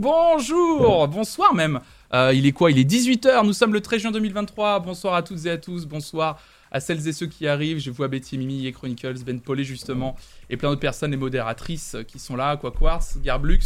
Bonjour, 0.00 1.08
bonsoir 1.08 1.52
même. 1.54 1.80
Euh, 2.14 2.32
il 2.32 2.46
est 2.46 2.52
quoi? 2.52 2.70
Il 2.70 2.78
est 2.78 2.88
18h, 2.88 3.44
nous 3.44 3.52
sommes 3.52 3.72
le 3.72 3.80
13 3.80 4.00
juin 4.02 4.10
2023. 4.12 4.78
Bonsoir 4.78 5.14
à 5.14 5.24
toutes 5.24 5.44
et 5.46 5.50
à 5.50 5.58
tous, 5.58 5.86
bonsoir 5.86 6.38
à 6.70 6.78
celles 6.78 7.08
et 7.08 7.12
ceux 7.12 7.26
qui 7.26 7.48
arrivent. 7.48 7.80
Je 7.80 7.90
vois 7.90 8.06
Betty, 8.06 8.38
Mimi, 8.38 8.68
et 8.68 8.72
Chronicles, 8.72 9.24
Ben 9.26 9.40
Paulet 9.40 9.64
justement, 9.64 10.14
et 10.50 10.56
plein 10.56 10.68
d'autres 10.68 10.80
personnes, 10.80 11.10
les 11.10 11.16
modératrices 11.16 11.96
qui 12.06 12.20
sont 12.20 12.36
là, 12.36 12.56
quoi 12.56 12.70
Quartz, 12.70 13.18
Garblux. 13.20 13.58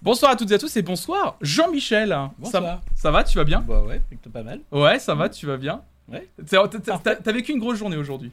Bonsoir 0.00 0.32
à 0.32 0.36
toutes 0.36 0.50
et 0.50 0.54
à 0.54 0.58
tous 0.58 0.74
et 0.78 0.82
bonsoir 0.82 1.36
Jean-Michel. 1.42 2.16
Bonsoir. 2.38 2.62
Ça, 2.62 2.80
ça 2.96 3.10
va, 3.10 3.22
tu 3.22 3.36
vas 3.36 3.44
bien? 3.44 3.60
Bah 3.60 3.82
ouais, 3.82 4.00
plutôt 4.08 4.30
pas 4.30 4.42
mal. 4.42 4.60
Ouais, 4.72 4.98
ça 4.98 5.14
va, 5.14 5.28
tu 5.28 5.44
vas 5.44 5.58
bien? 5.58 5.82
Ouais. 6.08 6.26
T'as- 6.48 7.32
vécu 7.32 7.52
une 7.52 7.60
grosse 7.60 7.76
journée 7.78 7.98
aujourd'hui? 7.98 8.32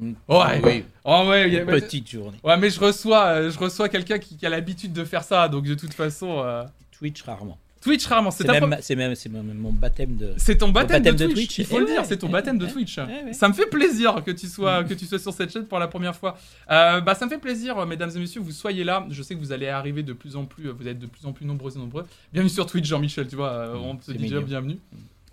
Ouais. 0.00 0.60
Oui, 0.64 0.84
Oh 1.04 1.24
ouais, 1.28 1.60
a- 1.60 1.64
petite 1.64 2.08
journée. 2.10 2.38
ouais, 2.44 2.56
mais 2.56 2.70
je 2.70 2.78
reçois, 2.80 3.24
euh, 3.26 3.50
je 3.50 3.58
reçois 3.58 3.88
quelqu'un 3.88 4.18
qui, 4.18 4.36
qui 4.36 4.46
a 4.46 4.48
l'habitude 4.48 4.92
de 4.92 5.04
faire 5.04 5.24
ça, 5.24 5.48
donc 5.48 5.64
de 5.64 5.74
toute 5.74 5.94
façon, 5.94 6.40
euh, 6.44 6.64
Twitch 6.92 7.22
rarement. 7.22 7.58
Twitch 7.80 8.06
rarement. 8.06 8.32
C'est 8.32 8.44
même, 8.46 8.58
pro- 8.58 8.66
même, 8.68 9.14
c'est 9.14 9.28
même 9.28 9.54
mon 9.54 9.72
baptême 9.72 10.16
de. 10.16 10.34
C'est 10.36 10.58
ton 10.58 10.70
baptême, 10.70 10.96
baptême 11.02 11.16
de, 11.16 11.26
de 11.28 11.32
Twitch. 11.32 11.58
Il 11.58 11.64
faut 11.64 11.76
Eh 11.76 11.78
le 11.80 11.86
ouais, 11.86 11.92
dire, 11.92 12.04
c'est 12.04 12.16
ton 12.16 12.28
eh 12.28 12.32
baptême 12.32 12.58
de 12.58 12.66
Twitch. 12.66 12.98
eh. 13.28 13.32
Ça 13.32 13.48
me 13.48 13.54
fait 13.54 13.66
plaisir 13.66 14.22
que 14.24 14.32
tu 14.32 14.48
sois 14.48 14.82
que 14.88 14.94
tu 14.94 15.06
sois 15.06 15.20
sur 15.20 15.32
cette 15.32 15.52
chaîne 15.52 15.64
pour 15.64 15.78
la 15.78 15.86
première 15.86 16.14
fois. 16.16 16.36
Euh, 16.70 17.00
bah 17.00 17.14
ça 17.14 17.24
me 17.24 17.30
fait 17.30 17.38
plaisir, 17.38 17.86
mesdames 17.86 18.10
et 18.14 18.18
messieurs, 18.18 18.40
que 18.40 18.46
vous 18.46 18.52
soyez 18.52 18.82
là. 18.82 19.06
Je 19.10 19.22
sais 19.22 19.34
que 19.36 19.38
vous 19.40 19.52
allez 19.52 19.68
arriver 19.68 20.02
de 20.02 20.12
plus 20.12 20.34
en 20.34 20.44
plus, 20.44 20.68
vous 20.70 20.88
êtes 20.88 20.98
de 20.98 21.06
plus 21.06 21.24
en 21.24 21.32
plus 21.32 21.46
nombreux 21.46 21.74
et 21.76 21.78
nombreux. 21.78 22.04
Bienvenue 22.32 22.50
sur 22.50 22.66
Twitch, 22.66 22.86
Jean-Michel. 22.86 23.28
Tu 23.28 23.36
vois, 23.36 23.50
euh, 23.52 23.74
on 23.76 23.94
te 23.96 24.10
dit 24.10 24.18
déjà 24.18 24.40
bienvenue. 24.40 24.78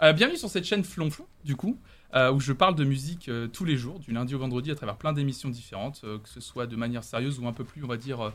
Euh, 0.04 0.14
bienvenue 0.14 0.38
sur 0.38 0.50
cette 0.50 0.66
chaîne 0.66 0.84
Flonflon, 0.84 1.26
du 1.45 1.56
coup, 1.56 1.80
euh, 2.14 2.32
où 2.32 2.40
je 2.40 2.54
parle 2.54 2.76
de 2.76 2.84
musique 2.84 3.30
euh, 3.30 3.48
tous 3.48 3.66
les 3.66 3.77
jours, 3.77 4.00
du 4.00 4.12
lundi 4.12 4.36
au 4.36 4.40
vendredi, 4.40 4.72
à 4.72 4.76
travers 4.76 4.95
plein 4.95 5.14
d'émissions 5.14 5.50
différentes, 5.50 6.02
euh, 6.04 6.20
que 6.20 6.30
ce 6.30 6.40
soit 6.40 6.68
de 6.68 6.76
manière 6.76 7.04
sérieuse 7.04 7.40
ou 7.40 7.48
un 7.48 7.54
peu 7.54 7.64
plus, 7.64 7.84
on 7.84 7.88
va 7.88 7.98
dire, 7.98 8.31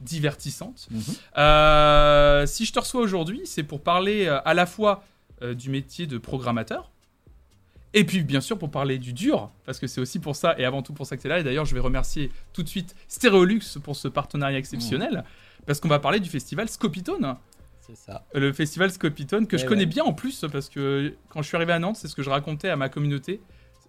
divertissante. 0.00 0.88
Mhm. 0.90 1.00
Si 2.46 2.64
je 2.64 2.72
te 2.72 2.78
reçois 2.78 3.00
aujourd'hui, 3.00 3.42
c'est 3.44 3.64
pour 3.64 3.82
parler 3.82 4.28
à 4.28 4.54
la 4.54 4.66
fois 4.66 5.02
du 5.42 5.70
métier 5.70 6.06
de 6.06 6.18
programmateur, 6.18 6.90
et 7.94 8.04
puis 8.04 8.22
bien 8.22 8.40
sûr 8.40 8.58
pour 8.58 8.70
parler 8.70 8.98
du 8.98 9.12
dur, 9.12 9.50
parce 9.64 9.78
que 9.78 9.86
c'est 9.86 10.00
aussi 10.00 10.18
pour 10.18 10.36
ça 10.36 10.54
et 10.58 10.64
avant 10.64 10.82
tout 10.82 10.92
pour 10.92 11.06
ça 11.06 11.16
que 11.16 11.22
tu 11.22 11.26
es 11.26 11.30
là. 11.30 11.40
Et 11.40 11.42
d'ailleurs, 11.42 11.64
je 11.64 11.74
vais 11.74 11.80
remercier 11.80 12.30
tout 12.52 12.62
de 12.62 12.68
suite 12.68 12.94
Stéréolux 13.08 13.78
pour 13.82 13.96
ce 13.96 14.08
partenariat 14.08 14.58
exceptionnel, 14.58 15.24
parce 15.66 15.80
qu'on 15.80 15.88
va 15.88 15.98
parler 15.98 16.20
du 16.20 16.30
festival 16.30 16.68
Scopitone. 16.68 17.36
C'est 17.88 17.96
ça. 17.96 18.24
Euh, 18.34 18.40
Le 18.40 18.52
festival 18.52 18.90
Scopitone, 18.90 19.46
que 19.46 19.56
Eh 19.56 19.58
je 19.58 19.66
connais 19.66 19.80
ouais. 19.80 19.86
bien 19.86 20.04
en 20.04 20.12
plus, 20.12 20.44
parce 20.52 20.68
que 20.68 21.14
quand 21.30 21.42
je 21.42 21.48
suis 21.48 21.56
arrivé 21.56 21.72
à 21.72 21.78
Nantes, 21.78 21.96
c'est 21.96 22.08
ce 22.08 22.14
que 22.14 22.22
je 22.22 22.30
racontais 22.30 22.68
à 22.68 22.76
ma 22.76 22.88
communauté. 22.88 23.40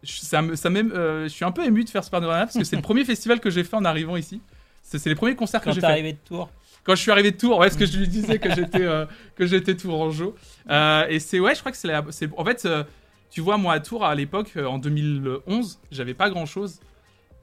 Je- 0.03 0.19
Ça 0.21 0.41
ça 0.55 0.69
euh, 0.69 1.23
je 1.23 1.27
suis 1.29 1.43
un 1.45 1.51
peu 1.51 1.65
ému 1.65 1.83
de 1.83 1.89
faire 1.89 2.03
ce 2.03 2.09
partenariat, 2.09 2.45
parce 2.45 2.57
que 2.57 2.63
c'est 2.63 2.75
le 2.77 2.81
premier 2.89 3.03
festival 3.05 3.39
que 3.39 3.49
j'ai 3.49 3.63
fait 3.63 3.75
en 3.75 3.83
arrivant 3.85 4.15
ici. 4.15 4.41
C'est 4.83 5.05
les 5.05 5.15
premiers 5.15 5.35
concerts 5.35 5.59
que 5.59 5.65
Quand 5.65 5.71
j'ai 5.73 5.81
t'es 5.81 5.87
fait. 5.87 5.91
arrivé 5.93 6.13
de 6.13 6.17
Tours, 6.25 6.49
Quand 6.83 6.95
je 6.95 7.01
suis 7.01 7.11
arrivé 7.11 7.31
de 7.31 7.37
Tours, 7.37 7.57
ouais, 7.59 7.67
parce 7.67 7.77
que 7.77 7.85
je 7.85 7.97
lui 7.99 8.07
disais 8.07 8.39
que 8.39 8.49
j'étais 8.55 8.81
euh, 8.81 9.05
que 9.35 9.45
j'étais 9.45 9.75
tourangeau. 9.75 10.35
Euh, 10.69 11.05
et 11.09 11.19
c'est 11.19 11.39
ouais, 11.39 11.53
je 11.53 11.59
crois 11.59 11.71
que 11.71 11.77
c'est 11.77 11.93
en 12.37 12.45
fait 12.45 12.65
euh, 12.65 12.83
tu 13.29 13.41
vois 13.41 13.57
moi 13.57 13.73
à 13.73 13.79
Tours 13.81 14.05
à 14.05 14.15
l'époque 14.15 14.53
euh, 14.55 14.65
en 14.65 14.79
2011, 14.79 15.79
j'avais 15.91 16.13
pas 16.15 16.29
grand-chose 16.29 16.79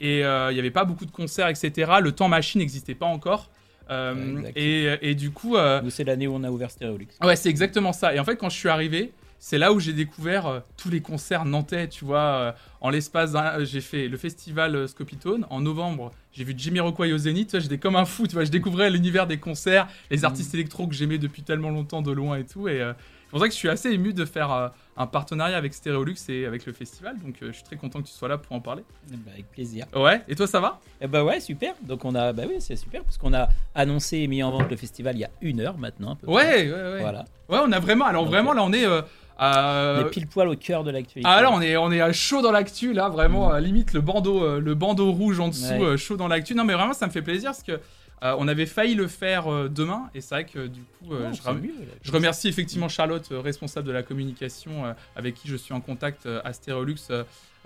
et 0.01 0.25
euh, 0.25 0.51
il 0.51 0.57
y 0.57 0.59
avait 0.59 0.71
pas 0.71 0.85
beaucoup 0.85 1.07
de 1.07 1.11
concerts 1.11 1.49
etc. 1.49 1.93
Le 2.01 2.11
temps 2.13 2.29
machine 2.29 2.61
n'existait 2.61 2.95
pas 2.95 3.07
encore. 3.07 3.51
Euh, 3.91 4.43
et, 4.57 4.89
et 5.01 5.15
du 5.15 5.31
coup 5.31 5.57
euh, 5.57 5.81
c'est 5.91 6.05
l'année 6.05 6.27
où 6.27 6.35
on 6.35 6.45
a 6.45 6.51
ouvert 6.51 6.71
Stéréolux. 6.71 7.07
Ouais, 7.23 7.37
c'est 7.37 7.49
exactement 7.49 7.93
ça. 7.93 8.15
Et 8.15 8.19
en 8.19 8.25
fait, 8.25 8.37
quand 8.37 8.49
je 8.49 8.57
suis 8.57 8.69
arrivé, 8.69 9.13
c'est 9.39 9.59
là 9.59 9.73
où 9.73 9.81
j'ai 9.81 9.93
découvert 9.93 10.47
euh, 10.47 10.61
tous 10.77 10.91
les 10.91 11.01
concerts 11.01 11.45
nantais, 11.45 11.89
tu 11.89 12.05
vois. 12.05 12.55
en 12.81 12.91
l'espace. 12.91 13.35
J'ai 13.63 13.81
fait 13.81 14.09
le 14.09 14.17
festival 14.17 14.89
Scopitone. 14.89 15.47
En 15.51 15.61
novembre, 15.61 16.13
j'ai 16.37 16.45
vu 16.45 16.55
Jimmy 16.57 16.81
Rockway 16.81 17.13
au 17.13 17.19
Zénith. 17.19 17.49
Tu 17.49 17.53
vois, 17.57 17.61
j'étais 17.61 17.79
comme 17.79 17.97
un 17.97 18.05
fou, 18.05 18.27
tu 18.27 18.35
vois. 18.35 18.45
Je 18.45 18.51
découvrais 18.51 18.91
l'univers 18.91 19.27
des 19.27 19.39
concerts, 19.39 19.89
les 20.11 20.25
artistes 20.25 20.53
électro 20.55 20.87
que 20.87 20.95
j'aimais 20.95 21.19
depuis 21.19 21.43
tellement 21.43 21.71
longtemps 21.71 22.03
de 22.03 22.13
loin 22.13 22.37
et 22.37 22.45
tout. 22.45 22.69
Et 22.69 22.81
euh, 22.83 22.93
c'est 23.25 23.31
pour 23.31 23.41
ça 23.41 23.47
que 23.47 23.53
je 23.53 23.59
suis 23.59 23.69
assez 23.69 23.91
ému 23.91 24.13
de 24.13 24.25
faire 24.25 24.53
euh, 24.53 24.69
un 24.99 25.07
partenariat 25.07 25.57
avec 25.57 25.73
Stéréolux 25.75 26.15
et 26.29 26.45
avec 26.47 26.67
le 26.67 26.73
festival. 26.73 27.17
Donc, 27.25 27.37
euh, 27.43 27.49
je 27.49 27.53
suis 27.53 27.65
très 27.65 27.77
content 27.77 28.01
que 28.03 28.07
tu 28.07 28.13
sois 28.13 28.29
là 28.29 28.37
pour 28.39 28.55
en 28.55 28.61
parler. 28.61 28.83
Eh 29.13 29.17
ben, 29.17 29.33
avec 29.33 29.51
plaisir. 29.51 29.87
Ouais, 29.95 30.23
et 30.29 30.35
toi, 30.37 30.47
ça 30.47 30.61
va? 30.61 30.79
Eh 31.01 31.07
bah 31.07 31.25
ouais, 31.25 31.41
super. 31.41 31.73
Donc 31.83 32.05
on 32.05 32.15
a, 32.15 32.33
bah 32.33 32.43
oui, 32.47 32.57
c'est 32.61 32.77
super 32.77 33.03
parce 33.03 33.17
qu'on 33.19 33.33
a 33.35 33.49
annoncé 33.75 34.19
et 34.19 34.27
mis 34.29 34.43
en 34.43 34.51
vente 34.51 34.71
le 34.71 34.77
festival 34.77 35.17
il 35.17 35.21
y 35.21 35.25
a 35.25 35.31
une 35.41 35.61
heure 35.61 35.79
maintenant. 35.79 36.17
peu 36.17 36.27
ouais, 36.29 36.71
ouais, 36.71 36.73
ouais. 36.73 37.01
Voilà. 37.01 37.25
Ouais, 37.49 37.59
on 37.65 37.73
a 37.73 37.81
vraiment... 37.81 38.05
Alors, 38.05 38.25
Donc, 38.25 38.33
vraiment, 38.33 38.53
là, 38.53 38.63
on 38.63 38.73
est... 38.73 38.85
euh, 38.87 39.01
à- 39.39 39.97
On 39.99 40.07
est 40.07 40.11
pile 40.11 40.27
poil 40.27 40.49
au 40.49 40.57
cœur 40.57 40.83
de 40.83 40.91
l'actualité. 40.91 41.29
Ah 41.31 41.43
là 41.43 41.51
on 41.53 41.61
est 41.61 41.77
on 41.77 41.93
est 41.93 42.01
à 42.01 42.11
chaud 42.11 42.41
dans 42.41 42.53
l'actu 42.53 42.95
là 42.95 43.11
vraiment 43.11 43.53
euh, 43.53 43.61
limite 43.61 43.93
le 43.93 44.01
bandeau 44.01 44.43
euh, 44.43 44.61
le 44.61 44.75
bandeau 44.75 45.13
rouge 45.13 45.41
en 45.41 45.49
dessous 45.49 45.75
Ouais. 45.75 45.99
chaud 45.99 46.17
dans 46.17 46.26
l'actu. 46.29 46.55
Non 46.55 46.65
mais 46.65 46.75
vraiment 46.75 46.93
ça 46.95 47.07
me 47.07 47.13
fait 47.13 47.23
plaisir 47.23 47.51
parce 47.51 47.63
que 47.63 47.81
euh, 48.23 48.35
on 48.39 48.49
avait 48.49 48.65
failli 48.67 48.95
le 48.95 49.09
faire 49.09 49.47
euh, 49.53 49.69
demain 49.69 50.09
et 50.15 50.21
c'est 50.23 50.35
vrai 50.35 50.45
que 50.47 50.67
du 50.69 50.81
coup 50.81 51.13
euh, 51.13 51.25
Non, 51.29 51.33
je, 51.35 51.43
mieux, 51.51 51.71
remercie 52.11 52.49
effectivement 52.49 52.89
Charlotte 52.89 53.27
responsable 53.31 53.87
de 53.87 53.93
la 53.93 54.03
communication 54.03 54.95
avec 55.17 55.35
qui 55.35 55.49
je 55.49 55.57
suis 55.57 55.75
en 55.75 55.81
contact 55.83 56.27
à 56.27 56.53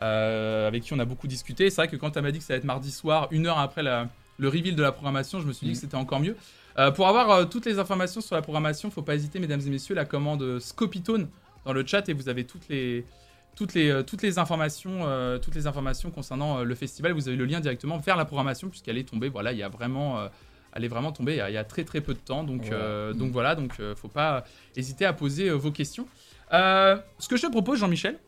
euh, 0.02 0.66
avec 0.66 0.82
qui 0.82 0.92
on 0.92 0.98
a 0.98 1.04
beaucoup 1.04 1.28
discuté. 1.28 1.70
C'est 1.70 1.76
vrai 1.76 1.88
que 1.88 1.96
quand 1.96 2.16
elle 2.16 2.22
m'a 2.24 2.32
dit 2.32 2.38
que 2.38 2.44
ça 2.44 2.54
va 2.54 2.58
être 2.58 2.64
mardi 2.64 2.90
soir 2.90 3.28
une 3.30 3.46
heure 3.46 3.58
après 3.58 3.82
la- 3.82 4.08
le 4.38 4.48
reveal 4.48 4.74
de 4.74 4.82
la 4.82 4.90
programmation 4.92 5.40
je 5.40 5.46
me 5.46 5.52
suis 5.52 5.66
dit 5.66 5.74
que 5.74 5.78
c'était 5.78 5.96
encore 5.96 6.20
mieux. 6.20 6.36
Pour 6.96 7.06
avoir 7.08 7.48
toutes 7.48 7.66
les 7.66 7.78
informations 7.78 8.20
sur 8.22 8.34
la 8.34 8.42
programmation 8.42 8.90
faut 8.90 9.02
pas 9.02 9.14
hésiter 9.14 9.38
mesdames 9.38 9.60
et 9.64 9.70
messieurs 9.70 9.94
la 9.94 10.04
commande 10.06 10.58
Scopitone 10.60 11.28
dans 11.66 11.72
le 11.74 11.86
chat 11.86 12.08
et 12.08 12.12
vous 12.14 12.28
avez 12.30 12.44
toutes 12.44 12.66
les 12.70 13.04
toutes 13.56 13.74
les, 13.74 13.90
euh, 13.90 14.02
toutes 14.02 14.22
les 14.22 14.38
informations 14.38 15.00
euh, 15.02 15.38
toutes 15.38 15.54
les 15.54 15.66
informations 15.66 16.10
concernant 16.10 16.58
euh, 16.58 16.64
le 16.64 16.74
festival 16.74 17.12
vous 17.12 17.28
avez 17.28 17.36
le 17.36 17.44
lien 17.44 17.60
directement 17.60 17.98
vers 17.98 18.16
la 18.16 18.24
programmation 18.24 18.68
puisqu'elle 18.68 18.98
est 18.98 19.08
tombée 19.08 19.28
voilà 19.28 19.52
il 19.52 19.58
y 19.58 19.62
a 19.62 19.68
vraiment 19.68 20.18
euh, 20.20 20.28
elle 20.74 20.84
est 20.84 20.88
vraiment 20.88 21.12
tombée 21.12 21.32
il 21.34 21.38
y 21.38 21.40
a, 21.40 21.50
il 21.50 21.54
y 21.54 21.58
a 21.58 21.64
très 21.64 21.84
très 21.84 22.00
peu 22.00 22.14
de 22.14 22.18
temps 22.18 22.44
donc 22.44 22.64
Voilà. 22.66 23.12
Mm. 23.12 23.16
donc 23.18 23.32
voilà 23.32 23.54
donc 23.54 23.80
faut 23.96 24.08
pas 24.08 24.44
hésiter 24.76 25.04
à 25.04 25.12
poser 25.12 25.50
vos 25.50 25.70
questions 25.72 26.06
ce 26.52 27.28
que 27.28 27.36
je 27.36 27.42
te 27.46 27.50
propose 27.50 27.78
Jean-Michel 27.80 28.18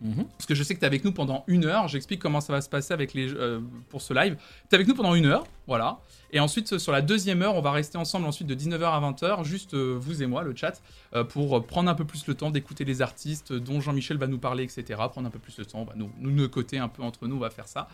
Mhm. 0.00 0.24
parce 0.24 0.46
que 0.46 0.54
je 0.54 0.62
sais 0.62 0.74
que 0.74 0.78
tu 0.78 0.84
es 0.84 0.86
avec 0.86 1.04
nous 1.04 1.12
pendant 1.12 1.44
une 1.46 1.66
heure. 1.66 1.86
J'explique 1.88 2.20
comment 2.20 2.40
ça 2.40 2.52
va 2.52 2.60
se 2.60 2.68
passer 2.68 2.94
avec 2.94 3.12
les, 3.12 3.32
euh, 3.34 3.60
pour 3.90 4.00
ce 4.00 4.14
live. 4.14 4.36
Tu 4.36 4.68
es 4.72 4.74
avec 4.76 4.88
nous 4.88 4.94
pendant 4.94 5.14
une 5.14 5.26
heure, 5.26 5.44
voilà. 5.66 5.98
Et 6.32 6.40
ensuite, 6.40 6.78
sur 6.78 6.92
la 6.92 7.02
deuxième 7.02 7.42
heure, 7.42 7.54
on 7.54 7.60
va 7.60 7.70
rester 7.72 7.98
ensemble 7.98 8.26
ensuite 8.26 8.46
de 8.46 8.54
19h 8.54 8.84
à 8.84 9.00
20h, 9.00 9.44
juste 9.44 9.74
euh, 9.74 9.96
vous 10.00 10.22
et 10.22 10.26
moi, 10.26 10.42
le 10.42 10.54
chat, 10.56 10.80
euh, 11.14 11.24
pour 11.24 11.66
prendre 11.66 11.90
un 11.90 11.94
peu 11.94 12.04
plus 12.04 12.26
le 12.26 12.34
temps 12.34 12.50
d'écouter 12.50 12.84
les 12.84 13.02
artistes 13.02 13.52
dont 13.52 13.80
Jean-Michel 13.80 14.16
va 14.16 14.26
nous 14.26 14.38
parler, 14.38 14.64
etc. 14.64 14.84
Prendre 15.10 15.26
un 15.26 15.30
peu 15.30 15.38
plus 15.38 15.58
le 15.58 15.66
temps, 15.66 15.80
on 15.80 15.84
va 15.84 15.94
nous, 15.96 16.10
nous 16.18 16.48
côté 16.48 16.78
un 16.78 16.88
peu 16.88 17.02
entre 17.02 17.26
nous, 17.26 17.36
on 17.36 17.40
va 17.40 17.50
faire 17.50 17.68
ça. 17.68 17.88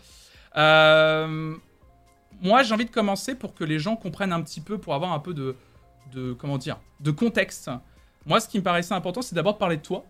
Moi, 2.41 2.63
j'ai 2.63 2.73
envie 2.73 2.85
de 2.85 2.91
commencer 2.91 3.35
pour 3.35 3.53
que 3.53 3.63
les 3.63 3.79
gens 3.79 3.95
comprennent 3.95 4.33
un 4.33 4.41
petit 4.41 4.61
peu, 4.61 4.77
pour 4.77 4.93
avoir 4.93 5.11
un 5.11 5.19
peu 5.19 5.33
de, 5.33 5.55
de 6.13 6.33
comment 6.33 6.57
dire, 6.57 6.77
de 6.99 7.11
contexte. 7.11 7.69
Moi, 8.25 8.39
ce 8.39 8.47
qui 8.47 8.59
me 8.59 8.63
paraissait 8.63 8.93
important, 8.93 9.21
c'est 9.21 9.35
d'abord 9.35 9.53
de 9.53 9.57
parler 9.57 9.77
de 9.77 9.81
toi, 9.81 10.03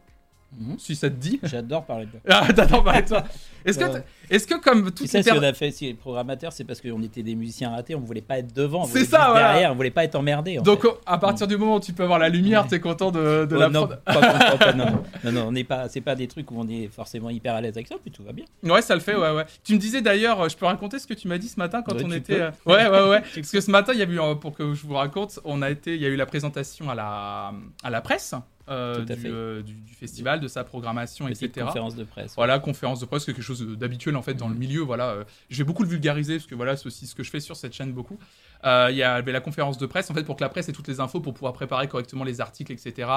Mhm. 0.60 0.80
si 0.80 0.96
ça 0.96 1.10
te 1.10 1.16
dit. 1.16 1.40
J'adore 1.44 1.86
parler 1.86 2.06
de. 2.06 2.12
Ah, 2.30 2.48
t'attends 2.54 2.82
parler 2.82 3.02
de 3.02 3.08
toi. 3.10 3.24
Est-ce 3.66 3.78
que, 3.80 3.84
est-ce 4.30 4.48
que 4.48 4.56
comme 4.62 4.88
Et 4.88 4.92
toutes 4.92 5.08
ça, 5.08 5.22
si 5.22 5.30
on 5.32 5.44
a 5.44 5.54
fait, 5.54 5.72
si 5.72 5.88
les 5.88 5.94
programmateurs, 5.94 6.54
c'est 6.54 6.64
parce 6.64 6.80
qu'on 6.80 7.02
était 7.04 7.22
des 7.22 7.36
musiciens 7.36 7.70
ratés, 7.72 7.96
on 7.96 8.00
voulait 8.00 8.22
pas 8.22 8.40
être 8.40 8.54
devant, 8.56 8.84
on 8.84 8.86
C'est 8.86 8.92
voulait 8.92 9.04
ça, 9.06 9.24
être 9.24 9.32
voilà. 9.32 9.52
derrière, 9.52 9.72
on 9.74 9.76
voulait 9.76 9.92
pas 9.92 10.06
être 10.06 10.16
emmerdé. 10.16 10.58
Donc 10.64 10.84
fait. 10.84 10.88
à 11.06 11.18
partir 11.18 11.48
du 11.48 11.58
moment 11.58 11.76
où 11.76 11.80
tu 11.82 11.92
peux 11.92 12.04
avoir 12.04 12.18
la 12.18 12.30
lumière, 12.30 12.62
Ouais. 12.64 12.70
t'es 12.70 12.80
content 12.80 13.12
de, 13.12 13.46
de 13.46 13.56
Oh, 13.56 13.60
la 13.60 13.68
non, 13.70 13.88
pas 13.88 13.98
pas- 13.98 14.74
non, 14.74 15.04
non, 15.26 15.32
non, 15.34 15.48
on 15.48 15.52
n'est 15.52 15.66
pas, 15.66 15.90
c'est 15.90 16.00
pas 16.02 16.16
des 16.16 16.28
trucs 16.30 16.50
où 16.50 16.56
on 16.58 16.68
est 16.70 16.88
forcément 16.88 17.30
hyper 17.30 17.54
à 17.56 17.62
l'aise 17.62 17.76
avec 17.76 17.88
ça, 17.88 17.96
puis 18.02 18.12
tout 18.12 18.24
va 18.24 18.32
bien. 18.32 18.46
Ouais, 18.64 18.82
ça 18.82 18.96
le 18.96 19.02
fait, 19.02 19.16
ouais, 19.16 19.32
ouais. 19.32 19.46
Tu 19.66 19.74
me 19.74 19.80
disais 19.80 20.02
d'ailleurs, 20.02 20.40
euh, 20.42 20.50
je 20.50 20.56
peux 20.56 20.66
raconter 20.66 20.98
ce 21.00 21.08
que 21.08 21.14
tu 21.14 21.28
m'as 21.28 21.38
dit 21.38 21.50
ce 21.50 21.60
matin 21.60 21.82
quand 21.86 21.94
Ouais, 21.96 22.06
on 22.06 22.10
tu 22.10 22.16
était... 22.16 22.40
euh, 22.40 22.52
Ouais, 22.66 22.88
ouais, 22.88 23.10
ouais. 23.10 23.22
Parce 23.36 23.52
que 23.52 23.60
ce 23.60 23.70
matin, 23.70 23.92
il 23.94 24.00
y 24.00 24.04
a 24.04 24.06
eu, 24.06 24.20
euh, 24.20 24.36
pour 24.36 24.54
que 24.54 24.74
je 24.74 24.88
vous 24.88 24.94
raconte, 24.96 25.40
on 25.44 25.62
a 25.62 25.70
été, 25.70 25.96
il 25.96 26.02
y 26.02 26.06
a 26.06 26.10
eu 26.10 26.16
la 26.16 26.26
présentation 26.26 26.90
à 26.90 26.96
la, 26.96 27.52
à 27.84 27.90
la 27.90 28.02
presse 28.02 28.34
euh, 28.70 29.06
du, 29.06 29.14
euh, 29.26 29.62
du, 29.62 29.74
du 29.74 29.94
festival, 29.94 30.40
de 30.40 30.48
sa 30.48 30.64
programmation, 30.64 31.26
Petite 31.28 31.44
etc. 31.44 31.66
conférence 31.66 31.96
de 31.96 32.04
presse. 32.04 32.34
Voilà, 32.36 32.60
conférence 32.60 33.00
de 33.00 33.06
presse, 33.06 33.26
quelque 33.26 33.42
chose 33.42 33.62
d'habituel 33.78 34.16
en 34.16 34.22
fait 34.22 34.34
dans 34.34 34.48
le 34.48 34.54
Mhm. 34.54 34.60
milieu. 34.60 34.82
Voilà, 34.82 35.10
euh, 35.10 35.24
je 35.50 35.58
vais 35.58 35.64
beaucoup 35.64 35.84
le 35.84 35.90
vulgariser 35.90 36.36
parce 36.38 36.48
que 36.48 36.56
voilà, 36.56 36.76
c'est 36.76 36.88
aussi 36.88 37.08
ce 37.08 37.16
que 37.16 37.24
je 37.24 37.30
fais 37.30 37.40
sur 37.40 37.56
cette 37.56 37.74
chaîne 37.74 37.92
beaucoup. 37.94 38.18
Euh, 38.66 38.88
Il 38.92 38.98
y 38.98 39.04
avait 39.04 39.32
la 39.32 39.40
conférence 39.42 39.78
de 39.78 39.86
presse 39.86 40.10
en 40.12 40.14
fait 40.14 40.24
pour 40.24 40.36
que 40.36 40.44
la 40.44 40.50
presse 40.50 40.68
ait 40.70 40.74
toutes 40.74 40.88
les 40.88 41.00
infos 41.00 41.20
pour 41.22 41.34
pouvoir 41.34 41.54
préparer 41.54 41.88
correctement 41.88 42.24
les 42.24 42.42
articles, 42.42 42.72
etc. 42.72 43.10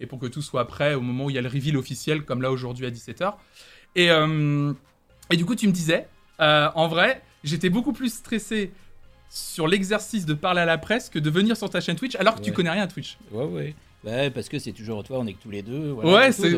Et 0.00 0.06
pour 0.06 0.18
que 0.18 0.26
tout 0.26 0.42
soit 0.42 0.66
prêt 0.66 0.94
au 0.94 1.00
moment 1.00 1.26
où 1.26 1.30
il 1.30 1.36
y 1.36 1.38
a 1.38 1.42
le 1.42 1.48
reveal 1.48 1.76
officiel, 1.76 2.24
comme 2.24 2.42
là 2.42 2.50
aujourd'hui 2.50 2.86
à 2.86 2.90
17h. 2.90 3.34
Et, 3.96 4.06
et 5.30 5.36
du 5.36 5.44
coup, 5.44 5.54
tu 5.54 5.66
me 5.68 5.72
disais, 5.72 6.08
en 6.38 6.88
vrai, 6.88 7.22
j'étais 7.44 7.70
beaucoup 7.70 7.92
plus 7.92 8.12
stressé 8.12 8.72
sur 9.32 9.68
l'exercice 9.68 10.26
de 10.26 10.34
parler 10.34 10.60
à 10.60 10.64
la 10.64 10.76
presse 10.78 11.08
que 11.08 11.20
de 11.20 11.30
venir 11.30 11.56
sur 11.56 11.70
ta 11.70 11.80
chaîne 11.80 11.94
Twitch 11.96 12.16
alors 12.16 12.34
que 12.34 12.40
tu 12.40 12.50
Ouais. 12.50 12.56
connais 12.56 12.70
rien 12.70 12.82
à 12.82 12.86
Twitch. 12.88 13.16
Ouais, 13.30 13.44
ouais. 13.44 13.74
Ouais, 14.02 14.30
parce 14.30 14.48
que 14.48 14.58
c'est 14.58 14.72
toujours 14.72 15.04
toi, 15.04 15.18
on 15.20 15.26
est 15.26 15.34
que 15.34 15.42
tous 15.42 15.50
les 15.50 15.60
deux. 15.60 15.90
voilà, 15.90 16.10
Ouais, 16.10 16.32
c'est- 16.32 16.54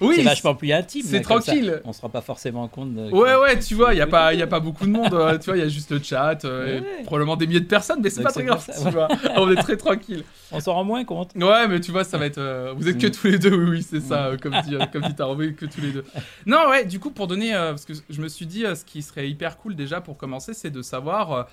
Oui, 0.00 0.14
c'est 0.16 0.22
vachement 0.24 0.56
plus 0.56 0.72
intime. 0.72 1.02
c'est 1.04 1.22
comme 1.22 1.40
ça. 1.40 1.52
tranquille. 1.52 1.80
On 1.84 1.92
se 1.92 2.00
rend 2.00 2.08
pas 2.08 2.20
forcément 2.20 2.66
compte. 2.66 2.92
De, 2.94 3.10
Ouais, 3.12 3.36
ouais, 3.36 3.58
tu 3.60 3.76
vois, 3.76 3.92
il 3.92 3.96
n'y 3.96 4.02
a, 4.02 4.06
pas- 4.08 4.34
y 4.34 4.42
a 4.42 4.46
pas 4.48 4.58
beaucoup 4.58 4.84
de 4.86 4.90
monde. 4.90 5.14
euh, 5.14 5.38
tu 5.38 5.44
vois, 5.46 5.56
il 5.56 5.60
y 5.60 5.64
a 5.64 5.68
juste 5.68 5.92
le 5.92 6.02
chat, 6.02 6.44
euh, 6.44 6.80
et 7.00 7.04
probablement 7.04 7.36
des 7.36 7.46
milliers 7.46 7.60
de 7.60 7.66
personnes, 7.66 8.00
mais 8.02 8.10
c'est 8.10 8.24
pas 8.24 8.32
très 8.32 8.42
grave. 8.42 8.64
ça, 8.68 8.72
tu 8.84 8.90
vois. 8.92 9.06
On 9.36 9.48
est 9.52 9.62
très 9.62 9.76
tranquille. 9.76 10.24
On 10.50 10.58
s'en 10.58 10.74
rend 10.74 10.82
moins 10.84 11.04
compte. 11.04 11.30
Ouais, 11.36 11.68
mais 11.68 11.78
tu 11.80 11.92
vois, 11.92 12.02
ça 12.02 12.18
va 12.18 12.26
être. 12.26 12.38
euh, 12.38 12.74
vous 12.76 12.88
êtes 12.88 12.98
que 12.98 13.06
Mm. 13.06 13.10
tous 13.12 13.26
les 13.28 13.38
deux, 13.38 13.54
oui, 13.54 13.70
oui, 13.70 13.82
c'est 13.88 14.00
ça, 14.00 14.26
euh, 14.26 14.36
comme 14.36 14.56
dit, 14.66 14.74
comme 14.92 15.02
dit 15.02 15.14
Taro, 15.14 15.36
oui, 15.36 15.54
que 15.54 15.66
tous 15.66 15.80
les 15.80 15.92
deux. 15.92 16.04
Non, 16.44 16.68
ouais, 16.70 16.84
du 16.84 16.98
coup, 16.98 17.10
pour 17.12 17.28
donner. 17.28 17.54
euh, 17.54 17.70
parce 17.70 17.84
que 17.84 17.92
je 18.10 18.20
me 18.20 18.26
suis 18.26 18.46
dit, 18.46 18.66
euh, 18.66 18.74
ce 18.74 18.84
qui 18.84 19.02
serait 19.02 19.28
hyper 19.30 19.58
cool 19.58 19.76
déjà 19.76 20.00
pour 20.00 20.16
commencer, 20.16 20.54
c'est 20.54 20.70
de 20.70 20.82
savoir. 20.82 21.46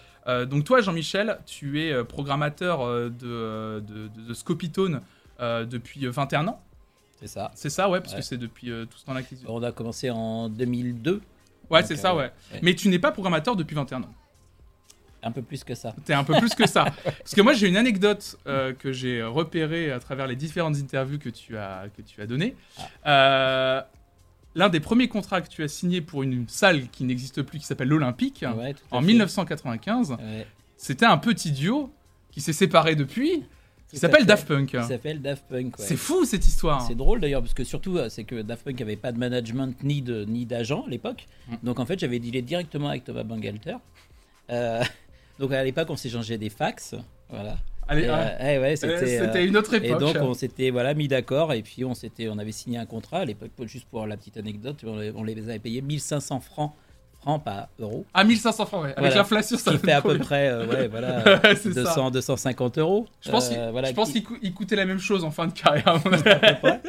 donc 0.49 0.63
toi, 0.65 0.81
Jean-Michel, 0.81 1.37
tu 1.45 1.81
es 1.81 2.03
programmateur 2.03 2.85
de, 2.85 3.09
de, 3.09 3.79
de, 3.79 4.27
de 4.29 4.33
Scopitone 4.33 4.99
depuis 5.39 6.05
euh, 6.05 6.11
21 6.11 6.47
ans. 6.47 6.61
C'est 7.19 7.27
ça. 7.27 7.51
C'est 7.55 7.69
ça, 7.69 7.89
ouais, 7.89 7.99
parce 7.99 8.13
Ouais. 8.13 8.19
que 8.19 8.25
c'est 8.25 8.37
depuis 8.37 8.69
euh, 8.71 8.85
tout 8.85 8.97
ce 8.97 9.05
temps-là 9.05 9.23
qu'ils... 9.23 9.39
On 9.47 9.61
a 9.63 9.71
commencé 9.71 10.09
en 10.09 10.49
2002, 10.49 11.21
Ouais, 11.69 11.83
c'est 11.83 11.95
ça, 11.97 12.11
euh, 12.13 12.17
ouais. 12.17 12.31
ouais. 12.53 12.59
Mais 12.61 12.75
tu 12.75 12.87
n'es 12.89 12.99
pas 12.99 13.11
programmateur 13.11 13.55
depuis 13.55 13.75
21 13.75 14.03
ans. 14.03 14.13
un 15.23 15.31
peu 15.31 15.41
plus 15.41 15.63
que 15.65 15.75
ça. 15.75 15.93
T'es 16.05 16.13
un 16.13 16.23
peu 16.23 16.35
plus 16.35 16.53
que 16.55 16.67
ça. 16.67 16.85
Parce 17.03 17.33
que 17.35 17.41
moi, 17.41 17.53
j'ai 17.53 17.67
une 17.67 17.75
anecdote 17.75 18.37
euh, 18.47 18.71
que 18.73 18.91
j'ai 18.93 19.21
repérée 19.23 19.91
à 19.91 19.99
travers 19.99 20.27
les 20.27 20.35
différentes 20.37 20.77
interviews 20.77 21.17
que 21.19 21.29
tu 21.29 21.57
as, 21.57 21.85
que 21.97 22.01
tu 22.03 22.21
as 22.21 22.27
données. 22.27 22.55
Euh, 23.05 23.81
L'un 24.55 24.69
des 24.69 24.79
premiers 24.79 25.07
contrats 25.07 25.41
que 25.41 25.49
tu 25.49 25.61
as 25.63 25.67
signé 25.67 26.01
pour 26.01 26.23
une 26.23 26.47
salle 26.47 26.87
qui 26.89 27.03
n'existe 27.03 27.41
plus, 27.43 27.59
qui 27.59 27.65
s'appelle 27.65 27.89
l'Olympique, 27.89 28.43
Ouais, 28.55 28.73
en 28.91 29.01
fait. 29.01 29.05
1995, 29.07 30.11
Ouais, 30.11 30.47
c'était 30.77 31.05
un 31.05 31.17
petit 31.17 31.51
duo 31.51 31.91
qui 32.31 32.41
s'est 32.41 32.53
séparé 32.53 32.95
depuis, 32.95 33.43
qui 33.89 33.95
à 33.95 33.99
s'appelle. 33.99 34.25
Daft 34.25 34.47
Punk. 34.47 34.69
Qui 34.69 34.83
s'appelle 34.83 35.21
Daft 35.21 35.45
Punk. 35.49 35.77
ouais. 35.79 35.85
C'est 35.85 35.95
fou 35.95 36.25
cette 36.25 36.45
histoire. 36.47 36.81
C'est 36.81 36.95
drôle 36.95 37.19
d'ailleurs 37.19 37.41
parce 37.41 37.53
que 37.53 37.63
surtout 37.63 37.97
euh, 37.97 38.09
c'est 38.09 38.23
que 38.23 38.41
Daft 38.41 38.63
Punk 38.65 38.81
avait 38.81 38.95
pas 38.95 39.11
de 39.11 39.17
management 39.17 39.75
ni 39.83 40.01
de 40.01 40.25
ni 40.25 40.45
d'agent 40.45 40.83
à 40.85 40.89
l'époque. 40.89 41.27
Mm. 41.47 41.55
Donc 41.63 41.79
en 41.79 41.85
fait 41.85 41.99
j'avais 41.99 42.19
dealé 42.19 42.41
directement 42.41 42.89
avec 42.89 43.03
Thomas 43.03 43.23
Bangalter. 43.23 43.77
Euh, 44.49 44.83
donc 45.39 45.51
à 45.53 45.63
l'époque 45.63 45.89
on 45.89 45.95
s'échangeait 45.95 46.37
des 46.37 46.49
fax. 46.49 46.95
Voilà. 47.29 47.57
Allez, 47.89 48.03
Et, 48.03 48.07
ah, 48.09 48.19
euh, 48.41 48.55
eh 48.55 48.59
ouais, 48.59 48.75
c'était. 48.75 49.21
euh, 49.21 49.45
une 49.47 49.55
autre 49.55 49.73
et 49.73 49.77
époque. 49.87 49.99
donc 50.01 50.17
on 50.19 50.33
s'était 50.33 50.71
voilà 50.71 50.93
mis 50.93 51.07
d'accord 51.07 51.53
et 51.53 51.61
puis 51.61 51.85
on 51.85 51.93
s'était 51.93 52.27
on 52.27 52.37
avait 52.37 52.51
signé 52.51 52.77
un 52.77 52.85
contrat 52.85 53.19
à 53.19 53.25
l'époque 53.25 53.51
juste 53.65 53.85
pour 53.89 54.05
la 54.05 54.17
petite 54.17 54.35
anecdote 54.35 54.83
on 54.85 54.97
les, 54.97 55.11
on 55.15 55.23
les 55.23 55.41
avait 55.47 55.59
payés 55.59 55.81
1500 55.81 56.41
francs 56.41 56.73
francs 57.27 57.43
pas 57.43 57.69
euros 57.79 58.05
À 58.13 58.23
1500 58.23 58.65
francs, 58.65 58.81
ouais. 58.83 58.87
Avec 58.89 58.99
Voilà. 58.99 59.15
l'inflation, 59.15 59.57
ça 59.57 59.71
qui 59.71 59.77
fait 59.79 59.91
à 59.91 60.01
peu 60.01 60.17
près 60.17 60.47
euh, 60.49 60.65
ouais 60.67 60.87
voilà 60.91 61.23
Ouais, 61.43 61.55
c'est 61.55 61.73
ça. 61.73 61.83
200 61.83 62.11
250 62.11 62.77
euros 62.77 63.05
Je 63.21 63.29
pense 63.31 63.47
Euh, 63.47 63.53
qu'il 63.53 63.71
voilà, 63.71 63.89
je 63.89 63.93
pense 63.93 64.07
qui- 64.09 64.13
qu'il 64.15 64.23
cou- 64.23 64.37
il 64.41 64.53
coûtait 64.53 64.75
la 64.75 64.85
même 64.85 64.99
chose 64.99 65.23
en 65.23 65.31
fin 65.31 65.47
de 65.47 65.53
carrière. 65.53 65.87
à 65.87 65.97
mon 66.03 66.11
avis. 66.13 66.79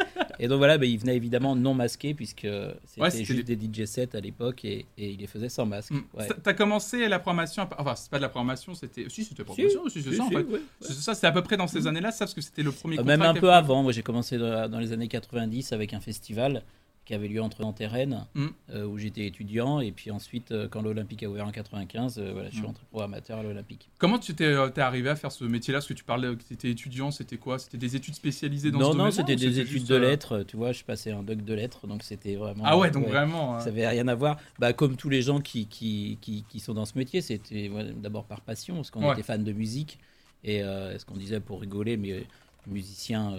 Et 0.41 0.47
donc 0.47 0.59
voilà, 0.59 0.79
bah, 0.79 0.87
il 0.87 0.99
venait 0.99 1.17
évidemment 1.17 1.57
non 1.57 1.75
masqué 1.75 2.15
puisque 2.15 2.47
c'était 2.87 3.01
Ouais, 3.03 3.11
juste 3.25 3.45
des 3.47 3.57
DJ 3.57 3.85
sets 3.87 4.17
à 4.17 4.21
l'époque 4.21 4.65
et, 4.65 4.87
et 4.97 5.11
il 5.11 5.19
les 5.19 5.27
faisait 5.27 5.49
sans 5.49 5.67
masque. 5.67 5.91
Mm. 5.91 6.03
Ouais. 6.15 6.29
T'as- 6.43 6.55
commencé 6.55 7.09
la 7.09 7.19
programmation, 7.19 7.69
enfin 7.79 7.95
c'est 7.97 8.11
pas 8.11 8.19
de 8.19 8.23
la 8.23 8.29
programmation, 8.29 8.75
c'était, 8.75 9.07
si 9.09 9.25
c'était 9.25 9.45
programmation, 9.45 9.83
si, 9.89 10.03
c'est 10.03 10.11
Si, 10.11 10.17
ça 10.17 10.23
en 10.25 10.29
si, 10.29 10.35
fait. 10.35 10.43
ouais. 10.45 10.61
C'est 10.81 10.93
ça, 10.95 11.15
c'est 11.15 11.27
à 11.27 11.33
peu 11.33 11.43
près 11.43 11.57
dans 11.57 11.67
ces 11.67 11.87
années-là, 11.87 12.11
ça 12.11 12.21
parce 12.21 12.35
que 12.35 12.41
c'était 12.41 12.63
le 12.63 12.73
premier. 12.73 12.99
Euh, 12.99 13.05
Même 13.05 13.23
un 13.23 13.35
peu 13.35 13.53
avant, 13.53 13.83
moi 13.83 13.93
j'ai 13.93 14.03
commencé 14.03 14.39
dans 14.39 14.79
les 14.79 14.93
années 14.93 15.09
90 15.09 15.73
avec 15.73 15.95
un 15.95 16.01
festival 16.01 16.63
qui 17.09 17.15
avait 17.15 17.27
lieu 17.29 17.41
entre 17.41 17.63
Nantes 17.63 17.81
et 17.81 17.87
Rennes, 17.87 18.27
Mm. 18.35 18.47
euh, 18.75 18.85
où 18.85 18.99
j'étais 18.99 19.25
étudiant, 19.27 19.81
et 19.81 19.93
puis 19.93 20.11
ensuite 20.11 20.53
euh, 20.53 20.69
quand 20.69 20.83
l'Olympique 20.83 21.23
a 21.23 21.27
ouvert 21.31 21.47
en 21.47 21.51
95, 21.51 22.19
euh, 22.19 22.33
voilà, 22.35 22.51
je 22.51 22.55
suis 22.57 22.63
Mm. 22.63 22.67
rentré 22.67 22.85
programmateur 22.91 23.39
à 23.39 23.43
l'Olympique. 23.43 23.89
Comment 23.97 24.19
tu 24.19 24.35
t'es, 24.35 24.45
euh, 24.45 24.69
t'es 24.69 24.83
arrivé 24.83 25.09
à 25.09 25.17
faire 25.17 25.33
ce 25.33 25.43
métier-là? 25.45 25.79
Parce 25.79 25.87
que 25.89 25.95
tu 25.95 26.05
parlais 26.05 26.29
que 26.37 26.43
tu 26.43 26.53
étais 26.53 26.69
étudiant, 26.69 27.11
c'était 27.11 27.39
quoi? 27.39 27.59
C'était 27.59 27.79
des 27.79 27.97
études 27.97 28.15
spécialisées 28.15 28.71
dans 28.71 28.79
Non, 28.79 28.85
ce 28.85 28.91
non, 28.93 28.99
domaine 28.99 29.13
c'était 29.13 29.37
des 29.37 29.59
études 29.59 29.67
juste, 29.73 29.89
de 29.89 29.97
lettres, 29.97 30.45
tu 30.47 30.59
vois, 30.59 30.73
je 30.73 30.85
passais 30.85 31.11
un 31.11 31.23
doc 31.23 31.43
de 31.43 31.55
lettres, 31.55 31.87
donc 31.87 32.03
c'était 32.03 32.37
vraiment... 32.37 32.65
Ah 32.67 32.77
ouais, 32.77 32.91
donc 32.91 33.07
vraiment. 33.07 33.57
euh, 33.57 33.61
Ça 33.61 33.71
avait 33.71 33.89
rien 33.89 34.07
à 34.07 34.15
voir. 34.15 34.37
Bah, 34.59 34.75
comme 34.75 34.97
tous 34.97 35.09
les 35.09 35.23
gens 35.23 35.41
qui, 35.41 35.67
qui, 35.67 36.19
qui, 36.21 36.45
qui 36.47 36.61
sont 36.61 36.75
dans 36.75 36.85
ce 36.85 36.99
métier, 36.99 37.23
c'était 37.23 37.71
ouais, 37.71 37.91
d'abord 37.97 38.27
par 38.27 38.43
passion, 38.43 38.75
parce 38.75 38.91
qu'on 38.91 39.07
Ouais. 39.07 39.15
était 39.15 39.23
fan 39.23 39.43
de 39.43 39.53
musique. 39.55 39.99
Et 40.45 40.61
ce 40.61 41.03
qu'on 41.07 41.17
disait 41.17 41.41
pour 41.41 41.63
rigoler, 41.63 41.97
mais 41.97 42.25
musicien, 42.67 43.33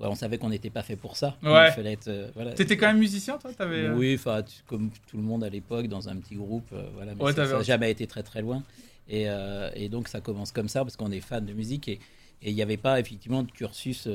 ouais, 0.00 0.06
on 0.06 0.14
savait 0.14 0.38
qu'on 0.38 0.48
n'était 0.50 0.70
pas 0.70 0.82
fait 0.82 0.96
pour 0.96 1.16
ça. 1.16 1.36
Ouais. 1.42 1.68
Il 1.68 1.72
fallait 1.72 1.92
être. 1.92 2.08
euh, 2.08 2.30
voilà. 2.34 2.52
T'étais 2.52 2.76
quand 2.76 2.86
même 2.88 2.98
musicien, 2.98 3.38
toi 3.38 3.52
T'avais. 3.52 3.84
euh, 3.86 3.94
Oui, 3.94 4.18
comme 4.66 4.90
tout 5.08 5.16
le 5.16 5.22
monde 5.22 5.44
à 5.44 5.48
l'époque, 5.48 5.86
dans 5.88 6.08
un 6.08 6.16
petit 6.16 6.34
groupe, 6.36 6.68
euh, 6.72 6.84
voilà. 6.94 7.14
Mais 7.14 7.22
Ouais, 7.22 7.32
ça- 7.32 7.46
n'a 7.46 7.62
jamais 7.62 7.90
été 7.90 8.06
très 8.06 8.22
très 8.22 8.42
loin. 8.42 8.62
Et, 9.08 9.24
euh, 9.28 9.70
et 9.74 9.88
donc 9.88 10.08
ça 10.08 10.20
commence 10.20 10.50
comme 10.52 10.68
ça, 10.68 10.80
parce 10.84 10.96
qu'on 10.96 11.12
est 11.12 11.20
fan 11.20 11.44
de 11.46 11.52
musique. 11.52 11.88
Et 11.88 12.00
il 12.42 12.54
n'y 12.54 12.62
avait 12.62 12.76
pas 12.76 12.98
effectivement 13.00 13.42
de 13.42 13.50
cursus 13.50 14.06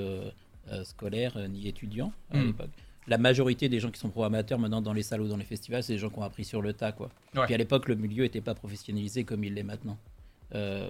scolaire 0.84 1.38
ni 1.50 1.68
étudiant 1.68 2.12
à 2.32 2.38
Mm. 2.38 2.46
l'époque. 2.48 2.70
La 3.08 3.18
majorité 3.18 3.68
des 3.68 3.80
gens 3.80 3.90
qui 3.90 4.00
sont 4.00 4.10
programmateurs 4.10 4.60
maintenant 4.60 4.82
dans 4.82 4.94
les 4.94 5.02
salles 5.02 5.22
ou 5.22 5.28
dans 5.28 5.36
les 5.38 5.44
festivals, 5.44 5.82
c'est 5.84 5.94
des 5.94 6.00
gens 6.00 6.10
qui 6.10 6.20
ont 6.20 6.24
appris 6.24 6.46
sur 6.46 6.62
le 6.62 6.72
tas, 6.74 6.92
quoi. 6.92 7.10
Ouais. 7.36 7.46
Puis 7.46 7.54
à 7.56 7.58
l'époque, 7.58 7.88
le 7.88 7.96
milieu 7.96 8.24
n'était 8.24 8.42
pas 8.42 8.54
professionnalisé 8.54 9.24
comme 9.24 9.44
il 9.44 9.54
l'est 9.56 9.64
maintenant. 9.64 9.98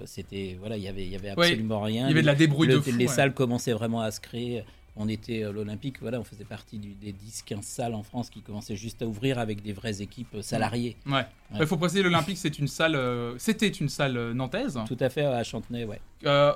C'était 0.04 0.56
voilà, 0.58 0.76
il 0.76 0.82
y 0.82 0.88
avait 0.88 1.04
il 1.04 1.10
y 1.12 1.16
avait 1.16 1.32
Ouais, 1.34 1.46
absolument 1.46 1.80
rien. 1.80 2.06
Il 2.06 2.10
y 2.10 2.12
avait 2.12 2.22
de 2.22 2.26
la 2.26 2.34
débrouille 2.34 2.68
Le- 2.68 2.74
de 2.74 2.80
fou. 2.80 2.90
les 2.96 3.06
salles 3.08 3.32
commençaient 3.32 3.72
vraiment 3.72 4.00
à 4.00 4.10
se 4.10 4.20
créer. 4.20 4.62
On 4.94 5.08
était 5.08 5.40
l'Olympique, 5.50 5.96
voilà, 6.02 6.20
on 6.20 6.24
faisait 6.24 6.44
partie 6.44 6.78
du- 6.78 6.94
des 6.94 7.12
10-15 7.12 7.62
salles 7.62 7.94
en 7.94 8.02
France 8.02 8.28
qui 8.28 8.42
commençaient 8.42 8.76
juste 8.76 9.00
à 9.00 9.06
ouvrir 9.06 9.38
avec 9.38 9.62
des 9.62 9.72
vraies 9.72 10.02
équipes 10.02 10.36
salariées. 10.42 10.96
Ouais. 11.06 11.24
Il 11.58 11.66
faut 11.66 11.78
préciser, 11.78 12.02
l'Olympique, 12.02 12.36
c'est 12.36 12.58
une 12.58 12.68
salle. 12.68 12.94
euh, 12.94 13.34
C'était 13.38 13.68
une 13.68 13.88
salle 13.88 14.16
euh, 14.18 14.34
nantaise. 14.34 14.78
Tout 14.86 14.98
à 15.00 15.08
fait 15.08 15.24
à 15.24 15.42
Chantenay, 15.44 15.84
ouais. 15.86 16.00
Euh, 16.26 16.52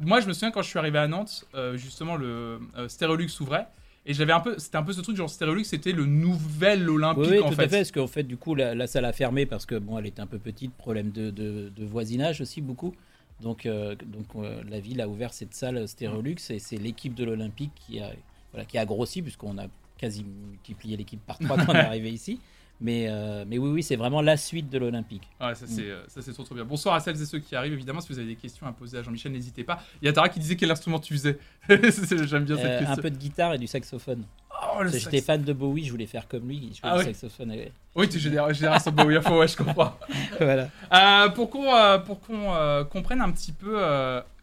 moi, 0.00 0.20
je 0.20 0.28
me 0.28 0.32
souviens 0.32 0.50
quand 0.52 0.62
je 0.62 0.68
suis 0.68 0.78
arrivé 0.78 0.98
à 0.98 1.08
Nantes, 1.08 1.44
euh, 1.54 1.76
justement, 1.76 2.16
le 2.16 2.60
Stérolux 2.88 3.28
s'ouvrait. 3.28 3.66
Et 4.06 4.14
j'avais 4.14 4.32
un 4.32 4.40
peu, 4.40 4.54
c'était 4.58 4.76
un 4.76 4.82
peu 4.82 4.92
ce 4.94 5.00
truc 5.02 5.14
genre 5.16 5.28
Stérolux, 5.28 5.64
c'était 5.64 5.92
le 5.92 6.06
nouvel 6.06 6.88
Olympique 6.88 7.22
Oui, 7.24 7.28
oui, 7.32 7.38
en 7.40 7.50
tout 7.50 7.54
fait. 7.56 7.64
à 7.64 7.68
fait, 7.68 7.76
parce 7.78 7.92
qu'en 7.92 8.06
fait, 8.06 8.22
du 8.22 8.36
coup, 8.38 8.54
la, 8.54 8.74
la 8.74 8.86
salle 8.86 9.04
a 9.04 9.12
fermé 9.12 9.44
parce 9.44 9.66
que 9.66 9.74
bon, 9.74 9.98
elle 9.98 10.06
était 10.06 10.22
un 10.22 10.26
peu 10.26 10.38
petite, 10.38 10.72
problème 10.72 11.10
de, 11.10 11.30
de- 11.30 11.68
de 11.68 11.84
voisinage 11.84 12.40
aussi 12.40 12.60
beaucoup. 12.62 12.94
Donc, 13.40 13.66
euh, 13.66 13.94
donc 13.94 14.26
euh, 14.36 14.62
la 14.68 14.80
ville 14.80 15.00
a 15.00 15.08
ouvert 15.08 15.32
cette 15.32 15.54
salle 15.54 15.86
Stérolux 15.88 16.36
et 16.50 16.58
c'est 16.58 16.76
l'équipe 16.76 17.14
de 17.14 17.24
l'Olympique 17.24 17.72
qui 17.74 18.00
a, 18.00 18.10
voilà, 18.52 18.64
qui 18.64 18.78
a 18.78 18.84
grossi 18.84 19.22
puisqu'on 19.22 19.58
a 19.58 19.66
quasi 19.96 20.24
multiplié 20.24 20.96
l'équipe 20.96 21.20
par 21.24 21.38
trois 21.38 21.56
quand 21.64 21.72
on 21.72 21.74
est 21.74 21.78
arrivé 21.78 22.10
ici. 22.10 22.40
Mais, 22.82 23.06
euh, 23.10 23.44
mais 23.46 23.58
oui, 23.58 23.68
oui, 23.70 23.82
c'est 23.82 23.96
vraiment 23.96 24.22
la 24.22 24.38
suite 24.38 24.70
de 24.70 24.78
l'Olympique. 24.78 25.28
Ouais, 25.40 25.54
ça 25.54 25.66
c'est, 25.66 25.90
c'est 26.22 26.32
trop 26.32 26.44
trop 26.44 26.54
bien. 26.54 26.64
Bonsoir 26.64 26.94
à 26.94 27.00
celles 27.00 27.20
et 27.20 27.26
ceux 27.26 27.38
qui 27.38 27.54
arrivent. 27.54 27.74
Évidemment, 27.74 28.00
si 28.00 28.08
vous 28.10 28.18
avez 28.18 28.28
des 28.28 28.36
questions 28.36 28.66
à 28.66 28.72
poser 28.72 28.96
à 28.96 29.02
Jean-Michel, 29.02 29.32
n'hésitez 29.32 29.64
pas. 29.64 29.82
Il 30.00 30.06
y 30.06 30.08
a 30.08 30.12
Tara 30.14 30.30
qui 30.30 30.40
disait 30.40 30.56
quel 30.56 30.70
instrument 30.70 30.98
tu 30.98 31.12
faisais. 31.12 31.38
J'aime 31.68 32.44
bien 32.44 32.56
cette 32.56 32.64
Euh, 32.64 32.78
question. 32.78 32.92
un 32.92 32.96
peu 32.96 33.10
de 33.10 33.16
guitare 33.18 33.52
et 33.54 33.58
du 33.58 33.66
saxophone. 33.66 34.24
Oh, 34.50 34.82
J'étais 34.86 35.20
fan 35.20 35.42
de 35.42 35.52
Bowie, 35.52 35.84
je 35.84 35.90
voulais 35.90 36.06
faire 36.06 36.26
comme 36.26 36.48
lui, 36.48 36.70
je 36.74 36.80
Ah 36.82 36.96
ouais. 36.96 37.04
saxophone. 37.04 37.52
et- 37.52 37.72
Oui, 37.94 38.08
tu 38.08 38.18
génération 38.18 38.90
Bowie 38.92 39.16
à 39.16 39.20
fond, 39.22 39.38
ouais, 39.38 39.48
je 39.48 39.56
comprends. 39.56 39.94
voilà. 40.40 40.68
Euh, 40.92 41.28
pour 41.30 41.50
qu'on 41.50 42.84
comprenne 42.90 43.20
un 43.20 43.30
petit 43.30 43.52
peu, 43.52 43.78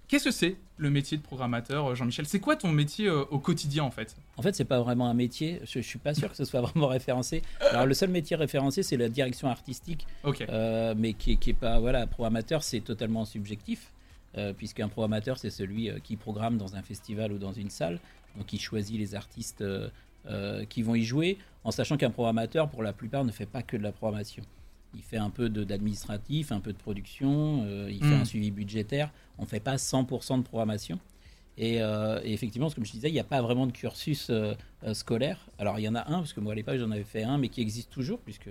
qu'est-ce 0.08 0.26
que 0.26 0.32
c'est 0.32 0.56
le 0.78 0.90
métier 0.90 1.18
de 1.18 1.22
programmateur, 1.24 1.88
euh, 1.88 1.96
Jean-Michel 1.96 2.26
C'est 2.28 2.40
quoi 2.40 2.56
ton 2.56 2.72
métier 2.72 3.08
euh, 3.08 3.24
au 3.32 3.40
quotidien 3.40 3.84
en 3.84 3.92
fait? 3.92 4.16
En 4.38 4.42
fait, 4.42 4.56
c'est 4.56 4.66
pas 4.66 4.80
vraiment 4.80 5.10
un 5.10 5.14
métier. 5.14 5.60
Je, 5.66 5.82
je 5.82 5.88
suis 5.88 6.00
pas 6.00 6.14
sûr 6.14 6.30
que 6.30 6.38
ce 6.38 6.46
soit 6.46 6.62
vraiment 6.68 6.88
référencé. 6.88 7.42
Alors, 7.72 7.86
le 7.86 7.94
seul 7.94 8.10
métier 8.10 8.36
référencé, 8.36 8.84
c'est 8.84 8.98
la 8.98 9.10
direction 9.10 9.48
artistique, 9.50 10.06
Ok. 10.24 10.42
euh, 10.50 10.94
mais 10.98 11.14
qui, 11.14 11.34
est- 11.34 11.36
qui 11.38 11.50
est 11.52 11.54
pas 11.54 11.80
voilà. 11.80 12.06
Programmateur, 12.08 12.64
c'est 12.64 12.82
totalement 12.82 13.26
subjectif, 13.26 13.92
euh, 14.38 14.54
puisqu'un 14.54 14.88
programmateur, 14.88 15.38
c'est 15.40 15.50
celui 15.50 15.90
qui 16.04 16.16
programme 16.16 16.58
dans 16.58 16.76
un 16.76 16.82
festival 16.84 17.32
ou 17.32 17.38
dans 17.40 17.54
une 17.54 17.70
salle, 17.70 18.00
donc 18.38 18.54
il 18.54 18.60
choisit 18.60 18.98
les 19.00 19.16
artistes 19.16 19.64
qui 20.70 20.82
vont 20.84 20.94
y 20.96 21.04
jouer, 21.04 21.38
en 21.64 21.72
sachant 21.72 21.96
qu'un 21.96 22.10
programmateur, 22.12 22.68
pour 22.70 22.84
la 22.84 22.92
plupart, 22.92 23.24
ne 23.24 23.32
fait 23.32 23.46
pas 23.46 23.62
que 23.64 23.78
de 23.78 23.84
la 23.84 23.94
programmation. 23.94 24.44
Il 24.98 25.04
fait 25.04 25.18
un 25.18 25.30
peu 25.30 25.48
d'administratif, 25.50 26.52
un 26.52 26.60
peu 26.60 26.74
de 26.74 26.78
production, 26.78 27.64
euh, 27.66 27.88
il 27.92 28.00
fait 28.00 28.16
Mm. 28.18 28.22
un 28.22 28.26
suivi 28.26 28.50
budgétaire. 28.52 29.12
On 29.38 29.44
ne 29.44 29.48
fait 29.48 29.60
pas 29.60 29.76
100% 29.78 30.40
de 30.40 30.44
programmation. 30.44 31.00
Et, 31.60 31.82
euh, 31.82 32.20
et 32.24 32.34
effectivement, 32.34 32.70
comme 32.70 32.86
je 32.86 32.92
disais, 32.92 33.10
il 33.10 33.14
n'y 33.14 33.20
a 33.20 33.24
pas 33.24 33.42
vraiment 33.42 33.66
de 33.68 33.72
cursus 33.72 34.30
euh, 34.30 34.54
euh, 34.84 34.94
scolaire. 34.94 35.40
Alors, 35.60 35.80
il 35.80 35.84
y 35.84 35.88
en 35.90 35.96
a 35.96 36.02
un, 36.12 36.18
parce 36.20 36.34
que 36.34 36.40
moi, 36.40 36.54
à 36.54 36.56
l'époque, 36.56 36.78
j'en 36.78 36.92
avais 36.92 37.04
fait 37.04 37.24
un, 37.24 37.38
mais 37.38 37.50
qui 37.50 37.62
existe 37.62 37.90
toujours, 37.92 38.20
puisque 38.20 38.50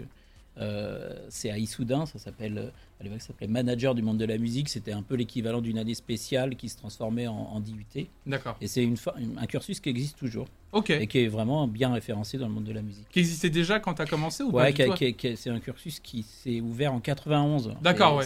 euh, 0.58 1.12
c'est 1.28 1.50
à 1.50 1.58
Issoudun, 1.58 2.06
ça 2.06 2.18
s'appelle, 2.18 2.56
euh, 2.58 2.68
à 3.00 3.04
l'époque, 3.04 3.20
ça 3.20 3.26
s'appelait 3.28 3.46
Manager 3.46 3.94
du 3.94 4.00
monde 4.02 4.16
de 4.18 4.24
la 4.24 4.38
musique. 4.38 4.68
C'était 4.70 4.92
un 4.92 5.02
peu 5.02 5.14
l'équivalent 5.14 5.60
d'une 5.60 5.76
année 5.78 5.94
spéciale 5.94 6.56
qui 6.56 6.68
se 6.70 6.76
transformait 6.78 7.26
en, 7.26 7.34
en 7.34 7.60
DUT. 7.60 7.84
D'accord. 8.26 8.56
Et 8.60 8.66
c'est 8.66 8.82
une, 8.82 8.96
un 9.36 9.46
cursus 9.46 9.80
qui 9.80 9.90
existe 9.90 10.16
toujours, 10.18 10.46
Ok. 10.72 10.90
et 10.90 11.06
qui 11.06 11.18
est 11.18 11.28
vraiment 11.28 11.68
bien 11.68 11.92
référencé 11.92 12.38
dans 12.38 12.48
le 12.48 12.54
monde 12.54 12.64
de 12.64 12.72
la 12.72 12.80
musique. 12.80 13.06
Qui 13.10 13.18
existait 13.20 13.50
déjà 13.50 13.80
quand 13.80 13.94
t'as 13.94 14.06
commencé 14.06 14.42
ou 14.42 14.50
pas 14.50 14.58
Ouais, 14.64 14.80
a- 14.80 15.36
c'est 15.36 15.50
un 15.50 15.60
cursus 15.60 16.00
qui 16.00 16.22
s'est 16.22 16.60
ouvert 16.62 16.94
en 16.94 17.00
91. 17.00 17.74
D'accord, 17.82 18.16
ouais. 18.16 18.24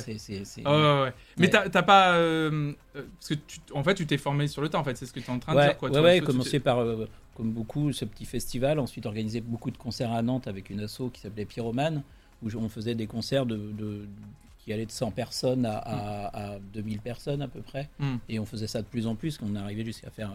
ouais. 1.04 1.12
Mais 1.36 1.54
Ouais. 1.54 1.68
t'as 1.70 1.82
pas. 1.82 2.14
euh, 2.14 2.72
parce 2.92 3.28
que 3.28 3.34
tu, 3.34 3.58
en 3.74 3.82
fait, 3.82 3.94
tu 3.94 4.06
t'es 4.06 4.18
formé 4.18 4.46
sur 4.46 4.62
le 4.62 4.68
tas, 4.68 4.78
en 4.78 4.84
fait, 4.84 4.96
c'est 4.96 5.06
ce 5.06 5.12
que 5.12 5.20
tu 5.20 5.26
es 5.26 5.30
en 5.30 5.38
train 5.40 5.54
de 5.54 5.60
dire. 5.60 5.76
Quoi. 5.78 5.90
ouais, 5.90 5.96
Tu- 5.96 6.02
ouais, 6.04 6.18
tu- 6.20 6.26
commencé 6.26 6.60
par, 6.60 6.84
comme 7.36 7.50
beaucoup, 7.52 7.92
ce 7.92 8.04
petit 8.04 8.24
festival, 8.24 8.78
ensuite 8.78 9.06
organiser 9.06 9.40
beaucoup 9.40 9.70
de 9.70 9.76
concerts 9.78 10.12
à 10.12 10.22
Nantes 10.22 10.46
avec 10.46 10.70
une 10.70 10.80
asso 10.80 11.10
qui 11.12 11.20
s'appelait 11.20 11.44
Pyromane, 11.46 12.02
où 12.42 12.48
on 12.56 12.68
faisait 12.68 12.94
des 12.94 13.06
concerts 13.06 13.46
de, 13.46 13.56
de- 13.56 14.06
qui 14.58 14.72
allaient 14.72 14.86
de 14.86 14.90
100 14.90 15.10
personnes 15.12 15.64
à, 15.66 15.78
à, 15.78 16.52
à 16.54 16.58
2000 16.74 17.00
personnes 17.00 17.42
à 17.42 17.48
peu 17.48 17.60
près, 17.60 17.88
Hmm. 17.98 18.16
et 18.28 18.38
on 18.38 18.44
faisait 18.46 18.66
ça 18.66 18.82
de 18.82 18.86
plus 18.86 19.06
en 19.06 19.14
plus, 19.14 19.38
on 19.42 19.54
arrivait 19.56 19.84
jusqu'à 19.84 20.10
faire 20.10 20.32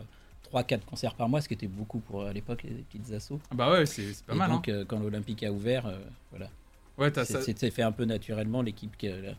3-4 0.51 0.81
concerts 0.85 1.13
par 1.15 1.27
mois, 1.29 1.41
ce 1.41 1.47
qui 1.47 1.53
était 1.53 1.67
beaucoup 1.67 2.00
pour 2.00 2.24
à 2.24 2.33
l'époque 2.33 2.63
les 2.63 2.71
petites 2.71 3.12
assos. 3.13 3.39
Ah 3.51 3.55
Bah 3.55 3.71
ouais, 3.71 3.85
c'est 3.85 4.24
pas 4.25 4.33
et 4.33 4.38
mal. 4.38 4.50
donc 4.51 4.67
euh, 4.69 4.83
quand 4.88 5.00
l'Olympique 5.00 5.43
a 5.43 5.51
ouvert, 5.51 5.85
euh, 5.88 5.97
voilà, 6.31 6.45
hein. 6.47 6.50
Ouais, 6.97 7.12
c'était 7.41 7.69
fait 7.71 7.81
un 7.83 7.91
peu 7.91 8.05
naturellement, 8.05 8.62
l'équipe, 8.62 8.95
que- 8.97 9.33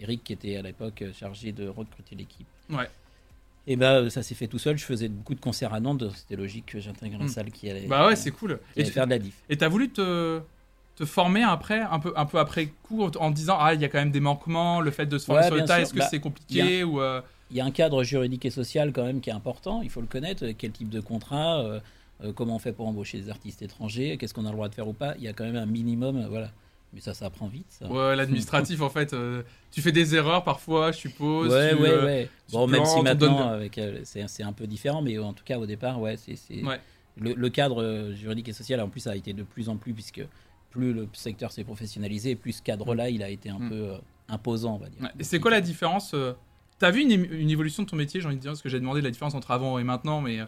Eric 0.00 0.22
qui 0.22 0.34
était 0.34 0.56
à 0.56 0.62
l'époque 0.62 1.00
euh, 1.02 1.12
chargé 1.14 1.50
de 1.52 1.66
recruter 1.66 2.14
l'équipe. 2.14 2.46
Ouais. 2.68 2.88
Et 3.66 3.76
bah 3.76 4.08
ça 4.10 4.22
s'est 4.22 4.34
fait 4.34 4.46
tout 4.46 4.58
seul. 4.58 4.76
Je 4.78 4.84
faisais 4.84 5.08
beaucoup 5.08 5.34
de 5.34 5.40
concerts 5.40 5.72
à 5.74 5.80
Nantes. 5.80 6.04
C'était 6.14 6.36
logique 6.36 6.66
que 6.66 6.80
j'intègre 6.80 7.16
une 7.20 7.24
Mm. 7.24 7.28
salle 7.28 7.50
qui 7.50 7.70
allait, 7.70 7.86
Bah 7.86 8.06
ouais, 8.06 8.16
c'est 8.16 8.30
cool. 8.30 8.52
Et 8.76 8.80
allait 8.80 8.88
tu- 8.88 8.92
faire 8.94 9.06
de 9.06 9.10
la 9.10 9.18
diff. 9.18 9.34
et 9.48 9.56
t'as 9.56 9.68
voulu 9.68 9.88
te, 9.90 10.40
te 10.98 11.04
former 11.04 11.44
après, 11.44 11.80
un 11.80 12.00
peu, 12.00 12.12
un 12.16 12.26
peu 12.26 12.38
après 12.38 12.72
coup, 12.82 13.04
en, 13.04 13.30
disant 13.30 13.56
ah 13.60 13.72
il 13.72 13.80
y 13.80 13.84
a 13.84 13.88
quand 13.88 13.98
même 13.98 14.10
des 14.10 14.18
manquements, 14.20 14.80
le 14.80 14.90
fait 14.90 15.06
de 15.06 15.16
se 15.16 15.26
former 15.26 15.42
Ouais, 15.42 15.46
sur 15.46 15.54
le 15.56 15.64
tas, 15.64 15.80
est-ce 15.80 15.92
que 15.94 15.98
Bah, 16.00 16.08
c'est 16.10 16.18
compliqué 16.18 16.82
ou 16.82 17.00
euh, 17.00 17.20
Il 17.52 17.56
y 17.56 17.60
a 17.60 17.64
un 17.64 17.70
cadre 17.70 18.02
juridique 18.02 18.44
et 18.44 18.50
social 18.50 18.92
quand 18.92 19.04
même 19.04 19.20
qui 19.20 19.30
est 19.30 19.32
important, 19.32 19.80
il 19.80 19.90
faut 19.90 20.00
le 20.00 20.08
connaître, 20.08 20.44
euh, 20.44 20.52
quel 20.58 20.72
type 20.72 20.88
de 20.88 21.00
contrat, 21.00 21.60
euh, 21.60 21.78
euh, 22.24 22.32
comment 22.32 22.56
on 22.56 22.58
fait 22.58 22.72
pour 22.72 22.88
embaucher 22.88 23.20
des 23.20 23.30
artistes 23.30 23.62
étrangers, 23.62 24.16
qu'est-ce 24.18 24.34
qu'on 24.34 24.44
a 24.44 24.48
le 24.48 24.54
droit 24.56 24.68
de 24.68 24.74
faire 24.74 24.88
ou 24.88 24.92
pas, 24.92 25.14
il 25.18 25.22
y 25.22 25.28
a 25.28 25.32
quand 25.32 25.44
même 25.44 25.54
un 25.54 25.66
minimum, 25.66 26.26
voilà. 26.28 26.50
Mais 26.92 27.00
ça, 27.00 27.14
ça 27.14 27.26
apprend 27.26 27.46
vite. 27.46 27.66
Ça. 27.68 27.86
ouais, 27.86 28.16
l'administratif 28.16 28.80
en 28.80 28.88
fait, 28.88 29.14
tu 29.70 29.82
fais 29.82 29.92
des 29.92 30.14
erreurs 30.16 30.42
parfois, 30.42 30.90
je 30.90 30.96
suppose. 30.98 31.52
ouais, 31.52 31.76
tu, 31.76 31.82
ouais, 31.82 32.28
Bon, 32.50 32.66
même 32.66 32.84
si 32.86 33.00
maintenant, 33.02 33.58
donne- 33.58 34.02
c'est 34.04 34.42
un 34.42 34.52
peu 34.52 34.66
différent, 34.66 35.00
mais 35.02 35.16
en 35.18 35.32
tout 35.34 35.44
cas, 35.44 35.58
au 35.58 35.66
départ, 35.66 36.00
ouais, 36.00 36.16
c'est 36.16 36.64
Ouais. 36.64 36.80
le, 37.20 37.34
le 37.34 37.48
cadre 37.50 38.10
juridique 38.14 38.48
et 38.48 38.52
social, 38.52 38.80
en 38.80 38.88
plus, 38.88 39.06
a 39.06 39.14
été 39.14 39.32
de 39.34 39.42
plus 39.44 39.68
en 39.68 39.76
plus, 39.76 39.92
puisque 39.92 40.22
plus 40.70 40.92
le 40.92 41.08
secteur 41.12 41.50
s'est 41.52 41.64
professionnalisé, 41.64 42.34
plus 42.36 42.52
ce 42.52 42.62
cadre-là, 42.62 43.10
il 43.10 43.22
a 43.22 43.30
été 43.30 43.48
un 43.50 43.58
Mm. 43.58 43.68
peu 43.68 43.74
euh, 43.74 43.98
imposant, 44.28 44.74
on 44.74 44.78
va 44.78 44.88
dire. 44.88 45.10
Et 45.18 45.24
c'est 45.24 45.40
quoi 45.40 45.50
la 45.50 45.60
différence 45.60 46.12
euh, 46.14 46.32
T'as 46.78 46.90
vu 46.92 47.00
une, 47.02 47.50
évolution 47.50 47.82
de 47.82 47.88
ton 47.88 47.96
métier, 47.96 48.20
j'ai 48.20 48.26
envie 48.28 48.36
de 48.36 48.40
dire, 48.40 48.52
parce 48.52 48.62
que 48.62 48.68
j'ai 48.68 48.78
demandé 48.78 49.00
la 49.00 49.10
différence 49.10 49.34
entre 49.34 49.50
avant 49.50 49.78
et 49.80 49.84
maintenant, 49.84 50.20
mais, 50.20 50.38
euh, 50.40 50.44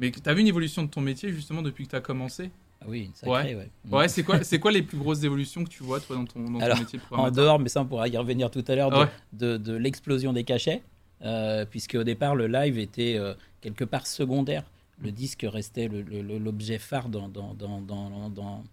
mais 0.00 0.10
t'as 0.10 0.34
vu 0.34 0.40
une 0.40 0.48
évolution 0.48 0.82
de 0.82 0.88
ton 0.88 1.00
métier 1.00 1.30
justement 1.32 1.62
depuis 1.62 1.84
que 1.86 1.90
t'as 1.90 2.00
commencé? 2.00 2.50
Ah 2.82 2.86
oui, 2.88 3.04
une 3.04 3.14
sacrée, 3.14 3.54
ouais. 3.54 3.68
Mm. 3.84 3.94
Ouais, 3.94 4.08
c'est 4.08 4.22
quoi, 4.24 4.42
c'est 4.42 4.58
quoi 4.58 4.72
les 4.72 4.82
plus 4.82 4.96
grosses 4.98 5.22
évolutions 5.22 5.62
que 5.62 5.68
tu 5.68 5.82
vois 5.84 6.00
toi 6.00 6.16
dans 6.16 6.24
ton, 6.24 6.40
dans 6.44 6.58
ton 6.58 6.64
Alors, 6.64 6.78
métier 6.78 6.98
de 6.98 7.14
En 7.14 7.30
dehors, 7.30 7.58
mais 7.60 7.68
ça 7.68 7.82
on 7.82 7.84
pourra 7.86 8.08
y 8.08 8.16
revenir 8.16 8.50
tout 8.50 8.64
à 8.66 8.74
l'heure, 8.74 8.90
de, 8.90 8.96
Ouais. 8.96 9.08
de, 9.34 9.56
de 9.58 9.74
l'explosion 9.74 10.32
des 10.32 10.44
cachets, 10.44 10.82
euh, 11.22 11.64
puisque 11.66 11.94
au 11.94 12.04
départ 12.04 12.34
le 12.34 12.46
live 12.48 12.78
était 12.78 13.16
euh, 13.16 13.34
quelque 13.60 13.84
part 13.84 14.06
secondaire. 14.06 14.64
Le 15.02 15.12
disque 15.12 15.46
restait 15.48 15.88
l'objet 15.88 16.78
phare 16.78 17.08
dans, 17.08 17.28
dans, 17.28 17.54
dans 17.54 18.64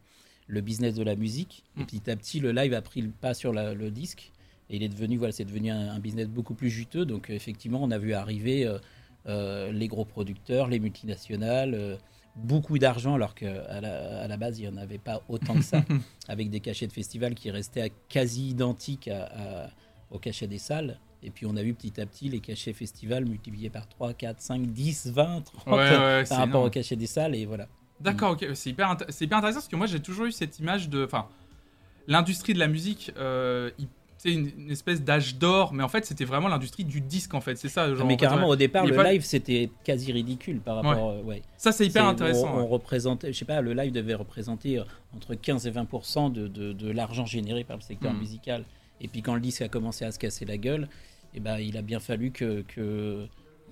le 0.47 0.61
business 0.61 0.95
de 0.95 1.03
la 1.03 1.15
musique. 1.15 1.63
Et 1.77 1.81
Mm. 1.81 1.85
petit 1.85 2.09
à 2.11 2.15
petit, 2.15 2.39
le 2.39 2.51
live 2.51 2.73
a 2.73 2.81
pris 2.81 3.01
le 3.01 3.09
pas 3.09 3.33
sur 3.33 3.53
la- 3.53 3.73
le 3.73 3.91
disque. 3.91 4.31
Et 4.69 4.75
il 4.77 4.83
est 4.83 4.89
devenu, 4.89 5.17
voilà, 5.17 5.31
c'est 5.31 5.45
devenu 5.45 5.69
un, 5.71 5.91
un 5.91 5.99
business 5.99 6.27
beaucoup 6.27 6.53
plus 6.53 6.69
juteux. 6.69 7.05
Donc 7.05 7.29
euh, 7.29 7.33
effectivement, 7.33 7.81
on 7.83 7.91
a 7.91 7.97
vu 7.97 8.13
arriver 8.13 8.65
euh, 8.65 8.77
euh, 9.27 9.71
les 9.71 9.87
gros 9.87 10.05
producteurs, 10.05 10.67
les 10.67 10.79
multinationales, 10.79 11.73
euh, 11.73 11.95
beaucoup 12.35 12.77
d'argent, 12.77 13.15
alors 13.15 13.33
qu'à 13.35 13.81
la, 13.81 14.21
à 14.23 14.27
la 14.27 14.37
base, 14.37 14.59
il 14.59 14.63
n'y 14.63 14.67
en 14.67 14.77
avait 14.77 14.99
pas 14.99 15.21
autant 15.27 15.55
que 15.55 15.63
ça, 15.63 15.83
avec 16.27 16.49
des 16.49 16.59
cachets 16.59 16.87
de 16.87 16.93
festival 16.93 17.33
qui 17.33 17.49
restaient 17.51 17.81
à- 17.81 17.89
quasi 18.09 18.49
identiques 18.49 19.07
à- 19.07 19.25
à- 19.65 19.69
aux 20.11 20.19
cachets 20.19 20.47
des 20.47 20.59
salles. 20.59 20.99
Et 21.23 21.31
puis 21.31 21.45
on 21.47 21.57
a 21.57 21.63
vu 21.63 21.73
petit 21.73 21.99
à 21.99 22.05
petit 22.05 22.29
les 22.29 22.39
cachets 22.39 22.73
festival 22.73 23.25
multipliés 23.25 23.69
par 23.71 23.87
3, 23.89 24.13
4, 24.13 24.39
5, 24.39 24.67
10, 24.67 25.07
20, 25.07 25.41
30 25.41 25.67
Ouais, 25.67 25.73
ouais, 25.73 25.79
c'est 26.25 26.29
par 26.29 26.37
rapport 26.37 26.47
énorme. 26.51 26.67
aux 26.67 26.69
cachets 26.69 26.95
des 26.95 27.07
salles. 27.07 27.35
Et 27.35 27.45
voilà. 27.45 27.67
D'accord, 27.99 28.31
ok, 28.31 28.45
c'est 28.53 28.69
hyper, 28.69 28.93
int- 28.93 29.05
c'est 29.09 29.25
hyper 29.25 29.37
intéressant 29.39 29.59
parce 29.59 29.67
que 29.67 29.75
moi 29.75 29.87
j'ai 29.87 29.99
toujours 29.99 30.25
eu 30.25 30.31
cette 30.31 30.59
image 30.59 30.89
de. 30.89 31.03
Enfin, 31.05 31.27
l'industrie 32.07 32.53
de 32.53 32.59
la 32.59 32.67
musique, 32.67 33.11
euh, 33.17 33.69
c'est 34.17 34.31
une, 34.33 34.49
une 34.57 34.71
espèce 34.71 35.03
d'âge 35.03 35.35
d'or, 35.35 35.73
mais 35.73 35.83
en 35.83 35.87
fait 35.89 36.05
c'était 36.05 36.25
vraiment 36.25 36.47
l'industrie 36.47 36.83
du 36.85 37.01
disque 37.01 37.33
en 37.33 37.41
fait, 37.41 37.55
c'est 37.55 37.69
ça. 37.69 37.93
Genre, 37.93 38.03
en 38.05 38.07
mais 38.07 38.13
fait, 38.13 38.17
carrément, 38.21 38.47
ouais. 38.47 38.53
au 38.53 38.55
départ, 38.55 38.85
le 38.85 38.95
pas- 38.95 39.11
live, 39.11 39.23
c'était 39.23 39.69
quasi 39.83 40.11
ridicule 40.11 40.59
par 40.59 40.77
rapport. 40.77 41.09
euh, 41.11 41.21
ouais. 41.23 41.41
Ça 41.57 41.71
c'est 41.71 41.85
hyper 41.85 42.05
intéressant. 42.05 42.55
On, 42.57 42.67
représentait, 42.67 43.33
je 43.33 43.37
sais 43.37 43.45
pas, 43.45 43.61
le 43.61 43.73
live 43.73 43.91
devait 43.91 44.13
représenter 44.15 44.79
euh, 44.79 44.83
entre 45.15 45.35
15 45.35 45.67
et 45.67 45.71
20 45.71 46.29
de, 46.31 46.47
de, 46.47 46.73
de 46.73 46.91
l'argent 46.91 47.25
généré 47.25 47.63
par 47.63 47.77
le 47.77 47.81
secteur 47.83 48.13
Mm. 48.13 48.17
musical. 48.19 48.63
Et 49.01 49.07
puis 49.07 49.21
quand 49.21 49.35
le 49.35 49.41
disque 49.41 49.61
a 49.61 49.67
commencé 49.67 50.05
à 50.05 50.11
se 50.11 50.17
casser 50.19 50.45
la 50.45 50.57
gueule, 50.57 50.87
eh 51.35 51.39
ben, 51.39 51.57
il 51.59 51.77
a 51.77 51.81
bien 51.83 51.99
fallu 51.99 52.31
que, 52.31 52.61
que, 52.67 53.27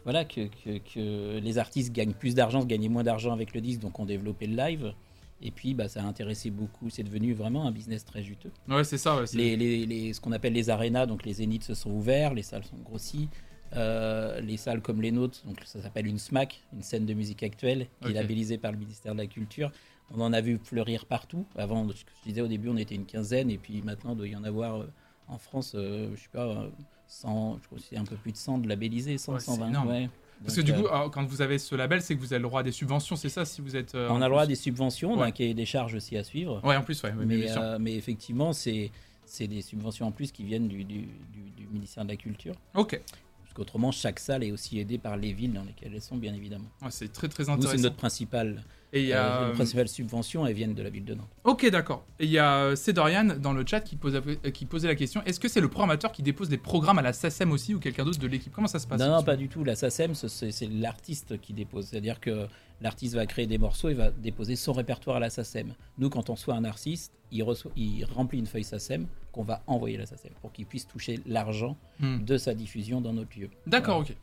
voilà, 0.06 0.24
que, 0.24 0.48
que, 0.64 0.78
que 0.78 1.40
les 1.40 1.58
artistes 1.58 1.92
gagnent 1.92 2.14
plus 2.14 2.34
d'argent, 2.36 2.64
gagnaient 2.64 2.88
moins 2.90 3.04
d'argent 3.04 3.34
avec 3.34 3.54
le 3.54 3.60
disque, 3.60 3.82
donc 3.82 4.00
on 4.00 4.06
développait 4.06 4.48
le 4.48 4.56
live. 4.56 4.94
Et 5.42 5.52
puis 5.52 5.74
bah, 5.74 5.90
ça 5.90 6.02
a 6.02 6.06
intéressé 6.06 6.50
beaucoup, 6.50 6.90
c'est 6.90 7.04
devenu 7.04 7.34
vraiment 7.34 7.68
un 7.68 7.72
business 7.72 8.06
très 8.06 8.24
juteux. 8.24 8.52
Ouais, 8.70 8.86
c'est 8.86 8.98
ça. 8.98 9.18
Ouais, 9.18 9.26
Les, 9.34 9.58
les, 9.58 9.86
les- 9.86 10.14
ce 10.14 10.22
qu'on 10.22 10.32
appelle 10.32 10.54
les 10.54 10.70
arénas, 10.70 11.08
donc 11.08 11.26
les 11.26 11.34
zéniths 11.34 11.64
se 11.66 11.74
sont 11.74 11.92
ouverts, 11.92 12.34
les 12.34 12.44
salles 12.44 12.64
sont 12.64 12.78
grossies. 12.78 13.28
Euh, 13.76 14.40
les 14.42 14.56
salles 14.58 14.82
comme 14.82 15.02
les 15.02 15.12
nôtres, 15.12 15.44
donc 15.46 15.58
ça 15.66 15.82
s'appelle 15.82 16.08
une 16.08 16.20
SMAC, 16.20 16.62
une 16.72 16.84
scène 16.84 17.06
de 17.06 17.14
musique 17.14 17.44
actuelle, 17.44 17.88
qui 18.02 18.10
est 18.12 18.14
labellisée 18.14 18.58
par 18.58 18.72
le 18.72 18.78
ministère 18.78 19.14
de 19.14 19.18
la 19.20 19.26
Culture. 19.28 19.72
On 20.14 20.22
en 20.22 20.32
a 20.34 20.40
vu 20.40 20.60
fleurir 20.64 21.06
partout. 21.08 21.46
Avant, 21.58 21.86
ce 21.90 22.06
que 22.06 22.12
je 22.24 22.30
disais 22.30 22.42
au 22.42 22.48
début, 22.48 22.70
on 22.70 22.78
était 22.78 22.96
une 22.96 23.08
quinzaine, 23.08 23.50
et 23.50 23.58
puis 23.58 23.82
maintenant, 23.82 24.12
il 24.14 24.18
doit 24.18 24.28
y 24.28 24.36
en 24.36 24.44
avoir 24.46 24.82
euh, 24.82 24.86
en 25.28 25.40
France, 25.40 25.74
euh, 25.76 26.12
je 26.16 26.22
sais 26.22 26.30
pas, 26.32 26.46
euh, 26.46 26.70
100, 27.08 27.60
je 27.62 27.66
crois 27.68 27.78
que 27.80 27.84
c'est 27.90 27.98
un 27.98 28.04
peu 28.06 28.16
plus 28.16 28.32
de 28.32 28.38
100 28.38 28.60
de 28.60 28.68
labellisés, 28.68 29.18
100, 29.18 29.34
Ouais, 29.34 29.40
c'est 29.40 29.46
120. 29.52 29.68
énorme. 29.70 29.88
ouais. 29.90 30.10
Parce 30.44 30.56
que 30.58 30.62
du 30.62 30.74
euh, 30.74 30.82
coup, 30.82 30.88
alors, 30.88 31.10
quand 31.12 31.24
vous 31.26 31.42
avez 31.42 31.58
ce 31.58 31.76
label, 31.76 32.02
c'est 32.02 32.14
que 32.16 32.20
vous 32.20 32.34
avez 32.34 32.42
le 32.42 32.48
droit 32.48 32.60
à 32.60 32.64
des 32.64 32.72
subventions, 32.74 33.16
c'est 33.16 33.30
ça 33.30 33.46
si 33.46 33.62
vous 33.62 33.76
êtes. 33.76 33.96
euh, 33.96 34.10
on 34.12 34.22
a 34.22 34.26
le 34.26 34.32
droit 34.32 34.44
à 34.44 34.48
des 34.48 34.56
subventions, 34.56 35.14
Ouais. 35.14 35.20
d'un 35.28 35.32
cahier 35.32 35.54
des 35.54 35.66
charges 35.66 35.96
aussi 35.96 36.18
à 36.18 36.24
suivre. 36.24 36.60
Ouais, 36.64 36.76
en 36.76 36.82
plus, 36.84 37.02
ouais, 37.04 37.14
mais, 37.14 37.48
sûr. 37.48 37.62
euh, 37.62 37.78
mais 37.80 37.96
effectivement, 37.96 38.52
c'est 38.52 38.92
des 39.40 39.62
subventions 39.62 40.08
en 40.08 40.12
plus 40.12 40.32
qui 40.32 40.44
viennent 40.44 40.68
du, 40.68 40.84
du, 40.84 41.08
du- 41.34 41.50
du 41.56 41.68
ministère 41.72 42.04
de 42.04 42.10
la 42.10 42.16
Culture. 42.18 42.54
Ok, 42.76 43.02
Parce 43.42 43.54
qu'autrement, 43.54 43.92
chaque 43.92 44.20
salle 44.20 44.44
est 44.44 44.52
aussi 44.52 44.78
aidée 44.78 44.98
par 44.98 45.16
les 45.16 45.32
villes 45.32 45.54
dans 45.54 45.64
lesquelles 45.64 45.94
elles 45.96 46.02
sont, 46.02 46.18
bien 46.18 46.34
évidemment. 46.34 46.68
Ouais, 46.82 46.92
c'est 46.92 47.12
très 47.12 47.30
très 47.30 47.44
Nous, 47.44 47.48
c'est 47.48 47.54
intéressant. 47.54 47.82
notre 47.84 47.96
principale, 47.96 48.64
Et 48.96 49.02
il 49.02 49.08
y 49.08 49.14
a. 49.14 49.26
euh, 49.26 49.42
notre 49.44 49.56
principale 49.56 49.88
subvention, 49.88 50.48
elles 50.48 50.54
viennent 50.56 50.74
de 50.74 50.82
la 50.82 50.90
ville 50.90 51.06
de 51.06 51.14
Nantes. 51.14 51.30
Ok, 51.44 51.70
d'accord. 51.70 52.06
Et 52.20 52.26
il 52.26 52.32
y 52.32 52.40
a 52.40 52.56
euh, 52.64 52.76
Cédorian 52.76 53.26
dans 53.40 53.54
le 53.54 53.64
chat 53.68 53.82
qui, 53.82 53.98
pose, 53.98 54.16
euh, 54.16 54.36
qui 54.52 54.66
posait 54.66 54.88
la 54.88 54.96
question 54.96 55.22
est-ce 55.26 55.40
que 55.40 55.48
c'est 55.50 55.62
le 55.62 55.68
programmateur 55.70 56.12
qui 56.12 56.24
dépose 56.24 56.50
des 56.50 56.58
programmes 56.58 56.98
à 56.98 57.02
la 57.04 57.12
SACEM 57.14 57.52
aussi 57.52 57.74
ou 57.76 57.80
quelqu'un 57.80 58.06
d'autre 58.06 58.20
de 58.20 58.28
l'équipe? 58.28 58.54
Comment 58.54 58.68
ça 58.68 58.80
se 58.80 58.88
passe 58.88 59.00
non, 59.00 59.10
non, 59.18 59.22
pas 59.24 59.36
du 59.36 59.50
tout. 59.50 59.64
La 59.64 59.76
SACEM, 59.76 60.16
ce- 60.16 60.28
c'est 60.50 60.70
l'artiste 60.72 61.40
qui 61.42 61.54
dépose. 61.54 61.88
C'est-à-dire 61.88 62.20
que 62.22 62.48
l'artiste 62.82 63.16
va 63.16 63.26
créer 63.26 63.48
des 63.48 63.58
morceaux, 63.58 63.90
il 63.90 63.96
va 63.98 64.10
déposer 64.12 64.56
son 64.56 64.72
répertoire 64.74 65.18
à 65.18 65.20
la 65.20 65.30
SACEM. 65.30 65.74
Nous, 65.98 66.10
quand 66.10 66.30
on 66.30 66.34
reçoit 66.36 66.56
un 66.56 66.64
artiste, 66.66 67.12
il, 67.32 67.44
reçoit, 67.44 67.72
il 67.76 68.06
remplit 68.06 68.40
une 68.40 68.48
feuille 68.48 68.64
SACEM 68.64 69.08
qu'on 69.34 69.44
va 69.44 69.62
envoyer 69.68 69.98
à 69.98 70.00
la 70.00 70.06
SACEM 70.06 70.32
pour 70.42 70.54
qu'il 70.54 70.66
puisse 70.66 70.88
toucher 70.88 71.20
l'argent 71.26 71.76
Hmm. 72.00 72.24
de 72.24 72.38
sa 72.38 72.54
diffusion 72.54 73.02
dans 73.02 73.12
notre 73.14 73.38
lieu. 73.38 73.50
D'accord, 73.68 74.00
ok. 74.00 74.16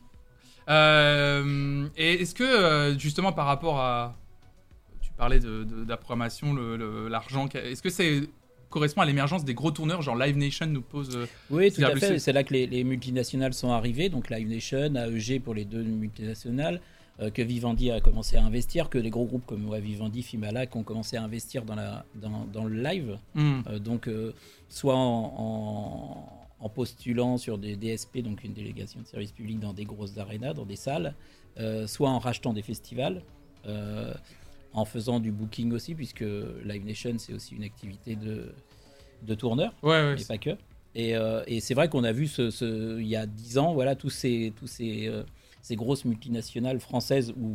Euh, 0.68 1.88
et 1.96 2.22
est-ce 2.22 2.34
que, 2.34 2.42
euh, 2.44 2.98
justement, 2.98 3.32
par 3.32 3.46
rapport 3.46 3.78
à. 3.80 4.16
Parlais 5.22 5.38
de, 5.38 5.62
de, 5.62 5.84
de 5.84 5.88
la 5.88 5.96
programmation, 5.96 6.52
l'argent. 7.08 7.46
est-ce 7.54 7.80
que 7.80 7.90
c'est 7.90 8.22
correspond 8.70 9.02
à 9.02 9.04
l'émergence 9.06 9.44
des 9.44 9.54
gros 9.54 9.70
tourneurs, 9.70 10.02
genre 10.02 10.16
Live 10.16 10.36
Nation 10.36 10.66
nous 10.66 10.82
pose. 10.82 11.14
euh, 11.14 11.26
Oui, 11.48 11.70
tout 11.70 11.80
à 11.84 11.94
fait. 11.94 12.18
C'est 12.18 12.32
là 12.32 12.42
que 12.42 12.52
les, 12.52 12.66
les 12.66 12.82
multinationales 12.82 13.54
sont 13.54 13.70
arrivées, 13.70 14.08
donc 14.08 14.30
Live 14.30 14.48
Nation, 14.48 14.92
AEG 14.96 15.40
pour 15.40 15.54
les 15.54 15.64
deux 15.64 15.84
multinationales, 15.84 16.80
euh, 17.20 17.30
que 17.30 17.40
Vivendi 17.40 17.92
a 17.92 18.00
commencé 18.00 18.36
à 18.36 18.42
investir, 18.44 18.88
que 18.90 18.98
les 18.98 19.10
gros 19.10 19.24
groupes 19.26 19.46
comme 19.46 19.68
ouais, 19.68 19.80
Vivendi, 19.80 20.24
Fimalac 20.24 20.74
ont 20.74 20.82
commencé 20.82 21.16
à 21.16 21.22
investir 21.22 21.64
dans, 21.64 21.76
la, 21.76 22.04
dans, 22.16 22.44
dans 22.52 22.64
le 22.64 22.82
live. 22.82 23.16
hmm, 23.36 23.60
Euh, 23.68 23.78
donc, 23.78 24.08
euh, 24.08 24.32
soit 24.68 24.96
en, 24.96 25.34
en- 25.38 26.38
en 26.58 26.68
postulant 26.68 27.38
sur 27.38 27.58
des 27.58 27.76
DSP, 27.76 28.22
donc 28.24 28.42
une 28.42 28.54
délégation 28.54 29.00
de 29.00 29.06
service 29.06 29.30
public 29.30 29.60
dans 29.60 29.72
des 29.72 29.84
grosses 29.84 30.18
arénas, 30.18 30.54
dans 30.54 30.66
des 30.66 30.74
salles, 30.74 31.14
soit 31.86 32.08
en 32.10 32.18
rachetant 32.18 32.52
des 32.52 32.62
festivals, 32.62 33.22
en 34.74 34.84
faisant 34.84 35.20
du 35.20 35.30
booking 35.32 35.72
aussi, 35.72 35.94
puisque 35.94 36.24
Live 36.64 36.84
Nation, 36.84 37.14
c'est 37.18 37.32
aussi 37.34 37.54
une 37.54 37.64
activité 37.64 38.16
de, 38.16 38.52
de 39.22 39.34
tourneur 39.34 39.72
Ouais, 39.82 39.90
ouais. 39.90 40.16
et 40.20 40.24
pas 40.24 40.38
que. 40.38 40.50
Et, 40.94 41.16
euh, 41.16 41.42
et 41.46 41.60
c'est 41.60 41.74
vrai 41.74 41.88
qu'on 41.88 42.04
a 42.04 42.12
vu 42.12 42.26
ce, 42.26 42.50
ce- 42.50 43.00
il 43.00 43.06
y 43.06 43.16
a 43.16 43.26
dix 43.26 43.58
ans, 43.58 43.72
voilà, 43.74 43.94
tous 43.96 44.10
ces, 44.10 44.52
tous 44.58 44.66
ces, 44.66 45.08
euh, 45.08 45.22
ces 45.62 45.74
grosses 45.76 46.04
multinationales 46.04 46.80
françaises 46.80 47.32
ou, 47.40 47.46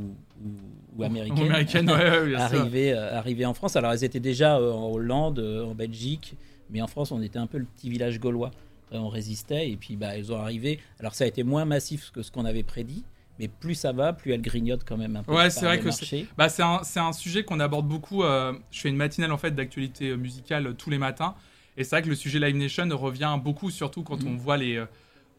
ou, 0.44 0.50
ou 0.98 1.04
américaines, 1.04 1.90
ouais, 1.90 2.30
sûr. 2.30 2.40
arriver, 2.40 2.94
euh, 2.94 3.16
arriver 3.18 3.46
en 3.46 3.54
France. 3.54 3.76
Alors 3.76 3.92
elles 3.92 4.04
étaient 4.04 4.20
déjà 4.20 4.60
en 4.62 4.92
Hollande, 4.92 5.40
en 5.40 5.76
Belgique, 5.76 6.36
mais 6.72 6.82
en 6.82 6.88
France 6.88 7.12
on 7.12 7.22
était 7.22 7.38
un 7.40 7.48
peu 7.48 7.58
le 7.60 7.66
petit 7.66 7.90
village 7.90 8.20
gaulois. 8.20 8.52
On 8.92 9.10
résistait 9.10 9.70
et 9.70 9.76
puis 9.76 9.98
bah, 9.98 10.16
elles 10.18 10.32
ont 10.32 10.38
arrivé. 10.38 10.80
Alors 11.00 11.14
ça 11.14 11.26
a 11.26 11.28
été 11.28 11.44
moins 11.44 11.66
massif 11.66 12.10
que 12.12 12.22
ce 12.24 12.32
qu'on 12.32 12.46
avait 12.46 12.64
prédit, 12.64 13.04
mais 13.40 13.48
plus 13.48 13.76
ça 13.76 13.92
va, 13.92 14.14
plus 14.14 14.32
elles 14.34 14.42
grignotent 14.42 14.84
quand 14.86 14.98
même 14.98 15.16
un 15.16 15.24
peu. 15.24 15.34
Ouais, 15.34 15.50
c'est 15.50 15.66
vrai 15.66 15.80
que 15.80 15.86
marché. 15.86 16.26
Bah, 16.38 16.50
c'est 16.50 16.64
un, 16.64 16.82
c'est 16.84 17.00
un 17.00 17.14
sujet 17.14 17.44
qu'on 17.44 17.60
aborde 17.60 17.88
beaucoup. 17.88 18.24
euh, 18.24 18.54
je 18.72 18.80
fais 18.82 18.90
une 18.90 18.96
matinale 18.98 19.32
en 19.32 19.38
fait 19.38 19.52
d'actualité 19.52 20.10
euh, 20.10 20.16
musicale 20.18 20.68
euh, 20.68 20.74
tous 20.74 20.90
les 20.90 20.98
matins. 20.98 21.36
Et 21.78 21.84
c'est 21.84 21.92
vrai 21.96 22.02
que 22.02 22.10
le 22.10 22.16
sujet 22.16 22.40
Live 22.40 22.56
Nation 22.56 22.88
revient 22.98 23.38
beaucoup, 23.44 23.70
surtout 23.70 24.04
quand 24.04 24.24
Mhm. 24.24 24.34
on 24.34 24.36
voit 24.38 24.58
les. 24.58 24.76
euh, 24.78 24.86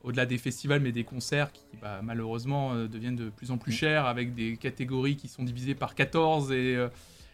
au-delà 0.04 0.26
des 0.26 0.38
festivals, 0.38 0.80
mais 0.80 0.92
des 0.92 1.02
concerts 1.02 1.50
qui 1.52 1.64
bah, 1.82 1.98
malheureusement 2.04 2.72
euh, 2.72 2.86
deviennent 2.86 3.16
de 3.16 3.30
plus 3.30 3.50
en 3.50 3.58
plus 3.58 3.72
Mhm. 3.72 3.78
chers 3.78 4.06
avec 4.06 4.32
des 4.32 4.56
catégories 4.56 5.16
qui 5.16 5.26
sont 5.26 5.42
divisées 5.42 5.74
par 5.74 5.96
14. 5.96 6.52
Et, 6.52 6.74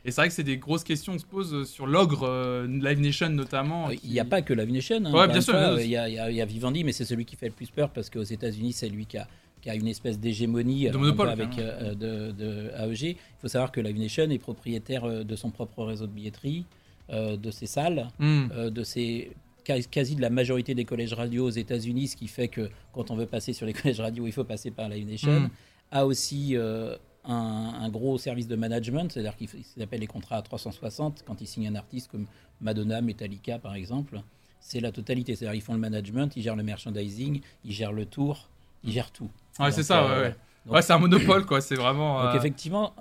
et 0.06 0.11
c'est 0.11 0.16
vrai 0.23 0.28
que 0.28 0.35
c'est 0.35 0.42
des 0.44 0.56
grosses 0.56 0.83
questions 0.83 1.12
qu'on 1.12 1.18
se 1.18 1.26
pose 1.26 1.68
sur 1.71 1.87
l'ogre 1.87 2.23
euh, 2.26 2.66
Live 2.66 3.00
Nation 3.00 3.28
notamment. 3.28 3.90
Il 3.90 3.99
qui- 4.00 4.09
n'y 4.09 4.18
a 4.18 4.25
pas 4.25 4.40
que 4.40 4.54
la 4.54 4.64
Nation. 4.64 4.97
hein, 5.04 5.12
Ouais, 5.12 5.28
bien 5.28 5.42
sûr, 5.42 5.54
y, 5.78 5.88
y 5.88 5.88
il 5.90 6.35
y 6.37 6.40
a 6.40 6.44
Vivendi, 6.47 6.85
mais 6.85 6.92
c'est 6.92 7.04
celui 7.04 7.26
qui 7.26 7.37
fait 7.37 7.47
le 7.49 7.52
plus 7.52 7.68
peur 7.71 7.90
parce 7.90 8.09
qu'aux 8.09 8.23
États-Unis, 8.23 8.73
c'est 8.73 8.88
lui 8.88 9.04
qui 9.04 9.18
a, 9.18 9.28
qui 9.64 9.71
a 9.71 9.75
une 9.75 9.87
espèce 9.88 10.21
d'hégémonie 10.21 10.88
euh, 10.88 10.92
monopole, 10.92 11.30
avec 11.30 11.49
carrément. 11.52 11.73
euh, 11.80 11.94
de, 11.94 12.33
de 12.33 12.71
AEG. 12.92 13.02
Il 13.02 13.16
faut 13.40 13.49
savoir 13.49 13.73
que 13.73 13.80
Live 13.80 13.99
Nation 13.99 14.28
est 14.28 14.38
propriétaire 14.38 15.04
euh, 15.04 15.25
de 15.25 15.37
son 15.37 15.49
propre 15.50 15.83
réseau 15.85 16.06
de 16.06 16.12
billetterie, 16.12 16.66
de 17.11 17.50
ses 17.50 17.66
salles, 17.66 18.09
Hmm. 18.18 18.49
de 18.71 18.83
ses 18.85 19.30
quasi- 19.64 20.16
de 20.16 20.21
la 20.21 20.28
majorité 20.30 20.75
des 20.75 20.85
collèges 20.85 21.14
radio 21.14 21.47
aux 21.47 21.50
États-Unis, 21.50 22.09
ce 22.09 22.16
qui 22.16 22.28
fait 22.28 22.49
que 22.49 22.68
quand 22.92 23.11
on 23.11 23.16
veut 23.16 23.25
passer 23.26 23.52
sur 23.54 23.64
les 23.66 23.73
collèges 23.78 24.00
radio, 24.00 24.26
il 24.26 24.33
faut 24.33 24.44
passer 24.44 24.71
par 24.71 24.88
Live 24.90 25.06
Nation. 25.06 25.40
Mm. 25.40 25.50
A 25.92 26.04
aussi 26.06 26.56
euh, 26.56 26.97
un, 27.25 27.88
gros 27.90 28.18
service 28.18 28.49
de 28.49 28.56
management, 28.56 29.11
c'est-à-dire 29.11 29.37
qu'ils 29.37 29.83
appellent 29.83 30.00
les 30.00 30.06
contrats 30.06 30.37
à 30.37 30.42
360 30.42 31.25
quand 31.26 31.40
ils 31.40 31.47
signent 31.47 31.68
un 31.68 31.75
artiste 31.75 32.11
comme 32.11 32.26
Madonna, 32.61 33.00
Metallica 33.00 33.59
par 33.59 33.75
exemple. 33.75 34.21
C'est 34.61 34.80
la 34.80 34.90
totalité, 34.92 35.35
c'est-à-dire 35.37 35.54
ils 35.54 35.62
font 35.62 35.75
le 35.75 35.80
management, 35.80 36.33
ils 36.37 36.42
gèrent 36.42 36.56
le 36.56 36.62
merchandising, 36.62 37.40
ils 37.66 37.73
gèrent 37.73 37.92
le 37.92 38.06
tour, 38.06 38.49
ils 38.83 38.92
gèrent 38.92 39.11
tout. 39.12 39.30
Ouais, 39.59 39.71
c'est 39.71 39.83
ça, 39.83 40.07
ouais, 40.07 40.21
ouais. 40.21 40.37
ouais 40.67 40.83
c'est 40.83 40.93
un 40.93 40.99
monopole, 40.99 41.47
quoi, 41.47 41.61
c'est 41.61 41.77
vraiment. 41.77 42.25
Donc, 42.25 42.35
effectivement, 42.35 42.95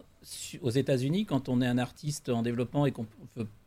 aux 0.61 0.69
États-Unis, 0.69 1.25
quand 1.25 1.49
on 1.49 1.61
est 1.61 1.67
un 1.67 1.77
artiste 1.77 2.29
en 2.29 2.41
développement 2.41 2.85
et 2.85 2.91
qu'on 2.91 3.07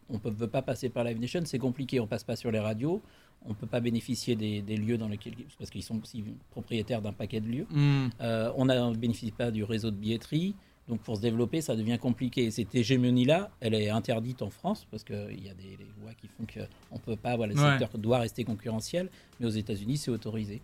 on 0.09 0.21
ne 0.25 0.35
veut 0.35 0.49
pas 0.49 0.62
passer 0.62 0.88
par 0.88 1.05
Live 1.05 1.21
Nation, 1.21 1.43
c'est 1.45 1.59
compliqué. 1.59 2.00
On 2.00 2.07
passe 2.07 2.25
pas 2.25 2.37
sur 2.37 2.50
les 2.50 2.59
radios, 2.59 3.02
on 3.45 3.50
ne 3.50 3.55
peut 3.55 3.66
pas 3.66 3.81
bénéficier 3.81 4.37
des, 4.37 4.76
lieux 4.76 4.99
dans 4.99 5.09
lesquels 5.09 5.35
parce 5.59 5.71
qu'ils 5.71 5.83
sont 5.83 6.00
aussi 6.00 6.25
propriétaires 6.50 7.02
d'un 7.02 7.12
paquet 7.12 7.40
de 7.40 7.49
lieux. 7.49 7.66
Hmm. 7.71 8.09
Euh, 8.21 8.52
on 8.57 8.64
ne 8.64 8.97
bénéficie 8.97 9.33
pas 9.33 9.50
du 9.50 9.64
réseau 9.64 9.90
de 9.90 9.97
billetterie. 9.97 10.55
Donc 10.88 11.00
pour 11.00 11.16
se 11.16 11.21
développer, 11.21 11.61
ça 11.61 11.75
devient 11.75 11.99
compliqué. 11.99 12.50
Cette 12.50 12.75
hégémonie-là, 12.75 13.50
elle 13.61 13.75
est 13.75 13.90
interdite 13.90 14.43
en 14.43 14.50
France 14.50 14.87
parce 14.90 15.02
qu'il 15.02 15.45
y 15.45 15.49
a 15.49 15.55
des 15.55 15.76
lois 16.00 16.12
qui 16.14 16.28
font 16.28 16.47
qu'on 16.47 16.95
ne 16.95 17.00
peut 17.00 17.16
pas, 17.16 17.37
voilà, 17.37 17.55
le 17.55 17.59
secteur 17.59 17.90
doit 17.99 18.19
rester 18.19 18.45
concurrentiel, 18.45 19.11
mais 19.40 19.47
aux 19.47 19.50
États-Unis, 19.50 19.97
c'est 19.97 20.11
autorisé. 20.11 20.62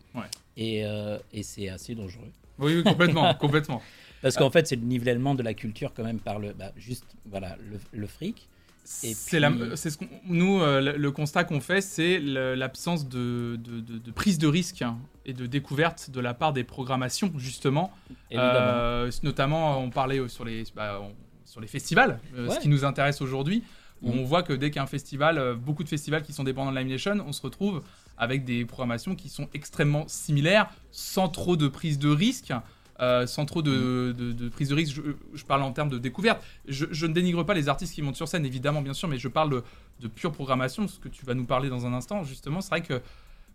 Euh, 0.58 1.18
et, 1.32 1.42
c'est 1.42 1.68
assez 1.68 1.94
dangereux. 1.94 2.30
Oui, 2.58 2.82
complètement, 2.84 3.34
complètement. 3.34 3.82
Parce 4.22 4.36
qu'en 4.36 4.50
fait, 4.50 4.68
c'est 4.68 4.76
le 4.76 4.82
nivellement 4.82 5.34
de 5.34 5.42
la 5.42 5.54
culture 5.54 5.92
quand 5.92 6.04
même 6.04 6.20
par 6.20 6.38
le, 6.38 6.52
bah, 6.52 6.70
juste, 6.76 7.06
voilà, 7.26 7.56
le 7.92 8.06
fric. 8.06 8.48
C'est 8.84 9.14
ce 9.14 9.98
qu'on, 9.98 10.08
nous, 10.26 10.60
euh, 10.60 10.96
le, 10.96 11.10
constat 11.12 11.44
qu'on 11.44 11.60
fait, 11.60 11.80
c'est 11.80 12.18
l'absence 12.18 13.08
de, 13.08 13.56
de, 13.56 14.10
prise 14.10 14.38
de 14.38 14.48
risque 14.48 14.82
hein, 14.82 14.98
et 15.24 15.32
de 15.32 15.46
découverte 15.46 16.10
de 16.10 16.20
la 16.20 16.34
part 16.34 16.52
des 16.52 16.64
programmations, 16.64 17.32
justement. 17.36 17.92
Euh, 18.32 19.10
notamment, 19.22 19.78
on 19.78 19.90
parlait 19.90 20.28
sur 20.28 20.44
les, 20.44 20.64
bah, 20.74 21.00
sur 21.44 21.60
les 21.60 21.68
festivals, 21.68 22.18
euh, 22.36 22.50
ce 22.50 22.58
qui 22.58 22.68
nous 22.68 22.84
intéresse 22.84 23.20
aujourd'hui. 23.20 23.62
Mm. 24.02 24.10
On 24.10 24.24
voit 24.24 24.42
que 24.42 24.52
dès 24.52 24.70
qu'il 24.70 24.76
y 24.76 24.80
a 24.80 24.82
un 24.82 24.86
festival, 24.86 25.56
beaucoup 25.56 25.84
de 25.84 25.88
festivals 25.88 26.22
qui 26.22 26.32
sont 26.32 26.44
dépendants 26.44 26.72
de 26.72 26.78
Live 26.78 26.88
Nation, 26.88 27.24
on 27.26 27.32
se 27.32 27.42
retrouve 27.42 27.82
avec 28.18 28.44
des 28.44 28.64
programmations 28.64 29.14
qui 29.14 29.28
sont 29.28 29.48
extrêmement 29.54 30.06
similaires, 30.08 30.70
sans 30.90 31.28
trop 31.28 31.56
de 31.56 31.68
prise 31.68 31.98
de 31.98 32.08
risque. 32.08 32.52
Euh, 33.00 33.26
sans 33.26 33.46
trop 33.46 33.62
de, 33.62 34.14
prise 34.50 34.68
de 34.68 34.74
risque. 34.74 35.00
Je, 35.34 35.44
parle 35.44 35.62
en 35.62 35.72
termes 35.72 35.88
de 35.88 35.98
découverte. 35.98 36.42
Je, 36.68 37.06
ne 37.06 37.12
dénigre 37.12 37.44
pas 37.44 37.54
les 37.54 37.68
artistes 37.68 37.94
qui 37.94 38.02
montent 38.02 38.16
sur 38.16 38.28
scène, 38.28 38.44
évidemment, 38.44 38.82
bien 38.82 38.94
sûr, 38.94 39.08
mais 39.08 39.18
je 39.18 39.28
parle 39.28 39.62
de, 40.00 40.08
pure 40.08 40.32
programmation, 40.32 40.86
ce 40.88 40.98
que 40.98 41.08
tu 41.08 41.24
vas 41.24 41.34
nous 41.34 41.46
parler 41.46 41.68
dans 41.68 41.86
un 41.86 41.94
instant, 41.94 42.22
justement. 42.22 42.60
C'est 42.60 42.70
vrai 42.70 42.82
que 42.82 43.00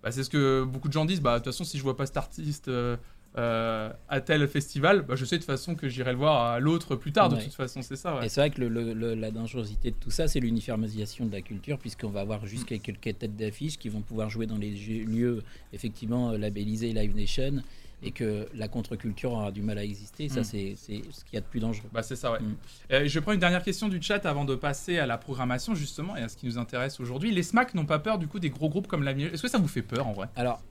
bah, 0.04 0.12
c'est 0.12 0.24
ce 0.24 0.30
que 0.30 0.64
beaucoup 0.64 0.88
de 0.88 0.94
gens 0.94 1.06
disent. 1.06 1.22
Bah, 1.22 1.34
de 1.34 1.38
toute 1.38 1.54
façon, 1.54 1.64
si 1.64 1.78
je 1.78 1.84
vois 1.84 1.96
pas 1.96 2.06
cet 2.06 2.18
artiste. 2.18 2.68
Euh, 2.68 2.98
euh, 3.38 3.92
à 4.10 4.20
tel 4.20 4.48
festival, 4.48 5.04
bah, 5.04 5.16
je 5.16 5.24
sais 5.24 5.36
de 5.36 5.42
toute 5.42 5.52
façon 5.52 5.76
que 5.76 5.88
j'irai 5.88 6.12
le 6.12 6.18
voir 6.18 6.54
à 6.54 6.60
l'autre 6.60 6.96
plus 6.96 7.12
tard, 7.12 7.30
de 7.30 7.36
toute 7.36 7.54
façon, 7.54 7.84
c'est 7.84 7.96
ça. 7.96 8.20
Et 8.24 8.30
c'est 8.30 8.42
vrai 8.42 8.50
que 8.50 8.64
la 8.64 9.30
dangerosité 9.30 9.92
de 9.92 9.96
tout 9.96 10.10
ça, 10.10 10.28
c'est 10.28 10.40
l'uniformisation 10.40 11.26
de 11.26 11.32
la 11.34 11.42
culture, 11.42 11.78
puisqu'on 11.78 12.10
va 12.10 12.22
avoir 12.22 12.48
juste 12.48 12.72
mm. 12.72 12.80
quelques 12.80 13.20
têtes 13.20 13.36
d'affiche 13.36 13.78
qui 13.78 13.90
vont 13.90 14.02
pouvoir 14.02 14.32
jouer 14.32 14.48
dans 14.48 14.58
les 14.58 14.72
lieux, 14.72 15.44
effectivement, 15.72 16.32
labellisés 16.32 16.94
Live 16.94 17.16
Nation, 17.16 17.62
et 18.04 18.12
que 18.12 18.48
la 18.54 18.68
contre-culture 18.68 19.32
aura 19.32 19.52
du 19.52 19.62
mal 19.62 19.78
à 19.78 19.84
exister. 19.84 20.30
Ça, 20.30 20.42
mm. 20.42 20.44
c'est 20.44 20.76
ce 20.76 21.26
qu'il 21.26 21.34
y 21.34 21.38
a 21.38 21.42
de 21.42 21.46
plus 21.46 21.60
dangereux. 21.60 21.90
Bah, 21.92 22.04
c'est 22.04 22.16
ça, 22.16 22.32
ouais. 22.32 22.40
Mm. 22.40 22.56
Euh, 22.92 23.08
je 23.08 23.20
prends 23.20 23.32
une 23.32 23.40
dernière 23.40 23.64
question 23.64 23.88
du 23.88 24.02
chat 24.02 24.26
avant 24.26 24.46
de 24.46 24.56
passer 24.56 25.00
à 25.00 25.06
la 25.06 25.18
programmation, 25.18 25.74
justement, 25.74 26.16
et 26.16 26.22
à 26.22 26.30
ce 26.30 26.38
qui 26.38 26.46
nous 26.46 26.58
intéresse 26.58 27.00
aujourd'hui. 27.00 27.32
Les 27.32 27.44
SMAC 27.44 27.74
n'ont 27.74 27.86
pas 27.86 28.00
peur, 28.00 28.20
du 28.20 28.28
coup, 28.28 28.40
des 28.40 28.50
gros 28.50 28.70
groupes 28.70 28.88
comme 28.88 29.04
l'avenir. 29.04 29.34
Est-ce 29.34 29.42
que 29.42 29.48
ça 29.48 29.58
vous 29.58 29.68
fait 29.68 29.82
peur, 29.82 30.08
en 30.08 30.14
vrai? 30.14 30.30
Alors, 30.36 30.62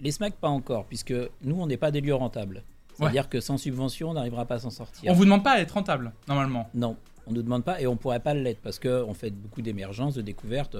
les 0.00 0.10
SMAC, 0.10 0.36
pas 0.36 0.48
encore, 0.48 0.86
puisque 0.86 1.14
nous, 1.42 1.60
on 1.60 1.66
n'est 1.66 1.76
pas 1.76 1.90
des 1.90 2.00
lieux 2.00 2.14
rentables. 2.14 2.62
C'est-à-dire 2.94 3.28
que 3.28 3.40
sans 3.40 3.58
subvention, 3.58 4.10
on 4.10 4.14
n'arrivera 4.14 4.46
pas 4.46 4.54
à 4.54 4.58
s'en 4.60 4.70
sortir. 4.70 5.12
On 5.12 5.14
vous 5.14 5.24
demande 5.24 5.44
pas 5.44 5.52
à 5.52 5.60
être 5.60 5.72
rentable, 5.72 6.12
normalement? 6.26 6.70
Non, 6.72 6.96
on 7.26 7.32
ne 7.32 7.36
nous 7.36 7.42
demande 7.42 7.64
pas, 7.64 7.78
et 7.82 7.86
on 7.86 7.96
pourrait 7.96 8.20
pas 8.20 8.32
l'être, 8.32 8.60
parce 8.62 8.78
qu'on 8.78 9.12
fait 9.12 9.30
beaucoup 9.30 9.60
d'émergence, 9.60 10.14
de 10.14 10.22
découvertes. 10.22 10.78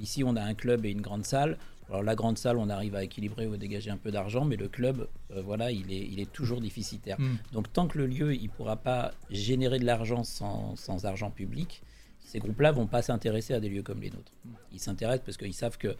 Ici, 0.00 0.24
on 0.24 0.36
a 0.36 0.42
un 0.42 0.54
club 0.54 0.86
et 0.86 0.90
une 0.90 1.02
grande 1.02 1.26
salle. 1.26 1.58
Alors 1.88 2.02
la 2.02 2.14
grande 2.14 2.36
salle, 2.36 2.58
on 2.58 2.68
arrive 2.68 2.94
à 2.94 3.02
équilibrer 3.02 3.46
ou 3.46 3.54
à 3.54 3.56
dégager 3.56 3.90
un 3.90 3.96
peu 3.96 4.10
d'argent, 4.10 4.44
mais 4.44 4.56
le 4.56 4.68
club, 4.68 5.08
euh, 5.30 5.42
voilà, 5.42 5.70
il 5.70 5.90
est, 5.92 6.06
il 6.10 6.20
est 6.20 6.30
toujours 6.30 6.60
déficitaire. 6.60 7.18
Hmm. 7.18 7.36
Donc 7.52 7.72
tant 7.72 7.88
que 7.88 7.98
le 7.98 8.06
lieu, 8.06 8.34
il 8.34 8.50
pourra 8.50 8.76
pas 8.76 9.12
générer 9.30 9.78
de 9.78 9.86
l'argent 9.86 10.22
sans, 10.22 10.76
sans, 10.76 11.06
argent 11.06 11.30
public, 11.30 11.82
ces 12.20 12.40
groupes-là 12.40 12.72
vont 12.72 12.86
pas 12.86 13.00
s'intéresser 13.00 13.54
à 13.54 13.60
des 13.60 13.70
lieux 13.70 13.82
comme 13.82 14.02
les 14.02 14.10
nôtres. 14.10 14.32
Ils 14.72 14.80
s'intéressent 14.80 15.24
parce 15.24 15.38
qu'ils 15.38 15.54
savent 15.54 15.78
que 15.78 15.96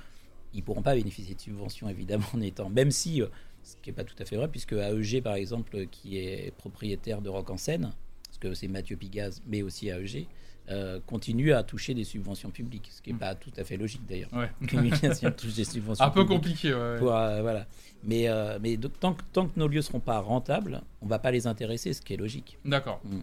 ils 0.55 0.63
pourront 0.63 0.83
pas 0.83 0.95
bénéficier 0.95 1.35
de 1.35 1.41
subventions 1.41 1.89
évidemment 1.89 2.27
en 2.35 2.41
étant, 2.41 2.69
même 2.69 2.91
si, 2.91 3.23
euh, 3.23 3.27
ce 3.63 3.77
qui 3.77 3.89
n'est 3.89 3.97
pas 3.97 4.05
tout 4.05 4.17
à 4.19 4.27
fait 4.27 4.37
vrai, 4.37 4.49
puisque 4.49 4.73
AEG 4.73 5.23
par 5.23 5.35
exemple, 5.35 5.87
qui 5.87 6.19
est 6.19 6.55
propriétaire 6.59 7.23
de 7.23 7.31
Rock 7.31 7.49
en 7.49 7.57
Seine, 7.57 7.93
parce 8.27 8.39
que 8.39 8.53
c'est 8.53 8.69
Mathieu 8.69 8.97
Pigaz, 8.97 9.43
mais 9.47 9.63
aussi 9.63 9.89
AEG, 9.89 10.27
euh, 10.71 11.01
continue 11.07 11.55
à 11.55 11.63
toucher 11.63 11.95
des 11.95 12.05
subventions 12.05 12.51
publiques, 12.51 12.91
ce 12.93 13.01
qui 13.01 13.11
n'est 13.11 13.17
mm. 13.17 13.21
pas 13.21 13.35
tout 13.35 13.51
à 13.57 13.65
fait 13.65 13.79
logique 13.79 14.03
d'ailleurs. 14.07 14.29
Ouais. 14.35 14.51
touche 15.37 15.55
des 15.55 15.65
subventions. 15.65 16.05
Un 16.05 16.11
peu 16.11 16.25
compliqué, 16.25 16.75
ouais. 16.75 16.79
Euh, 16.79 17.39
voilà. 17.41 17.67
Mais, 18.05 18.29
euh, 18.29 18.59
mais 18.61 18.77
tant, 18.77 19.15
que, 19.15 19.23
tant 19.33 19.47
que 19.47 19.59
nos 19.59 19.67
lieux 19.67 19.79
ne 19.79 19.83
seront 19.83 20.01
pas 20.01 20.19
rentables, 20.19 20.83
on 21.01 21.07
ne 21.07 21.11
va 21.11 21.19
pas 21.19 21.31
les 21.31 21.47
intéresser, 21.47 21.95
ce 21.95 22.03
qui 22.03 22.13
est 22.13 22.19
logique. 22.19 22.59
D'accord. 22.67 23.01
Mm. 23.05 23.21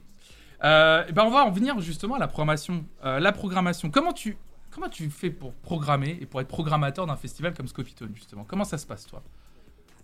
ben 0.61 1.23
on 1.23 1.29
va 1.29 1.45
en 1.45 1.51
venir 1.51 1.79
justement 1.81 2.15
à 2.15 2.19
la 2.19 2.27
programmation. 2.27 2.83
la 3.03 3.31
programmation, 3.31 3.91
comment 3.91 4.13
tu, 4.13 4.37
comment 4.71 4.89
tu 4.89 5.09
fais 5.11 5.29
pour 5.29 5.53
programmer 5.53 6.17
et 6.19 6.25
pour 6.25 6.41
être 6.41 6.47
programmateur 6.47 7.05
d'un 7.05 7.17
festival 7.17 7.53
comme 7.53 7.67
Scopitone, 7.67 8.11
justement? 8.15 8.43
Comment 8.47 8.65
ça 8.65 8.79
se 8.79 8.87
passe, 8.87 9.05
toi? 9.05 9.21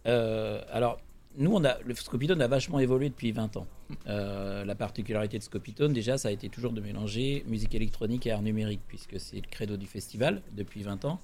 Alors, 0.05 0.99
nous, 1.37 1.51
on 1.51 1.63
a, 1.65 1.79
le 1.79 1.95
Scopitone 1.95 2.41
a 2.41 2.47
vachement 2.47 2.79
évolué 2.79 3.09
depuis 3.09 3.31
20 3.31 3.57
ans. 3.57 3.67
Euh, 4.07 4.65
la 4.65 4.75
particularité 4.75 5.37
de 5.37 5.43
Scopitone, 5.43 5.93
déjà, 5.93 6.17
ça 6.17 6.29
a 6.29 6.31
été 6.31 6.49
toujours 6.49 6.73
de 6.73 6.81
mélanger 6.81 7.43
musique 7.47 7.75
électronique 7.75 8.27
et 8.27 8.31
art 8.31 8.41
numérique, 8.41 8.81
puisque 8.87 9.19
c'est 9.19 9.37
le 9.37 9.49
credo 9.49 9.77
du 9.77 9.87
festival 9.87 10.41
depuis 10.53 10.83
20 10.83 11.05
ans. 11.05 11.19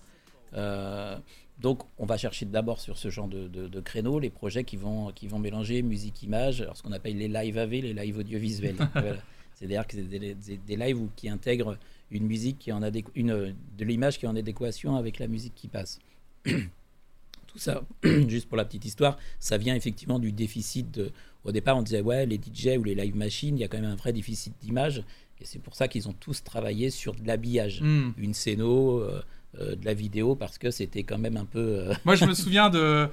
Euh, 0.53 1.17
donc, 1.59 1.81
on 1.97 2.05
va 2.05 2.17
chercher 2.17 2.45
d'abord 2.45 2.79
sur 2.79 2.97
ce 2.97 3.09
genre 3.09 3.27
de, 3.27 3.47
de, 3.47 3.79
créneaux 3.79 4.19
les 4.19 4.29
projets 4.29 4.63
qui 4.63 4.77
vont, 4.77 5.11
qui 5.11 5.27
vont 5.27 5.39
mélanger 5.39 5.81
musique-image, 5.81 6.67
ce 6.73 6.83
qu'on 6.83 6.91
appelle 6.91 7.17
les 7.17 7.27
live 7.27 7.57
AV, 7.57 7.71
les 7.71 7.93
live 7.93 8.19
audiovisuels. 8.19 8.77
C'est-à-dire 9.55 9.87
que 9.87 9.95
c'est 9.95 10.03
des, 10.03 10.35
des, 10.35 10.75
lives 10.75 11.07
qui 11.15 11.29
intègrent 11.29 11.77
une 12.11 12.27
musique 12.27 12.59
qui 12.59 12.71
en 12.71 12.81
une, 13.15 13.55
de 13.77 13.85
l'image 13.85 14.19
qui 14.19 14.25
est 14.25 14.27
en 14.27 14.35
adéquation 14.35 14.95
avec 14.95 15.17
la 15.17 15.27
musique 15.27 15.55
qui 15.55 15.67
passe. 15.67 15.99
tout 16.43 17.57
ça, 17.57 17.81
juste 18.27 18.47
pour 18.47 18.57
la 18.57 18.65
petite 18.65 18.85
histoire, 18.85 19.17
ça 19.39 19.57
vient 19.57 19.75
effectivement 19.75 20.19
du 20.19 20.31
déficit 20.31 20.91
de. 20.91 21.11
Au 21.43 21.51
départ, 21.51 21.77
on 21.77 21.81
disait, 21.81 22.01
ouais, 22.01 22.25
les 22.25 22.37
DJ 22.37 22.77
ou 22.77 22.83
les 22.83 22.95
live 22.95 23.15
machines, 23.15 23.57
il 23.57 23.61
y 23.61 23.63
a 23.63 23.67
quand 23.67 23.79
même 23.79 23.91
un 23.91 23.95
vrai 23.95 24.13
déficit 24.13 24.53
d'image. 24.61 25.03
Et 25.39 25.45
c'est 25.45 25.59
pour 25.59 25.75
ça 25.75 25.87
qu'ils 25.87 26.09
ont 26.09 26.13
tous 26.13 26.43
travaillé 26.43 26.89
sur 26.89 27.13
de 27.13 27.25
l'habillage. 27.25 27.81
Hmm. 27.81 28.11
Une 28.17 28.33
scéno, 28.33 28.99
euh, 28.99 29.21
euh, 29.59 29.75
de 29.75 29.85
la 29.85 29.93
vidéo, 29.93 30.35
parce 30.35 30.57
que 30.57 30.71
c'était 30.71 31.03
quand 31.03 31.17
même 31.17 31.37
un 31.37 31.45
peu. 31.45 31.59
Euh, 31.59 31.93
Moi, 32.05 32.15
je 32.15 32.25
me 32.25 32.33
souviens 32.33 32.69
de. 32.69 33.07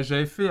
J'avais 0.00 0.26
fait 0.26 0.48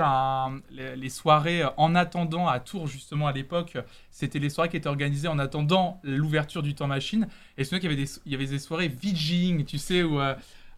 les, 0.70 1.08
soirées 1.10 1.62
en 1.76 1.94
attendant 1.94 2.48
à 2.48 2.58
Tours, 2.58 2.86
justement, 2.86 3.26
à 3.26 3.32
l'époque. 3.32 3.76
C'était 4.10 4.38
les 4.38 4.48
soirées 4.48 4.70
qui 4.70 4.78
étaient 4.78 4.88
organisées 4.88 5.28
en 5.28 5.38
attendant 5.38 6.00
l'ouverture 6.04 6.62
du 6.62 6.74
temps 6.74 6.86
machine. 6.86 7.28
Et 7.58 7.58
je 7.58 7.60
me 7.60 7.64
souviens 7.64 7.80
qu'il 7.80 7.90
y 7.90 7.92
avait 7.92 8.02
des, 8.02 8.10
il 8.24 8.32
y 8.32 8.34
avait 8.34 8.46
des 8.46 8.58
soirées 8.58 8.88
VJing, 8.88 9.66
tu 9.66 9.76
sais, 9.76 10.02
où 10.02 10.18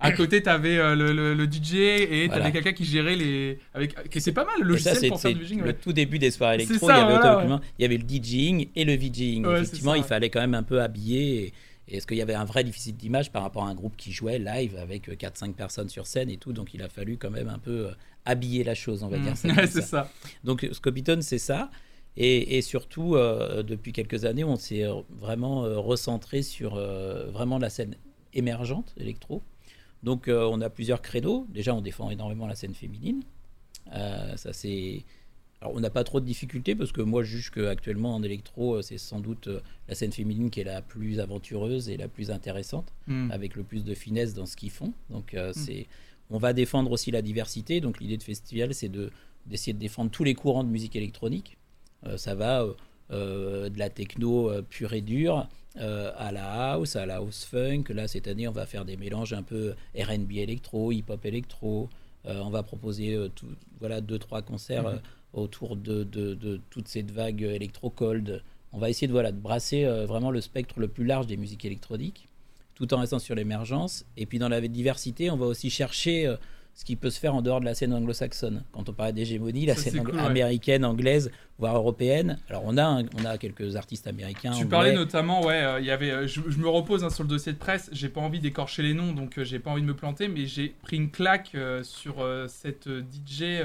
à 0.01 0.13
côté, 0.13 0.43
tu 0.43 0.49
avais 0.49 0.79
euh, 0.79 0.95
le, 0.95 1.45
DJ 1.45 1.75
et 1.75 2.29
tu 2.29 2.35
avais 2.35 2.53
quelqu'un 2.53 2.73
qui 2.73 2.85
gérait 2.85 3.17
les. 3.17 3.59
Avec... 3.75 3.95
C'est 4.19 4.33
pas 4.33 4.45
mal 4.45 4.55
le 4.61 4.67
logiciel 4.67 5.09
pour 5.09 5.21
faire 5.21 5.35
du 5.35 5.43
VJing. 5.43 5.63
Le 5.63 5.73
tout 5.73 5.93
début 5.93 6.19
des 6.19 6.31
soirées 6.31 6.57
électro, 6.57 6.89
il, 6.89 6.95
y 6.95 6.99
avait 6.99 7.61
il 7.79 7.83
y 7.83 7.85
avait 7.85 7.99
le 7.99 8.05
DJing 8.09 8.69
et 8.75 8.85
le 8.85 8.95
VJing. 8.95 9.47
Effectivement, 9.47 9.95
il 9.95 10.05
fallait 10.05 10.31
quand 10.31 10.41
même 10.41 10.55
un 10.55 10.63
peu 10.63 10.81
habiller. 10.81 11.45
Et... 11.45 11.53
Est-ce 11.91 12.07
qu'il 12.07 12.19
y 12.19 12.23
avait 12.23 12.35
un 12.35 12.45
vrai 12.45 12.65
déficit 12.65 12.99
d'image 12.99 13.33
par 13.33 13.43
rapport 13.43 13.65
à 13.65 13.69
un 13.69 13.75
groupe 13.75 13.97
qui 13.97 14.13
jouait 14.13 14.39
live 14.39 14.77
avec 14.77 15.09
4-5 15.09 15.55
personnes 15.55 15.89
sur 15.89 16.07
scène 16.07 16.29
et 16.29 16.37
tout? 16.37 16.53
Donc 16.53 16.75
il 16.75 16.83
a 16.83 16.89
fallu 16.91 17.17
quand 17.17 17.31
même 17.31 17.49
un 17.49 17.59
peu 17.59 17.87
euh, 17.87 17.91
habiller 18.27 18.63
la 18.63 18.75
chose, 18.75 19.03
on 19.03 19.09
va 19.09 19.17
dire. 19.17 19.33
Mm. 19.33 19.67
c'est 19.67 19.81
ça. 19.81 20.11
Donc 20.45 20.69
Scopitone, 20.73 21.23
c'est 21.23 21.39
ça. 21.39 21.71
Et, 22.21 22.63
surtout, 22.63 23.15
euh, 23.15 23.63
depuis 23.63 23.93
quelques 23.93 24.25
années, 24.25 24.43
on 24.43 24.57
s'est 24.57 24.85
vraiment 25.09 25.63
recentré 25.81 26.43
sur 26.43 26.75
vraiment 26.75 27.59
la 27.59 27.71
scène 27.71 27.95
émergente 28.35 28.93
électro. 28.99 29.41
Donc 30.03 30.29
euh, 30.29 30.49
on 30.51 30.61
a 30.61 30.71
plusieurs 30.71 31.03
créneaux. 31.03 31.47
Déjà, 31.51 31.75
on 31.75 31.81
défend 31.81 32.11
énormément 32.11 32.47
la 32.47 32.55
scène 32.55 32.75
féminine. 32.75 33.23
Euh, 33.93 34.37
ça 34.37 34.53
c'est. 34.53 35.05
Alors, 35.61 35.75
on 35.75 35.81
n'a 35.81 35.91
pas 35.91 36.05
trop 36.05 36.21
de 36.21 36.25
difficultés 36.25 36.77
parce 36.77 36.93
que 36.93 37.01
moi 37.01 37.25
je 37.25 37.37
juge 37.37 37.51
qu'actuellement 37.51 38.15
en 38.15 38.23
électro, 38.23 38.77
euh, 38.77 38.83
c'est 38.83 38.99
sans 38.99 39.19
doute 39.19 39.49
la 39.89 39.95
scène 39.97 40.13
féminine 40.13 40.51
qui 40.51 40.61
est 40.61 40.65
la 40.65 40.83
plus 40.83 41.19
aventureuse 41.19 41.89
et 41.89 41.97
la 41.97 42.07
plus 42.07 42.31
intéressante, 42.31 42.93
hmm. 43.09 43.33
avec 43.33 43.57
le 43.57 43.65
plus 43.65 43.85
de 43.85 43.95
finesse 43.95 44.35
dans 44.35 44.47
ce 44.47 44.55
qu'ils 44.55 44.71
font. 44.71 44.93
Donc, 45.11 45.35
hmm. 45.35 45.53
c'est, 45.53 45.89
on 46.31 46.39
va 46.39 46.53
défendre 46.53 46.93
aussi 46.93 47.11
la 47.11 47.23
diversité. 47.23 47.81
Donc, 47.81 47.99
l'idée 47.99 48.17
de 48.17 48.23
festival, 48.23 48.73
c'est 48.73 48.89
de, 48.89 49.11
d'essayer 49.47 49.73
de 49.73 49.81
défendre 49.81 50.13
tous 50.13 50.23
les 50.23 50.35
courants 50.35 50.63
de 50.63 50.69
musique 50.69 50.95
électronique. 50.95 51.57
ça 52.17 52.37
va 52.37 52.65
de 53.11 53.79
la 53.79 53.91
techno 53.91 54.51
pure 54.69 54.93
et 54.93 55.01
dure 55.01 55.49
euh, 55.81 56.11
à 56.17 56.33
la 56.33 56.73
house, 56.73 56.97
à 56.97 57.07
la 57.07 57.17
house 57.17 57.45
funk. 57.45 57.85
Là, 57.91 58.09
cette 58.09 58.27
année, 58.27 58.49
on 58.49 58.53
va 58.53 58.67
faire 58.67 58.85
des 58.85 58.97
mélanges 58.97 59.33
un 59.33 59.43
peu 59.43 59.75
RB 59.95 60.33
électro, 60.33 60.93
hip-hop 60.93 61.25
électro. 61.25 61.89
Euh, 62.27 62.41
on 62.45 62.51
va 62.51 62.63
proposer 62.63 63.15
euh, 63.15 63.29
tout, 63.29 63.47
voilà, 63.79 64.01
deux, 64.01 64.19
trois 64.19 64.43
concerts 64.43 65.01
autour 65.33 65.77
de, 65.77 66.05
de, 66.05 66.35
de 66.35 66.61
toute 66.71 66.89
cette 66.89 67.11
vague 67.11 67.43
électro-cold. 67.43 68.43
On 68.73 68.79
va 68.79 68.91
essayer 68.91 69.07
de, 69.07 69.13
voilà, 69.13 69.31
de 69.31 69.39
brasser 69.39 69.85
euh, 69.85 70.05
vraiment 70.05 70.31
le 70.31 70.41
spectre 70.41 70.81
le 70.81 70.89
plus 70.89 71.05
large 71.05 71.27
des 71.27 71.37
musiques 71.37 71.65
électroniques, 71.65 72.29
tout 72.75 72.93
en 72.93 72.99
restant 72.99 73.19
sur 73.19 73.35
l'émergence. 73.35 74.05
Et 74.17 74.27
puis 74.27 74.39
dans 74.39 74.49
la 74.49 74.61
diversité, 74.61 75.31
on 75.31 75.37
va 75.37 75.47
aussi 75.47 75.71
chercher 75.71 76.27
euh, 76.27 76.37
ce 76.79 76.85
qui 76.85 76.95
peut 76.95 77.11
se 77.11 77.19
faire 77.19 77.35
en 77.35 77.43
dehors 77.43 77.59
de 77.59 77.65
la 77.65 77.75
scène 77.75 77.93
anglo-saxonne. 77.93 78.63
Quand 78.71 78.89
on 78.89 78.93
parle 78.93 79.11
d'hégémonie, 79.13 79.67
la 79.67 79.75
scène 79.75 79.99
ouais. 79.99 80.19
américaine, 80.21 80.85
anglaise, 80.85 81.29
voire 81.59 81.75
européenne. 81.75 82.39
Alors 82.49 82.63
on 82.65 82.77
a, 82.77 82.85
un- 82.85 83.05
on 83.21 83.25
a 83.25 83.37
quelques 83.37 83.75
artistes 83.75 84.07
américains. 84.07 84.53
Tu 84.53 84.59
anglais. 84.59 84.69
parlais 84.69 84.95
notamment, 84.95 85.45
ouais, 85.45 85.61
euh, 85.61 85.81
il 85.81 85.87
y 85.87 85.91
avait, 85.91 86.13
euh, 86.13 86.29
je, 86.29 86.41
je 86.47 86.59
me 86.59 86.69
repose 86.69 87.03
hein, 87.03 87.11
sur 87.11 87.25
le 87.25 87.29
dossier 87.29 87.53
de 87.53 87.59
presse, 87.59 87.91
j'ai 87.91 88.09
pas 88.09 88.21
envie 88.21 88.39
d'écorcher 88.39 88.85
les 88.85 88.95
noms, 88.95 89.11
donc 89.13 89.39
euh, 89.39 89.45
j'ai 89.45 89.59
pas 89.59 89.73
envie 89.73 89.83
de 89.83 89.89
me 89.89 89.97
planter, 89.97 90.29
mais 90.29 90.47
j'ai 90.47 90.69
pris 90.69 90.99
une 90.99 91.11
claque 91.11 91.51
euh, 91.57 91.83
sur 91.83 92.25
cette 92.47 92.89
DJ 92.89 93.59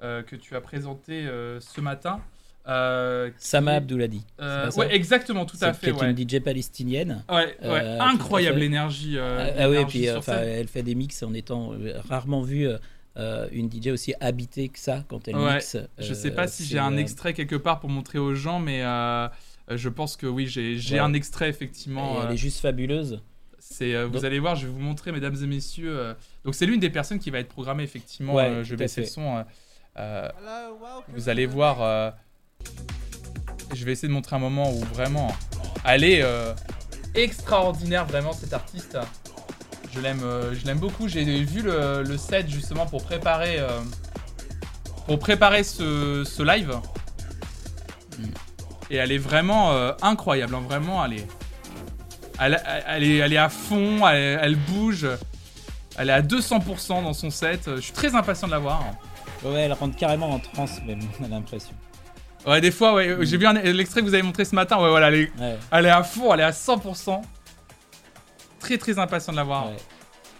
que 0.00 0.34
tu 0.36 0.56
as 0.56 0.60
présentée 0.60 1.26
ce 1.60 1.80
matin. 1.80 2.20
Euh, 2.68 3.30
Sama 3.38 3.72
Abdouladi. 3.72 4.22
euh, 4.40 4.70
ouais, 4.76 4.94
exactement, 4.94 5.44
tout 5.46 5.56
à 5.60 5.72
fait, 5.72 5.92
qui 5.92 5.98
est 5.98 6.02
ouais. 6.02 6.10
une 6.10 6.16
DJ 6.28 6.40
palestinienne. 6.40 7.24
Ouais, 7.28 7.36
ouais, 7.36 7.56
Euh, 7.64 8.00
incroyable 8.00 8.58
l'énergie. 8.60 9.16
euh, 9.16 9.52
Ah, 9.56 9.62
ah 9.64 9.70
oui, 9.70 9.84
puis 9.86 10.06
euh, 10.08 10.12
sur 10.12 10.18
enfin, 10.20 10.38
scène. 10.38 10.48
elle 10.48 10.68
fait 10.68 10.82
des 10.82 10.94
mix 10.94 11.22
en 11.22 11.32
étant 11.34 11.72
rarement 12.08 12.42
vue 12.42 12.68
une 13.52 13.70
DJ 13.70 13.88
aussi 13.88 14.14
habitée 14.20 14.68
que 14.68 14.78
ça 14.78 15.04
quand 15.08 15.26
elle 15.28 15.36
Ouais, 15.36 15.54
mixe. 15.56 15.76
Je 15.98 16.12
Euh, 16.12 16.14
sais 16.14 16.30
pas 16.30 16.46
si 16.46 16.64
j'ai 16.64 16.78
un 16.78 16.94
euh, 16.94 16.98
extrait 16.98 17.32
quelque 17.34 17.56
part 17.56 17.80
pour 17.80 17.90
montrer 17.90 18.18
aux 18.18 18.34
gens, 18.34 18.58
mais 18.60 18.80
je 19.68 19.88
pense 19.88 20.16
que 20.16 20.26
oui, 20.26 20.46
j'ai 20.46 20.98
un 20.98 21.12
extrait 21.12 21.46
et 21.46 21.50
effectivement. 21.50 22.22
elle 22.22 22.28
euh, 22.30 22.32
est 22.32 22.36
juste 22.36 22.60
fabuleuse. 22.60 23.20
C'est, 23.58 23.94
euh, 23.94 24.06
vous 24.06 24.14
Donc- 24.14 24.24
allez 24.24 24.38
voir, 24.40 24.56
je 24.56 24.66
vais 24.66 24.72
vous 24.72 24.80
montrer, 24.80 25.12
mesdames 25.12 25.36
et 25.42 25.46
messieurs. 25.46 25.96
euh, 25.96 26.14
donc 26.44 26.54
c'est 26.54 26.66
l'une 26.66 26.80
des 26.80 26.90
personnes 26.90 27.18
qui 27.20 27.30
va 27.30 27.38
être 27.38 27.48
programmée 27.48 27.84
effectivement. 27.84 28.34
Ouais, 28.34 28.44
euh, 28.48 28.64
je 28.64 28.70
vais 28.70 28.76
baisser 28.84 29.02
le 29.02 29.06
son. 29.06 29.36
euh, 29.38 29.42
euh, 29.98 30.28
vous 31.08 31.28
allez 31.28 31.46
voir. 31.46 32.14
Je 33.74 33.84
vais 33.84 33.92
essayer 33.92 34.08
de 34.08 34.12
montrer 34.12 34.36
un 34.36 34.40
moment 34.40 34.70
où 34.72 34.80
vraiment, 34.92 35.28
elle 35.84 36.04
est 36.04 36.22
euh, 36.22 36.52
extraordinaire 37.14 38.04
vraiment 38.04 38.32
cette 38.32 38.52
artiste. 38.52 38.98
Je 39.92 40.00
l'aime, 40.00 40.22
euh, 40.22 40.54
je 40.54 40.64
l'aime 40.66 40.78
beaucoup. 40.78 41.08
J'ai 41.08 41.24
vu 41.42 41.62
le, 41.62 42.02
le 42.02 42.16
set 42.16 42.48
justement 42.48 42.86
pour 42.86 43.02
préparer, 43.02 43.58
euh, 43.58 43.80
pour 45.06 45.18
préparer 45.18 45.64
ce, 45.64 46.24
ce 46.24 46.42
live. 46.42 46.78
Mm. 48.18 48.24
Et 48.90 48.96
elle 48.96 49.12
est 49.12 49.18
vraiment 49.18 49.72
euh, 49.72 49.92
incroyable. 50.02 50.54
hein, 50.54 50.62
vraiment, 50.68 51.04
elle 51.04 51.14
est, 51.14 51.26
elle, 52.40 52.62
elle 52.86 53.04
est, 53.04 53.16
elle 53.16 53.32
est 53.32 53.38
à 53.38 53.48
fond. 53.48 54.06
Elle, 54.08 54.38
elle 54.42 54.56
bouge. 54.56 55.06
Elle 55.96 56.08
est 56.08 56.12
à 56.12 56.22
200% 56.22 57.02
dans 57.02 57.12
son 57.12 57.30
set. 57.30 57.62
Je 57.76 57.80
suis 57.80 57.92
très 57.92 58.14
impatient 58.14 58.46
de 58.46 58.52
la 58.52 58.58
voir. 58.58 58.82
Ouais, 59.44 59.62
elle 59.62 59.72
rentre 59.72 59.96
carrément 59.96 60.30
en 60.30 60.38
transe 60.38 60.80
même, 60.86 61.00
on 61.20 61.24
a 61.24 61.28
l'impression. 61.28 61.74
Ouais, 62.46 62.60
des 62.60 62.70
fois, 62.70 62.94
ouais. 62.94 63.16
J'ai 63.26 63.36
vu 63.36 63.46
l'extrait 63.74 64.00
que 64.00 64.06
vous 64.06 64.14
avez 64.14 64.22
montré 64.22 64.44
ce 64.44 64.54
matin. 64.54 64.76
Ouais, 64.82 64.88
voilà, 64.88 65.08
elle 65.08 65.14
est, 65.14 65.32
Ouais, 65.40 65.58
elle 65.72 65.86
est 65.86 65.90
à 65.90 66.02
fond. 66.02 66.32
Elle 66.32 66.40
est 66.40 66.44
à 66.44 66.50
100%. 66.52 67.20
Très, 68.58 68.78
très 68.78 68.98
impatient 68.98 69.32
de 69.32 69.36
la 69.36 69.44
voir. 69.44 69.66
ouais. 69.68 69.76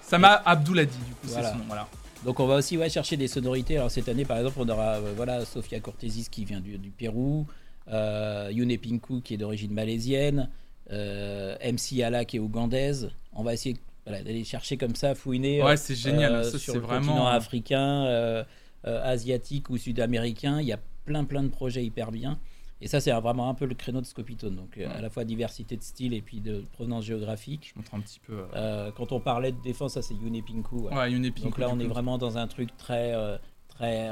Sama 0.03 0.43
Abdouladi, 0.45 0.97
du 0.99 1.15
coup, 1.15 1.19
Voilà. 1.29 1.47
c'est 1.49 1.53
son 1.53 1.59
nom. 1.59 1.65
Voilà. 1.69 1.87
Donc 2.25 2.39
on 2.41 2.47
va 2.47 2.57
aussi 2.57 2.77
ouais, 2.77 2.91
chercher 2.91 3.17
des 3.17 3.29
sonorités. 3.29 3.79
Alors 3.79 3.91
cette 3.91 4.09
année 4.09 4.27
par 4.27 4.37
exemple 4.37 4.57
on 4.61 4.69
aura 4.69 4.97
euh, 4.97 5.13
voilà, 5.17 5.45
Sofia 5.47 5.81
Cortésis 5.81 6.29
qui 6.29 6.45
vient 6.45 6.61
du, 6.61 6.77
du 6.77 6.91
Pérou, 6.91 7.47
euh, 7.91 8.51
Yune 8.53 8.77
Pinku 8.77 9.23
qui 9.23 9.35
est 9.35 9.37
d'origine 9.39 9.73
malaisienne, 9.73 10.51
euh, 10.93 11.57
MC 11.65 12.03
Ala 12.03 12.27
qui 12.27 12.37
est 12.37 12.41
ougandaise. 12.41 13.09
On 13.33 13.43
va 13.43 13.55
essayer 13.55 13.77
voilà, 14.05 14.23
d'aller 14.23 14.45
chercher 14.45 14.77
comme 14.77 14.97
ça, 14.97 15.15
fouiner. 15.15 15.63
Ouais, 15.63 15.79
c'est 15.79 15.95
génial. 15.95 16.35
euh, 16.35 16.43
Ça, 16.51 16.59
sur 16.59 16.75
le 16.75 16.81
continent 16.81 17.27
africain, 17.27 18.05
euh, 18.05 18.45
euh, 18.87 19.03
asiatique 19.13 19.71
ou 19.71 19.79
sud-américain. 19.79 20.61
Il 20.61 20.67
y 20.67 20.73
a 20.75 20.79
plein 21.11 21.25
plein 21.25 21.43
de 21.43 21.49
projets 21.49 21.85
hyper 21.85 22.13
bien. 22.13 22.39
Et 22.83 22.89
ça, 22.89 23.01
c'est 23.01 23.11
vraiment 23.13 23.51
un 23.51 23.55
peu 23.55 23.67
le 23.67 23.75
créneau 23.75 24.01
de 24.01 24.07
Scopitone. 24.07 24.55
Donc, 24.57 24.79
euh, 24.79 24.87
Ouais. 24.87 24.95
à 24.95 25.01
la 25.03 25.11
fois 25.11 25.25
diversité 25.25 25.77
de 25.77 25.83
style 25.83 26.15
et 26.15 26.23
puis 26.23 26.41
de 26.41 26.65
provenance 26.73 27.05
géographique. 27.05 27.73
Je 27.75 27.79
montre 27.79 27.95
un 27.95 28.01
petit 28.01 28.21
peu. 28.21 28.33
euh, 28.33 28.47
Euh, 28.55 28.91
quand 28.97 29.13
on 29.13 29.21
parlait 29.21 29.53
de 29.53 29.61
défense, 29.61 29.95
ça 29.95 30.03
c'est 30.03 30.15
Yune 30.15 30.41
Pinku. 30.43 30.77
ouais. 30.77 30.95
Ouais. 30.97 31.31
Donc 31.43 31.59
là, 31.59 31.69
on 31.71 31.79
est 31.81 31.87
vraiment 31.87 32.17
dans 32.17 32.39
un 32.39 32.47
truc 32.47 32.75
très, 32.79 33.13
euh, 33.15 33.37
très 33.69 34.11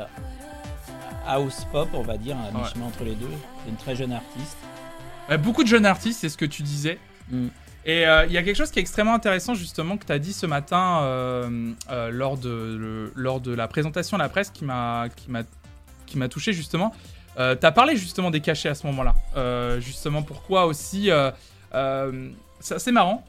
house 1.26 1.64
pop, 1.72 1.88
on 1.94 2.02
va 2.02 2.16
dire, 2.18 2.36
un 2.36 2.54
Ouais. 2.54 2.62
mi-chemin 2.64 2.86
entre 2.86 3.04
les 3.04 3.14
deux. 3.14 3.26
C'est 3.64 3.70
une 3.70 3.76
très 3.76 3.96
jeune 3.96 4.12
artiste. 4.12 4.56
Beaucoup 5.42 5.62
de 5.62 5.68
jeunes 5.68 5.86
artistes, 5.86 6.20
c'est 6.20 6.28
ce 6.28 6.36
que 6.38 6.46
tu 6.46 6.62
disais. 6.62 6.98
Mm. 7.30 7.46
Et 7.86 8.02
il 8.02 8.32
y 8.32 8.36
a 8.36 8.42
quelque 8.42 8.56
chose 8.56 8.70
qui 8.70 8.80
est 8.80 8.82
extrêmement 8.82 9.14
intéressant 9.14 9.54
justement 9.54 9.96
que 9.96 10.04
tu 10.04 10.12
as 10.12 10.18
dit 10.18 10.32
ce 10.34 10.44
matin 10.46 11.00
lors, 12.10 12.36
de, 12.36 12.50
le- 12.78 13.12
lors 13.14 13.40
de 13.40 13.54
la 13.54 13.66
présentation 13.68 14.16
à 14.16 14.20
la 14.20 14.28
presse 14.28 14.50
qui 14.50 14.64
m'a 14.66 15.06
qui 16.08 16.18
m'a 16.18 16.28
touché 16.28 16.52
justement. 16.52 16.92
Euh, 17.38 17.54
tu 17.54 17.64
as 17.66 17.72
parlé 17.72 17.96
justement 17.96 18.30
des 18.30 18.40
cachets 18.40 18.68
à 18.68 18.74
ce 18.74 18.86
moment-là. 18.88 19.14
Euh, 19.36 19.78
justement 19.80 20.22
pourquoi 20.22 20.66
aussi 20.66 21.10
euh, 21.10 21.30
c'est 22.60 22.92
marrant. 22.92 23.24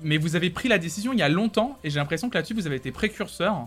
Mais 0.00 0.18
vous 0.18 0.36
avez 0.36 0.50
pris 0.50 0.68
la 0.68 0.78
décision 0.78 1.12
il 1.12 1.18
y 1.18 1.22
a 1.22 1.28
longtemps 1.28 1.78
et 1.82 1.90
j'ai 1.90 1.98
l'impression 1.98 2.28
que 2.28 2.34
là-dessus 2.36 2.54
vous 2.54 2.66
avez 2.66 2.76
été 2.76 2.92
précurseur 2.92 3.66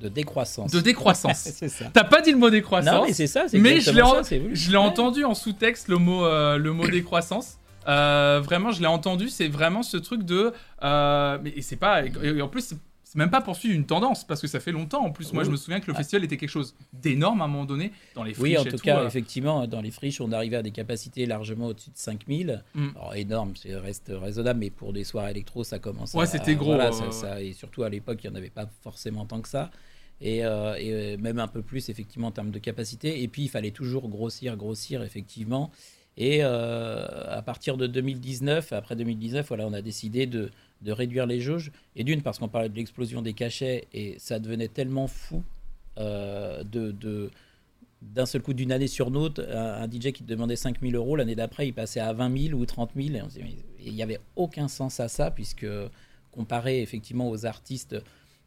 De 0.00 0.08
décroissance. 0.08 0.70
de 0.70 0.80
décroissance. 0.80 1.36
c'est 1.54 1.68
ça. 1.68 1.86
T'as 1.92 2.04
pas 2.04 2.20
dit 2.20 2.30
le 2.30 2.36
mot 2.38 2.50
décroissance. 2.50 2.92
Non, 2.94 3.04
mais 3.06 3.12
c'est 3.14 3.26
ça, 3.26 3.44
Mais 3.54 3.80
je 3.80 3.90
l'ai 3.90 4.02
en- 4.02 4.20
Ouais. 4.22 4.76
entendu 4.76 5.24
en 5.24 5.34
sous-texte 5.34 5.88
le 5.88 5.96
mot, 5.98 6.24
le 6.28 6.72
mot 6.72 6.86
décroissance. 6.88 7.58
Euh, 7.88 8.40
vraiment, 8.44 8.72
je 8.72 8.80
l'ai 8.80 8.86
entendu. 8.88 9.28
C'est 9.28 9.48
vraiment 9.48 9.82
ce 9.84 9.96
truc 9.96 10.24
de. 10.24 10.52
euh, 10.82 11.38
mais 11.42 11.50
et 11.56 11.62
c'est 11.62 11.76
pas. 11.76 12.02
et 12.04 12.42
en 12.42 12.48
plus, 12.48 12.74
c'est- 13.08 13.16
même 13.18 13.30
pas 13.30 13.40
poursuivre 13.40 13.74
une 13.74 13.86
tendance 13.86 14.26
parce 14.26 14.40
que 14.40 14.48
ça 14.48 14.58
fait 14.58 14.72
longtemps. 14.72 15.04
En 15.04 15.12
plus, 15.12 15.32
moi, 15.32 15.42
Oui. 15.42 15.46
je 15.46 15.52
me 15.52 15.56
souviens 15.56 15.78
que 15.80 15.86
le 15.86 15.92
Ah. 15.94 15.98
festival 15.98 16.24
était 16.24 16.36
quelque 16.36 16.50
chose 16.50 16.74
d'énorme 16.92 17.40
à 17.40 17.44
un 17.44 17.48
moment 17.48 17.64
donné 17.64 17.92
dans 18.16 18.24
les 18.24 18.34
friches 18.34 18.42
Oui, 18.42 18.58
en 18.58 18.64
tout 18.64 18.70
tout, 18.72 18.78
cas, 18.78 19.00
euh. 19.02 19.06
effectivement, 19.06 19.66
dans 19.68 19.80
les 19.80 19.92
friches, 19.92 20.20
on 20.20 20.32
arrivait 20.32 20.56
à 20.56 20.62
des 20.62 20.72
capacités 20.72 21.24
largement 21.24 21.66
au-dessus 21.68 21.90
de 21.90 21.96
5000. 21.98 22.64
Mm. 22.74 22.88
Alors, 22.96 23.14
énorme, 23.14 23.52
c'est 23.54 23.74
reste 23.76 24.10
raisonnable, 24.12 24.58
mais 24.60 24.70
pour 24.70 24.92
des 24.92 25.04
soirs 25.04 25.28
électro, 25.28 25.62
ça 25.64 25.78
commence 25.78 26.14
Ouais, 26.14 26.24
à- 26.24 26.26
c'était 26.26 26.56
gros, 26.56 26.74
voilà, 26.74 26.86
ouais, 26.90 26.92
ça- 26.92 27.04
ouais. 27.06 27.12
ça- 27.12 27.42
et 27.42 27.52
surtout 27.52 27.84
à 27.84 27.88
l'époque, 27.88 28.18
il 28.24 28.28
n'y 28.30 28.34
en 28.34 28.38
avait 28.38 28.50
pas 28.50 28.68
forcément 28.82 29.24
tant 29.24 29.40
que 29.40 29.48
ça. 29.48 29.70
Et, 30.20 30.44
euh, 30.44 30.74
et, 30.78 30.92
euh, 30.92 31.16
même 31.18 31.38
un 31.38 31.46
peu 31.48 31.62
plus, 31.62 31.88
effectivement, 31.90 32.28
en 32.28 32.32
termes 32.32 32.50
de 32.50 32.58
capacité. 32.58 33.22
Et 33.22 33.28
puis, 33.28 33.42
il 33.42 33.48
fallait 33.48 33.70
toujours 33.70 34.08
grossir, 34.08 34.56
grossir, 34.56 35.02
effectivement. 35.02 35.70
Et 36.16 36.38
euh, 36.42 37.06
à 37.28 37.42
partir 37.42 37.76
de 37.76 37.86
2019, 37.86 38.72
après 38.72 38.96
2019, 38.96 39.46
voilà, 39.48 39.66
on 39.66 39.74
a 39.74 39.82
décidé 39.82 40.24
de, 40.26 40.50
de 40.82 40.92
réduire 40.92 41.26
les 41.26 41.40
jauges. 41.40 41.72
Et 41.96 42.04
d'une, 42.04 42.22
parce 42.22 42.38
qu'on 42.38 42.48
parlait 42.48 42.68
de 42.68 42.76
l'explosion 42.76 43.22
des 43.22 43.32
cachets, 43.32 43.86
et 43.92 44.16
ça 44.18 44.38
devenait 44.38 44.68
tellement 44.68 45.06
fou 45.06 45.42
euh, 45.98 46.62
de, 46.64 46.90
de- 46.92 47.30
d'un 48.02 48.26
seul 48.26 48.42
coup 48.42 48.52
d'une 48.52 48.72
année 48.72 48.86
sur 48.88 49.08
l'autre, 49.10 49.42
un, 49.50 49.86
DJ 49.90 50.12
qui 50.12 50.22
te 50.22 50.28
demandait 50.28 50.54
5000 50.56 50.94
euros, 50.94 51.16
l'année 51.16 51.34
d'après, 51.34 51.66
il 51.68 51.72
passait 51.72 51.98
à 52.00 52.12
20 52.12 52.48
000 52.50 52.58
ou 52.60 52.66
30 52.66 52.90
000. 52.94 53.08
Et 53.38 53.42
il 53.86 53.94
n'y 53.94 54.02
avait 54.02 54.20
aucun 54.36 54.68
sens 54.68 55.00
à 55.00 55.08
ça, 55.08 55.30
puisque 55.30 55.66
comparé 56.30 56.82
effectivement 56.82 57.30
aux 57.30 57.46
artistes, 57.46 57.96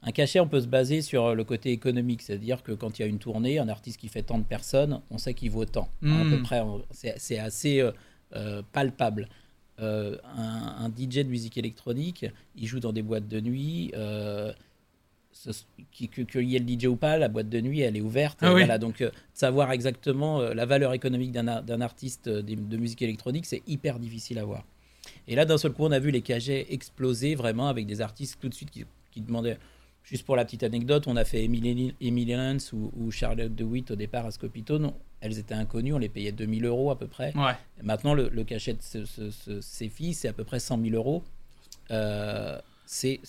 un 0.03 0.11
cachet, 0.11 0.39
on 0.39 0.47
peut 0.47 0.61
se 0.61 0.67
baser 0.67 1.01
sur 1.01 1.35
le 1.35 1.43
côté 1.43 1.71
économique, 1.71 2.21
c'est-à-dire 2.21 2.63
que 2.63 2.71
quand 2.71 2.99
il 2.99 3.01
y 3.01 3.05
a 3.05 3.07
une 3.07 3.19
tournée, 3.19 3.59
un 3.59 3.67
artiste 3.67 3.99
qui 3.99 4.07
fait 4.07 4.21
tant 4.23 4.37
de 4.37 4.43
personnes, 4.45 5.01
on 5.09 5.17
sait 5.17 5.33
qu'il 5.33 5.49
vaut 5.51 5.65
tant. 5.65 5.89
À 6.03 6.29
peu 6.29 6.41
près, 6.41 6.59
on- 6.61 6.83
c'est 6.91 7.15
c'est 7.17 7.39
assez 7.39 7.81
euh, 7.81 7.91
euh, 8.35 8.61
palpable. 8.71 9.27
Euh, 9.81 10.17
un, 10.37 10.85
un 10.85 10.89
DJ 10.89 11.19
de 11.19 11.29
musique 11.29 11.57
électronique, 11.57 12.25
il 12.55 12.67
joue 12.67 12.79
dans 12.79 12.91
des 12.93 13.01
boîtes 13.01 13.27
de 13.27 13.39
nuit. 13.39 13.91
euh, 13.95 14.51
ce- 15.31 15.51
qui- 15.91 16.09
que- 16.09 16.23
qu'il 16.23 16.43
y 16.49 16.55
ait 16.55 16.59
le 16.59 16.65
DJ 16.67 16.85
ou 16.87 16.95
pas, 16.97 17.17
la 17.17 17.29
boîte 17.29 17.49
de 17.49 17.61
nuit, 17.61 17.79
elle 17.81 17.95
est 17.95 18.01
ouverte. 18.01 18.39
Ah 18.41 18.47
oui. 18.53 18.61
Voilà, 18.61 18.77
donc, 18.77 18.99
euh, 19.01 19.09
savoir 19.33 19.71
exactement 19.71 20.41
la 20.41 20.65
valeur 20.65 20.91
économique 20.93 21.31
d'un 21.31 21.47
ar- 21.47 21.63
d'un 21.63 21.79
artiste 21.81 22.27
de, 22.27 22.41
de 22.55 22.77
musique 22.77 23.01
électronique, 23.01 23.45
c'est 23.45 23.61
hyper 23.67 23.99
difficile 23.99 24.37
à 24.39 24.43
voir. 24.43 24.65
Et 25.27 25.35
là, 25.35 25.45
d'un 25.45 25.57
seul 25.57 25.71
coup, 25.71 25.83
on 25.85 25.91
a 25.91 25.99
vu 25.99 26.11
les 26.11 26.21
cachets 26.21 26.67
exploser 26.73 27.35
vraiment 27.35 27.67
avec 27.69 27.85
des 27.85 28.01
artistes 28.01 28.37
tout 28.41 28.49
de 28.49 28.53
suite 28.53 28.69
qui, 28.71 28.83
qui 29.11 29.21
demandaient. 29.21 29.57
Juste 30.03 30.25
pour 30.25 30.35
la 30.35 30.43
petite 30.45 30.63
anecdote, 30.63 31.05
on 31.07 31.15
a 31.15 31.23
fait 31.23 31.43
Emily, 31.43 31.93
Emily 32.01 32.33
Lance 32.33 32.73
ou, 32.73 32.91
ou 32.97 33.11
Charlotte 33.11 33.53
DeWitt 33.53 33.91
au 33.91 33.95
départ 33.95 34.25
à 34.25 34.31
Scopitone. 34.31 34.91
Elles 35.21 35.37
étaient 35.37 35.53
inconnues, 35.53 35.93
on 35.93 35.97
les 35.97 36.07
payait 36.09 36.31
2000 36.31 36.65
euros 36.65 36.91
à 36.91 36.97
peu 36.97 37.07
près. 37.07 37.33
Ouais. 37.35 37.53
Maintenant, 37.83 38.13
le, 38.13 38.29
le 38.29 38.43
cachet 38.43 38.73
de 38.73 38.81
ce- 38.81 39.05
ce- 39.05 39.31
ce- 39.31 39.59
ces 39.61 39.89
filles, 39.89 40.13
c'est 40.13 40.27
à 40.29 40.33
peu 40.33 40.43
près 40.45 40.59
100 40.59 40.81
000 40.81 40.95
euros. 40.95 41.23
Euh, 41.91 42.59
c'est 42.85 43.19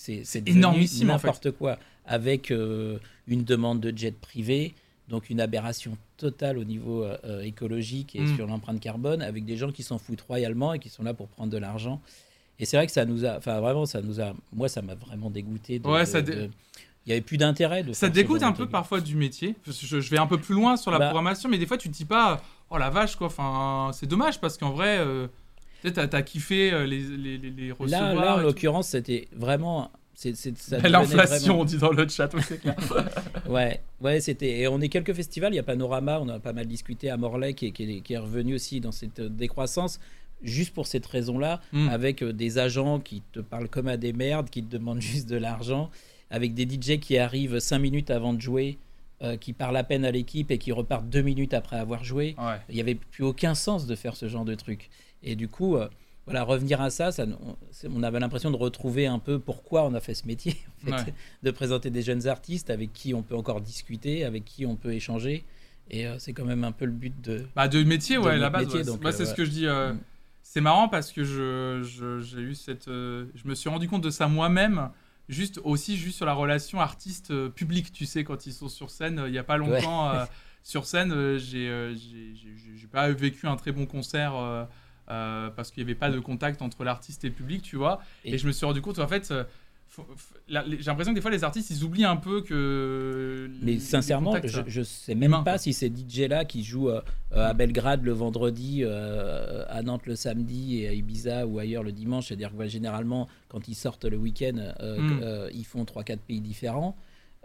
énormissime, 0.47 1.09
en 1.11 1.17
fait. 1.19 1.27
N'importe 1.27 1.51
quoi. 1.51 1.77
Avec 2.05 2.51
euh, 2.51 2.97
une 3.27 3.43
demande 3.43 3.79
de 3.79 3.95
jet 3.95 4.15
privé, 4.17 4.73
donc 5.09 5.29
une 5.29 5.39
aberration 5.41 5.97
totale 6.17 6.57
au 6.57 6.63
niveau 6.63 7.03
euh, 7.03 7.41
écologique 7.41 8.15
et 8.15 8.21
Mm. 8.21 8.35
sur 8.35 8.47
l'empreinte 8.47 8.79
carbone, 8.79 9.21
avec 9.21 9.45
des 9.45 9.57
gens 9.57 9.71
qui 9.71 9.83
s'en 9.83 9.97
foutent 9.97 10.21
royalement 10.21 10.73
et 10.73 10.79
qui 10.79 10.89
sont 10.89 11.03
là 11.03 11.13
pour 11.13 11.27
prendre 11.27 11.51
de 11.51 11.57
l'argent. 11.57 12.01
Et 12.59 12.65
c'est 12.65 12.77
vrai 12.77 12.85
que 12.85 12.91
ça 12.93 13.05
nous 13.05 13.25
a, 13.25 13.37
enfin 13.37 13.59
vraiment, 13.59 13.85
ça 13.85 14.01
nous 14.01 14.21
a, 14.21 14.33
moi, 14.53 14.67
ça 14.69 14.81
m'a 14.81 14.95
vraiment 14.95 15.29
dégoûté. 15.29 15.79
de- 15.79 15.87
Ouais, 15.87 16.01
de- 16.01 16.05
ça 16.05 16.21
dé- 16.21 16.35
de- 16.35 16.49
il 17.05 17.09
y 17.09 17.11
avait 17.13 17.21
plus 17.21 17.37
d'intérêt 17.37 17.83
de 17.83 17.93
Ça 17.93 18.07
ce 18.07 18.11
dégoûte 18.11 18.43
un 18.43 18.51
peu 18.51 18.67
parfois 18.67 19.01
du 19.01 19.15
métier. 19.15 19.55
Je, 19.65 19.99
je 19.99 20.09
vais 20.09 20.19
un 20.19 20.27
peu 20.27 20.37
plus 20.37 20.53
loin 20.55 20.77
sur 20.77 20.91
la 20.91 20.99
Bah. 20.99 21.05
programmation, 21.05 21.49
mais 21.49 21.57
des 21.57 21.65
fois 21.65 21.77
tu 21.77 21.89
te 21.89 21.93
dis 21.93 22.05
pas, 22.05 22.41
oh 22.69 22.77
la 22.77 22.89
vache 22.89 23.15
quoi. 23.15 23.27
Enfin, 23.27 23.91
c'est 23.93 24.05
dommage 24.07 24.39
parce 24.39 24.57
qu'en 24.57 24.71
vrai, 24.71 24.97
euh, 24.99 25.27
peut-être 25.81 25.95
t'as- 25.95 26.07
t'as 26.07 26.21
kiffé 26.21 26.71
euh, 26.71 26.85
les, 26.85 26.99
les, 26.99 27.37
les, 27.37 27.49
les 27.49 27.67
Là, 27.69 27.73
recevoir. 27.79 28.13
là, 28.15 28.35
en 28.35 28.37
l'occurrence, 28.39 28.89
c'était 28.89 29.27
vraiment, 29.35 29.91
L'inflation, 30.83 31.61
on 31.61 31.63
dit 31.65 31.77
dans 31.77 31.91
le 31.91 32.07
chat, 32.07 32.29
oui, 32.33 32.41
c'est 32.47 32.59
clair. 32.61 32.75
Ouais, 33.49 33.81
ouais, 34.01 34.19
c'était. 34.21 34.59
Et 34.59 34.67
on 34.67 34.79
est 34.81 34.89
quelques 34.89 35.13
festivals. 35.13 35.51
Il 35.53 35.55
y 35.55 35.59
a 35.59 35.63
Panorama, 35.63 36.19
on 36.21 36.29
a 36.29 36.39
pas 36.39 36.53
mal 36.53 36.67
discuté 36.67 37.09
à 37.09 37.17
Morlaix 37.17 37.53
qui 37.53 37.67
est, 37.67 37.71
qui 37.71 37.83
est- 37.97 38.01
qui 38.01 38.13
est 38.13 38.17
revenu 38.17 38.55
aussi 38.55 38.79
dans 38.81 38.91
cette 38.91 39.19
euh, 39.19 39.29
décroissance, 39.29 39.99
juste 40.43 40.73
pour 40.73 40.87
cette 40.87 41.05
raison-là, 41.05 41.59
Mm. 41.73 41.89
avec 41.89 42.21
euh, 42.23 42.33
des 42.33 42.57
agents 42.59 42.99
qui 42.99 43.21
te 43.31 43.39
parlent 43.39 43.67
comme 43.69 43.87
à 43.87 43.97
des 43.97 44.13
merdes, 44.13 44.49
qui 44.49 44.63
te 44.63 44.71
demandent 44.71 45.01
juste 45.13 45.27
de 45.29 45.37
l'argent, 45.37 45.89
avec 46.31 46.53
des 46.55 46.63
DJ 46.63 46.99
qui 46.99 47.17
arrivent 47.19 47.59
5 47.59 47.77
minutes 47.77 48.09
avant 48.09 48.33
de 48.33 48.41
jouer, 48.41 48.79
euh, 49.21 49.37
qui 49.37 49.53
parlent 49.53 49.77
à 49.77 49.83
peine 49.83 50.03
à 50.05 50.09
l'équipe 50.11 50.49
et 50.49 50.57
qui 50.57 50.71
repartent 50.71 51.07
2 51.09 51.21
minutes 51.21 51.53
après 51.53 51.77
avoir 51.77 52.03
joué. 52.03 52.35
Ouais. 52.39 52.57
Il 52.69 52.75
n'y 52.75 52.81
avait 52.81 52.95
plus 52.95 53.23
aucun 53.23 53.53
sens 53.53 53.85
de 53.85 53.95
faire 53.95 54.15
ce 54.15 54.27
genre 54.27 54.45
de 54.45 54.55
truc. 54.55 54.89
Et 55.21 55.35
du 55.35 55.47
coup, 55.47 55.75
euh, 55.75 55.87
voilà, 56.25 56.43
revenir 56.43 56.81
à 56.81 56.89
ça, 56.89 57.09
on, 57.93 58.01
avait 58.03 58.19
l'impression 58.19 58.49
de 58.49 58.55
retrouver 58.55 59.05
un 59.05 59.19
peu 59.19 59.37
pourquoi 59.37 59.83
on 59.85 59.93
a 59.93 59.99
fait 59.99 60.13
ce 60.15 60.25
métier, 60.25 60.55
en 60.83 60.85
fait, 60.97 61.03
Ouais. 61.09 61.13
de 61.43 61.51
présenter 61.51 61.89
des 61.91 62.01
jeunes 62.01 62.27
artistes 62.27 62.69
avec 62.71 62.93
qui 62.93 63.13
on 63.13 63.21
peut 63.21 63.35
encore 63.35 63.61
discuter, 63.61 64.23
avec 64.23 64.45
qui 64.45 64.65
on 64.65 64.75
peut 64.75 64.93
échanger. 64.93 65.43
Et 65.89 66.07
euh, 66.07 66.17
c'est 66.17 66.31
quand 66.33 66.45
même 66.45 66.63
un 66.63 66.71
peu 66.71 66.85
le 66.85 66.91
but 66.93 67.13
de. 67.21 67.45
Bah, 67.55 67.67
de 67.67 67.83
métier, 67.83 68.15
De 68.15 68.21
ouais, 68.21 68.37
la 68.37 68.49
base. 68.49 68.63
métier, 68.65 68.79
ouais. 68.79 68.85
donc, 68.85 69.01
Moi, 69.01 69.11
c'est 69.11 69.25
ce 69.25 69.33
que 69.35 69.43
je 69.45 69.51
dis. 69.51 69.67
Mm. 69.67 69.99
C'est 70.43 70.61
marrant 70.61 70.87
parce 70.87 71.11
que 71.11 71.23
je, 71.23 71.83
je- 71.83 72.39
eu 72.39 72.55
cette. 72.55 72.85
je 72.87 73.41
me 73.45 73.53
suis 73.55 73.69
rendu 73.69 73.87
compte 73.87 74.03
de 74.03 74.09
ça 74.09 74.27
moi-même, 74.27 74.89
juste 75.29 75.59
aussi 75.63 75.97
juste 75.97 76.17
sur 76.17 76.25
la 76.25 76.33
relation 76.33 76.79
artiste-public. 76.79 77.91
Tu 77.91 78.05
sais, 78.05 78.23
quand 78.23 78.45
ils 78.45 78.53
sont 78.53 78.69
sur 78.69 78.89
scène, 78.89 79.19
euh, 79.19 79.27
il 79.29 79.31
n'y 79.31 79.37
a 79.37 79.43
pas 79.43 79.57
longtemps, 79.57 80.09
euh, 80.09 80.25
sur 80.63 80.85
scène, 80.85 81.11
euh, 81.11 81.37
j'ai, 81.37 81.69
euh, 81.69 81.95
j'ai, 81.95 82.87
pas 82.87 83.09
vécu 83.09 83.47
un 83.47 83.55
très 83.55 83.71
bon 83.71 83.85
concert. 83.85 84.35
euh, 84.35 84.65
euh, 85.09 85.49
parce 85.49 85.71
qu'il 85.71 85.83
n'y 85.83 85.89
avait 85.89 85.99
pas 85.99 86.09
de 86.09 86.19
contact 86.19 86.61
entre 86.61 86.85
l'artiste 86.85 87.25
et 87.25 87.29
le 87.29 87.33
public, 87.33 87.63
tu 87.63 87.75
vois. 87.75 87.99
Et, 88.23 88.35
Et- 88.35 88.37
je 88.37 88.47
me 88.47 88.51
suis 88.53 88.65
rendu 88.65 88.81
compte, 88.81 88.99
en 88.99 89.07
fait, 89.07 89.33
euh, 89.99 90.03
j'ai 90.47 90.77
l'impression 90.83 91.11
que 91.11 91.15
des 91.15 91.21
fois, 91.21 91.31
les 91.31 91.43
artistes, 91.43 91.69
ils 91.69 91.83
oublient 91.83 92.05
un 92.05 92.15
peu 92.17 92.41
que. 92.41 93.49
Mais 93.61 93.79
sincèrement, 93.79 94.33
les 94.35 94.41
contacts, 94.41 94.65
je, 94.67 94.71
je 94.71 94.81
sais 94.83 95.15
même 95.15 95.31
pas 95.31 95.43
quoi. 95.43 95.57
si 95.57 95.73
ces 95.73 95.89
DJ-là 95.89 96.45
qui 96.45 96.63
jouent 96.63 96.89
euh, 96.89 97.01
euh, 97.33 97.49
à 97.49 97.53
Belgrade 97.53 98.03
le 98.03 98.11
vendredi, 98.11 98.81
euh, 98.83 99.63
à 99.69 99.81
Nantes 99.83 100.05
le 100.05 100.15
samedi 100.15 100.79
et 100.81 100.87
à 100.87 100.93
Ibiza 100.93 101.45
ou 101.47 101.59
ailleurs 101.59 101.83
le 101.83 101.91
dimanche, 101.91 102.27
c'est-à-dire 102.27 102.51
que 102.51 102.57
ouais, 102.57 102.69
généralement, 102.69 103.27
quand 103.49 103.67
ils 103.67 103.75
sortent 103.75 104.05
le 104.05 104.17
week-end, 104.17 104.57
euh, 104.57 104.99
Mm. 105.01 105.19
euh, 105.23 105.49
ils 105.53 105.65
font 105.65 105.83
3-4 105.83 106.17
pays 106.19 106.41
différents, 106.41 106.95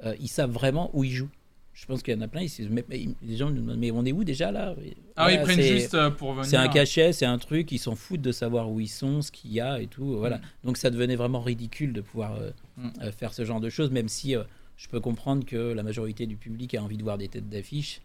euh, 0.05 0.15
ils 0.21 0.29
savent 0.29 0.51
vraiment 0.51 0.91
où 0.93 1.05
ils 1.05 1.11
jouent. 1.13 1.31
Je 1.79 1.85
pense 1.85 2.03
qu'il 2.03 2.15
y 2.15 2.17
en 2.17 2.23
a 2.23 2.27
plein, 2.29 2.41
ils 2.41 2.71
mais- 2.71 2.85
les 3.23 3.37
gens 3.37 3.51
nous 3.51 3.61
demandent, 3.61 3.77
mais 3.79 3.91
on 3.91 4.03
est 4.07 4.11
où 4.12 4.25
déjà 4.25 4.51
là? 4.51 4.75
Ah 5.15 5.25
Voilà, 5.25 5.33
ils 5.39 5.43
prennent 5.45 5.57
c'est- 5.57 5.79
juste 5.79 5.93
euh, 5.95 6.09
pour 6.11 6.33
venir. 6.33 6.47
C'est 6.47 6.57
un 6.57 6.69
cachet, 6.69 7.12
c'est 7.12 7.27
un 7.27 7.37
truc, 7.37 7.71
ils 7.71 7.79
s'en 7.79 7.95
foutent 7.95 8.23
de 8.23 8.33
savoir 8.33 8.71
où 8.71 8.81
ils 8.81 8.89
sont, 8.89 9.21
ce 9.21 9.31
qu'il 9.31 9.53
y 9.53 9.61
a 9.61 9.79
et 9.81 9.87
tout. 9.87 10.17
Voilà. 10.17 10.39
Mm. 10.39 10.43
Donc 10.65 10.79
ça 10.79 10.89
devenait 10.89 11.17
vraiment 11.17 11.43
ridicule 11.43 11.93
de 11.93 12.01
pouvoir 12.01 12.35
euh, 12.37 12.51
Mm. 12.79 12.89
euh, 13.03 13.12
faire 13.12 13.35
ce 13.35 13.45
genre 13.45 13.61
de 13.61 13.69
choses, 13.69 13.91
même 13.91 14.09
si 14.09 14.35
je 14.79 14.89
peux 14.89 15.01
comprendre 15.01 15.45
que 15.45 15.57
la 15.75 15.83
majorité 15.83 16.25
du 16.27 16.37
public 16.37 16.75
a 16.75 16.83
envie 16.83 16.97
de 16.97 17.03
voir 17.03 17.19
des 17.19 17.29
têtes 17.29 17.49
d'affiche. 17.51 18.01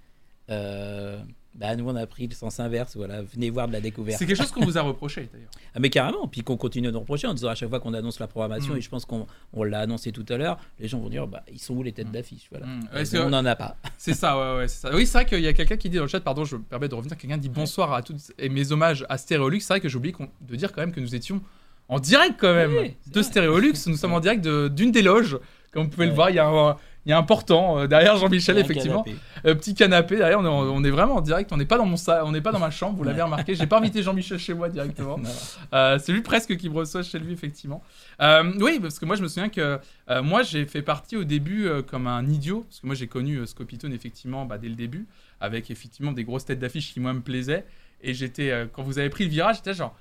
Euh, 0.50 1.22
bah, 1.54 1.76
nous, 1.76 1.88
on 1.90 1.96
a 1.96 2.08
pris 2.08 2.28
le 2.28 2.34
sens 2.34 2.60
inverse. 2.60 2.96
Voilà, 2.96 3.22
venez 3.22 3.50
voir 3.50 3.68
de 3.68 3.74
la 3.74 3.82
découverte. 3.82 4.18
C'est 4.20 4.26
quelque 4.26 4.38
chose 4.38 4.52
qu'on 4.52 4.64
vous 4.66 4.78
a 4.78 4.82
reproché 4.92 5.30
d'ailleurs. 5.34 5.50
Ah, 5.76 5.80
mais 5.80 5.90
carrément, 5.90 6.28
puis 6.28 6.42
qu'on 6.44 6.58
continue 6.58 6.88
de 6.88 6.92
nous 6.94 7.00
reprocher 7.00 7.28
en 7.28 7.34
disant 7.34 7.50
à 7.50 7.56
chaque 7.56 7.70
fois 7.70 7.80
qu'on 7.80 7.94
annonce 7.94 8.20
la 8.20 8.28
programmation, 8.28 8.74
Mm. 8.74 8.78
et 8.78 8.82
je 8.82 8.90
pense 8.90 9.06
qu'on 9.06 9.28
on 9.54 9.64
l'a 9.64 9.80
annoncé 9.82 10.12
tout 10.12 10.26
à 10.30 10.38
l'heure, 10.38 10.58
les 10.80 10.88
gens 10.88 11.00
vont 11.00 11.10
dire 11.10 11.28
bah, 11.28 11.44
ils 11.52 11.60
sont 11.60 11.74
où 11.76 11.84
les 11.84 11.92
têtes 11.92 12.08
Mm. 12.08 12.12
d'affiche 12.12 12.48
voilà. 12.52 12.66
Mm. 12.68 12.90
Euh, 12.94 13.06
on 13.26 13.30
n'en 13.30 13.46
a 13.46 13.56
pas. 13.56 13.76
C'est 13.98 14.14
ça, 14.14 14.38
ouais, 14.38 14.58
ouais, 14.60 14.68
c'est 14.68 14.88
ça. 14.88 14.96
Oui, 14.96 15.06
c'est 15.06 15.18
vrai 15.20 15.26
qu'il 15.26 15.42
y 15.42 15.48
a 15.48 15.54
quelqu'un 15.54 15.78
qui 15.78 15.90
dit 15.90 15.98
dans 15.98 16.04
le 16.04 16.08
chat, 16.10 16.20
pardon, 16.22 16.44
je 16.46 16.56
me 16.56 16.64
permets 16.64 16.88
de 16.88 16.96
revenir, 16.96 17.16
quelqu'un 17.18 17.38
dit 17.38 17.50
bonsoir 17.50 17.94
à 17.94 18.02
toutes 18.02 18.32
et 18.40 18.50
mes 18.50 18.72
hommages 18.72 19.06
à 19.10 19.18
Stéréolux. 19.18 19.60
C'est 19.60 19.74
vrai 19.74 19.82
que 19.82 20.12
qu'on- 20.12 20.30
de 20.42 20.56
dire 20.56 20.72
quand 20.72 20.82
même 20.82 20.92
que 20.92 21.00
nous 21.00 21.14
étions 21.16 21.42
en 21.90 22.00
direct 22.00 22.36
quand 22.40 22.54
même 22.54 22.74
Oui, 22.74 22.96
de. 23.12 23.22
Stéréolux. 23.22 23.74
Nous 23.88 23.98
sommes 23.98 24.14
en 24.14 24.20
direct 24.22 24.44
de- 24.44 24.70
d'une 24.70 24.92
des 24.92 25.02
loges. 25.02 25.38
Comme 25.74 25.84
vous 25.84 25.90
pouvez 25.90 26.08
le 26.08 26.14
voir, 26.14 26.30
il 26.30 26.36
y 26.36 26.40
a 26.40 26.48
un, 26.48 26.76
il 27.06 27.10
y 27.10 27.14
a 27.14 27.18
un 27.18 27.24
portant 27.24 27.80
euh, 27.80 27.88
derrière 27.88 28.16
Jean-Michel, 28.18 28.58
effectivement. 28.60 29.04
canapé. 29.04 29.20
Euh, 29.46 29.56
petit 29.56 29.74
canapé 29.74 30.18
derrière, 30.18 30.40
on 30.40 30.46
est, 30.46 30.48
en- 30.48 30.70
on 30.70 30.84
est 30.84 30.90
vraiment 30.92 31.16
en 31.16 31.22
direct. 31.22 31.52
On 31.52 31.58
n'est 31.58 31.66
pas 31.66 31.78
dans 31.78 31.86
mon 31.86 31.98
sa- 31.98 32.24
on 32.26 32.32
n'est 32.32 32.42
pas 32.42 32.52
dans 32.52 32.60
ma 32.60 32.70
chambre, 32.70 32.98
vous 32.98 33.04
l'avez 33.04 33.22
remarqué. 33.22 33.56
J'ai 33.56 33.66
pas 33.68 33.78
invité 33.80 34.04
Jean-Michel 34.04 34.38
chez 34.40 34.54
moi 34.54 34.70
directement. 34.70 35.18
Euh, 35.74 35.98
c'est 36.04 36.12
lui 36.12 36.22
presque 36.22 36.58
qui 36.58 36.70
me 36.70 36.76
reçoit 36.76 37.02
chez 37.04 37.18
lui, 37.18 37.32
effectivement. 37.34 37.82
Oui, 38.20 38.80
parce 38.82 39.00
que 39.00 39.06
moi, 39.06 39.16
je 39.16 39.22
me 39.24 39.28
souviens 39.28 39.50
que 39.50 39.80
moi, 40.22 40.44
j'ai 40.44 40.66
fait 40.66 40.82
partie 40.82 41.16
au 41.18 41.24
début 41.24 41.68
comme 41.88 42.08
un 42.08 42.28
idiot, 42.28 42.66
parce 42.68 42.82
que 42.82 42.86
moi, 42.88 42.96
j'ai 42.96 43.08
connu 43.08 43.46
Scopitone, 43.48 43.94
effectivement, 43.94 44.46
bah, 44.46 44.58
dès 44.58 44.70
le 44.70 44.76
début, 44.76 45.08
avec 45.40 45.72
effectivement 45.72 46.12
des 46.12 46.24
grosses 46.24 46.46
têtes 46.46 46.60
d'affiches 46.60 46.94
qui, 46.94 47.00
moi, 47.00 47.14
me 47.14 47.22
plaisaient. 47.22 47.66
Et 48.04 48.14
j'étais, 48.14 48.52
euh, 48.52 48.66
quand 48.72 48.84
vous 48.84 49.00
avez 49.00 49.10
pris 49.10 49.24
le 49.26 49.30
virage, 49.30 49.58
j'étais 49.58 49.74
genre, 49.74 49.96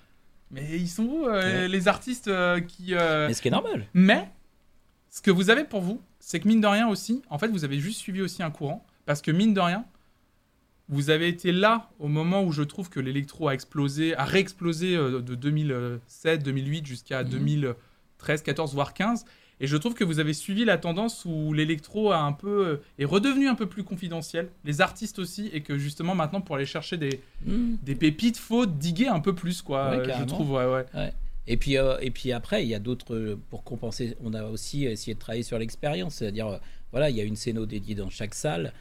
mais 0.50 0.64
ils 0.72 0.88
sont 0.88 1.04
où 1.04 1.28
euh, 1.28 1.62
Ouais. 1.62 1.68
les 1.68 1.86
artistes 1.88 2.28
euh, 2.28 2.60
qui. 2.60 2.94
Mais 2.94 3.32
ce 3.34 3.40
qui 3.42 3.48
est 3.48 3.52
normal. 3.52 3.86
mais 3.94 4.28
ce 5.10 5.20
que 5.22 5.30
vous 5.30 5.50
avez 5.50 5.64
pour 5.64 5.80
vous, 5.80 6.00
c'est 6.18 6.40
que 6.40 6.48
mine 6.48 6.60
de 6.60 6.66
rien 6.66 6.88
aussi, 6.88 7.22
en 7.30 7.38
fait, 7.38 7.48
vous 7.48 7.64
avez 7.64 7.78
juste 7.80 7.98
suivi 7.98 8.22
aussi 8.22 8.42
un 8.42 8.50
courant. 8.50 8.84
Parce 9.06 9.22
que 9.22 9.30
mine 9.30 9.54
de 9.54 9.60
rien, 9.60 9.84
vous 10.88 11.10
avez 11.10 11.28
été 11.28 11.52
là 11.52 11.88
au 11.98 12.08
moment 12.08 12.42
où 12.42 12.52
je 12.52 12.62
trouve 12.62 12.88
que 12.90 13.00
l'électro 13.00 13.48
a 13.48 13.54
explosé, 13.54 14.14
a 14.16 14.24
réexplosé 14.24 14.96
euh, 14.96 15.20
de 15.20 15.34
2007, 15.34 16.42
2008 16.42 16.86
jusqu'à 16.86 17.22
Mhm. 17.24 17.30
2013, 17.30 18.42
14, 18.42 18.74
voire 18.74 18.94
15. 18.94 19.24
Et 19.62 19.66
je 19.66 19.76
trouve 19.76 19.92
que 19.94 20.04
vous 20.04 20.20
avez 20.20 20.32
suivi 20.32 20.64
la 20.64 20.78
tendance 20.78 21.24
où 21.26 21.52
l'électro 21.52 22.12
a 22.12 22.18
un 22.18 22.32
peu 22.32 22.66
euh, 22.66 22.76
est 22.98 23.04
redevenu 23.04 23.46
un 23.48 23.54
peu 23.54 23.66
plus 23.66 23.84
confidentiel, 23.84 24.48
les 24.64 24.80
artistes 24.80 25.18
aussi, 25.18 25.50
et 25.52 25.60
que 25.62 25.76
justement 25.76 26.14
maintenant 26.14 26.40
pour 26.40 26.56
aller 26.56 26.66
chercher 26.66 26.96
des, 26.96 27.20
Mm. 27.46 27.74
des 27.82 27.94
pépites, 27.94 28.38
faut 28.38 28.64
diguer 28.66 29.08
un 29.08 29.20
peu 29.20 29.34
plus 29.34 29.60
quoi. 29.62 29.90
Ouais, 29.90 29.98
euh, 30.10 30.14
je 30.20 30.24
trouve 30.24 30.52
ouais 30.52 30.66
ouais. 30.66 31.12
Et 31.50 31.56
puis, 31.56 31.76
euh, 31.76 31.98
et 32.00 32.12
puis 32.12 32.30
après, 32.30 32.62
il 32.62 32.68
y 32.68 32.76
a 32.76 32.78
d'autres, 32.78 33.14
euh, 33.14 33.38
pour 33.50 33.64
compenser, 33.64 34.16
on 34.22 34.34
a 34.34 34.44
aussi 34.44 34.84
essayé 34.84 35.14
de 35.14 35.18
travailler 35.18 35.42
sur 35.42 35.58
l'expérience, 35.58 36.14
c'est-à-dire, 36.14 36.46
euh, 36.46 36.58
voilà, 36.92 37.10
il 37.10 37.16
y 37.16 37.20
a 37.20 37.24
une 37.24 37.34
scéno 37.34 37.66
dédiée 37.66 37.96
dans 37.96 38.08
chaque 38.08 38.34
salle. 38.34 38.72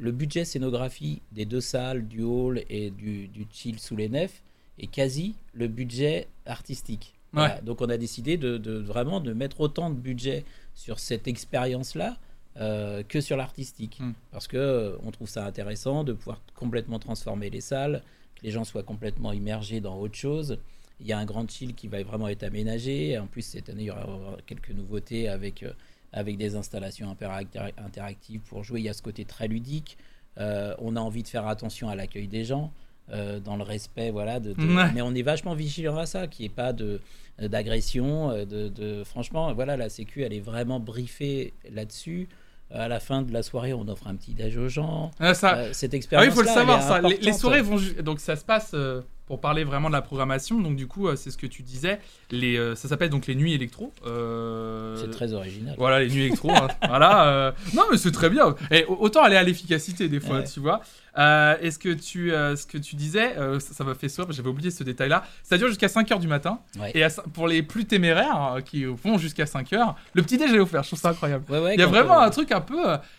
Le 0.00 0.12
budget 0.12 0.46
scénographie 0.46 1.20
des 1.32 1.44
deux 1.44 1.60
salles, 1.60 2.08
du 2.08 2.22
hall 2.22 2.62
et 2.70 2.88
du, 2.88 3.28
du 3.28 3.46
chill 3.52 3.78
sous 3.78 3.96
les 3.96 4.08
nefs, 4.08 4.42
est 4.78 4.86
quasi 4.86 5.34
le 5.52 5.68
budget 5.68 6.28
artistique. 6.46 7.12
Voilà. 7.34 7.60
Donc 7.60 7.82
on 7.82 7.90
a 7.90 7.98
décidé 7.98 8.38
de, 8.38 8.56
de 8.56 8.78
vraiment 8.78 9.20
de 9.20 9.34
mettre 9.34 9.60
autant 9.60 9.90
de 9.90 9.94
budget 9.94 10.46
sur 10.74 10.98
cette 10.98 11.28
expérience-là 11.28 12.16
euh, 12.60 13.02
que 13.06 13.20
sur 13.20 13.36
l'artistique. 13.36 14.00
Mm. 14.00 14.12
Parce 14.32 14.48
que 14.48 14.56
euh, 14.56 14.96
on 15.04 15.10
trouve 15.10 15.28
ça 15.28 15.44
intéressant 15.44 16.02
de 16.02 16.12
pouvoir 16.12 16.40
complètement 16.54 16.98
transformer 16.98 17.50
les 17.50 17.60
salles, 17.60 18.02
que 18.36 18.42
les 18.42 18.50
gens 18.50 18.64
soient 18.64 18.82
complètement 18.82 19.32
immergés 19.32 19.80
dans 19.80 19.98
autre 19.98 20.16
chose. 20.16 20.58
Il 21.00 21.06
y 21.06 21.12
a 21.12 21.18
un 21.18 21.24
grand 21.24 21.48
chill 21.48 21.74
qui 21.74 21.86
va 21.88 22.02
vraiment 22.02 22.28
être 22.28 22.42
aménagé. 22.42 23.18
En 23.18 23.26
plus, 23.26 23.42
cette 23.42 23.68
année, 23.68 23.82
il 23.82 23.86
y 23.86 23.90
aura 23.90 24.06
quelques 24.46 24.70
nouveautés 24.70 25.28
avec, 25.28 25.62
euh, 25.62 25.72
avec 26.12 26.36
des 26.36 26.56
installations 26.56 27.12
interac- 27.12 27.72
interactives 27.78 28.40
pour 28.40 28.64
jouer. 28.64 28.80
Il 28.80 28.84
y 28.86 28.88
a 28.88 28.92
ce 28.94 29.02
côté 29.02 29.24
très 29.24 29.46
ludique. 29.48 29.96
Euh, 30.38 30.74
on 30.78 30.96
a 30.96 31.00
envie 31.00 31.22
de 31.22 31.28
faire 31.28 31.46
attention 31.46 31.88
à 31.88 31.94
l'accueil 31.96 32.26
des 32.28 32.44
gens, 32.44 32.72
euh, 33.12 33.38
dans 33.40 33.56
le 33.56 33.62
respect, 33.62 34.10
voilà. 34.10 34.40
De, 34.40 34.52
de- 34.52 34.76
Ouais. 34.76 34.92
Mais 34.94 35.02
on 35.02 35.14
est 35.14 35.22
vachement 35.22 35.54
vigilant 35.54 35.96
à 35.96 36.06
ça, 36.06 36.26
qu'il 36.26 36.44
n'y 36.44 36.46
ait 36.52 36.54
pas 36.54 36.72
de 36.72 37.00
d'agression. 37.40 38.30
De, 38.44 38.68
de- 38.68 39.04
Franchement, 39.04 39.52
voilà, 39.54 39.76
la 39.76 39.88
Sécu, 39.88 40.22
elle 40.24 40.32
est 40.32 40.40
vraiment 40.40 40.80
briefée 40.80 41.54
là-dessus. 41.72 42.28
À 42.70 42.86
la 42.88 43.00
fin 43.00 43.22
de 43.22 43.32
la 43.32 43.42
soirée, 43.42 43.72
on 43.72 43.88
offre 43.88 44.08
un 44.08 44.14
petit 44.16 44.34
déj 44.34 44.56
aux 44.58 44.68
gens. 44.68 45.10
Ah, 45.18 45.32
ça, 45.34 45.56
Euh, 45.56 45.72
cette 45.72 45.92
Ah 45.92 45.94
oui, 45.94 45.96
expérience 45.98 46.26
il 46.26 46.36
faut 46.36 46.42
le 46.42 46.48
savoir, 46.48 46.82
ça. 46.82 47.00
Les, 47.00 47.32
soirées 47.32 47.62
vont. 47.62 47.78
Donc, 48.02 48.20
ça 48.20 48.36
se 48.36 48.44
passe. 48.44 48.72
euh, 48.74 49.00
pour 49.28 49.40
parler 49.40 49.62
vraiment 49.62 49.88
de 49.88 49.92
la 49.94 50.02
programmation, 50.02 50.58
donc 50.60 50.74
du 50.74 50.86
coup, 50.88 51.06
euh, 51.06 51.14
c'est 51.14 51.30
ce 51.30 51.36
que 51.38 51.46
tu 51.46 51.62
disais. 51.62 52.00
Les, 52.32 52.56
euh, 52.56 52.74
ça 52.74 52.88
s'appelle 52.88 53.10
donc 53.10 53.26
les 53.28 53.34
nuits 53.36 53.52
électro. 53.54 53.92
Euh, 54.06 54.96
C'est 54.96 55.10
très 55.10 55.32
original. 55.32 55.74
Voilà, 55.78 56.00
les 56.00 56.08
nuits 56.08 56.22
électro. 56.24 56.50
hein. 56.50 56.66
voilà. 56.88 57.26
euh, 57.28 57.52
Non, 57.74 57.82
mais 57.90 57.96
c'est 57.98 58.10
très 58.10 58.30
bien. 58.30 58.54
Et 58.70 58.84
au- 58.86 58.96
autant 59.00 59.22
aller 59.22 59.36
à 59.36 59.42
l'efficacité 59.42 60.08
des 60.08 60.18
fois, 60.20 60.38
Ouais. 60.38 60.44
tu 60.44 60.58
vois. 60.60 60.80
Euh, 61.18 61.56
et 61.60 61.70
ce 61.70 61.78
que 61.78 61.88
tu, 61.92 62.30
ce 62.30 62.64
que 62.66 62.78
tu 62.78 62.94
disais, 62.96 63.34
ça 63.60 63.84
m'a 63.84 63.94
fait 63.94 64.08
sourire, 64.08 64.30
j'avais 64.32 64.48
oublié 64.48 64.70
ce 64.70 64.84
détail-là. 64.84 65.24
Ça 65.42 65.58
dure 65.58 65.68
jusqu'à 65.68 65.88
5h 65.88 66.18
du 66.20 66.28
matin. 66.28 66.60
Ouais. 66.78 66.92
Et 66.94 67.02
à 67.04 67.08
pour 67.34 67.48
les 67.48 67.62
plus 67.62 67.84
téméraires, 67.86 68.54
euh, 68.56 68.60
qui 68.60 68.84
vont 68.84 69.18
jusqu'à 69.18 69.44
5h, 69.44 69.94
le 70.14 70.22
petit 70.22 70.38
déj 70.38 70.52
est 70.52 70.58
offert. 70.60 70.82
Je 70.84 70.88
trouve 70.90 71.00
ça 71.00 71.10
incroyable. 71.10 71.44
Ouais, 71.50 71.74
Il 71.74 71.80
y 71.80 71.82
a 71.82 71.86
vraiment 71.86 72.18
un 72.20 72.30
truc 72.30 72.52
un 72.52 72.60
peu. 72.60 72.78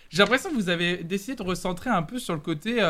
J'ai 0.10 0.20
l'impression 0.20 0.50
que 0.50 0.56
vous 0.56 0.70
avez 0.70 0.98
décidé 1.04 1.36
de 1.36 1.44
recentrer 1.44 1.90
un 1.90 2.04
peu 2.04 2.20
sur 2.20 2.34
le 2.34 2.40
côté. 2.40 2.82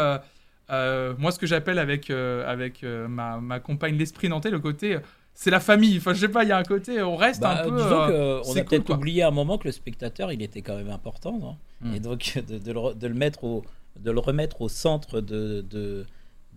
Euh, 0.71 1.13
moi, 1.17 1.32
ce 1.32 1.39
que 1.39 1.47
j'appelle 1.47 1.79
avec, 1.79 2.10
euh, 2.10 2.49
avec 2.49 2.84
euh, 2.84 3.08
ma, 3.08 3.38
ma 3.39 3.60
compagne 3.60 3.95
l'esprit 3.97 4.29
nantais, 4.29 4.49
le 4.51 4.60
côté. 4.60 4.97
c'est 5.34 5.49
la 5.51 5.60
famille. 5.60 5.97
Enfin, 5.97 6.13
je 6.13 6.19
sais 6.19 6.29
pas, 6.29 6.43
il 6.43 6.49
y 6.49 6.51
a 6.51 6.58
un 6.58 6.63
côté. 6.63 7.01
On 7.01 7.15
reste 7.15 7.41
Bah, 7.41 7.62
un 7.62 7.69
peu. 7.69 7.75
disons 7.75 7.89
qu'on 7.89 8.51
a 8.51 8.55
cool, 8.55 8.65
peut-être 8.65 8.86
quoi. 8.86 8.95
oublié 8.95 9.23
à 9.23 9.27
un 9.29 9.32
moment 9.32 9.58
que 9.58 9.67
le 9.67 9.71
spectateur, 9.71 10.32
il 10.32 10.41
était 10.41 10.62
quand 10.62 10.75
même 10.75 10.89
important. 10.89 11.38
non? 11.39 11.55
Mm. 11.82 11.95
Et 11.95 11.99
donc, 11.99 12.39
de, 12.47 12.58
de 12.58 12.71
le, 12.71 12.79
re- 12.79 12.97
de 12.97 13.08
le 13.08 13.13
mettre 13.13 13.43
au, 13.43 13.63
de 13.99 14.12
le 14.12 14.19
remettre 14.19 14.62
au 14.62 14.69
centre 14.69 15.21
de, 15.21 15.62
de, 15.62 16.05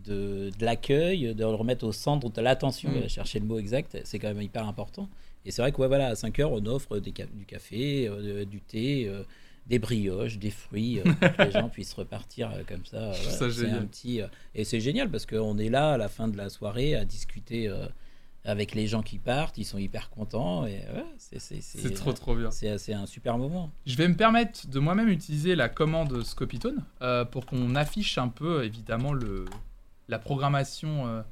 de, 0.04 0.50
de 0.58 0.64
l'accueil, 0.64 1.34
de 1.34 1.40
le 1.44 1.46
remettre 1.54 1.86
au 1.86 1.92
centre 1.92 2.28
de 2.30 2.40
l'attention, 2.40 2.90
Mm. 2.90 2.96
euh, 3.04 3.08
chercher 3.08 3.38
le 3.38 3.46
mot 3.46 3.58
exact, 3.58 3.96
c'est 4.04 4.18
quand 4.18 4.28
même 4.28 4.42
hyper 4.42 4.66
important. 4.66 5.08
Et 5.44 5.50
c'est 5.50 5.62
vrai 5.62 5.72
que 5.72 5.78
ouais, 5.78 5.88
voilà, 5.88 6.08
à 6.08 6.14
5 6.14 6.38
heures, 6.40 6.52
on 6.52 6.64
offre 6.66 6.98
des 6.98 7.10
du 7.12 7.44
café, 7.46 8.08
du 8.48 8.60
thé, 8.60 9.10
des 9.66 9.78
brioches, 9.78 10.38
des 10.38 10.50
fruits, 10.50 11.00
euh, 11.00 11.04
pour 11.04 11.36
que 11.36 11.42
les 11.42 11.50
gens 11.50 11.68
puissent 11.68 11.94
repartir 11.94 12.50
euh, 12.50 12.62
comme 12.66 12.84
ça. 12.84 13.12
voilà. 13.12 13.52
C'est 13.52 13.70
un 13.70 13.84
petit, 13.86 14.20
euh, 14.20 14.26
et 14.54 14.64
c'est 14.64 14.80
génial 14.80 15.10
parce 15.10 15.26
qu'on 15.26 15.56
est 15.58 15.68
là 15.68 15.92
à 15.92 15.96
la 15.96 16.08
fin 16.08 16.28
de 16.28 16.36
la 16.36 16.48
soirée 16.48 16.94
à 16.94 17.04
discuter. 17.04 17.70
avec 18.44 18.74
les 18.74 18.88
gens 18.88 19.02
qui 19.02 19.18
partent, 19.18 19.56
ils 19.56 19.64
sont 19.64 19.78
hyper 19.78 20.10
contents. 20.10 20.66
Et 20.66 20.80
ouais, 20.92 21.06
c'est, 21.16 21.38
c'est, 21.38 21.60
c'est, 21.60 21.78
C'est 21.78 21.94
trop 21.94 22.12
trop 22.12 22.34
bien. 22.34 22.50
c'est, 22.50 22.76
c'est 22.78 22.92
un 22.92 23.06
super 23.06 23.38
moment. 23.38 23.70
Je 23.86 23.96
vais 23.96 24.08
me 24.08 24.16
permettre 24.16 24.66
de 24.66 24.80
moi-même 24.80 25.08
utiliser 25.08 25.54
la 25.54 25.68
commande 25.68 26.24
Scopitone 26.24 26.84
pour 27.30 27.46
qu'on 27.46 27.76
affiche 27.76 28.18
un 28.18 28.28
peu 28.28 28.64
évidemment 28.64 29.12
le, 29.12 29.44
la 30.08 30.18
programmation. 30.18 31.22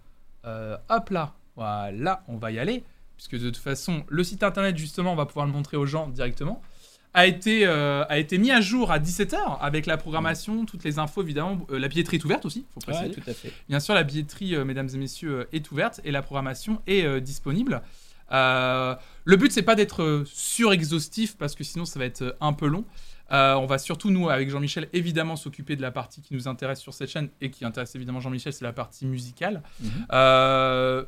hop 0.44 1.10
là, 1.10 1.34
voilà, 1.56 2.22
on 2.28 2.36
va 2.36 2.52
y 2.52 2.60
aller. 2.60 2.84
Puisque 3.16 3.38
de 3.38 3.50
toute 3.50 3.62
façon, 3.62 4.04
le 4.08 4.24
site 4.24 4.42
internet, 4.42 4.78
justement, 4.78 5.12
on 5.12 5.16
va 5.16 5.26
pouvoir 5.26 5.44
le 5.44 5.52
montrer 5.52 5.76
aux 5.76 5.84
gens 5.84 6.08
directement, 6.08 6.62
a 7.14 7.26
été, 7.26 7.66
euh, 7.66 8.04
a 8.08 8.18
été 8.18 8.38
mis 8.38 8.50
à 8.50 8.60
jour 8.60 8.92
à 8.92 8.98
17h 8.98 9.58
avec 9.60 9.86
la 9.86 9.96
programmation, 9.96 10.64
toutes 10.64 10.84
les 10.84 10.98
infos 10.98 11.22
évidemment. 11.22 11.66
Euh, 11.70 11.78
la 11.78 11.88
billetterie 11.88 12.16
est 12.16 12.24
ouverte 12.24 12.44
aussi, 12.44 12.66
faut 12.72 12.80
préciser. 12.80 13.08
Ouais, 13.08 13.14
tout 13.14 13.28
à 13.28 13.34
fait. 13.34 13.52
Bien 13.68 13.80
sûr, 13.80 13.94
la 13.94 14.04
billetterie, 14.04 14.54
euh, 14.54 14.64
mesdames 14.64 14.88
et 14.92 14.98
messieurs, 14.98 15.48
est 15.52 15.70
ouverte 15.70 16.00
et 16.04 16.12
la 16.12 16.22
programmation 16.22 16.80
est 16.86 17.20
disponible. 17.20 17.82
Le 18.30 19.36
but, 19.36 19.50
c'est 19.50 19.62
pas 19.62 19.74
d'être 19.74 20.22
surexhaustif 20.26 21.36
parce 21.36 21.54
que 21.54 21.64
sinon, 21.64 21.84
ça 21.84 21.98
va 21.98 22.04
être 22.04 22.36
un 22.40 22.52
peu 22.52 22.66
long. 22.66 22.84
On 23.30 23.66
va 23.66 23.78
surtout, 23.78 24.10
nous, 24.10 24.28
avec 24.28 24.50
Jean-Michel, 24.50 24.88
évidemment 24.92 25.34
s'occuper 25.34 25.74
de 25.74 25.82
la 25.82 25.90
partie 25.90 26.22
qui 26.22 26.34
nous 26.34 26.46
intéresse 26.46 26.80
sur 26.80 26.94
cette 26.94 27.10
chaîne 27.10 27.28
et 27.40 27.50
qui 27.50 27.64
intéresse 27.64 27.94
évidemment 27.96 28.20
Jean-Michel, 28.20 28.52
c'est 28.52 28.64
la 28.64 28.72
partie 28.72 29.06
musicale. 29.06 29.62
Mhm. 29.80 31.06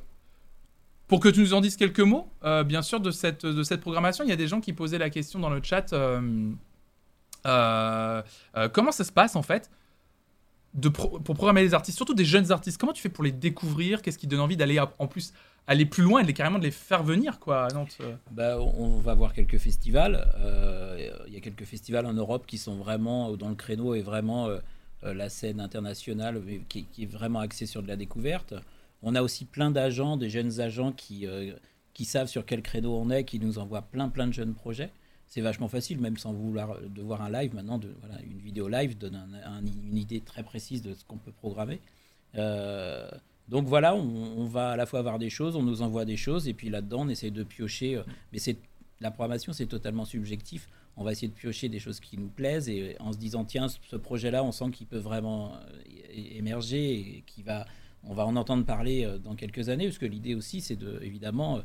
Pour 1.08 1.20
que 1.20 1.28
tu 1.28 1.40
nous 1.40 1.54
en 1.54 1.60
dises 1.60 1.76
quelques 1.76 2.00
mots, 2.00 2.28
euh, 2.44 2.64
bien 2.64 2.82
sûr, 2.82 3.00
de 3.00 3.10
cette, 3.10 3.44
de 3.44 3.62
cette 3.62 3.80
programmation, 3.80 4.24
il 4.24 4.30
y 4.30 4.32
a 4.32 4.36
des 4.36 4.48
gens 4.48 4.60
qui 4.60 4.72
posaient 4.72 4.98
la 4.98 5.10
question 5.10 5.38
dans 5.38 5.50
le 5.50 5.60
chat 5.62 5.92
euh, 5.92 6.50
euh, 7.44 8.22
comment 8.72 8.92
ça 8.92 9.04
se 9.04 9.12
passe 9.12 9.34
en 9.34 9.42
fait 9.42 9.70
pour 10.94 11.20
programmer 11.22 11.60
les 11.60 11.74
artistes, 11.74 11.96
surtout 11.96 12.14
des 12.14 12.24
jeunes 12.24 12.50
artistes 12.50 12.80
Comment 12.80 12.94
tu 12.94 13.02
fais 13.02 13.10
pour 13.10 13.24
les 13.24 13.32
découvrir 13.32 14.00
Qu'est-ce 14.00 14.16
qui 14.16 14.26
donne 14.26 14.40
envie 14.40 14.56
d'aller 14.56 14.80
en 14.80 15.06
plus 15.06 15.34
aller 15.66 15.84
plus 15.84 16.02
loin 16.02 16.24
et 16.24 16.32
carrément 16.32 16.58
de 16.58 16.64
les 16.64 16.70
faire 16.70 17.02
venir 17.02 17.38
quoi 17.38 17.66
à 17.66 17.68
Nantes 17.74 17.98
Bah, 18.30 18.58
on 18.58 18.98
va 18.98 19.12
voir 19.12 19.34
quelques 19.34 19.58
festivals. 19.58 20.26
Il 21.28 21.34
y 21.34 21.36
a 21.36 21.40
quelques 21.40 21.64
festivals 21.64 22.06
en 22.06 22.14
Europe 22.14 22.46
qui 22.46 22.56
sont 22.56 22.76
vraiment 22.76 23.32
dans 23.36 23.50
le 23.50 23.54
créneau 23.54 23.94
et 23.94 24.00
vraiment 24.00 24.48
la 25.02 25.28
scène 25.28 25.60
internationale 25.60 26.40
qui 26.70 26.86
est 26.98 27.06
vraiment 27.06 27.40
axée 27.40 27.66
sur 27.66 27.82
de 27.82 27.88
la 27.88 27.96
découverte. 27.96 28.54
On 29.02 29.14
a 29.14 29.22
aussi 29.22 29.44
plein 29.44 29.70
d'agents, 29.70 30.16
des 30.16 30.30
jeunes 30.30 30.60
agents 30.60 30.92
qui, 30.92 31.26
euh, 31.26 31.54
qui 31.94 32.04
savent 32.04 32.28
sur 32.28 32.46
quel 32.46 32.62
créneau 32.62 32.94
on 32.96 33.10
est, 33.10 33.24
qui 33.24 33.38
nous 33.40 33.58
envoient 33.58 33.82
plein 33.82 34.08
plein 34.08 34.26
de 34.26 34.32
jeunes 34.32 34.54
projets. 34.54 34.90
C'est 35.26 35.40
vachement 35.40 35.68
facile, 35.68 35.98
même 35.98 36.16
sans 36.18 36.32
vouloir 36.32 36.78
de 36.80 37.02
voir 37.02 37.22
un 37.22 37.30
live 37.30 37.54
maintenant. 37.54 37.78
De, 37.78 37.94
une 38.24 38.38
vidéo 38.38 38.68
live 38.68 38.98
donne 38.98 39.14
un- 39.16 39.56
un- 39.58 39.64
une 39.64 39.96
idée 39.96 40.20
très 40.20 40.42
précise 40.42 40.82
de 40.82 40.92
ce 40.94 41.04
qu'on 41.04 41.16
peut 41.16 41.32
programmer. 41.32 41.80
Euh, 42.36 43.08
donc 43.48 43.66
voilà, 43.66 43.94
on, 43.94 44.44
va 44.44 44.70
à 44.70 44.76
la 44.76 44.86
fois 44.86 44.98
avoir 45.00 45.18
des 45.18 45.30
choses, 45.30 45.56
on 45.56 45.62
nous 45.62 45.82
envoie 45.82 46.04
des 46.04 46.16
choses, 46.16 46.48
et 46.48 46.54
puis 46.54 46.70
là-dedans, 46.70 47.02
on 47.02 47.08
essaye 47.08 47.30
de 47.32 47.42
piocher. 47.42 47.96
euh, 47.96 48.02
mais 48.32 48.38
c'est 48.38 48.56
la 49.00 49.10
programmation, 49.10 49.52
c'est 49.52 49.66
totalement 49.66 50.04
subjectif. 50.04 50.68
On 50.96 51.04
va 51.04 51.12
essayer 51.12 51.28
de 51.28 51.32
piocher 51.34 51.68
des 51.68 51.78
choses 51.78 51.98
qui 51.98 52.16
nous 52.18 52.28
plaisent, 52.28 52.68
et 52.68 52.96
en 53.00 53.12
se 53.12 53.18
disant 53.18 53.44
tiens, 53.44 53.66
ce 53.68 53.96
projet-là, 53.96 54.44
on 54.44 54.52
sent 54.52 54.70
qu'il 54.70 54.86
peut 54.86 54.98
vraiment 54.98 55.54
euh, 55.54 55.58
émerger 56.14 56.92
et 57.18 57.24
qui 57.26 57.42
va, 57.42 57.66
on 58.04 58.14
va 58.14 58.26
en 58.26 58.36
entendre 58.36 58.64
parler 58.64 59.04
euh, 59.04 59.18
dans 59.18 59.34
quelques 59.34 59.68
années, 59.68 59.86
parce 59.86 59.98
que 59.98 60.06
l'idée 60.06 60.34
aussi, 60.34 60.60
c'est 60.60 60.76
de 60.76 60.98
évidemment 61.02 61.58
euh, 61.58 61.60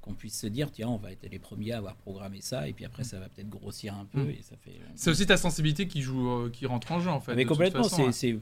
qu'on 0.00 0.14
puisse 0.14 0.38
se 0.38 0.46
dire 0.46 0.70
tiens, 0.70 0.88
on 0.88 0.96
va 0.96 1.12
être 1.12 1.28
les 1.30 1.38
premiers 1.38 1.72
à 1.72 1.78
avoir 1.78 1.94
programmé 1.96 2.40
ça, 2.40 2.68
et 2.68 2.72
puis 2.72 2.84
après, 2.84 3.04
ça 3.04 3.18
va 3.20 3.28
peut-être 3.28 3.50
grossir 3.50 3.94
un 3.94 4.04
peu, 4.06 4.22
Mm. 4.24 4.30
et 4.30 4.42
ça 4.42 4.56
fait. 4.56 4.72
C'est 4.94 5.10
aussi 5.10 5.26
ta 5.26 5.36
sensibilité 5.36 5.86
qui 5.86 6.00
joue, 6.02 6.28
euh, 6.28 6.50
qui 6.50 6.64
rentre 6.66 6.90
en 6.92 7.00
jeu 7.00 7.10
en 7.10 7.20
fait. 7.20 7.34
Mais 7.34 7.44
complètement, 7.44 7.82
c'est- 7.82 8.02
hein. 8.02 8.40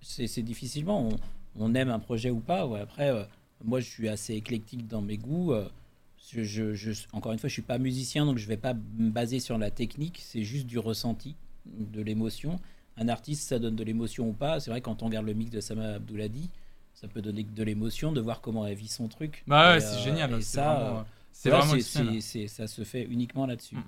c'est 0.00 0.42
difficilement. 0.42 1.08
On, 1.08 1.16
on 1.56 1.74
aime 1.74 1.88
un 1.90 1.98
projet 1.98 2.30
ou 2.30 2.40
pas. 2.40 2.66
ouais. 2.66 2.80
Après, 2.80 3.10
euh, 3.10 3.24
moi, 3.64 3.80
je 3.80 3.88
suis 3.88 4.08
assez 4.08 4.34
éclectique 4.34 4.86
dans 4.86 5.02
mes 5.02 5.16
goûts. 5.16 5.52
euh, 5.52 5.68
je, 6.32 6.42
je- 6.42 6.74
je- 6.74 6.92
encore 7.12 7.32
une 7.32 7.38
fois, 7.38 7.48
je 7.48 7.52
suis 7.52 7.62
pas 7.62 7.78
musicien, 7.78 8.24
donc 8.24 8.38
je 8.38 8.46
vais 8.48 8.56
pas 8.56 8.72
me 8.74 9.10
baser 9.10 9.40
sur 9.40 9.58
la 9.58 9.70
technique. 9.70 10.20
C'est 10.22 10.42
juste 10.42 10.66
du 10.66 10.78
ressenti, 10.78 11.36
de 11.66 12.00
l'émotion. 12.00 12.58
Un 12.96 13.08
artiste, 13.08 13.48
ça 13.48 13.58
donne 13.58 13.76
de 13.76 13.84
l'émotion 13.84 14.28
ou 14.30 14.32
pas. 14.32 14.58
C'est 14.60 14.70
vrai 14.70 14.80
quand 14.80 15.02
on 15.02 15.06
regarde 15.06 15.26
le 15.26 15.34
mix 15.34 15.50
de 15.50 15.60
Sama 15.60 15.94
Abdouladi, 15.94 16.48
ça 17.04 17.08
peut 17.12 17.20
donner 17.20 17.42
de 17.42 17.62
l'émotion 17.62 18.12
de 18.12 18.20
voir 18.22 18.40
comment 18.40 18.66
elle 18.66 18.76
vit 18.76 18.88
son 18.88 19.08
truc. 19.08 19.44
Bah 19.46 19.74
ouais, 19.74 19.80
c'est 19.80 19.96
euh, 19.96 20.04
génial. 20.04 20.32
Et 20.32 20.40
c'est 20.40 20.56
ça, 20.56 20.74
vraiment, 20.74 20.98
euh, 20.98 21.02
euh, 21.46 21.50
vraiment 21.50 22.20
ça 22.48 22.66
se 22.66 22.84
fait 22.84 23.02
uniquement 23.04 23.44
là-dessus. 23.44 23.76
Mhm. 23.76 23.82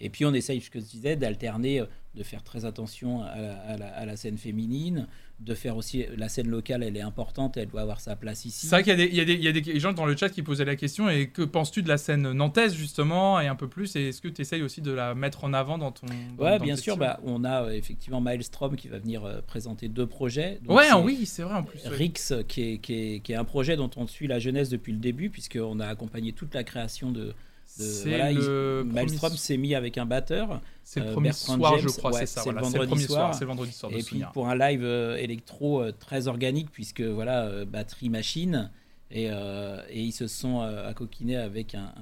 Et 0.00 0.08
puis 0.10 0.24
on 0.24 0.32
essaye, 0.34 0.60
ce 0.60 0.70
que 0.70 0.78
je 0.80 0.84
disais, 0.84 1.16
d'alterner, 1.16 1.80
euh, 1.80 1.86
de 2.14 2.22
faire 2.22 2.42
très 2.42 2.64
attention 2.64 3.22
à 3.22 3.36
la, 3.40 3.54
à 3.62 3.76
la- 3.76 3.86
à 3.96 4.04
la 4.04 4.16
scène 4.16 4.36
féminine, 4.38 5.06
de 5.38 5.54
faire 5.54 5.76
aussi 5.76 6.04
la 6.16 6.28
scène 6.28 6.48
locale, 6.48 6.82
elle 6.82 6.96
est 6.96 7.00
importante, 7.02 7.56
elle 7.56 7.68
doit 7.68 7.80
avoir 7.82 8.00
sa 8.00 8.16
place 8.16 8.44
ici. 8.44 8.66
C'est 8.66 8.74
vrai 8.76 8.82
qu'il 8.82 9.14
y 9.14 9.20
a, 9.20 9.24
des, 9.24 9.34
y 9.34 9.44
y 9.72 9.76
a 9.76 9.78
gens 9.78 9.92
dans 9.92 10.04
le 10.06 10.16
chat 10.16 10.28
qui 10.28 10.42
posaient 10.42 10.64
la 10.64 10.74
question 10.76 11.08
et 11.08 11.28
que 11.28 11.42
penses-tu 11.42 11.82
de 11.82 11.88
la 11.88 11.98
scène 11.98 12.32
nantaise 12.32 12.74
justement 12.74 13.40
et 13.40 13.46
un 13.46 13.54
peu 13.54 13.68
plus 13.68 13.94
et 13.96 14.08
est-ce 14.08 14.20
que 14.20 14.28
tu 14.28 14.42
essayes 14.42 14.62
aussi 14.62 14.80
de 14.82 14.90
la 14.90 15.14
mettre 15.14 15.44
en 15.44 15.52
avant 15.54 15.78
dans 15.78 15.92
ton 15.92 16.06
dans- 16.36 16.44
Ouais, 16.44 16.58
dans 16.58 16.64
bien 16.64 16.76
sûr, 16.76 16.96
bah, 16.96 17.20
on 17.24 17.44
a 17.44 17.64
euh, 17.64 17.70
effectivement 17.70 18.20
Maelstrom 18.20 18.74
qui 18.76 18.88
va 18.88 18.98
venir 18.98 19.24
euh, 19.24 19.40
présenter 19.46 19.88
deux 19.88 20.06
projets. 20.06 20.58
Donc, 20.64 20.76
Ouais, 20.76 20.92
oui, 21.04 21.24
c'est 21.26 21.42
vrai 21.42 21.54
en 21.54 21.62
plus. 21.62 21.80
Rix, 21.86 22.32
qui 22.48 22.62
est, 22.72 22.78
qui, 22.78 22.94
est, 23.14 23.20
qui 23.20 23.32
est 23.32 23.36
un 23.36 23.44
projet 23.44 23.76
dont 23.76 23.90
on 23.96 24.06
suit 24.06 24.26
la 24.26 24.38
jeunesse 24.40 24.68
depuis 24.68 24.92
le 24.92 24.98
début, 24.98 25.30
puisqu'on 25.30 25.78
a 25.80 25.86
accompagné 25.86 26.32
toute 26.32 26.54
la 26.54 26.64
création 26.64 27.12
de. 27.12 27.34
Voilà, 27.78 28.32
il- 28.32 28.38
le 28.38 28.84
premier- 29.16 29.36
s'est 29.36 29.56
mis 29.56 29.74
avec 29.74 29.96
un 29.98 30.06
batteur. 30.06 30.60
c'est 30.84 31.00
le 31.00 31.06
euh, 31.06 31.12
premier 31.12 31.28
Bertrand 31.30 31.56
soir, 31.56 31.78
je 31.78 31.88
crois, 31.88 32.10
ouais, 32.12 32.20
c'est 32.20 32.26
ça. 32.26 32.42
c'est 32.42 32.50
le 32.50 32.54
Voilà, 32.54 32.66
c'est 32.68 32.72
le 32.72 32.78
vendredi 32.84 32.90
premier 32.90 33.06
soir, 33.06 33.18
soir. 33.20 33.34
c'est 33.34 33.40
le 33.44 33.48
vendredi 33.48 33.72
soir 33.72 33.92
de 33.92 33.96
Et 33.98 34.02
puis 34.02 34.22
pour 34.32 34.48
un 34.48 34.56
live 34.56 34.82
euh, 34.84 35.16
électro 35.16 35.80
euh, 35.82 35.92
très 35.98 36.26
organique, 36.28 36.70
puisque 36.72 37.00
voilà, 37.02 37.64
batterie 37.64 38.08
machine, 38.08 38.70
et, 39.12 39.24
et 39.24 40.00
ils 40.00 40.12
se 40.12 40.26
sont 40.28 40.60
accoquinés 40.60 41.36
avec 41.36 41.74
un, 41.74 41.92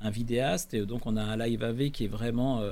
un- 0.00 0.06
un 0.06 0.10
vidéaste, 0.10 0.74
et 0.74 0.84
donc 0.86 1.06
on 1.06 1.16
a 1.16 1.22
un 1.22 1.36
live 1.36 1.62
AV 1.64 1.90
qui 1.90 2.04
est 2.04 2.08
vraiment 2.08 2.62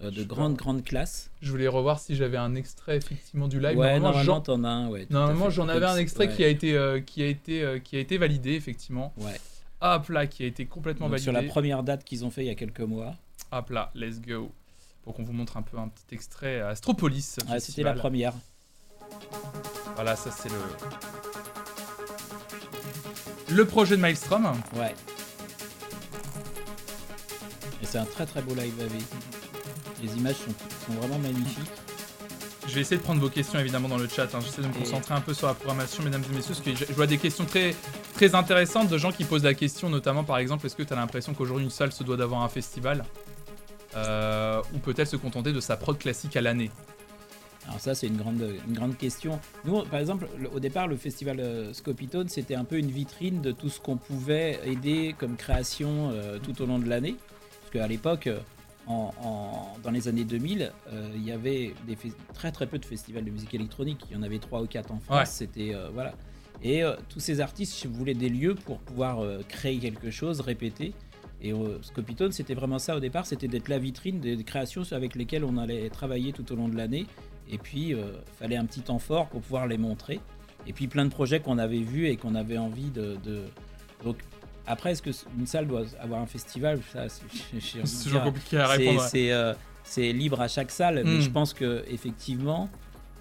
de 0.00 0.22
grande, 0.22 0.54
grande 0.54 0.84
classe. 0.84 1.30
Je 1.42 1.50
voulais 1.50 1.66
revoir 1.68 1.98
si 1.98 2.14
j'avais 2.14 2.36
un 2.36 2.54
extrait 2.54 2.96
effectivement 2.96 3.48
du 3.48 3.58
live. 3.60 3.76
ouais, 3.76 3.98
Normalement, 3.98 4.22
j'en- 4.22 4.40
as 4.64 4.68
un. 4.68 4.88
Ouais, 4.88 5.06
Normalement, 5.10 5.50
j'en 5.50 5.68
avais 5.68 5.84
un 5.86 5.96
extrait 5.96 6.28
ouais, 6.28 6.34
qui 6.36 6.44
a 6.44 6.48
été 6.48 6.76
euh, 6.76 7.00
qui 7.00 7.22
a 7.22 7.26
été 7.26 7.62
euh, 7.62 7.78
qui 7.80 7.96
a 7.96 7.98
été 7.98 8.16
validé 8.16 8.52
effectivement. 8.52 9.12
ouais. 9.18 9.38
Hop 9.80 10.08
là, 10.08 10.26
qui 10.26 10.42
a 10.42 10.46
été 10.46 10.66
complètement 10.66 11.06
Donc, 11.06 11.12
validé. 11.12 11.24
sur 11.24 11.32
la 11.32 11.42
première 11.44 11.82
date 11.82 12.04
qu'ils 12.04 12.24
ont 12.24 12.30
fait 12.30 12.42
il 12.44 12.46
y 12.48 12.50
a 12.50 12.54
quelques 12.54 12.80
mois. 12.80 13.14
Hop 13.52 13.70
là, 13.70 13.90
let's 13.94 14.20
go. 14.20 14.50
Pour 15.02 15.14
qu'on 15.14 15.22
vous 15.22 15.32
montre 15.32 15.56
un 15.56 15.62
peu 15.62 15.78
un 15.78 15.88
petit 15.88 16.14
extrait 16.14 16.60
à 16.60 16.68
Astropolis. 16.68 17.38
Ah, 17.48 17.60
C'était 17.60 17.82
la 17.82 17.94
première. 17.94 18.34
Voilà, 19.94 20.16
ça 20.16 20.30
c'est 20.30 20.48
le 20.50 20.58
le 23.56 23.64
projet 23.64 23.96
de 23.96 24.02
Maelstrom. 24.02 24.44
Ouais. 24.76 24.94
Et 27.82 27.86
c'est 27.86 27.98
un 27.98 28.04
très 28.04 28.26
très 28.26 28.42
beau 28.42 28.54
live 28.54 28.74
AV. 28.80 28.92
Les 30.02 30.16
images 30.18 30.34
sont, 30.36 30.52
sont 30.86 30.92
vraiment 31.00 31.18
magnifiques. 31.18 31.70
Je 32.68 32.74
vais 32.74 32.82
essayer 32.82 32.98
de 32.98 33.02
prendre 33.02 33.20
vos 33.20 33.30
questions 33.30 33.58
évidemment 33.58 33.88
dans 33.88 33.96
le 33.96 34.06
chat. 34.08 34.28
hein. 34.34 34.40
J'essaie 34.44 34.60
de 34.62 34.66
me 34.68 34.72
concentrer 34.74 35.14
un 35.14 35.20
peu 35.22 35.32
sur 35.32 35.46
la 35.46 35.54
programmation, 35.54 36.02
mesdames 36.04 36.22
et 36.30 36.34
messieurs, 36.34 36.54
parce 36.54 36.60
que 36.60 36.74
je 36.86 36.92
vois 36.92 37.06
des 37.06 37.16
questions 37.18 37.46
très, 37.46 37.74
très 38.14 38.34
intéressantes 38.34 38.88
de 38.88 38.98
gens 38.98 39.10
qui 39.10 39.24
posent 39.24 39.44
la 39.44 39.54
question, 39.54 39.88
notamment 39.88 40.22
par 40.22 40.36
exemple, 40.38 40.66
est-ce 40.66 40.76
que 40.76 40.82
tu 40.82 40.92
as 40.92 40.96
l'impression 40.96 41.32
qu'aujourd'hui 41.34 41.64
une 41.64 41.70
salle 41.70 41.92
se 41.92 42.04
doit 42.04 42.16
d'avoir 42.18 42.42
un 42.42 42.48
festival? 42.48 43.04
Euh, 43.96 44.60
Ou 44.74 44.78
peut-elle 44.78 45.06
se 45.06 45.16
contenter 45.16 45.52
de 45.52 45.60
sa 45.60 45.76
prod 45.78 45.98
classique 45.98 46.36
à 46.36 46.42
l'année? 46.42 46.70
Alors 47.66 47.80
ça, 47.80 47.94
c'est 47.94 48.06
une 48.06 48.16
grande, 48.16 48.42
une 48.66 48.74
grande 48.74 48.96
question. 48.96 49.40
Nous, 49.64 49.82
par 49.84 50.00
exemple, 50.00 50.26
le- 50.38 50.50
au 50.50 50.60
départ, 50.60 50.88
le 50.88 50.96
festival 50.96 51.40
euh, 51.40 51.72
Scopitone, 51.74 52.28
c'était 52.28 52.54
un 52.54 52.64
peu 52.64 52.76
une 52.78 52.90
vitrine 52.90 53.40
de 53.42 53.50
tout 53.52 53.68
ce 53.70 53.80
qu'on 53.80 53.96
pouvait 53.96 54.60
aider 54.64 55.14
comme 55.18 55.36
création 55.36 56.10
euh, 56.12 56.38
tout 56.38 56.60
au 56.62 56.66
long 56.66 56.78
de 56.78 56.88
l'année. 56.88 57.16
Parce 57.60 57.72
qu'à 57.72 57.86
l'époque, 57.86 58.28
en, 58.88 59.12
en- 59.22 59.76
dans 59.82 59.90
les 59.90 60.08
années 60.08 60.24
2000, 60.24 60.72
euh, 60.92 61.10
il 61.14 61.24
y 61.24 61.30
avait 61.32 61.74
des 61.86 61.96
très 62.34 62.50
très 62.50 62.66
peu 62.66 62.78
de 62.78 62.84
festivals 62.84 63.24
de 63.24 63.30
musique 63.30 63.54
électronique. 63.54 64.00
Il 64.10 64.16
y 64.16 64.18
en 64.18 64.22
avait 64.22 64.38
trois 64.38 64.62
ou 64.62 64.66
quatre 64.66 64.90
en 64.92 64.98
France. 64.98 65.18
Ouais. 65.18 65.26
C'était 65.26 65.74
euh, 65.74 65.88
voilà. 65.92 66.14
Et 66.62 66.82
euh, 66.82 66.96
tous 67.08 67.20
ces 67.20 67.40
artistes 67.40 67.86
voulaient 67.86 68.14
des 68.14 68.28
lieux 68.28 68.54
pour 68.54 68.78
pouvoir 68.78 69.20
créer 69.48 69.78
quelque 69.78 70.10
chose, 70.10 70.40
répéter. 70.40 70.92
Et 71.40 71.52
Scopitone, 71.82 72.32
c'était 72.32 72.54
vraiment 72.54 72.80
ça 72.80 72.96
au 72.96 73.00
départ, 73.00 73.24
c'était 73.24 73.46
d'être 73.46 73.68
la 73.68 73.78
vitrine 73.78 74.18
des 74.18 74.42
créations 74.42 74.82
avec 74.90 75.14
lesquelles 75.14 75.44
on 75.44 75.56
allait 75.56 75.88
travailler 75.88 76.32
tout 76.32 76.50
au 76.52 76.56
long 76.56 76.66
de 76.68 76.76
l'année. 76.76 77.06
Et 77.48 77.58
puis, 77.58 77.90
il 77.90 77.98
fallait 78.40 78.56
un 78.56 78.64
petit 78.66 78.80
temps 78.80 78.98
fort 78.98 79.28
pour 79.28 79.40
pouvoir 79.42 79.68
les 79.68 79.78
montrer. 79.78 80.18
Et 80.66 80.72
puis, 80.72 80.88
plein 80.88 81.04
de 81.04 81.10
projets 81.10 81.38
qu'on 81.38 81.58
avait 81.58 81.78
vus 81.78 82.08
et 82.08 82.16
qu'on 82.16 82.34
avait 82.34 82.58
envie 82.58 82.90
de, 82.90 83.16
de- 83.24 83.44
Donc, 84.04 84.16
après, 84.68 84.92
est-ce 84.92 85.02
qu'une 85.02 85.46
salle 85.46 85.66
doit 85.66 85.84
avoir 86.00 86.20
un 86.20 86.26
festival 86.26 86.80
c'est 87.08 88.04
toujours 88.04 88.22
compliqué 88.22 88.58
à 88.58 88.66
répondre. 88.68 89.02
C'est 89.02 89.32
euh, 89.32 89.54
c'est 89.84 90.12
libre 90.12 90.40
à 90.40 90.48
chaque 90.48 90.70
salle, 90.70 91.02
mais 91.04 91.18
Mm. 91.18 91.20
je 91.22 91.30
pense 91.30 91.54
que 91.54 91.82
effectivement, 91.88 92.68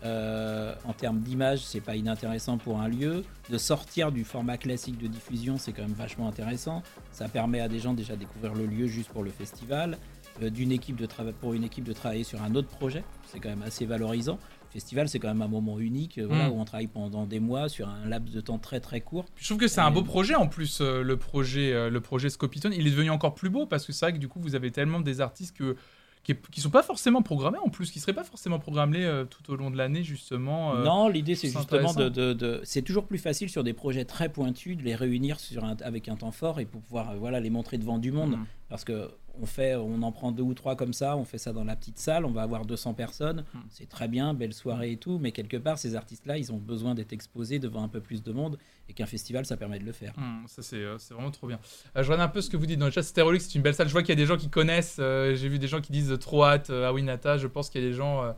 euh, 0.04 0.76
en 0.86 0.94
termes 0.94 1.20
d'image, 1.20 1.60
c'est 1.66 1.82
pas 1.82 1.96
inintéressant 1.96 2.58
pour 2.58 2.80
un 2.80 2.88
lieu. 2.88 3.24
De 3.50 3.58
sortir 3.58 4.12
du 4.12 4.24
format 4.24 4.58
classique 4.58 4.98
de 4.98 5.08
diffusion, 5.08 5.58
c'est 5.58 5.72
quand 5.72 5.84
même 5.84 5.94
vachement 5.94 6.28
intéressant. 6.28 6.84
Ça 7.12 7.28
permet 7.30 7.62
à 7.62 7.68
des 7.68 7.80
gens 7.80 7.94
déjà 7.94 8.14
de 8.14 8.20
découvrir 8.20 8.54
le 8.54 8.66
lieu 8.66 8.88
juste 8.88 9.10
pour 9.10 9.24
le 9.24 9.32
festival. 9.32 9.98
Euh, 10.44 10.50
d'une 10.50 10.72
équipe 10.72 10.98
de 10.98 11.08
pour 11.40 11.54
une 11.54 11.64
équipe 11.64 11.84
de 11.84 11.94
travailler 11.94 12.24
sur 12.24 12.44
un 12.44 12.54
autre 12.54 12.68
projet, 12.68 13.04
c'est 13.32 13.40
quand 13.40 13.50
même 13.50 13.64
assez 13.64 13.86
valorisant. 13.86 14.38
Festival, 14.72 15.10
c'est 15.10 15.20
quand 15.20 15.28
même 15.28 15.42
un 15.42 15.48
moment 15.48 15.80
unique, 15.80 16.18
euh, 16.18 16.28
voilà, 16.28 16.50
Mm. 16.50 16.52
où 16.54 16.60
on 16.60 16.66
travaille 16.66 16.88
pendant 16.88 17.26
des 17.26 17.40
mois 17.40 17.70
sur 17.70 17.88
un 17.88 18.06
laps 18.08 18.34
de 18.34 18.42
temps 18.42 18.58
très 18.60 18.80
très 18.80 19.02
court. 19.02 19.26
Je 19.38 19.46
trouve 19.46 19.58
que 19.58 19.68
c'est 19.68 19.82
un 19.82 19.90
Et- 19.90 19.94
beau 19.94 20.04
projet 20.04 20.36
en 20.36 20.48
plus, 20.48 20.80
euh, 20.82 21.02
le 21.04 21.18
projet, 21.18 21.74
euh, 21.74 21.90
le 21.90 22.02
projet 22.02 22.30
Scopitone. 22.30 22.74
Il 22.74 22.86
est 22.88 22.92
devenu 22.92 23.10
encore 23.10 23.36
plus 23.36 23.50
beau 23.50 23.66
parce 23.66 23.86
que 23.86 23.92
c'est 23.94 24.06
vrai 24.06 24.14
que 24.14 24.18
du 24.20 24.28
coup, 24.28 24.40
vous 24.40 24.56
avez 24.56 24.72
tellement 24.72 25.00
des 25.00 25.22
artistes 25.22 25.56
que, 25.58 25.76
qui, 26.24 26.36
qui 26.52 26.60
sont 26.60 26.70
pas 26.70 26.84
forcément 26.84 27.22
programmés 27.22 27.58
en 27.64 27.70
plus, 27.70 27.90
qui 27.90 28.02
seraient 28.02 28.12
pas 28.14 28.26
forcément 28.26 28.60
programmés 28.60 29.06
euh, 29.06 29.24
tout 29.24 29.50
au 29.50 29.56
long 29.56 29.72
de 29.72 29.78
l'année 29.78 30.04
justement. 30.04 30.76
euh. 30.76 30.84
non, 30.84 31.08
l'idée 31.08 31.36
c'est 31.36 31.48
justement 31.48 31.94
de, 31.94 32.04
intéressant. 32.04 32.10
de- 32.10 32.34
de- 32.34 32.62
c'est 32.66 32.82
toujours 32.82 33.06
plus 33.06 33.18
facile 33.18 33.50
sur 33.50 33.64
des 33.64 33.72
projets 33.74 34.04
très 34.04 34.28
pointus 34.28 34.76
de 34.76 34.84
les 34.84 34.94
réunir 34.96 35.40
sur 35.40 35.64
un- 35.64 35.78
avec 35.84 36.10
un 36.10 36.18
temps 36.18 36.32
fort 36.34 36.60
et 36.60 36.66
pour 36.66 36.82
pouvoir 36.82 37.12
euh, 37.12 37.16
voilà 37.18 37.40
les 37.40 37.50
montrer 37.50 37.78
devant 37.78 37.98
du 37.98 38.12
monde. 38.12 38.32
Mm. 38.32 38.46
Parce 38.68 38.84
que 38.84 39.10
on 39.42 39.46
fait, 39.46 39.76
on 39.76 40.02
en 40.02 40.12
prend 40.12 40.32
deux 40.32 40.44
ou 40.44 40.54
trois 40.54 40.76
comme 40.76 40.94
ça, 40.94 41.16
on 41.18 41.24
fait 41.26 41.38
ça 41.38 41.54
dans 41.54 41.64
la 41.64 41.76
petite 41.76 41.98
salle, 42.00 42.26
on 42.26 42.32
va 42.32 42.42
avoir 42.44 42.66
200 42.66 42.94
personnes, 42.94 43.44
Mm. 43.54 43.60
c'est 43.70 43.88
très 43.90 44.08
bien, 44.08 44.34
belle 44.34 44.54
soirée 44.54 44.92
et 44.94 44.98
tout, 44.98 45.18
mais 45.20 45.32
quelque 45.32 45.58
part 45.58 45.78
ces 45.78 45.96
artistes-là, 45.96 46.38
ils 46.38 46.52
ont 46.52 46.58
besoin 46.58 46.96
d'être 46.96 47.14
exposés 47.14 47.60
devant 47.60 47.84
un 47.84 47.88
peu 47.88 48.00
plus 48.02 48.24
de 48.24 48.32
monde 48.32 48.58
et 48.90 48.94
qu'un 48.94 49.06
festival, 49.06 49.46
ça 49.46 49.58
permet 49.58 49.80
de 49.80 49.86
le 49.86 49.92
faire. 49.92 50.14
Hmm, 50.18 50.46
ça 50.48 50.62
c'est 50.62 50.78
euh, 50.78 50.98
c'est 50.98 51.14
vraiment 51.14 51.32
trop 51.32 51.48
bien. 51.48 51.60
Euh, 51.96 52.04
je 52.04 52.12
regarde 52.12 52.30
un 52.30 52.32
peu 52.32 52.42
ce 52.42 52.50
que 52.50 52.58
vous 52.58 52.66
dites 52.66 52.80
dans 52.80 52.86
le 52.86 52.92
chat. 52.92 53.04
Stérolux, 53.04 53.40
c'est 53.40 53.56
une 53.56 53.62
belle 53.62 53.74
salle. 53.76 53.88
Je 53.88 53.92
vois 53.94 54.02
qu'il 54.02 54.10
y 54.10 54.14
a 54.14 54.16
des 54.16 54.26
gens 54.26 54.38
qui 54.38 54.50
connaissent. 54.50 54.98
euh, 55.00 55.36
J'ai 55.36 55.50
vu 55.50 55.60
des 55.60 55.68
gens 55.68 55.82
qui 55.82 55.92
disent 55.92 56.16
trop 56.20 56.44
hâte. 56.46 56.70
Ah 56.70 56.94
oui, 56.94 57.04
Nata. 57.04 57.38
Je 57.38 57.48
pense 57.48 57.70
qu'il 57.70 57.82
y 57.82 57.86
a 57.86 57.88
des 57.90 57.94
gens 57.96 58.34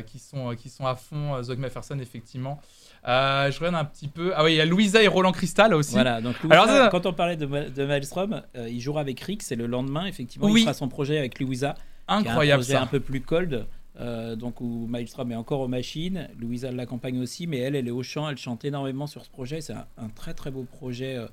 qui, 0.00 0.18
sont, 0.18 0.50
euh, 0.50 0.54
qui 0.54 0.68
sont 0.68 0.86
à 0.86 0.94
fond. 0.94 1.34
Euh, 1.34 1.42
Zog 1.42 1.58
Mafferson, 1.58 1.98
effectivement. 1.98 2.60
Euh, 3.08 3.50
je 3.50 3.58
regarde 3.58 3.74
un 3.74 3.84
petit 3.84 4.08
peu. 4.08 4.32
Ah 4.36 4.44
oui, 4.44 4.52
il 4.52 4.56
y 4.56 4.60
a 4.60 4.64
Louisa 4.64 5.02
et 5.02 5.08
Roland 5.08 5.32
Cristal 5.32 5.74
aussi. 5.74 5.92
Voilà, 5.94 6.20
donc 6.20 6.36
Alors, 6.48 6.66
Louisa, 6.66 6.84
ça- 6.84 6.88
quand 6.90 7.04
on 7.06 7.12
parlait 7.12 7.36
de, 7.36 7.46
de 7.46 7.84
Maelstrom, 7.86 8.42
euh, 8.56 8.68
il 8.68 8.80
jouera 8.80 9.00
avec 9.00 9.18
Rick, 9.20 9.42
c'est 9.42 9.56
le 9.56 9.66
lendemain, 9.66 10.06
effectivement, 10.06 10.46
Oui. 10.48 10.60
il 10.60 10.64
fera 10.64 10.74
son 10.74 10.88
projet 10.88 11.18
avec 11.18 11.40
Louisa, 11.40 11.74
un 12.08 12.18
Incroyable 12.18 12.62
projet 12.62 12.76
ça. 12.78 12.82
un 12.82 12.86
peu 12.86 13.00
plus 13.00 13.20
cold, 13.20 13.66
euh, 14.00 14.36
donc 14.36 14.60
où 14.60 14.86
Maelstrom 14.88 15.32
est 15.32 15.36
encore 15.36 15.60
aux 15.60 15.68
machines, 15.68 16.28
Louisa 16.38 16.70
l'accompagne 16.70 17.18
aussi, 17.20 17.46
mais 17.48 17.58
elle, 17.58 17.74
elle 17.76 17.88
est 17.88 17.92
au 17.92 18.02
chant, 18.04 18.28
elle 18.30 18.38
chante 18.38 18.64
énormément 18.64 19.06
sur 19.08 19.24
ce 19.24 19.30
projet, 19.30 19.60
c'est 19.60 19.74
un, 19.74 19.86
un 19.98 20.08
très 20.08 20.32
très 20.34 20.50
beau 20.52 20.62
projet 20.62 21.16
euh, 21.16 21.26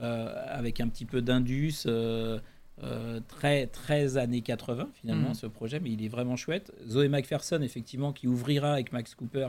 euh, 0.00 0.44
avec 0.48 0.80
un 0.80 0.88
petit 0.88 1.04
peu 1.04 1.20
d'indus, 1.20 1.84
euh, 2.82 3.20
très, 3.28 3.66
très 3.66 4.16
années 4.16 4.40
80 4.42 4.88
finalement 4.94 5.28
Mhm. 5.30 5.34
ce 5.34 5.46
projet, 5.46 5.80
mais 5.80 5.90
il 5.90 6.04
est 6.04 6.08
vraiment 6.08 6.36
chouette. 6.36 6.72
Zoé 6.88 7.08
McPherson, 7.08 7.60
effectivement, 7.62 8.12
qui 8.12 8.26
ouvrira 8.28 8.72
avec 8.74 8.92
Max 8.92 9.14
Cooper 9.14 9.48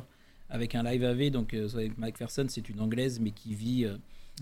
avec 0.49 0.73
un 0.73 0.81
live 0.83 1.03
AV, 1.03 1.29
donc 1.29 1.53
euh, 1.53 1.67
Zoé 1.67 1.91
McPherson, 1.97 2.45
c'est 2.49 2.67
une 2.69 2.79
anglaise, 2.81 3.19
mais 3.19 3.29
qui 3.31 3.53
vit 3.53 3.85
euh, 3.85 3.97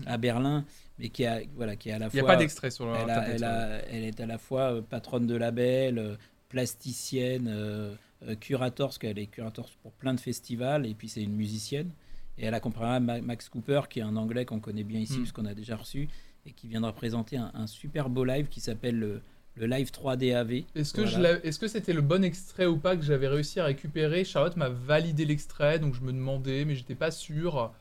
à 0.06 0.16
Berlin, 0.16 0.64
mais 0.98 1.10
qui, 1.10 1.26
a, 1.26 1.40
voilà, 1.54 1.76
qui 1.76 1.90
est 1.90 1.92
à 1.92 1.98
la 1.98 2.06
Il 2.06 2.14
n'y 2.14 2.20
a 2.20 2.22
fois... 2.22 2.32
pas 2.32 2.36
d'extrait 2.38 2.70
sur 2.70 2.86
le 2.86 2.94
Elle, 2.96 3.10
a- 3.10 3.28
elle 3.28 3.44
a- 3.44 3.84
elle 3.90 4.04
est 4.04 4.20
à 4.20 4.26
la 4.26 4.38
fois 4.38 4.72
euh, 4.74 4.80
patronne 4.80 5.26
de 5.26 5.34
label, 5.36 6.16
plasticienne, 6.48 7.96
curator, 8.40 8.88
parce 8.88 8.98
qu'elle 8.98 9.18
est 9.18 9.26
curator 9.26 9.68
pour 9.82 9.92
plein 9.92 10.14
de 10.14 10.20
festivals, 10.20 10.86
et 10.86 10.94
puis 10.94 11.08
c'est 11.08 11.22
une 11.22 11.34
musicienne. 11.36 11.90
Et 12.38 12.46
elle 12.46 12.54
accompagnera 12.54 13.00
Ma- 13.00 13.20
Max 13.20 13.48
Cooper, 13.48 13.82
qui 13.90 13.98
est 13.98 14.02
un 14.02 14.16
anglais 14.16 14.44
qu'on 14.44 14.60
connaît 14.60 14.84
bien 14.84 15.00
ici, 15.00 15.14
Mm. 15.14 15.22
parce 15.22 15.32
qu'on 15.32 15.44
a 15.46 15.54
déjà 15.54 15.76
reçu, 15.76 16.08
et 16.48 16.52
qui 16.52 16.66
viendra 16.68 16.92
présenter 16.92 17.36
un, 17.36 17.50
un 17.54 17.66
super 17.66 18.08
beau 18.08 18.24
live 18.24 18.48
qui 18.48 18.60
s'appelle 18.60 18.98
le, 18.98 19.20
le 19.56 19.66
Live 19.66 19.90
3D 19.90 20.34
AV. 20.34 20.62
Est-ce 20.74 20.92
que, 20.92 21.02
Voilà. 21.02 21.38
c'était 21.68 21.92
le 21.92 22.00
bon 22.00 22.24
extrait 22.24 22.66
ou 22.66 22.76
pas 22.76 22.96
que 22.96 23.02
j'avais 23.02 23.28
réussi 23.28 23.60
à 23.60 23.64
récupérer? 23.64 24.24
Charlotte 24.24 24.56
m'a 24.56 24.68
validé 24.68 25.24
l'extrait, 25.24 25.78
donc 25.78 25.94
je 25.94 26.00
me 26.00 26.12
demandais, 26.12 26.64
mais 26.64 26.74
j'étais 26.74 26.94
pas 26.94 27.10
sûr 27.10 27.72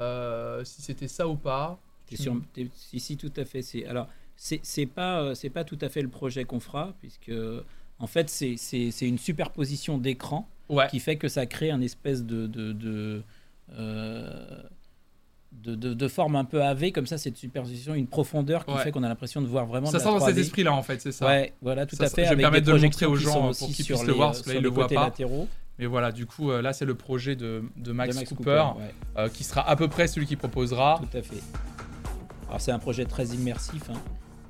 euh, 0.00 0.64
si 0.64 0.82
c'était 0.82 1.08
ça 1.08 1.28
ou 1.28 1.36
pas. 1.36 1.78
Si, 2.08 3.00
si, 3.00 3.16
tout 3.16 3.32
à 3.36 3.44
fait. 3.44 3.62
C'est, 3.62 3.84
alors, 3.86 4.08
c'est, 4.36 4.86
pas, 4.86 5.20
euh, 5.22 5.34
c'est 5.34 5.50
pas 5.50 5.64
tout 5.64 5.78
à 5.80 5.88
fait 5.88 6.02
le 6.02 6.08
projet 6.08 6.44
qu'on 6.44 6.60
fera, 6.60 6.94
puisque 7.00 7.32
en 7.98 8.06
fait, 8.06 8.28
c'est, 8.28 8.90
une 9.02 9.18
superposition 9.18 9.98
d'écran. 9.98 10.48
Ouais. 10.68 10.88
qui 10.88 10.98
fait 10.98 11.14
que 11.14 11.28
ça 11.28 11.46
crée 11.46 11.70
un 11.70 11.80
espèce 11.80 12.24
de 12.24 12.48
de, 12.48 12.72
de, 12.72 13.22
euh, 13.78 14.62
de, 15.62 15.74
de- 15.74 15.94
de 15.94 16.08
forme 16.08 16.36
un 16.36 16.44
peu 16.44 16.62
AV, 16.62 16.92
comme 16.92 17.06
ça, 17.06 17.18
cette 17.18 17.36
superposition, 17.36 17.94
une 17.94 18.06
profondeur 18.06 18.64
qui 18.64 18.72
Ouais. 18.72 18.82
fait 18.82 18.92
qu'on 18.92 19.02
a 19.02 19.08
l'impression 19.08 19.40
de 19.42 19.46
voir 19.46 19.66
vraiment 19.66 19.86
Ça 19.86 19.98
de 19.98 20.02
sent 20.02 20.08
la 20.12 20.18
dans 20.18 20.26
cet 20.26 20.36
3D. 20.36 20.40
esprit-là 20.40 20.72
en 20.72 20.82
fait, 20.82 21.00
c'est 21.00 21.12
ça. 21.12 21.26
Ouais, 21.26 21.54
voilà, 21.62 21.86
tout 21.86 21.96
Ça, 21.96 22.04
à 22.04 22.08
fait. 22.08 22.24
je 22.24 22.30
vais 22.30 22.36
permettre 22.36 22.66
de 22.66 22.72
le 22.72 22.80
montrer 22.80 23.06
aux 23.06 23.16
gens, 23.16 23.52
pour 23.52 23.68
qu'ils 23.68 23.84
puissent 23.84 24.02
le 24.02 24.08
les, 24.08 24.12
voir, 24.14 24.28
euh, 24.28 24.32
parce 24.32 24.42
que 24.42 24.50
là, 24.50 24.56
ils 24.56 24.62
le 24.62 24.68
voient 24.68 24.86
pas. 24.88 25.04
latéraux 25.06 25.48
Mais 25.78 25.86
voilà, 25.86 26.12
du 26.12 26.26
coup, 26.26 26.50
euh, 26.50 26.62
là, 26.62 26.72
c'est 26.72 26.84
le 26.84 26.94
projet 26.94 27.36
de, 27.36 27.62
de 27.76 27.92
Max, 27.92 28.16
Cooper, 28.24 28.64
ouais, 28.78 28.94
euh, 29.18 29.28
qui 29.28 29.44
sera 29.44 29.68
à 29.68 29.76
peu 29.76 29.88
près 29.88 30.06
celui 30.08 30.26
qui 30.26 30.36
proposera, 30.36 31.00
tout 31.10 31.16
à 31.18 31.22
fait. 31.22 31.42
Alors, 32.48 32.60
c'est 32.60 32.72
un 32.72 32.78
projet 32.78 33.04
très 33.04 33.26
immersif, 33.26 33.82
hein, 33.90 33.98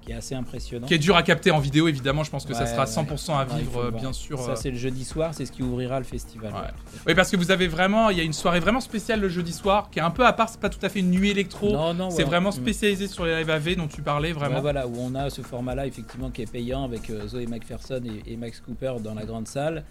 qui 0.06 0.12
est 0.12 0.14
assez 0.14 0.34
impressionnant. 0.34 0.86
qui 0.86 0.94
est 0.94 0.98
dur 0.98 1.16
à 1.16 1.22
capter 1.22 1.50
en 1.50 1.58
vidéo, 1.58 1.88
évidemment. 1.88 2.22
Je 2.24 2.30
pense 2.30 2.44
que 2.46 2.54
ça 2.54 2.64
sera 2.66 2.84
ouais. 2.84 2.90
100% 2.90 3.32
à 3.34 3.44
Ouais, 3.44 3.58
vivre, 3.58 3.72
voir. 3.90 3.92
bien 3.92 4.12
sûr. 4.12 4.38
Ça, 4.40 4.52
euh. 4.52 4.56
c'est 4.56 4.70
le 4.70 4.76
jeudi 4.78 5.04
soir, 5.04 5.34
c'est 5.34 5.44
ce 5.44 5.52
qui 5.52 5.62
ouvrira 5.62 5.98
le 5.98 6.04
festival. 6.04 6.52
Ouais. 6.52 6.60
Oui, 7.08 7.14
parce 7.14 7.30
que 7.30 7.36
vous 7.36 7.50
avez 7.50 7.66
vraiment, 7.68 8.08
il 8.10 8.16
y 8.16 8.20
a 8.20 8.24
une 8.24 8.32
soirée 8.32 8.60
vraiment 8.60 8.80
spéciale 8.80 9.20
le 9.20 9.28
jeudi 9.28 9.52
soir, 9.52 9.90
qui 9.90 9.98
est 9.98 10.02
un 10.02 10.10
peu 10.10 10.24
à 10.24 10.32
part, 10.32 10.48
c'est 10.48 10.60
pas 10.60 10.68
tout 10.70 10.84
à 10.84 10.88
fait 10.88 11.00
une 11.00 11.10
nuit 11.10 11.30
électro. 11.30 11.72
Non, 11.72 11.92
non, 11.92 12.10
C'est 12.10 12.24
vraiment 12.24 12.50
Mm. 12.50 12.52
spécialisé 12.52 13.08
sur 13.08 13.26
les 13.26 13.36
live 13.36 13.50
AV 13.50 13.74
dont 13.76 13.88
tu 13.88 14.00
parlais 14.00 14.32
vraiment. 14.32 14.56
Ouais, 14.56 14.60
voilà, 14.62 14.86
où 14.86 14.94
on 14.98 15.14
a 15.16 15.28
ce 15.28 15.42
format-là, 15.42 15.86
effectivement, 15.86 16.30
qui 16.30 16.42
est 16.42 16.50
payant 16.50 16.84
avec 16.84 17.10
euh, 17.10 17.26
Zoé 17.26 17.46
McPherson 17.46 18.00
et, 18.04 18.32
et 18.32 18.36
Max 18.36 18.60
Cooper 18.60 18.94
dans 19.02 19.14
la 19.14 19.24
grande 19.24 19.48
salle. 19.48 19.84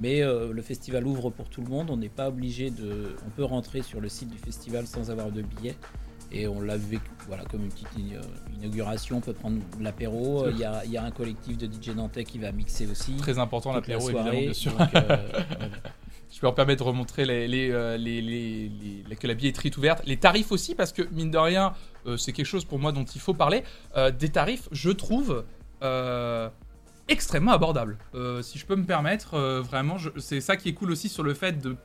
Mais 0.00 0.22
euh, 0.22 0.52
le 0.52 0.62
festival 0.62 1.06
ouvre 1.06 1.28
pour 1.30 1.48
tout 1.50 1.60
le 1.62 1.68
monde. 1.68 1.88
On 1.90 1.96
n'est 1.98 2.08
pas 2.08 2.28
obligé 2.28 2.70
de. 2.70 3.14
On 3.26 3.30
peut 3.30 3.44
rentrer 3.44 3.82
sur 3.82 4.00
le 4.00 4.08
site 4.08 4.30
du 4.30 4.38
festival 4.38 4.86
sans 4.86 5.10
avoir 5.10 5.30
de 5.30 5.42
billets. 5.42 5.76
Et 6.34 6.48
on 6.48 6.60
l'a 6.62 6.76
vécu 6.78 7.02
voilà, 7.28 7.44
comme 7.44 7.62
une 7.64 7.68
petite 7.70 7.88
euh, 8.14 8.20
inauguration. 8.60 9.18
On 9.18 9.20
peut 9.20 9.34
prendre 9.34 9.58
l'apéro. 9.80 10.48
Il 10.48 10.56
y 10.58 10.64
a, 10.64 10.82
il 10.84 10.90
y 10.90 10.96
a 10.96 11.04
un 11.04 11.10
collectif 11.10 11.58
de 11.58 11.66
DJ 11.66 11.94
nantais 11.94 12.24
qui 12.24 12.38
va 12.38 12.52
mixer 12.52 12.86
aussi. 12.90 13.16
Très 13.16 13.38
important 13.38 13.74
toute 13.74 13.86
la 13.86 13.94
l'apéro 13.96 14.10
évidemment 14.10 14.40
bien 14.40 14.52
sûr. 14.54 14.72
Donc, 14.76 14.88
euh. 14.94 15.16
Je 16.34 16.40
peux 16.40 16.46
me 16.46 16.52
permettre 16.52 16.82
de 16.82 16.88
remontrer 16.88 17.26
les, 17.26 17.46
les, 17.46 17.70
euh, 17.70 17.98
les, 17.98 18.22
les- 18.22 18.72
les- 19.06 19.16
que 19.16 19.26
la 19.26 19.34
billetterie 19.34 19.68
est 19.68 19.76
ouverte. 19.76 20.02
Les 20.06 20.16
tarifs 20.16 20.50
aussi, 20.50 20.74
parce 20.74 20.90
que 20.90 21.02
mine 21.12 21.30
de 21.30 21.36
rien, 21.36 21.74
euh, 22.06 22.16
c'est 22.16 22.32
quelque 22.32 22.46
chose 22.46 22.64
pour 22.64 22.78
moi 22.78 22.90
dont 22.90 23.04
il 23.04 23.20
faut 23.20 23.34
parler. 23.34 23.62
Euh, 23.98 24.10
des 24.10 24.30
tarifs, 24.30 24.66
je 24.72 24.88
trouve, 24.90 25.44
euh, 25.82 26.48
extrêmement 27.08 27.52
abordables. 27.52 27.98
Si 28.42 28.58
je 28.58 28.64
peux 28.64 28.76
me 28.76 28.84
permettre, 28.86 29.38
vraiment, 29.60 29.98
c'est 30.16 30.40
ça 30.40 30.56
qui 30.56 30.70
est 30.70 30.72
cool 30.72 30.90
aussi 30.92 31.10
sur 31.10 31.22
le 31.22 31.34
fait 31.34 31.60
de 31.60 31.76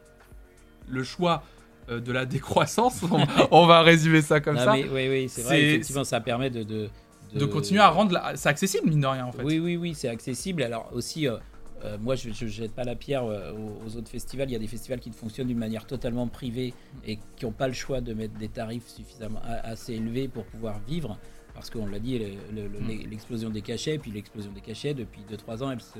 le 0.87 1.03
choix 1.03 1.43
de 1.87 2.11
la 2.11 2.25
décroissance. 2.25 3.03
on, 3.03 3.19
on 3.51 3.65
va 3.65 3.81
résumer 3.81 4.21
ça 4.21 4.39
comme 4.39 4.55
Non, 4.55 4.63
ça. 4.65 4.73
mais 4.73 4.85
oui, 4.91 5.07
oui, 5.09 5.29
c'est 5.29 5.41
vrai. 5.43 5.61
Effectivement, 5.63 6.03
ça 6.03 6.19
permet 6.21 6.49
de. 6.49 6.63
de 6.63 6.89
De 7.33 7.45
continuer 7.45 7.81
à 7.81 7.89
rendre. 7.89 8.13
la- 8.13 8.35
C'est 8.35 8.49
accessible, 8.49 8.89
mine 8.89 9.01
de 9.01 9.07
rien, 9.07 9.25
en 9.25 9.31
fait. 9.31 9.43
Oui, 9.43 9.59
oui, 9.59 9.77
oui, 9.77 9.93
c'est 9.95 10.09
accessible. 10.09 10.63
Alors 10.63 10.89
aussi, 10.93 11.27
euh, 11.27 11.37
euh, 11.85 11.97
moi, 11.99 12.15
je 12.15 12.29
ne 12.29 12.49
jette 12.49 12.73
pas 12.73 12.83
la 12.83 12.95
pierre 12.95 13.23
euh, 13.25 13.51
aux, 13.53 13.85
aux 13.85 13.97
autres 13.97 14.09
festivals. 14.09 14.49
Il 14.49 14.53
y 14.53 14.55
a 14.55 14.59
des 14.59 14.67
festivals 14.67 14.99
qui 14.99 15.11
fonctionnent 15.11 15.47
d'une 15.47 15.57
manière 15.59 15.85
totalement 15.85 16.27
privée 16.27 16.73
et 17.05 17.17
qui 17.35 17.45
n'ont 17.45 17.51
pas 17.51 17.67
le 17.67 17.73
choix 17.73 18.01
de 18.01 18.13
mettre 18.13 18.33
des 18.37 18.47
tarifs 18.49 18.87
suffisamment 18.87 19.41
assez 19.63 19.93
élevés 19.93 20.27
pour 20.27 20.45
pouvoir 20.45 20.79
vivre. 20.87 21.17
Parce 21.53 21.69
qu'on 21.69 21.87
l'a 21.87 21.99
dit, 21.99 22.19
le- 22.19 22.25
le- 22.63 22.67
le- 22.67 22.79
Mm. 22.79 23.09
l'explosion 23.09 23.49
des 23.49 23.61
cachets, 23.61 23.97
puis 23.97 24.11
l'explosion 24.11 24.51
des 24.51 24.61
cachets, 24.61 24.93
depuis 24.93 25.21
2-3 25.29 25.63
ans, 25.63 25.71
elle 25.71 25.81
se, 25.81 25.99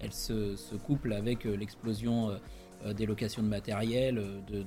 elle 0.00 0.12
se, 0.12 0.56
se 0.56 0.74
couple 0.74 1.12
avec 1.12 1.46
euh, 1.46 1.56
l'explosion 1.56 2.30
euh, 2.30 2.32
euh, 2.34 2.36
des 2.94 3.06
locations 3.06 3.42
de 3.42 3.48
matériel, 3.48 4.18
euh, 4.18 4.40
de, 4.50 4.64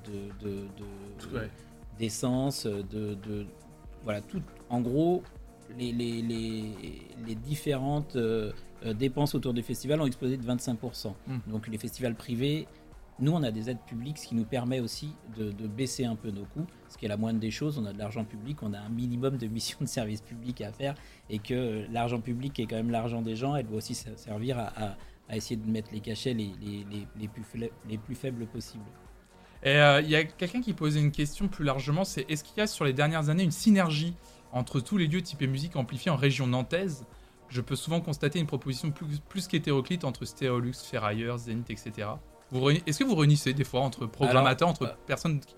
d'essence, 1.99 2.65
de, 2.65 3.15
de- 3.15 3.45
voilà 4.03 4.21
tout. 4.21 4.41
En 4.69 4.81
gros, 4.81 5.23
les, 5.77 5.91
les, 5.91 6.21
les, 6.21 6.63
les 7.27 7.35
différentes 7.35 8.15
euh, 8.15 8.51
euh, 8.85 8.93
dépenses 8.93 9.35
autour 9.35 9.53
des 9.53 9.61
festivals 9.61 10.01
ont 10.01 10.05
explosé 10.07 10.37
de 10.37 10.43
25%. 10.45 11.13
Mm. 11.27 11.37
Donc 11.47 11.67
les 11.67 11.77
festivals 11.77 12.15
privés, 12.15 12.67
nous 13.19 13.31
on 13.31 13.43
a 13.43 13.51
des 13.51 13.69
aides 13.69 13.81
publiques, 13.85 14.17
ce 14.17 14.27
qui 14.27 14.35
nous 14.35 14.45
permet 14.45 14.79
aussi 14.79 15.09
de, 15.37 15.51
de 15.51 15.67
baisser 15.67 16.05
un 16.05 16.15
peu 16.15 16.31
nos 16.31 16.45
coûts, 16.45 16.65
ce 16.89 16.97
qui 16.97 17.05
est 17.05 17.09
la 17.09 17.17
moindre 17.17 17.39
des 17.39 17.51
choses. 17.51 17.77
On 17.77 17.85
a 17.85 17.93
de 17.93 17.99
l'argent 17.99 18.23
public, 18.25 18.63
on 18.63 18.73
a 18.73 18.79
un 18.79 18.89
minimum 18.89 19.37
de 19.37 19.47
missions 19.47 19.77
de 19.81 19.85
service 19.85 20.21
public 20.21 20.61
à 20.61 20.71
faire, 20.71 20.95
et 21.29 21.37
que 21.39 21.53
euh, 21.53 21.85
l'argent 21.91 22.19
public 22.19 22.59
est 22.59 22.65
quand 22.65 22.77
même 22.77 22.89
l'argent 22.89 23.21
des 23.21 23.35
gens, 23.35 23.55
elle 23.55 23.67
doit 23.67 23.77
aussi 23.77 23.93
ser- 23.93 24.17
servir 24.17 24.57
à, 24.57 24.73
à- 24.85 24.97
à 25.31 25.37
essayer 25.37 25.55
de 25.55 25.65
mettre 25.67 25.89
les 25.91 26.01
cachets 26.01 26.33
les, 26.35 26.51
les, 26.61 26.85
les, 26.91 27.07
les 27.19 27.27
plus, 27.27 27.41
fla- 27.43 27.71
les 27.89 27.97
plus 27.97 28.13
faibles 28.15 28.45
possibles. 28.45 28.83
Et 29.63 29.75
euh, 29.77 30.01
il 30.01 30.09
y 30.09 30.15
a 30.15 30.23
quelqu'un 30.25 30.61
qui 30.61 30.73
posait 30.73 30.99
une 30.99 31.11
question 31.11 31.47
plus 31.47 31.63
largement, 31.65 32.03
c'est 32.03 32.29
est-ce 32.29 32.43
qu'il 32.43 32.57
y 32.57 32.61
a 32.61 32.67
sur 32.67 32.85
les 32.85 32.93
dernières 32.93 33.29
années 33.29 33.43
une 33.43 33.51
synergie 33.51 34.13
entre 34.51 34.79
tous 34.79 34.97
les 34.97 35.07
lieux 35.07 35.21
typés 35.23 35.47
musique 35.47 35.75
amplifiés 35.75 36.11
en 36.11 36.15
région 36.17 36.45
nantaise? 36.47 37.05
Je 37.49 37.61
peux 37.61 37.75
souvent 37.75 38.01
constater 38.01 38.39
une 38.39 38.47
proposition 38.47 38.91
plus, 38.91 39.19
plus 39.27 39.47
qu'hétéroclite 39.47 40.03
entre 40.03 40.25
Stereolux, 40.25 40.73
Ferrailleur, 40.73 41.37
Zenith, 41.37 41.69
etc. 41.69 42.09
Est-ce 42.85 42.99
que 42.99 43.03
vous 43.03 43.15
réunissez 43.15 43.53
des 43.53 43.63
fois 43.63 43.81
entre 43.81 44.05
programmateurs, 44.05 44.67
entre 44.69 44.83
euh, 44.83 44.93
personnes 45.07 45.39
qui- 45.39 45.55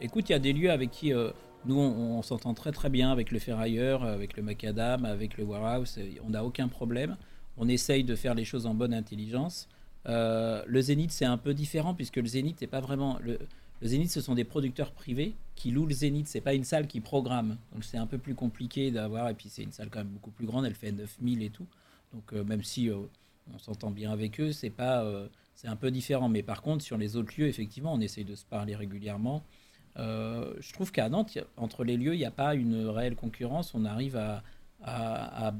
Écoute, 0.00 0.28
il 0.28 0.32
y 0.32 0.34
a 0.36 0.38
des 0.38 0.52
lieux 0.52 0.70
avec 0.70 0.90
qui 0.90 1.12
euh, 1.14 1.30
nous 1.64 1.78
on, 1.78 2.18
on 2.18 2.22
s'entend 2.22 2.52
très 2.54 2.70
très 2.72 2.90
bien 2.90 3.10
avec 3.10 3.30
le 3.32 3.38
Ferrailleur, 3.38 4.04
avec 4.04 4.36
le 4.36 4.42
Macadam, 4.42 5.04
avec 5.04 5.38
le 5.38 5.44
Warehouse. 5.44 5.98
On 6.24 6.30
n'a 6.30 6.44
aucun 6.44 6.68
problème. 6.68 7.16
On 7.56 7.68
essaye 7.68 8.04
de 8.04 8.14
faire 8.14 8.34
les 8.34 8.44
choses 8.44 8.66
en 8.66 8.74
bonne 8.74 8.94
intelligence. 8.94 9.68
Euh, 10.08 10.62
le 10.66 10.80
Zénith 10.80 11.10
c'est 11.10 11.24
un 11.24 11.38
peu 11.38 11.54
différent 11.54 11.94
puisque 11.94 12.16
le 12.16 12.26
Zénith 12.26 12.56
c'est 12.60 12.68
pas 12.68 12.80
vraiment 12.80 13.18
le, 13.22 13.38
Zénith 13.82 14.10
ce 14.10 14.20
sont 14.20 14.34
des 14.34 14.44
producteurs 14.44 14.92
privés 14.92 15.34
qui 15.54 15.70
louent 15.70 15.86
le 15.86 15.94
Zénith. 15.94 16.28
C'est 16.28 16.40
pas 16.40 16.54
une 16.54 16.64
salle 16.64 16.86
qui 16.86 17.00
programme. 17.00 17.56
Donc 17.72 17.84
c'est 17.84 17.98
un 17.98 18.06
peu 18.06 18.18
plus 18.18 18.34
compliqué 18.34 18.90
d'avoir. 18.90 19.28
Et 19.28 19.34
puis 19.34 19.48
c'est 19.48 19.62
une 19.62 19.72
salle 19.72 19.90
quand 19.90 20.00
même 20.00 20.08
beaucoup 20.08 20.30
plus 20.30 20.46
grande. 20.46 20.64
Elle 20.64 20.74
fait 20.74 20.92
9000 20.92 21.42
et 21.42 21.50
tout. 21.50 21.66
Donc 22.12 22.32
euh, 22.32 22.44
même 22.44 22.62
si 22.62 22.88
euh, 22.90 22.96
on 23.52 23.58
s'entend 23.58 23.90
bien 23.90 24.12
avec 24.12 24.40
eux, 24.40 24.52
c'est 24.52 24.70
pas 24.70 25.04
c'est 25.54 25.68
un 25.68 25.76
peu 25.76 25.90
différent. 25.90 26.28
Mais 26.28 26.42
par 26.42 26.62
contre, 26.62 26.84
sur 26.84 26.98
les 26.98 27.16
autres 27.16 27.32
lieux, 27.38 27.48
effectivement, 27.48 27.92
on 27.94 28.00
essaye 28.00 28.24
de 28.24 28.34
se 28.34 28.44
parler 28.44 28.76
régulièrement. 28.76 29.42
Je 29.96 30.72
trouve 30.72 30.92
qu'à 30.92 31.08
Nantes, 31.08 31.38
entre 31.56 31.84
les 31.84 31.96
lieux, 31.96 32.14
il 32.14 32.18
n'y 32.18 32.26
a 32.26 32.30
pas 32.30 32.54
une 32.54 32.86
réelle 32.86 33.16
concurrence. 33.16 33.74
On 33.74 33.84
arrive 33.86 34.16
à, 34.16 34.42
à, 34.82 35.54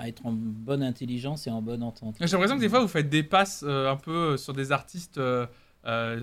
être 0.00 0.24
en 0.26 0.32
bonne 0.32 0.82
intelligence 0.82 1.46
et 1.46 1.50
en 1.50 1.62
bonne 1.62 1.82
entente. 1.82 2.16
J'ai 2.20 2.26
l'impression 2.26 2.56
que 2.56 2.60
des 2.60 2.68
fois, 2.68 2.80
vous 2.80 2.88
faites 2.88 3.08
des 3.08 3.22
passes 3.22 3.64
euh, 3.66 3.90
un 3.90 3.96
peu 3.96 4.36
sur 4.36 4.52
des 4.52 4.72
artistes 4.72 5.18
euh, 5.18 5.46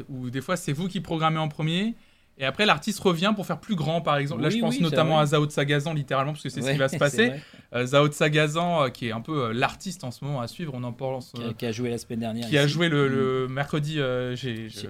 où 0.09 0.29
des 0.29 0.41
fois, 0.41 0.55
c'est 0.55 0.73
vous 0.73 0.87
qui 0.87 1.01
programmez 1.01 1.39
en 1.39 1.47
premier 1.47 1.95
et 2.39 2.45
après, 2.45 2.65
l'artiste 2.65 2.99
revient 3.01 3.33
pour 3.35 3.45
faire 3.45 3.59
plus 3.59 3.75
grand, 3.75 3.99
par 3.99 4.15
exemple. 4.15 4.41
Là, 4.41 4.49
je 4.49 4.59
pense 4.59 4.79
notamment 4.79 5.19
à 5.19 5.25
Zao 5.25 5.45
de 5.45 5.51
Sagazan, 5.51 5.93
littéralement, 5.93 6.31
parce 6.31 6.43
que 6.43 6.49
c'est 6.49 6.61
ce 6.61 6.71
qui 6.71 6.77
va 6.77 6.87
se 6.87 6.97
passer. 6.97 7.33
Euh, 7.75 7.85
Zao 7.85 8.07
de 8.07 8.13
Sagazan, 8.13 8.85
euh, 8.85 8.89
qui 8.89 9.07
est 9.07 9.11
un 9.11 9.21
peu 9.21 9.45
euh, 9.45 9.53
l'artiste 9.53 10.03
en 10.03 10.09
ce 10.09 10.25
moment 10.25 10.41
à 10.41 10.47
suivre, 10.47 10.73
on 10.75 10.83
en 10.83 10.91
pense. 10.91 11.33
Qui 11.57 11.65
a, 11.67 11.71
joué 11.71 11.91
la 11.91 11.99
semaine 11.99 12.21
dernière. 12.21 12.47
Qui 12.49 12.57
a 12.57 12.65
joué 12.65 12.89
le, 12.89 13.47
mm. 13.47 13.53
mercredi. 13.53 13.99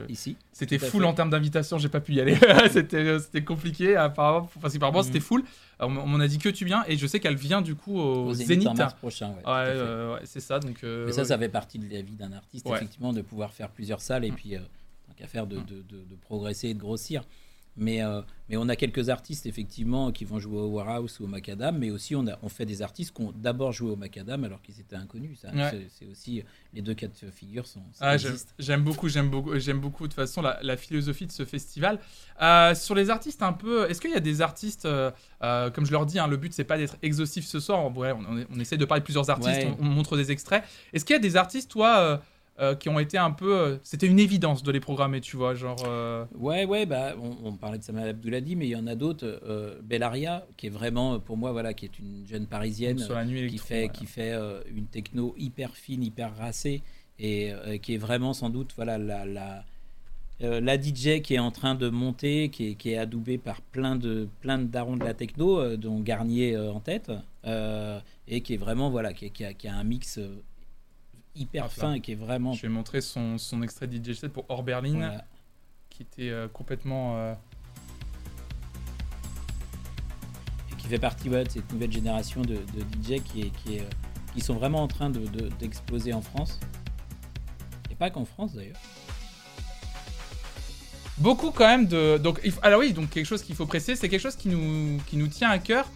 ici. 0.07 0.37
C'était 0.53 0.79
full 0.79 1.03
en 1.05 1.13
termes 1.13 1.29
d'invitation, 1.29 1.77
j'ai 1.77 1.89
pas 1.89 1.99
pu 1.99 2.13
y 2.13 2.21
aller. 2.21 2.37
c'était 2.71 3.43
compliqué, 3.43 3.95
apparemment. 3.95 4.49
Enfin, 4.55 4.69
apparemment, 4.73 5.03
c'était 5.03 5.19
mm. 5.19 5.23
full. 5.23 5.43
on 5.79 5.89
m'en 5.89 6.19
a 6.19 6.27
dit 6.27 6.37
que 6.37 6.49
tu 6.49 6.63
viens, 6.63 6.83
et 6.87 6.97
je 6.97 7.05
sais 7.05 7.19
qu'elle 7.19 7.35
vient 7.35 7.61
du 7.61 7.75
coup 7.75 7.99
au, 7.99 8.33
Zénith. 8.33 8.67
en 8.67 8.73
mars 8.73 8.93
prochain. 8.93 9.33
Ouais, 9.45 10.19
c'est 10.23 10.39
ça. 10.39 10.59
Donc, 10.59 10.81
Mais 10.83 11.11
ça, 11.11 11.25
ça 11.25 11.37
fait 11.37 11.49
partie 11.49 11.79
de 11.79 11.93
la 11.93 12.01
vie 12.01 12.15
d'un 12.15 12.31
artiste, 12.31 12.65
effectivement, 12.65 13.11
de 13.11 13.21
pouvoir 13.21 13.51
faire 13.51 13.69
plusieurs 13.69 14.01
salles 14.01 14.23
et 14.23 14.31
mm. 14.31 14.35
puis 14.35 14.53
qu'à 15.17 15.27
faire 15.27 15.47
de, 15.47 15.57
de, 15.57 15.81
de, 15.89 16.15
progresser 16.21 16.69
et 16.69 16.73
de 16.73 16.79
grossir. 16.79 17.23
Mais, 17.79 18.03
euh, 18.03 18.21
mais 18.49 18.57
on 18.57 18.67
a 18.67 18.75
quelques 18.75 19.09
artistes 19.09 19.45
effectivement 19.45 20.11
qui 20.11 20.25
vont 20.25 20.37
jouer 20.37 20.59
au 20.59 20.67
Warehouse 20.67 21.19
ou 21.19 21.23
au 21.23 21.27
Macadam, 21.27 21.77
mais 21.77 21.89
aussi 21.91 22.13
on, 22.13 22.27
a, 22.27 22.37
on 22.43 22.49
fait 22.49 22.65
des 22.65 22.81
artistes 22.81 23.15
qui 23.15 23.21
ont 23.21 23.31
d'abord 23.31 23.71
joué 23.71 23.91
au 23.91 23.95
Macadam 23.95 24.43
alors 24.43 24.61
qu'ils 24.61 24.79
étaient 24.79 24.97
inconnus. 24.97 25.39
C'est 25.97 26.05
aussi 26.05 26.43
les 26.73 26.81
deux 26.81 26.93
cas 26.93 27.07
de 27.07 27.31
figure 27.31 27.65
sont. 27.65 27.81
Ah, 28.01 28.17
j'aime 28.59 28.83
beaucoup, 28.83 29.07
j'aime 29.07 29.29
beaucoup, 29.29 29.57
j'aime 29.57 29.79
beaucoup 29.79 30.03
de 30.03 30.09
toute 30.09 30.15
façon 30.15 30.41
la, 30.41 30.77
philosophie 30.77 31.25
de 31.25 31.31
ce 31.31 31.45
festival. 31.45 31.99
Euh, 32.41 32.75
sur 32.75 32.95
les 32.95 33.09
artistes 33.09 33.41
un 33.41 33.53
peu, 33.53 33.89
est-ce 33.89 34.01
qu'il 34.01 34.11
y 34.11 34.15
a 34.15 34.19
des 34.19 34.41
artistes, 34.41 34.85
euh, 34.85 35.11
comme 35.71 35.85
je 35.85 35.91
leur 35.91 36.05
dis, 36.05 36.19
hein, 36.19 36.27
le 36.27 36.37
but 36.37 36.53
c'est 36.53 36.65
pas 36.65 36.77
d'être 36.77 36.97
exhaustif 37.01 37.45
ce 37.45 37.61
soir. 37.61 37.85
on, 37.85 37.93
on, 37.95 38.59
essaie 38.59 38.77
de 38.77 38.85
parler 38.85 38.99
de 38.99 39.05
plusieurs 39.05 39.29
artistes, 39.29 39.67
on, 39.79 39.85
on, 39.85 39.89
montre 39.89 40.17
des 40.17 40.31
extraits. 40.31 40.63
Est-ce 40.91 41.05
qu'il 41.05 41.15
y 41.15 41.17
a 41.17 41.21
des 41.21 41.37
artistes, 41.37 41.71
toi? 41.71 42.21
Euh, 42.61 42.75
qui 42.75 42.89
ont 42.89 42.99
été 42.99 43.17
un 43.17 43.31
peu. 43.31 43.57
Euh, 43.57 43.77
c'était 43.83 44.07
une 44.07 44.19
évidence 44.19 44.63
de 44.63 44.71
les 44.73 44.81
programmer, 44.81 45.21
tu 45.21 45.37
vois, 45.37 45.55
genre. 45.55 45.81
Euh, 45.87 46.25
ouais, 46.35 46.65
ouais, 46.65 46.85
bah, 46.85 47.13
on, 47.17 47.53
parlait 47.53 47.77
de 47.77 47.83
Samuel 47.83 48.09
Abdouladi, 48.09 48.57
mais 48.57 48.67
il 48.67 48.71
y 48.71 48.75
en 48.75 48.85
a 48.87 48.95
d'autres. 48.95 49.41
Bellaria, 49.81 50.45
qui 50.57 50.67
est 50.67 50.69
vraiment, 50.69 51.21
pour 51.21 51.37
moi, 51.37 51.53
voilà, 51.53 51.73
qui 51.73 51.85
est 51.85 51.99
une 51.99 52.27
jeune 52.27 52.47
parisienne 52.47 52.97
qui 52.97 53.57
fait, 53.57 53.89
qui 53.93 54.05
fait 54.05 54.33
une 54.75 54.87
techno 54.87 55.33
hyper 55.37 55.73
fine, 55.73 56.03
hyper 56.03 56.35
racée, 56.35 56.81
et 57.17 57.53
qui 57.81 57.93
est 57.93 57.97
vraiment 57.97 58.33
sans 58.33 58.49
doute, 58.49 58.73
voilà, 58.75 58.97
la. 58.97 59.25
la 59.25 59.63
la 60.41 60.81
DJ 60.81 61.21
qui 61.21 61.33
est 61.33 61.39
en 61.39 61.51
train 61.51 61.75
de 61.75 61.89
monter, 61.89 62.47
qui 62.47 62.69
est, 62.69 62.75
qui 62.75 62.91
est 62.91 62.97
adoubée 62.97 63.37
par 63.37 63.61
plein 63.61 63.97
de 63.97 64.29
plein 64.39 64.57
de 64.57 64.63
darons 64.63 64.95
de 64.95 65.03
la 65.03 65.13
techno, 65.13 65.75
dont 65.75 65.99
Garnier 65.99 66.57
en 66.57 66.79
tête, 66.79 67.11
et 67.45 68.39
qui 68.39 68.53
est 68.53 68.57
vraiment 68.57 68.89
voilà, 68.89 69.11
qui, 69.11 69.29
qui, 69.31 69.43
a, 69.43 69.53
qui 69.53 69.67
a, 69.67 69.75
un 69.75 69.83
mix 69.83 70.17
hyper 71.39 71.71
fin 71.71 71.93
et 71.93 72.01
qui 72.01 72.11
est 72.11 72.15
vraiment. 72.15 72.53
Je 72.53 72.61
vais 72.63 72.69
montrer 72.69 73.01
son, 73.01 73.37
son 73.37 73.63
extrait 73.63 73.87
de 73.87 73.97
DJ 73.97 74.15
set 74.15 74.31
pour 74.31 74.45
Hors 74.49 74.63
Berlin, 74.63 75.21
qui 75.89 76.03
était 76.03 76.29
euh, 76.29 76.47
complètement. 76.47 77.17
Euh, 77.17 77.33
et 80.71 80.75
qui 80.75 80.87
fait 80.87 80.99
partie 80.99 81.29
de 81.29 81.45
cette 81.49 81.71
nouvelle 81.71 81.91
génération 81.91 82.41
de, 82.41 82.55
DJ 82.55 83.21
qui, 83.23 83.41
est, 83.41 83.49
qui, 83.49 83.77
est, 83.77 83.81
euh, 83.81 83.89
qui 84.33 84.41
sont 84.41 84.55
vraiment 84.55 84.83
en 84.83 84.87
train 84.87 85.09
d'exploser 85.09 86.11
de, 86.11 86.15
en 86.15 86.21
France. 86.21 86.59
Et 87.89 87.95
pas 87.95 88.09
qu'en 88.09 88.25
France 88.25 88.53
d'ailleurs. 88.53 88.77
Beaucoup 91.17 91.51
quand 91.51 91.67
même 91.67 91.85
de. 91.85 92.17
Donc, 92.17 92.39
alors 92.61 92.79
oui, 92.79 92.93
donc 92.93 93.09
quelque 93.09 93.25
chose 93.25 93.41
qu'il 93.41 93.55
faut 93.55 93.65
préciser, 93.65 93.95
c'est 93.95 94.07
quelque 94.07 94.21
chose 94.21 94.37
qui 94.37 94.47
nous, 94.47 95.01
qui 95.07 95.17
nous 95.17 95.27
tient 95.27 95.49
à 95.49 95.59
cœur. 95.59 95.89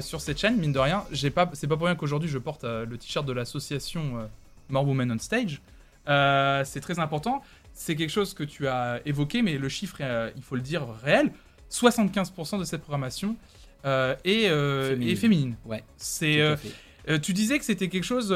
sur 0.00 0.20
cette 0.20 0.38
chaîne, 0.38 0.56
mine 0.56 0.72
de 0.72 0.78
rien, 0.80 1.04
j'ai 1.12 1.30
pas, 1.30 1.48
c'est 1.52 1.68
pas 1.68 1.76
pour 1.76 1.86
rien 1.86 1.94
qu'aujourd'hui 1.94 2.28
je 2.28 2.38
porte 2.38 2.64
le 2.64 2.96
t-shirt 2.98 3.24
de 3.24 3.32
l'association 3.32 4.28
More 4.70 4.86
Women 4.86 5.12
on 5.12 5.18
Stage. 5.18 5.60
Euh, 6.08 6.64
c'est 6.64 6.80
très 6.80 6.98
important. 6.98 7.42
C'est 7.72 7.96
quelque 7.96 8.10
chose 8.10 8.34
que 8.34 8.44
tu 8.44 8.66
as 8.68 9.00
évoqué, 9.06 9.42
mais 9.42 9.58
le 9.58 9.68
chiffre, 9.68 9.98
euh, 10.00 10.30
il 10.36 10.42
faut 10.42 10.56
le 10.56 10.62
dire, 10.62 10.86
réel. 11.02 11.32
75% 11.70 12.58
de 12.58 12.64
cette 12.64 12.80
programmation 12.80 13.36
euh, 13.84 14.16
est, 14.24 14.48
féminine. 14.48 15.16
féminine. 15.16 15.56
Ouais. 15.64 15.84
C'est, 15.96 16.40
tu 17.22 17.32
disais 17.32 17.58
que 17.58 17.64
c'était 17.64 17.88
quelque 17.88 18.04
chose 18.04 18.34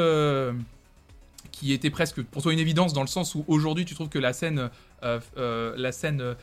qui 1.54 1.72
était 1.72 1.90
presque 1.90 2.22
pour 2.22 2.42
toi 2.42 2.52
une 2.52 2.58
évidence 2.58 2.92
dans 2.92 3.00
le 3.00 3.06
sens 3.06 3.34
où 3.34 3.44
aujourd'hui 3.46 3.84
tu 3.84 3.94
trouves 3.94 4.08
que 4.08 4.18
la 4.18 4.32
scène, 4.32 4.70
la 5.02 5.92
scène 5.92 6.34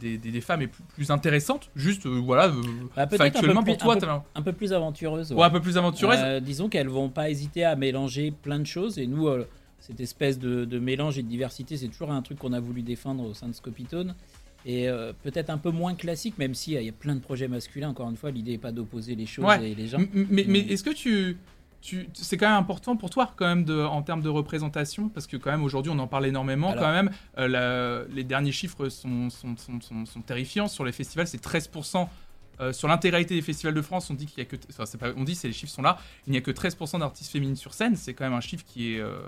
des, 0.00 0.40
femmes 0.40 0.62
est 0.62 0.70
plus, 0.94 1.10
intéressante, 1.10 1.70
juste 1.74 2.06
voilà, 2.06 2.52
bah, 2.96 3.08
factuellement 3.08 3.62
pour 3.62 3.76
toi, 3.76 3.96
un 4.34 4.42
peu, 4.42 4.52
plus 4.52 4.72
aventureuse. 4.72 5.32
Ouais. 5.32 5.42
un 5.42 5.50
peu 5.50 5.60
plus 5.60 5.76
aventureuse. 5.76 6.42
disons 6.42 6.68
qu'elles 6.68 6.88
vont 6.88 7.08
pas 7.08 7.28
hésiter 7.28 7.64
à 7.64 7.74
mélanger 7.76 8.30
plein 8.30 8.58
de 8.58 8.66
choses 8.66 8.98
et 8.98 9.06
nous, 9.06 9.28
cette 9.80 10.00
espèce 10.00 10.38
de, 10.38 10.78
mélange 10.78 11.18
et 11.18 11.22
de 11.22 11.28
diversité, 11.28 11.76
c'est 11.76 11.88
toujours 11.88 12.12
un 12.12 12.22
truc 12.22 12.38
qu'on 12.38 12.52
a 12.52 12.60
voulu 12.60 12.82
défendre 12.82 13.24
au 13.24 13.34
sein 13.34 13.48
de 13.48 13.54
Scopitone. 13.54 14.14
Et 14.64 14.86
peut-être 15.24 15.50
un 15.50 15.58
peu 15.58 15.70
moins 15.70 15.94
classique, 15.96 16.38
même 16.38 16.54
s'il 16.54 16.80
y 16.80 16.88
a 16.88 16.92
plein 16.92 17.16
de 17.16 17.20
projets 17.20 17.48
masculins. 17.48 17.90
Encore 17.90 18.08
une 18.08 18.16
fois, 18.16 18.30
l'idée 18.30 18.52
n'est 18.52 18.58
pas 18.58 18.70
d'opposer 18.70 19.16
les 19.16 19.26
choses 19.26 19.52
et 19.60 19.74
les 19.74 19.88
gens. 19.88 19.98
mais, 20.14 20.44
mais 20.46 20.60
est-ce 20.60 20.84
que 20.84 20.94
tu, 20.94 21.36
c'est 22.14 22.36
quand 22.36 22.48
même 22.48 22.58
important 22.58 22.96
pour 22.96 23.10
toi 23.10 23.32
quand 23.36 23.46
même 23.46 23.64
de, 23.64 23.82
en 23.82 24.02
termes 24.02 24.22
de 24.22 24.28
représentation 24.28 25.08
parce 25.08 25.26
que 25.26 25.36
quand 25.36 25.50
même 25.50 25.64
aujourd'hui 25.64 25.90
on 25.94 25.98
en 25.98 26.06
parle 26.06 26.26
énormément. 26.26 26.72
Quand 26.74 26.92
même 26.92 27.10
euh, 27.38 28.06
les 28.10 28.24
derniers 28.24 28.52
chiffres 28.52 28.88
sont, 28.88 29.30
sont, 29.30 29.56
sont, 29.56 30.20
terrifiants. 30.22 30.68
Sur 30.68 30.84
les 30.84 30.92
festivals 30.92 31.26
c'est 31.26 31.42
13% 31.42 32.08
euh, 32.60 32.72
sur 32.72 32.86
l'intégralité 32.86 33.34
des 33.34 33.42
festivals 33.42 33.74
de 33.74 33.82
France 33.82 34.10
on 34.10 34.14
dit 34.14 34.26
qu'il 34.26 34.38
y 34.38 34.42
a 34.42 34.44
que 34.44 34.56
enfin, 34.70 34.86
c'est 34.86 34.98
pas 34.98 35.08
on 35.16 35.24
dit 35.24 35.34
c'est 35.34 35.48
les 35.48 35.54
chiffres 35.54 35.72
sont 35.72 35.82
là. 35.82 35.98
Il 36.26 36.30
n'y 36.30 36.38
a 36.38 36.40
que 36.40 36.50
13% 36.50 37.00
d'artistes 37.00 37.32
féminines 37.32 37.56
sur 37.56 37.74
scène. 37.74 37.96
C'est 37.96 38.14
quand 38.14 38.24
même 38.24 38.34
un 38.34 38.40
chiffre 38.40 38.64
qui 38.64 38.94
est 38.94 39.00
euh, 39.00 39.18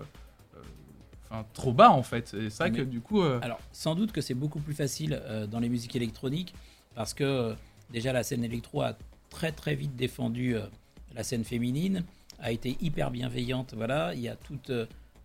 enfin, 1.24 1.44
trop 1.54 1.72
bas 1.72 1.90
en 1.90 2.04
fait. 2.04 2.28
C'est 2.28 2.50
ça 2.50 2.70
que 2.70 2.82
du 2.82 3.00
coup 3.00 3.22
alors 3.22 3.58
sans 3.72 3.96
doute 3.96 4.12
que 4.12 4.20
c'est 4.20 4.34
beaucoup 4.34 4.60
plus 4.60 4.74
facile 4.74 5.20
dans 5.50 5.58
les 5.58 5.68
musiques 5.68 5.96
électroniques 5.96 6.54
parce 6.94 7.14
que 7.14 7.54
déjà 7.90 8.12
la 8.12 8.22
scène 8.22 8.44
électro 8.44 8.82
a 8.82 8.96
très 9.28 9.50
très 9.50 9.74
vite 9.74 9.96
défendu 9.96 10.54
la 11.14 11.24
scène 11.24 11.44
féminine 11.44 12.04
a 12.38 12.52
été 12.52 12.76
hyper 12.80 13.10
bienveillante. 13.10 13.74
Voilà, 13.74 14.14
il 14.14 14.20
y 14.20 14.28
a 14.28 14.36
toute 14.36 14.70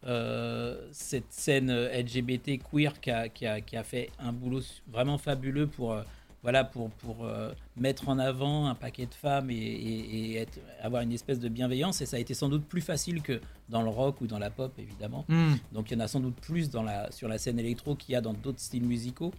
euh, 0.06 0.88
cette 0.94 1.32
scène 1.32 1.72
LGBT 1.72 2.62
queer 2.72 3.00
qui 3.02 3.12
a, 3.12 3.28
qui, 3.28 3.46
a, 3.46 3.60
qui 3.60 3.76
a, 3.76 3.84
fait 3.84 4.12
un 4.18 4.32
boulot 4.32 4.62
vraiment 4.88 5.18
fabuleux 5.18 5.68
pour, 5.68 5.92
euh, 5.92 6.04
voilà, 6.42 6.64
pour, 6.64 6.90
pour 6.90 7.26
euh, 7.26 7.52
mettre 7.76 8.08
en 8.08 8.18
avant 8.18 8.68
un 8.68 8.76
paquet 8.76 9.08
de 9.08 9.14
femmes 9.14 9.52
et, 9.52 9.56
et, 9.56 10.38
être, 10.38 10.58
avoir 10.82 11.02
une 11.02 11.12
espèce 11.12 11.40
de 11.40 11.50
bienveillance. 11.50 12.00
Et 12.00 12.06
ça 12.06 12.16
a 12.16 12.20
été 12.20 12.34
sans 12.34 12.48
doute 12.48 12.66
plus 12.66 12.82
facile 12.82 13.22
que 13.22 13.42
dans 13.68 13.82
le 13.82 13.90
rock 13.90 14.22
ou 14.22 14.28
dans 14.28 14.40
la 14.40 14.50
pop, 14.50 14.72
évidemment. 14.78 15.26
Hmm. 15.28 15.56
Donc 15.74 15.92
il 15.92 15.96
y 15.96 15.98
en 15.98 16.04
a 16.04 16.08
sans 16.08 16.22
doute 16.22 16.38
plus 16.38 16.70
dans 16.70 16.84
la, 16.84 17.12
sur 17.12 17.28
la 17.28 17.38
scène 17.38 17.60
électro 17.60 17.96
qu'il 17.96 18.14
y 18.14 18.16
a 18.16 18.22
dans 18.22 18.34
d'autres 18.34 18.62
styles 18.62 18.86
musicaux. 18.86 19.34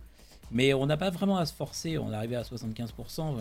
Mais 0.50 0.74
on 0.74 0.84
n'a 0.84 0.98
pas 0.98 1.10
vraiment 1.10 1.38
à 1.38 1.46
se 1.46 1.54
forcer. 1.54 1.96
On 1.96 2.12
est 2.12 2.16
arrivé 2.16 2.36
à 2.36 2.42
75% 2.42 3.36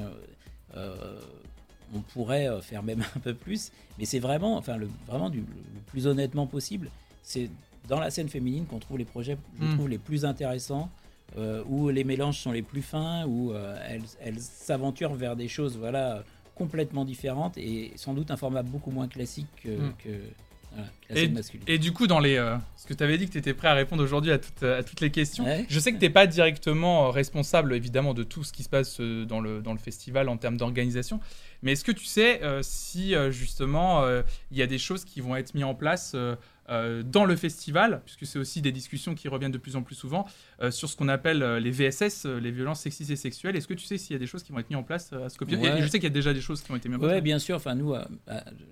on 1.94 2.02
pourrait 2.02 2.48
euh, 2.48 2.62
faire 2.62 2.84
même 2.84 3.04
un 3.16 3.20
peu 3.20 3.34
plus, 3.34 3.72
mais 3.98 4.06
c'est 4.06 4.20
vraiment, 4.20 4.58
enfin, 4.58 4.78
le, 4.78 4.90
vraiment 5.08 5.30
du, 5.30 5.40
le 5.40 5.82
plus 5.88 6.08
honnêtement 6.08 6.48
possible. 6.48 6.90
C'est 7.24 7.50
dans 7.88 8.00
la 8.00 8.12
scène 8.12 8.30
féminine 8.30 8.66
qu'on 8.66 8.80
trouve 8.80 8.98
les 8.98 9.06
projets, 9.06 9.38
je 9.60 9.66
hmm. 9.66 9.76
trouve, 9.76 9.90
les 9.90 9.98
plus 9.98 10.26
intéressants, 10.26 10.90
euh, 11.38 11.64
où 11.68 11.90
les 11.90 12.04
mélanges 12.04 12.40
sont 12.40 12.52
les 12.52 12.62
plus 12.62 12.82
fins, 12.82 13.26
où 13.26 13.52
euh, 13.52 13.78
elles 14.22 14.40
s'aventurent 14.40 15.14
vers 15.14 15.36
des 15.36 15.48
choses, 15.48 15.78
voilà, 15.78 16.24
complètement 16.56 17.06
différentes 17.06 17.58
et 17.58 17.94
sans 17.96 18.14
doute 18.14 18.32
un 18.32 18.38
format 18.38 18.64
beaucoup 18.64 18.92
moins 18.92 19.08
classique 19.08 19.48
que, 19.64 19.70
hmm. 19.70 19.94
la 21.10 21.20
et, 21.20 21.28
masculine. 21.30 21.64
et, 21.68 21.78
du 21.78 21.94
coup, 21.94 22.06
dans 22.06 22.20
les, 22.20 22.36
ce 22.76 22.86
que 22.86 22.94
tu 22.94 23.04
avais 23.04 23.18
dit 23.18 23.28
que 23.28 23.32
tu 23.32 23.38
étais 23.38 23.54
prêt 23.54 23.70
à 23.70 23.74
répondre 23.74 24.04
aujourd'hui 24.04 24.32
à, 24.32 24.40
à, 24.66 24.84
toutes 24.84 25.02
les 25.02 25.10
questions, 25.10 25.46
je 25.68 25.80
sais 25.80 25.94
que 25.94 25.98
tu 25.98 26.06
n'es 26.06 26.10
pas 26.10 26.28
directement 26.28 27.12
responsable 27.12 27.74
évidemment 27.74 28.14
de 28.14 28.24
tout 28.24 28.44
ce 28.44 28.52
qui 28.52 28.64
se 28.64 28.70
passe 28.70 29.00
dans 29.00 29.40
le, 29.40 29.62
dans 29.62 29.74
le 29.74 29.80
festival 29.80 30.28
en 30.28 30.38
termes 30.38 30.58
d'organisation, 30.58 31.22
mais 31.62 31.74
est-ce 31.74 31.84
que 31.84 31.92
tu 31.92 32.06
sais 32.06 32.42
euh, 32.44 32.62
si 32.64 33.16
euh, 33.16 33.32
justement 33.32 34.04
euh, 34.04 34.22
il 34.52 34.58
y 34.58 34.62
a 34.62 34.68
des 34.68 34.78
choses 34.78 35.06
qui 35.06 35.22
vont 35.22 35.36
être 35.36 35.54
mises 35.54 35.64
en 35.64 35.76
place 35.76 36.16
dans 37.04 37.26
le 37.26 37.36
festival, 37.36 38.04
puisque 38.06 38.28
c'est 38.28 38.38
aussi 38.38 38.62
des 38.62 38.72
discussions 38.72 39.16
qui 39.16 39.28
reviennent 39.28 39.52
de 39.52 39.58
plus 39.58 39.76
en 39.76 39.82
plus 39.82 39.96
souvent 39.96 40.28
sur 40.70 40.88
ce 40.88 40.96
qu'on 40.96 41.08
appelle 41.08 41.44
les 41.56 41.72
VSS, 41.72 42.26
les 42.26 42.52
violences 42.52 42.82
sexistes 42.82 43.10
et 43.10 43.16
sexuelles. 43.16 43.56
Est-ce 43.56 43.68
que 43.68 43.74
tu 43.74 43.86
sais 43.86 43.98
s'il 43.98 44.14
y 44.14 44.16
a 44.16 44.20
des 44.20 44.28
choses 44.28 44.44
qui 44.44 44.52
vont 44.52 44.60
être 44.60 44.70
mises 44.70 44.78
en 44.78 44.84
place 44.84 45.12
à 45.12 45.30
Skopje? 45.30 45.54
Je 45.54 45.88
sais 45.88 45.98
qu'il 45.98 46.04
y 46.04 46.06
a 46.06 46.10
déjà 46.12 46.32
des 46.32 46.42
choses 46.42 46.62
qui 46.62 46.72
ont 46.72 46.76
été 46.76 46.88
mises 46.88 46.98
en 46.98 47.00
place. 47.00 47.14
Oui, 47.14 47.22
bien 47.22 47.40
sûr. 47.40 47.56
Enfin, 47.56 47.74
nous, 47.74 47.96
à, 47.96 48.08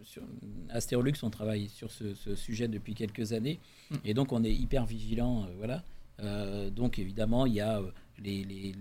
sur 0.04 0.22
Astérolux, 0.70 1.14
on 1.24 1.32
travaille 1.32 1.70
sur 1.70 1.90
ce, 1.92 2.36
sujet 2.36 2.68
depuis 2.68 2.94
quelques 2.94 3.34
années, 3.34 3.60
hmm. 3.90 3.96
et 4.06 4.14
donc 4.14 4.32
on 4.32 4.44
est 4.44 4.54
hyper 4.54 4.86
vigilant. 4.86 5.48
voilà. 5.58 5.84
donc 6.70 7.00
évidemment, 7.00 7.48
il 7.48 7.54
y 7.54 7.62
a 7.62 7.82
les, 8.24 8.44
les, 8.44 8.74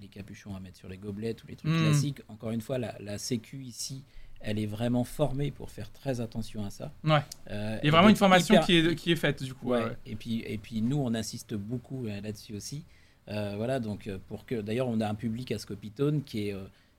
les, 0.00 0.08
capuchons 0.08 0.54
à 0.54 0.60
mettre 0.60 0.76
sur 0.76 0.88
les 0.88 0.96
gobelets, 0.96 1.34
tous 1.34 1.46
les 1.46 1.56
trucs 1.56 1.72
hmm. 1.72 1.82
classiques. 1.82 2.22
Encore 2.28 2.50
une 2.50 2.60
fois, 2.60 2.78
la, 2.78 2.94
la 3.00 3.18
Sécu 3.18 3.64
ici, 3.64 4.04
elle 4.40 4.58
est 4.58 4.66
vraiment 4.66 5.04
formée 5.04 5.50
pour 5.50 5.70
faire 5.70 5.90
très 5.90 6.20
attention 6.20 6.64
à 6.64 6.70
ça. 6.70 6.92
Ouais. 7.02 7.18
Euh, 7.50 7.78
Il 7.82 7.86
y 7.86 7.88
a 7.88 7.92
vraiment 7.92 8.10
une 8.10 8.16
formation 8.16 8.54
hyper- 8.54 8.66
qui, 8.66 8.76
est, 8.76 8.94
qui 8.94 9.12
est 9.12 9.16
faite, 9.16 9.42
du 9.42 9.54
coup. 9.54 9.70
Ouais. 9.70 9.78
ouais, 9.78 9.84
ouais. 9.86 9.96
Et 10.06 10.14
puis 10.16 10.42
et 10.46 10.58
puis 10.58 10.82
nous 10.82 10.98
on 10.98 11.14
insiste 11.14 11.54
beaucoup 11.54 12.06
euh, 12.06 12.20
là-dessus 12.20 12.54
aussi. 12.54 12.84
Euh, 13.28 13.54
voilà 13.56 13.80
donc 13.80 14.10
pour 14.28 14.44
que 14.44 14.60
d'ailleurs 14.60 14.86
on 14.86 15.00
a 15.00 15.08
un 15.08 15.14
public 15.14 15.50
à 15.50 15.58
Scopitone 15.58 16.22
qui 16.22 16.48
est 16.50 16.56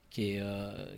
qui 0.10 0.32
est, 0.32 0.42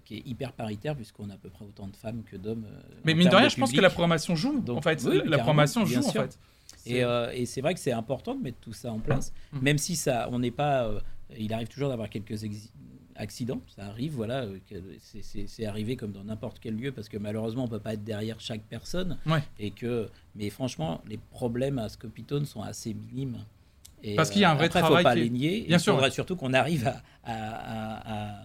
qui 0.06 0.18
est 0.18 0.28
hyper 0.28 0.54
paritaire 0.54 0.96
puisqu'on 0.96 1.30
a 1.30 1.34
à 1.34 1.38
peu 1.38 1.50
près 1.50 1.66
autant 1.66 1.88
de 1.88 1.96
femmes 1.96 2.24
que 2.24 2.38
d'hommes. 2.38 2.66
Mais 3.04 3.14
mine 3.14 3.30
de 3.30 3.36
rien, 3.36 3.50
je 3.50 3.58
pense 3.58 3.74
que 3.74 3.82
la 3.82 3.90
programmation 3.90 4.36
joue, 4.36 4.60
Donc, 4.60 4.78
en 4.78 4.82
fait. 4.82 5.04
oui, 5.06 5.22
la 5.26 5.38
programmation 5.38 5.86
joue, 5.86 6.00
en 6.00 6.12
sûr. 6.12 6.22
fait. 6.22 6.40
Et, 6.90 7.04
euh, 7.04 7.32
et 7.34 7.46
c'est 7.46 7.62
vrai 7.62 7.74
que 7.74 7.80
c'est 7.80 7.92
important 7.92 8.36
de 8.36 8.42
mettre 8.42 8.60
tout 8.60 8.74
ça 8.74 8.92
en 8.92 9.00
place, 9.00 9.34
Mm. 9.54 9.60
même 9.62 9.78
si 9.78 9.96
ça, 9.96 10.28
on 10.32 10.40
n'est 10.40 10.52
pas, 10.52 10.86
euh, 10.86 11.00
il 11.38 11.54
arrive 11.54 11.68
toujours 11.68 11.90
d'avoir 11.90 12.10
quelques 12.10 12.44
accidents, 13.16 13.62
ça 13.76 13.86
arrive, 13.88 14.14
voilà, 14.14 14.44
euh, 14.44 14.60
c'est- 15.00 15.66
arrivé 15.66 15.96
comme 15.96 16.12
dans 16.12 16.24
n'importe 16.24 16.60
quel 16.60 16.76
lieu, 16.76 16.92
parce 16.92 17.10
que 17.10 17.18
malheureusement 17.18 17.64
on 17.64 17.68
peut 17.68 17.80
pas 17.80 17.94
être 17.94 18.04
derrière 18.04 18.40
chaque 18.40 18.62
personne, 18.62 19.18
Ouais. 19.26 19.42
et 19.60 19.72
que, 19.72 20.08
mais 20.36 20.50
franchement, 20.50 21.02
les 21.08 21.18
problèmes 21.18 21.80
à 21.80 21.90
Scopitone 21.90 22.46
sont 22.46 22.62
assez 22.62 22.94
minimes. 22.94 23.40
Et, 24.04 24.16
Parce 24.16 24.30
qu'il 24.30 24.42
y 24.42 24.46
a 24.46 24.52
un 24.52 24.56
vrai 24.56 24.68
après, 24.68 24.82
travail 24.82 24.98
faut 25.04 25.10
pas 25.10 25.16
qui. 25.16 25.30
Bien 25.30 25.78
il 25.78 25.80
sûr, 25.80 25.94
faudrait 25.96 26.12
surtout 26.12 26.36
qu'on 26.36 26.54
arrive 26.54 26.88
à, 26.88 27.02
à, 27.24 27.34
à- 27.34 28.42
à- 28.42 28.44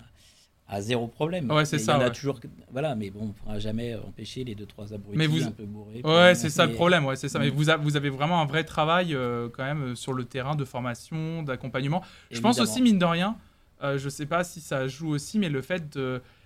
à 0.68 0.80
zéro 0.80 1.06
problème. 1.06 1.50
Ouais, 1.50 1.64
c'est 1.64 1.76
Et 1.76 1.78
ça, 1.80 1.92
Il 1.92 1.94
y 1.96 1.98
en 1.98 2.00
a 2.00 2.04
ouais. 2.06 2.12
toujours, 2.12 2.40
voilà, 2.70 2.94
mais 2.94 3.10
bon, 3.10 3.20
on 3.24 3.32
pourra 3.32 3.58
jamais 3.58 3.94
empêcher 3.94 4.42
les 4.44 4.54
deux 4.54 4.64
trois 4.66 4.92
abrutis 4.94 5.18
Mais 5.18 5.26
vous- 5.26 5.42
un 5.42 5.50
peu 5.50 5.64
bourrés. 5.64 6.00
Ouais, 6.04 6.34
c'est 6.34 6.48
ça 6.50 6.64
le 6.66 6.72
problème, 6.72 7.04
ouais, 7.04 7.16
c'est 7.16 7.28
ça. 7.28 7.38
Mais 7.38 7.50
Mm. 7.50 7.54
vous, 7.54 7.70
a- 7.70 7.76
vous 7.76 7.96
avez 7.96 8.08
vraiment 8.10 8.40
un 8.40 8.46
vrai 8.46 8.64
travail 8.64 9.14
euh, 9.14 9.48
quand 9.52 9.64
même 9.64 9.82
euh, 9.82 9.94
sur 9.94 10.12
le 10.14 10.24
terrain 10.24 10.54
de 10.54 10.64
formation, 10.64 11.42
d'accompagnement. 11.42 12.02
Je 12.30 12.40
pense 12.40 12.58
aussi, 12.60 12.80
mine 12.80 12.98
de 12.98 13.04
rien, 13.04 13.36
euh, 13.82 13.98
je 13.98 14.08
sais 14.08 14.26
pas 14.26 14.44
si 14.44 14.60
ça 14.60 14.88
joue 14.88 15.10
aussi, 15.10 15.38
mais 15.38 15.48
le 15.50 15.60
fait 15.62 15.98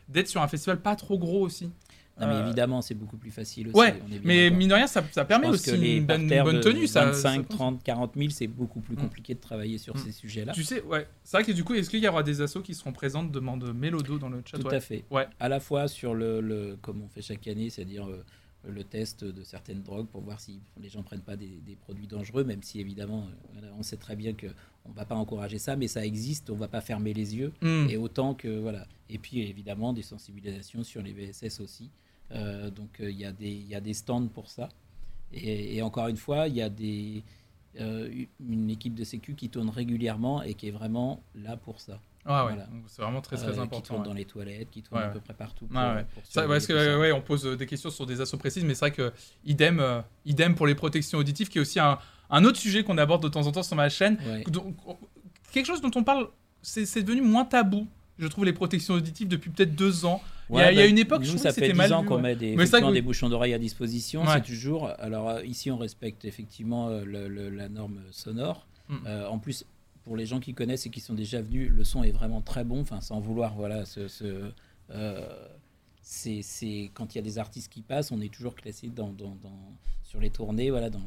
d'être 0.09 0.29
sur 0.29 0.43
un 0.43 0.49
festival 0.49 0.81
pas 0.81 0.97
trop 0.97 1.19
gros 1.19 1.41
aussi. 1.43 1.71
Non, 2.19 2.27
mais 2.29 2.33
Euh, 2.35 2.47
évidemment, 2.47 2.81
c'est 2.81 2.95
beaucoup 2.95 3.19
plus 3.19 3.31
facile 3.31 3.69
aussi. 3.69 3.77
Ouais, 3.77 4.01
on 4.03 4.07
est 4.07 4.19
bien 4.19 4.21
mais 4.25 4.51
mine 4.51 4.69
de 4.71 4.75
rien, 4.75 4.87
ça, 4.87 5.03
permet 5.03 5.49
aussi 5.49 5.71
une 5.99 6.07
bonne, 6.07 6.27
bonne 6.29 6.57
de 6.57 6.61
tenue. 6.63 6.87
Ça, 6.87 7.05
25, 7.07 7.43
ça- 7.43 7.49
30, 7.57 7.83
40 7.83 8.13
000, 8.17 8.31
c'est 8.31 8.47
beaucoup 8.47 8.81
plus 8.81 8.95
Mm. 8.95 9.01
compliqué 9.01 9.35
de 9.35 9.41
travailler 9.41 9.77
sur 9.77 9.95
Mm. 9.95 9.99
ces 9.99 10.13
sujets-là. 10.13 10.53
Tu 10.55 10.65
sais, 10.65 10.83
ouais. 10.83 11.07
C'est 11.25 11.37
vrai 11.37 11.45
que 11.45 11.53
du 11.53 11.63
coup, 11.63 11.75
est-ce 11.75 11.91
qu'il 11.91 12.03
y 12.03 12.09
aura 12.09 12.23
des 12.23 12.41
assos 12.41 12.63
qui 12.63 12.75
seront 12.75 12.93
présentes 12.93 13.31
demande 13.33 13.71
Mélodo 13.75 14.19
dans 14.19 14.31
le 14.31 14.43
chat 14.45 14.57
Tout 14.59 14.67
ouais. 14.67 14.75
à 14.77 14.81
fait. 14.81 15.05
Ouais. 15.11 15.27
À 15.41 15.49
la 15.51 15.61
fois 15.61 15.89
sur 15.89 16.15
le, 16.15 16.41
le- 16.41 16.79
comme 16.81 17.03
on 17.03 17.09
fait 17.09 17.21
chaque 17.23 17.47
année, 17.49 17.69
c'est-à-dire 17.69 18.09
euh, 18.09 18.25
le 18.67 18.83
test 18.83 19.23
de 19.23 19.45
certaines 19.45 19.83
drogues 19.83 20.07
pour 20.09 20.23
voir 20.23 20.41
si 20.41 20.59
les 20.81 20.89
gens 20.89 21.03
prennent 21.03 21.21
pas 21.21 21.37
des, 21.37 21.61
des 21.67 21.77
produits 21.77 22.07
dangereux, 22.09 22.43
même 22.45 22.63
si 22.63 22.81
évidemment, 22.81 23.29
euh, 23.63 23.71
on 23.79 23.83
sait 23.83 23.97
très 23.99 24.17
bien 24.17 24.33
que 24.33 24.47
on 24.87 24.93
va 24.93 25.05
pas 25.05 25.15
encourager 25.17 25.59
ça, 25.59 25.77
mais 25.77 25.87
ça 25.87 26.05
existe, 26.05 26.49
on 26.51 26.55
va 26.57 26.67
pas 26.69 26.81
fermer 26.81 27.13
les 27.13 27.37
yeux. 27.37 27.53
Hmm. 27.61 27.87
Et 27.91 27.97
autant 27.99 28.35
que 28.35 28.49
voilà. 28.59 28.87
Et 29.11 29.19
puis 29.19 29.41
évidemment 29.43 29.93
des 29.93 30.03
sensibilisations 30.03 30.83
sur 30.83 31.03
les 31.03 31.13
VSS 31.13 31.61
aussi. 31.61 31.91
Euh, 32.33 32.71
donc 32.71 33.01
euh, 33.01 33.11
il 33.11 33.17
y 33.19 33.25
a 33.25 33.33
des 33.33 33.51
il 33.51 33.69
y 33.69 33.75
a 33.75 33.81
des 33.81 33.95
stands 33.95 34.27
pour 34.29 34.49
ça. 34.51 34.69
Et, 35.33 35.77
et 35.77 35.83
encore 35.83 36.09
une 36.09 36.17
fois, 36.17 36.49
il 36.49 36.55
y 36.57 36.63
a 36.63 36.69
des 36.69 37.23
euh, 37.81 38.11
une 38.41 38.71
équipe 38.71 38.95
de 38.95 39.05
sécu 39.05 39.35
qui 39.35 39.49
tourne 39.49 39.69
régulièrement 39.71 40.43
et 40.43 40.55
qui 40.55 40.69
est 40.69 40.73
vraiment 40.73 41.23
là 41.35 41.57
pour 41.57 41.81
ça. 41.81 42.01
Ah 42.25 42.45
ouais, 42.47 42.53
Voilà. 42.55 42.69
c'est 42.89 43.03
vraiment 43.03 43.21
très 43.21 43.37
Euh, 43.37 43.43
très 43.45 43.53
qui 43.53 43.59
important. 43.61 43.81
tourne 43.95 44.01
ouais. 44.01 44.07
dans 44.09 44.15
les 44.15 44.25
toilettes, 44.25 44.71
qui 44.71 44.83
tourne 44.83 45.01
Ouais, 45.01 45.07
à 45.07 45.11
peu 45.11 45.21
près 45.21 45.35
partout. 45.35 45.69
Ah 45.75 45.95
ouais. 45.95 46.05
pour 46.15 46.25
Ça, 46.27 46.47
parce 46.49 46.67
que 46.67 46.99
ouais, 46.99 47.13
on 47.13 47.21
pose 47.21 47.45
des 47.45 47.67
questions 47.67 47.91
sur 47.91 48.07
des 48.07 48.21
assos 48.21 48.39
précises, 48.39 48.65
mais 48.65 48.75
c'est 48.75 48.81
vrai 48.87 48.93
que 48.93 49.13
idem, 49.45 49.79
euh, 49.79 50.01
idem 50.25 50.55
pour 50.57 50.67
les 50.67 50.75
protections 50.75 51.19
auditives, 51.19 51.49
qui 51.49 51.59
est 51.59 51.61
aussi 51.61 51.79
un, 51.79 51.99
un 52.31 52.45
autre 52.45 52.59
sujet 52.59 52.83
qu'on 52.83 52.99
aborde 52.99 53.23
de 53.23 53.29
temps 53.29 53.47
en 53.47 53.53
temps 53.53 53.63
sur 53.63 53.77
ma 53.77 53.89
chaîne. 53.89 54.19
Donc, 54.49 54.75
on- 54.87 54.97
quelque 55.53 55.67
chose 55.67 55.81
dont 55.81 55.91
on 55.95 56.03
parle, 56.03 56.29
c'est 56.63 57.03
devenu 57.03 57.21
moins 57.21 57.45
tabou. 57.45 57.87
Je 58.19 58.27
trouve 58.29 58.45
les 58.45 58.53
protections 58.53 58.95
auditives 58.95 59.29
depuis 59.29 59.51
peut-être 59.51 59.75
deux 59.75 60.05
ans. 60.07 60.23
Il 60.51 60.57
y 60.57 60.61
a- 60.61 60.73
il 60.73 60.77
y 60.77 60.81
a 60.81 60.85
bah, 60.85 60.89
une 60.89 60.99
époque, 60.99 61.23
je 61.23 61.29
nous, 61.33 61.35
trouvais 61.35 61.51
ça 61.51 61.55
que 61.61 61.67
fait 61.67 61.73
10 61.73 61.77
mal 61.77 61.93
ans 61.93 62.05
qu'on 62.05 62.19
met 62.21 62.37
des, 62.37 62.55
que- 63.01 63.07
bouchons 63.07 63.29
d'oreille 63.29 63.53
à 63.55 63.59
disposition. 63.59 64.23
Ouais. 64.23 64.29
C'est 64.35 64.43
toujours. 64.45 64.91
Alors 64.99 65.29
euh, 65.29 65.45
ici, 65.45 65.71
on 65.71 65.77
respecte 65.77 66.25
effectivement 66.25 66.89
euh, 66.89 67.05
le- 67.05 67.29
le- 67.29 67.51
la 67.51 67.69
norme 67.69 68.01
sonore. 68.13 68.67
Mm. 68.89 68.95
Euh, 69.07 69.29
en 69.29 69.39
plus, 69.39 69.65
pour 70.05 70.17
les 70.17 70.25
gens 70.25 70.39
qui 70.41 70.55
connaissent 70.55 70.87
et 70.87 70.91
qui 70.91 71.01
sont 71.01 71.15
déjà 71.15 71.43
venus, 71.43 71.71
le 71.71 71.83
son 71.85 72.05
est 72.05 72.13
vraiment 72.13 72.41
très 72.41 72.65
bon. 72.65 72.81
Enfin, 72.81 73.01
sans 73.01 73.19
vouloir, 73.21 73.55
voilà, 73.55 73.85
ce, 73.85 74.07
ce, 74.09 74.51
euh, 74.93 75.29
c'est, 76.03 76.43
quand 76.95 77.15
il 77.15 77.19
y 77.19 77.21
a 77.21 77.23
des 77.25 77.39
artistes 77.39 77.71
qui 77.73 77.83
passent, 77.83 78.13
on 78.13 78.21
est 78.21 78.33
toujours 78.33 78.55
classé 78.55 78.89
dans, 78.89 79.09
dans- 79.11 79.37
dans- 79.43 79.73
sur 80.05 80.21
les 80.21 80.31
tournées, 80.31 80.71
voilà, 80.71 80.89
dans, 80.91 81.01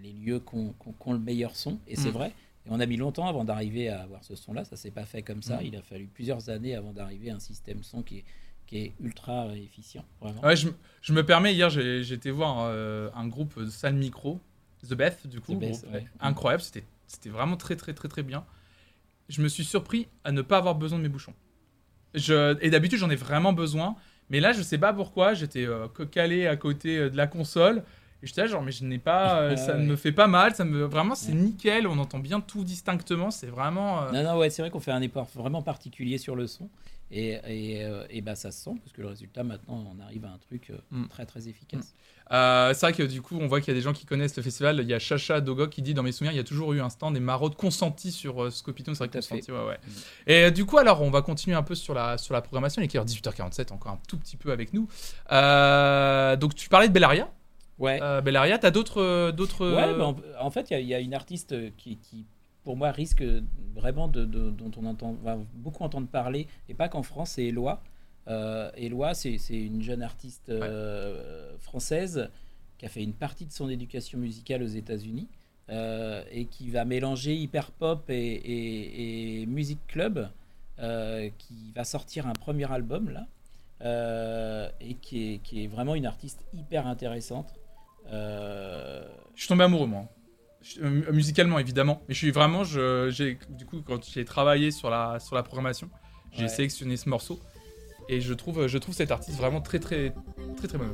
les 0.00 0.12
lieux 0.12 0.38
qui 0.40 0.54
ont 0.56 1.12
le 1.12 1.18
meilleur 1.18 1.56
son. 1.56 1.78
Et 1.88 1.96
c'est 1.96 2.10
Mm. 2.10 2.12
vrai. 2.12 2.32
Et 2.68 2.70
on 2.70 2.80
a 2.80 2.86
mis 2.86 2.96
longtemps 2.96 3.26
avant 3.26 3.44
d'arriver 3.44 3.88
à 3.88 4.02
avoir 4.02 4.22
ce 4.22 4.36
son-là. 4.36 4.64
Ça 4.64 4.76
s'est 4.76 4.90
pas 4.90 5.04
fait 5.04 5.22
comme 5.22 5.42
ça. 5.42 5.56
Mm. 5.56 5.66
Il 5.66 5.76
a 5.76 5.82
fallu 5.82 6.06
plusieurs 6.06 6.50
années 6.50 6.74
avant 6.74 6.92
d'arriver 6.92 7.30
à 7.30 7.36
un 7.36 7.40
système 7.40 7.82
son 7.82 8.02
qui 8.02 8.18
est, 8.18 8.24
qui 8.66 8.78
est 8.78 8.92
ultra 9.00 9.48
efficient. 9.56 10.04
Vraiment. 10.20 10.42
Ouais, 10.42 10.56
je, 10.56 11.12
me 11.12 11.24
permets, 11.24 11.54
hier, 11.54 11.70
été 11.76 12.30
voir 12.30 12.58
euh, 12.60 13.10
un 13.14 13.26
groupe 13.26 13.58
de 13.58 13.70
salle 13.70 13.94
micro, 13.94 14.40
The 14.88 14.94
Beth, 14.94 15.26
du 15.26 15.40
coup. 15.40 15.54
The 15.54 15.58
Beth, 15.58 15.80
groupe, 15.80 15.94
ouais. 15.94 16.06
Incroyable, 16.20 16.62
c'était 16.62 16.84
c'était 17.08 17.30
vraiment 17.30 17.56
très, 17.56 17.74
très, 17.74 17.94
très, 17.94 18.08
très 18.08 18.22
bien. 18.22 18.44
Je 19.28 19.42
me 19.42 19.48
suis 19.48 19.64
surpris 19.64 20.06
à 20.24 20.30
ne 20.30 20.42
pas 20.42 20.58
avoir 20.58 20.74
besoin 20.74 20.98
de 20.98 21.02
mes 21.02 21.08
bouchons. 21.08 21.34
Je, 22.14 22.56
et 22.62 22.70
d'habitude, 22.70 22.98
j'en 22.98 23.10
ai 23.10 23.16
vraiment 23.16 23.52
besoin. 23.52 23.96
Mais 24.30 24.40
là, 24.40 24.52
je 24.52 24.62
sais 24.62 24.78
pas 24.78 24.92
pourquoi, 24.92 25.34
j'étais 25.34 25.66
euh, 25.66 25.88
calé 26.10 26.46
à 26.46 26.56
côté 26.56 26.98
euh, 26.98 27.10
de 27.10 27.16
la 27.16 27.26
console. 27.26 27.82
Et 28.22 28.26
j'étais 28.26 28.40
là, 28.42 28.46
genre, 28.48 28.62
mais 28.62 28.72
je 28.72 28.84
n'ai 28.84 28.98
pas. 28.98 29.40
euh, 29.40 29.56
ça 29.56 29.74
ne 29.76 29.84
me 29.86 29.96
fait 29.96 30.12
pas 30.12 30.26
mal. 30.26 30.54
Ça 30.54 30.64
me, 30.64 30.84
vraiment, 30.84 31.14
c'est 31.14 31.32
nickel. 31.32 31.86
On 31.86 31.98
entend 31.98 32.18
bien 32.18 32.40
tout 32.40 32.64
distinctement. 32.64 33.30
C'est 33.30 33.46
vraiment. 33.46 34.02
euh, 34.04 34.10
Non, 34.12 34.22
non, 34.24 34.38
ouais, 34.38 34.50
c'est 34.50 34.62
vrai 34.62 34.70
qu'on 34.70 34.80
fait 34.80 34.90
un 34.92 35.02
effort 35.02 35.28
vraiment 35.34 35.62
particulier 35.62 36.18
sur 36.18 36.34
le 36.36 36.46
son. 36.46 36.68
Et, 37.10 37.38
et, 37.46 37.84
euh, 37.86 38.04
et 38.10 38.20
bah, 38.20 38.34
ça 38.34 38.50
se 38.50 38.62
sent, 38.64 38.72
parce 38.82 38.92
que 38.92 39.00
le 39.00 39.06
résultat, 39.08 39.42
maintenant, 39.42 39.82
on 39.96 40.02
arrive 40.02 40.26
à 40.26 40.28
un 40.28 40.36
truc 40.38 40.70
Mm. 40.90 41.06
très, 41.06 41.24
très 41.24 41.48
efficace. 41.48 41.94
Euh, 42.32 42.74
c'est 42.74 42.80
vrai 42.84 42.92
que 42.92 43.02
du 43.02 43.22
coup, 43.22 43.38
on 43.40 43.46
voit 43.46 43.60
qu'il 43.62 43.68
y 43.68 43.70
a 43.70 43.74
des 43.78 43.80
gens 43.82 43.94
qui 43.94 44.04
connaissent 44.04 44.36
le 44.36 44.42
festival. 44.42 44.78
Il 44.82 44.86
y 44.86 44.92
a 44.92 44.98
Chacha 44.98 45.40
Dogok 45.40 45.70
qui 45.70 45.80
dit 45.80 45.94
Dans 45.94 46.02
mes 46.02 46.12
souvenirs, 46.12 46.32
il 46.32 46.36
y 46.36 46.40
a 46.40 46.44
toujours 46.44 46.74
eu 46.74 46.82
un 46.82 46.90
stand 46.90 47.14
des 47.14 47.20
maraudes 47.20 47.54
consentis 47.56 48.12
sur 48.12 48.42
euh, 48.44 48.50
Scopiton. 48.50 48.92
C'est 48.92 49.06
vrai 49.06 49.08
à 49.16 49.20
consenti, 49.22 49.50
ouais, 49.50 49.64
ouais. 49.64 49.78
Mm. 49.86 50.30
Et 50.30 50.50
du 50.50 50.66
coup, 50.66 50.76
alors, 50.76 51.00
on 51.00 51.08
va 51.10 51.22
continuer 51.22 51.56
un 51.56 51.62
peu 51.62 51.74
sur 51.74 51.94
la, 51.94 52.18
sur 52.18 52.34
la 52.34 52.42
programmation. 52.42 52.82
Il 52.82 52.84
est 52.84 52.88
18h47, 52.94 53.72
encore 53.72 53.92
un 53.92 53.98
tout 54.06 54.18
petit 54.18 54.36
peu 54.36 54.52
avec 54.52 54.74
nous. 54.74 54.86
Donc, 56.36 56.54
tu 56.54 56.68
parlais 56.68 56.88
de 56.88 56.92
Bellaria? 56.92 57.30
Ouais. 57.78 58.00
Euh, 58.02 58.20
Bellaria, 58.20 58.58
t'as 58.58 58.70
d'autres. 58.70 59.00
euh, 59.00 59.32
d'autres 59.32 59.66
Ouais, 59.74 59.96
bah, 59.96 60.06
en, 60.06 60.16
en 60.46 60.50
fait, 60.50 60.70
il 60.70 60.74
y 60.74 60.76
a- 60.76 60.80
il 60.80 60.86
y, 60.88 60.94
a 60.94 61.00
une 61.00 61.14
artiste 61.14 61.54
qui, 61.76 61.96
qui, 61.96 62.24
pour 62.64 62.76
moi, 62.76 62.90
risque 62.90 63.22
vraiment 63.74 64.08
de, 64.08 64.24
de- 64.24 64.50
dont 64.50 64.70
on 64.76 64.84
entend, 64.86 65.12
va 65.22 65.38
beaucoup 65.54 65.84
entendre 65.84 66.08
parler, 66.08 66.48
et 66.68 66.74
pas 66.74 66.88
qu'en 66.88 67.02
France, 67.02 67.30
c'est 67.32 67.44
Eloi. 67.46 67.80
Euh, 68.26 68.70
Eloi, 68.76 69.14
c'est 69.14 69.38
une 69.50 69.80
jeune 69.82 70.02
artiste 70.02 70.48
euh, 70.50 71.56
française 71.58 72.28
qui 72.78 72.84
a 72.86 72.88
fait 72.88 73.02
une 73.02 73.14
partie 73.14 73.46
de 73.46 73.52
son 73.52 73.68
éducation 73.70 74.18
musicale 74.18 74.62
aux 74.62 74.66
États-Unis 74.66 75.26
euh, 75.70 76.22
et 76.30 76.44
qui 76.46 76.70
va 76.70 76.84
mélanger 76.84 77.34
hyper 77.34 77.70
pop 77.70 78.08
et, 78.10 78.14
et, 78.16 79.42
et 79.42 79.46
musique 79.46 79.84
club, 79.86 80.28
euh, 80.80 81.28
qui 81.38 81.72
va 81.74 81.84
sortir 81.84 82.26
un 82.26 82.32
premier 82.34 82.70
album 82.70 83.08
là, 83.10 83.26
euh, 83.82 84.68
et 84.80 84.94
qui 84.94 85.34
est, 85.34 85.38
qui 85.38 85.64
est 85.64 85.66
vraiment 85.66 85.94
une 85.94 86.06
artiste 86.06 86.44
hyper 86.54 86.86
intéressante. 86.86 87.54
Euh, 88.10 89.02
Je 89.34 89.40
suis 89.42 89.48
tombé 89.48 89.64
amoureux, 89.64 89.86
moi. 89.86 90.06
Je- 90.62 90.80
euh, 90.80 91.12
musicalement, 91.12 91.58
évidemment. 91.58 92.02
Mais 92.08 92.14
je 92.14 92.18
suis 92.18 92.30
vraiment. 92.32 92.64
Je, 92.64 93.10
du 93.50 93.66
coup, 93.66 93.82
quand 93.82 94.02
j'ai 94.04 94.24
travaillé 94.24 94.70
sur 94.70 94.90
la, 94.90 95.20
sur 95.20 95.36
la 95.36 95.42
programmation, 95.42 95.88
j'ai 96.32 96.42
Ouais. 96.42 96.48
sélectionné 96.48 96.96
ce 96.96 97.08
morceau. 97.08 97.38
Et 98.08 98.20
je 98.20 98.32
trouve, 98.34 98.66
je 98.66 98.78
trouve 98.78 98.94
cet 98.94 99.10
artiste 99.10 99.36
vraiment 99.36 99.60
très, 99.60 99.78
très, 99.78 100.12
très, 100.56 100.66
très 100.66 100.78
bon. 100.78 100.86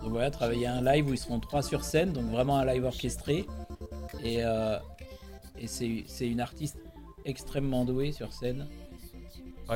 Donc 0.00 0.10
voilà, 0.10 0.30
travailler 0.30 0.66
un 0.66 0.82
live 0.82 1.08
où 1.08 1.12
ils 1.12 1.18
seront 1.18 1.38
trois 1.38 1.62
sur 1.62 1.84
scène, 1.84 2.12
donc 2.12 2.24
vraiment 2.30 2.56
un 2.58 2.64
live 2.64 2.84
orchestré. 2.84 3.44
Et, 4.24 4.38
euh, 4.42 4.78
et 5.58 5.66
c'est 5.66 6.26
une 6.26 6.40
artiste 6.40 6.78
extrêmement 7.26 7.84
douée 7.84 8.12
sur 8.12 8.32
scène. 8.32 8.66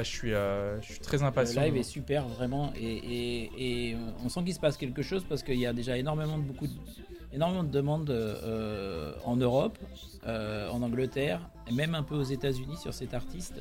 Je 0.03 0.09
suis, 0.09 0.35
euh, 0.35 0.81
je 0.81 0.93
suis 0.93 1.01
très 1.01 1.19
Le 1.19 1.25
impatient. 1.25 1.63
live 1.63 1.77
est 1.77 1.83
super, 1.83 2.27
vraiment. 2.29 2.73
Et, 2.77 2.83
et- 2.97 3.91
et 3.91 3.97
on 4.25 4.29
sent 4.29 4.43
qu'il 4.45 4.55
se 4.55 4.61
passe 4.61 4.77
quelque 4.77 5.03
chose 5.03 5.25
parce 5.29 5.43
qu'il 5.43 5.59
y 5.59 5.67
a 5.67 5.73
déjà 5.73 5.97
énormément 5.97 6.37
de, 6.39 6.43
beaucoup 6.43 6.67
de, 6.67 6.73
énormément 7.33 7.63
de 7.65 7.71
demandes 7.71 8.11
euh, 8.11 9.13
en 9.25 9.37
Europe, 9.37 9.79
euh, 10.27 10.69
en 10.71 10.83
Angleterre, 10.83 11.41
et 11.69 11.73
même 11.73 11.95
un 11.95 12.03
peu 12.03 12.15
aux 12.17 12.23
États-Unis 12.25 12.77
sur 12.77 12.93
cet 12.93 13.15
artiste. 13.15 13.55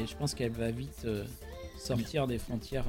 Et 0.00 0.06
je 0.06 0.16
pense 0.16 0.34
qu'elle 0.34 0.52
va 0.52 0.70
vite 0.70 1.06
sortir 1.78 2.26
des 2.26 2.38
frontières. 2.38 2.84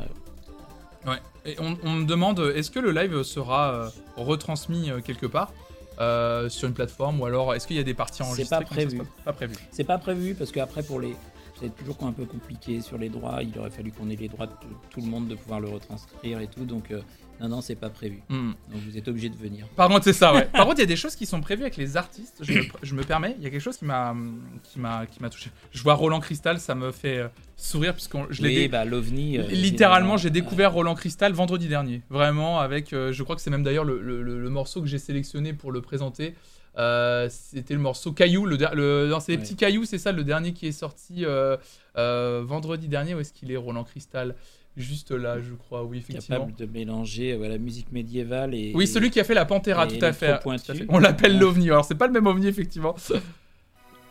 Ouais. 1.06 1.18
Et 1.46 1.56
on, 1.60 1.78
on 1.84 1.92
me 1.92 2.06
demande, 2.06 2.40
est-ce 2.56 2.72
que 2.72 2.80
le 2.80 2.92
live 2.92 3.24
sera 3.24 3.92
retransmis 4.18 4.90
quelque 5.06 5.26
part 5.28 5.54
euh, 6.00 6.50
sur 6.50 6.68
une 6.68 6.74
plateforme 6.74 7.20
ou 7.22 7.26
alors 7.26 7.54
est-ce 7.56 7.66
qu'il 7.68 7.76
y 7.78 7.80
a 7.80 7.84
des 7.84 7.94
parties 7.94 8.18
C'est 8.18 8.24
enregistrées 8.24 8.58
pas 8.58 8.66
comme 8.66 8.78
ça, 8.78 8.86
prévu. 8.86 8.98
c'est 8.98 9.04
Pas, 9.24 9.24
pas 9.24 9.34
prévu. 9.34 9.56
C'est 9.72 9.84
pas 9.84 9.98
prévu 9.98 10.36
parce 10.36 10.52
qu'après 10.52 10.84
pour 10.84 11.00
les 11.00 11.16
c'est 11.60 11.76
toujours 11.76 11.98
un 12.04 12.12
peu 12.12 12.26
compliqué 12.26 12.82
sur 12.82 12.98
les 12.98 13.10
droits. 13.10 13.40
Il 13.44 13.58
aurait 13.60 13.70
fallu 13.70 13.92
qu'on 13.92 14.10
ait 14.10 14.16
les 14.16 14.28
droits 14.28 14.48
de 14.48 14.52
tout 14.90 15.02
le 15.02 15.08
monde 15.08 15.28
de 15.28 15.36
pouvoir 15.36 15.60
le 15.60 15.70
retranscrire 15.70 16.40
et 16.40 16.48
tout. 16.48 16.66
Donc, 16.66 16.92
euh, 16.92 17.02
non, 17.40 17.50
non, 17.50 17.62
c'est 17.62 17.76
pas 17.76 17.90
prévu. 17.90 18.22
Hmm. 18.30 18.52
Donc, 18.72 18.82
vous 18.88 18.98
êtes 18.98 19.08
obligé 19.08 19.30
de 19.30 19.36
venir. 19.36 19.68
Par 19.76 19.88
contre, 19.90 20.04
c'est 20.06 20.14
ça, 20.14 20.34
ouais. 20.34 20.46
Par 20.46 20.66
contre, 20.66 20.78
il 20.78 20.82
y 20.82 20.84
a 20.84 20.88
des 20.88 20.96
choses 20.96 21.16
qui 21.16 21.26
sont 21.26 21.40
prévues 21.42 21.62
avec 21.64 21.78
les 21.78 21.96
artistes. 21.98 22.38
Je 22.42 22.52
me, 22.54 22.64
je 22.82 22.96
me 22.96 23.04
permets, 23.04 23.36
il 23.38 23.44
y 23.44 23.48
a 23.48 23.50
quelque 23.50 23.62
chose 23.62 23.78
qui 23.78 23.86
m'a, 23.86 24.16
qui 24.64 24.80
m'a, 24.80 25.06
touché. 25.30 25.50
Je 25.72 25.84
vois 25.84 25.94
Roland 25.94 26.20
Cristal, 26.20 26.60
ça 26.60 26.74
me 26.76 26.92
fait 26.92 27.18
euh, 27.18 27.28
sourire 27.56 27.94
puisque 27.94 28.16
je 28.32 28.42
l'ai. 28.42 28.58
Oui, 28.64 28.68
bah, 28.68 28.86
l'OVNI. 28.86 29.38
euh, 29.38 29.44
Littéralement, 29.50 30.18
j'ai 30.18 30.30
découvert 30.32 30.74
Roland 30.74 30.96
Cristal 30.96 31.34
vendredi 31.34 31.68
dernier. 31.68 32.02
Vraiment, 32.10 32.60
avec. 32.60 32.94
euh, 32.94 33.12
je 33.14 33.22
crois 33.24 33.36
que 33.36 33.42
c'est 33.42 33.52
même 33.52 33.64
d'ailleurs 33.64 33.84
le, 33.86 34.02
le- 34.02 34.22
le- 34.24 34.40
le 34.42 34.50
morceau 34.50 34.82
que 34.82 34.88
j'ai 34.88 35.00
sélectionné 35.00 35.54
pour 35.54 35.72
le 35.72 35.82
présenter. 35.82 36.34
Euh, 36.78 37.28
C'était 37.30 37.74
le 37.74 37.80
morceau 37.80 38.12
Caillou. 38.12 38.46
Le, 38.46 38.58
le- 38.74 39.08
non, 39.10 39.20
c'est 39.20 39.32
les 39.32 39.38
Ouais. 39.38 39.44
petits 39.44 39.56
cailloux, 39.56 39.86
c'est 39.86 39.98
ça, 39.98 40.12
le 40.12 40.24
dernier 40.24 40.54
qui 40.54 40.68
est 40.68 40.72
sorti 40.72 41.26
euh, 41.26 41.58
euh, 41.98 42.44
vendredi 42.46 42.88
dernier. 42.88 43.16
Où 43.16 43.20
est-ce 43.20 43.34
qu'il 43.34 43.52
est, 43.52 43.58
Roland 43.58 43.84
Cristal? 43.84 44.36
Juste 44.76 45.10
là, 45.10 45.38
je 45.42 45.54
crois, 45.56 45.84
oui, 45.84 45.98
effectivement. 45.98 46.38
capable 46.38 46.56
de 46.56 46.66
mélanger 46.68 47.36
la 47.36 47.58
musique 47.58 47.92
médiévale 47.92 48.54
et. 48.54 48.74
Oui, 48.76 48.86
celui 48.86 49.10
qui 49.10 49.20
a 49.20 49.24
fait 49.24 49.34
la 49.34 49.46
Pantera, 49.46 49.88
tout 49.88 49.96
à 50.02 50.14
fait. 50.14 50.28
l'électro-pointu. 50.28 50.66
tout 50.66 50.72
à 50.72 50.76
fait. 50.76 50.86
On 50.90 51.00
l'appelle 51.00 51.34
Ouais. 51.34 51.40
l'OVNI. 51.40 51.70
Alors, 51.72 51.84
c'est 51.86 51.96
pas 51.96 52.06
le 52.06 52.14
même 52.14 52.28
OVNI, 52.28 52.46
effectivement. 52.48 52.96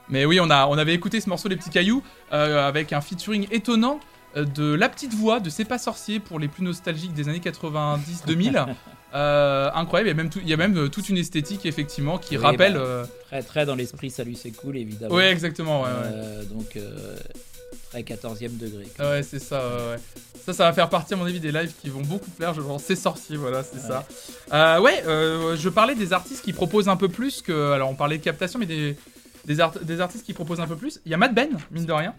Mais 0.09 0.25
oui, 0.25 0.41
on, 0.41 0.51
a, 0.51 0.67
on 0.67 0.77
avait 0.79 0.95
écouté 0.95 1.21
ce 1.21 1.29
morceau 1.29 1.49
Les 1.49 1.57
Petits 1.57 1.71
Cailloux 1.71 2.03
avec 2.31 2.93
un 2.93 3.01
featuring 3.01 3.47
étonnant 3.53 4.01
de 4.35 4.75
La 4.75 4.89
Petite 4.89 5.15
Voix 5.15 5.39
de 5.41 5.51
C'est 5.51 5.65
pas 5.65 5.79
sorcier 5.79 6.19
pour 6.21 6.39
les 6.41 6.49
plus 6.49 6.65
nostalgiques 6.65 7.13
des 7.15 7.29
années 7.29 7.39
90-2000. 7.41 8.67
Euh, 9.17 9.71
incroyable, 9.75 10.09
il 10.09 10.11
y 10.11 10.15
a 10.15 10.17
même, 10.23 10.31
tout- 10.31 10.41
il 10.43 10.49
y 10.49 10.53
a 10.53 10.57
même 10.59 10.77
euh, 10.77 10.89
toute 10.89 11.09
une 11.09 11.17
esthétique 11.17 11.65
effectivement 11.65 12.19
qui 12.19 12.37
Oui, 12.37 12.43
rappelle. 12.45 12.75
bah, 12.75 12.81
euh, 12.81 13.05
Très, 13.29 13.43
très 13.43 13.65
dans 13.67 13.75
l'esprit, 13.75 14.11
salut, 14.11 14.35
c'est 14.35 14.51
cool, 14.51 14.77
évidemment. 14.77 15.15
Ouais, 15.15 15.31
exactement. 15.31 15.83
Ouais, 15.83 15.89
ouais. 15.89 16.45
Donc, 16.53 16.77
euh, 16.77 17.17
très 17.91 18.03
14e 18.03 18.57
degré. 18.59 18.85
Ouais, 19.01 19.23
c'est 19.23 19.39
ça, 19.39 19.59
ouais, 19.67 19.75
ouais. 19.93 19.97
Ça, 20.45 20.53
ça 20.53 20.65
va 20.65 20.73
faire 20.75 20.89
partie, 20.91 21.15
à 21.15 21.17
mon 21.17 21.25
avis, 21.25 21.41
des 21.41 21.51
lives 21.51 21.73
qui 21.81 21.89
vont 21.89 22.03
beaucoup 22.03 22.31
plaire. 22.31 22.53
Je 22.55 22.61
pense, 22.61 22.83
c'est 22.85 22.95
sorcier, 22.95 23.37
voilà, 23.37 23.63
c'est 23.65 23.81
ça. 23.81 24.07
Ouais, 24.81 25.03
euh, 25.07 25.57
je 25.57 25.69
parlais 25.71 25.95
des 25.95 26.13
artistes 26.13 26.45
qui 26.45 26.53
proposent 26.53 26.89
un 26.89 26.97
peu 26.97 27.09
plus 27.09 27.41
que. 27.43 27.73
Alors, 27.73 27.89
on 27.91 27.95
parlait 27.95 28.19
de 28.19 28.23
captation, 28.23 28.59
mais 28.59 28.67
des, 28.67 28.97
des, 29.47 29.61
art- 29.61 29.79
des 29.83 30.01
artistes 30.01 30.27
qui 30.27 30.35
proposent 30.35 30.61
un 30.61 30.67
peu 30.67 30.77
plus. 30.77 31.01
Il 31.07 31.11
y 31.11 31.15
a 31.15 31.17
Mad 31.17 31.35
Ben, 31.35 31.49
mine 31.71 31.87
de 31.87 31.93
rien, 31.93 32.15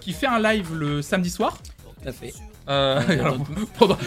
qui 0.00 0.12
fait 0.12 0.26
un 0.26 0.40
live 0.40 0.74
le 0.74 1.02
samedi 1.02 1.30
soir. 1.30 1.58
Tout 2.02 2.08
à 2.08 2.12
fait. 2.12 2.32
Euh, 2.68 3.00
alors, 3.08 3.36
pendant- 3.78 3.98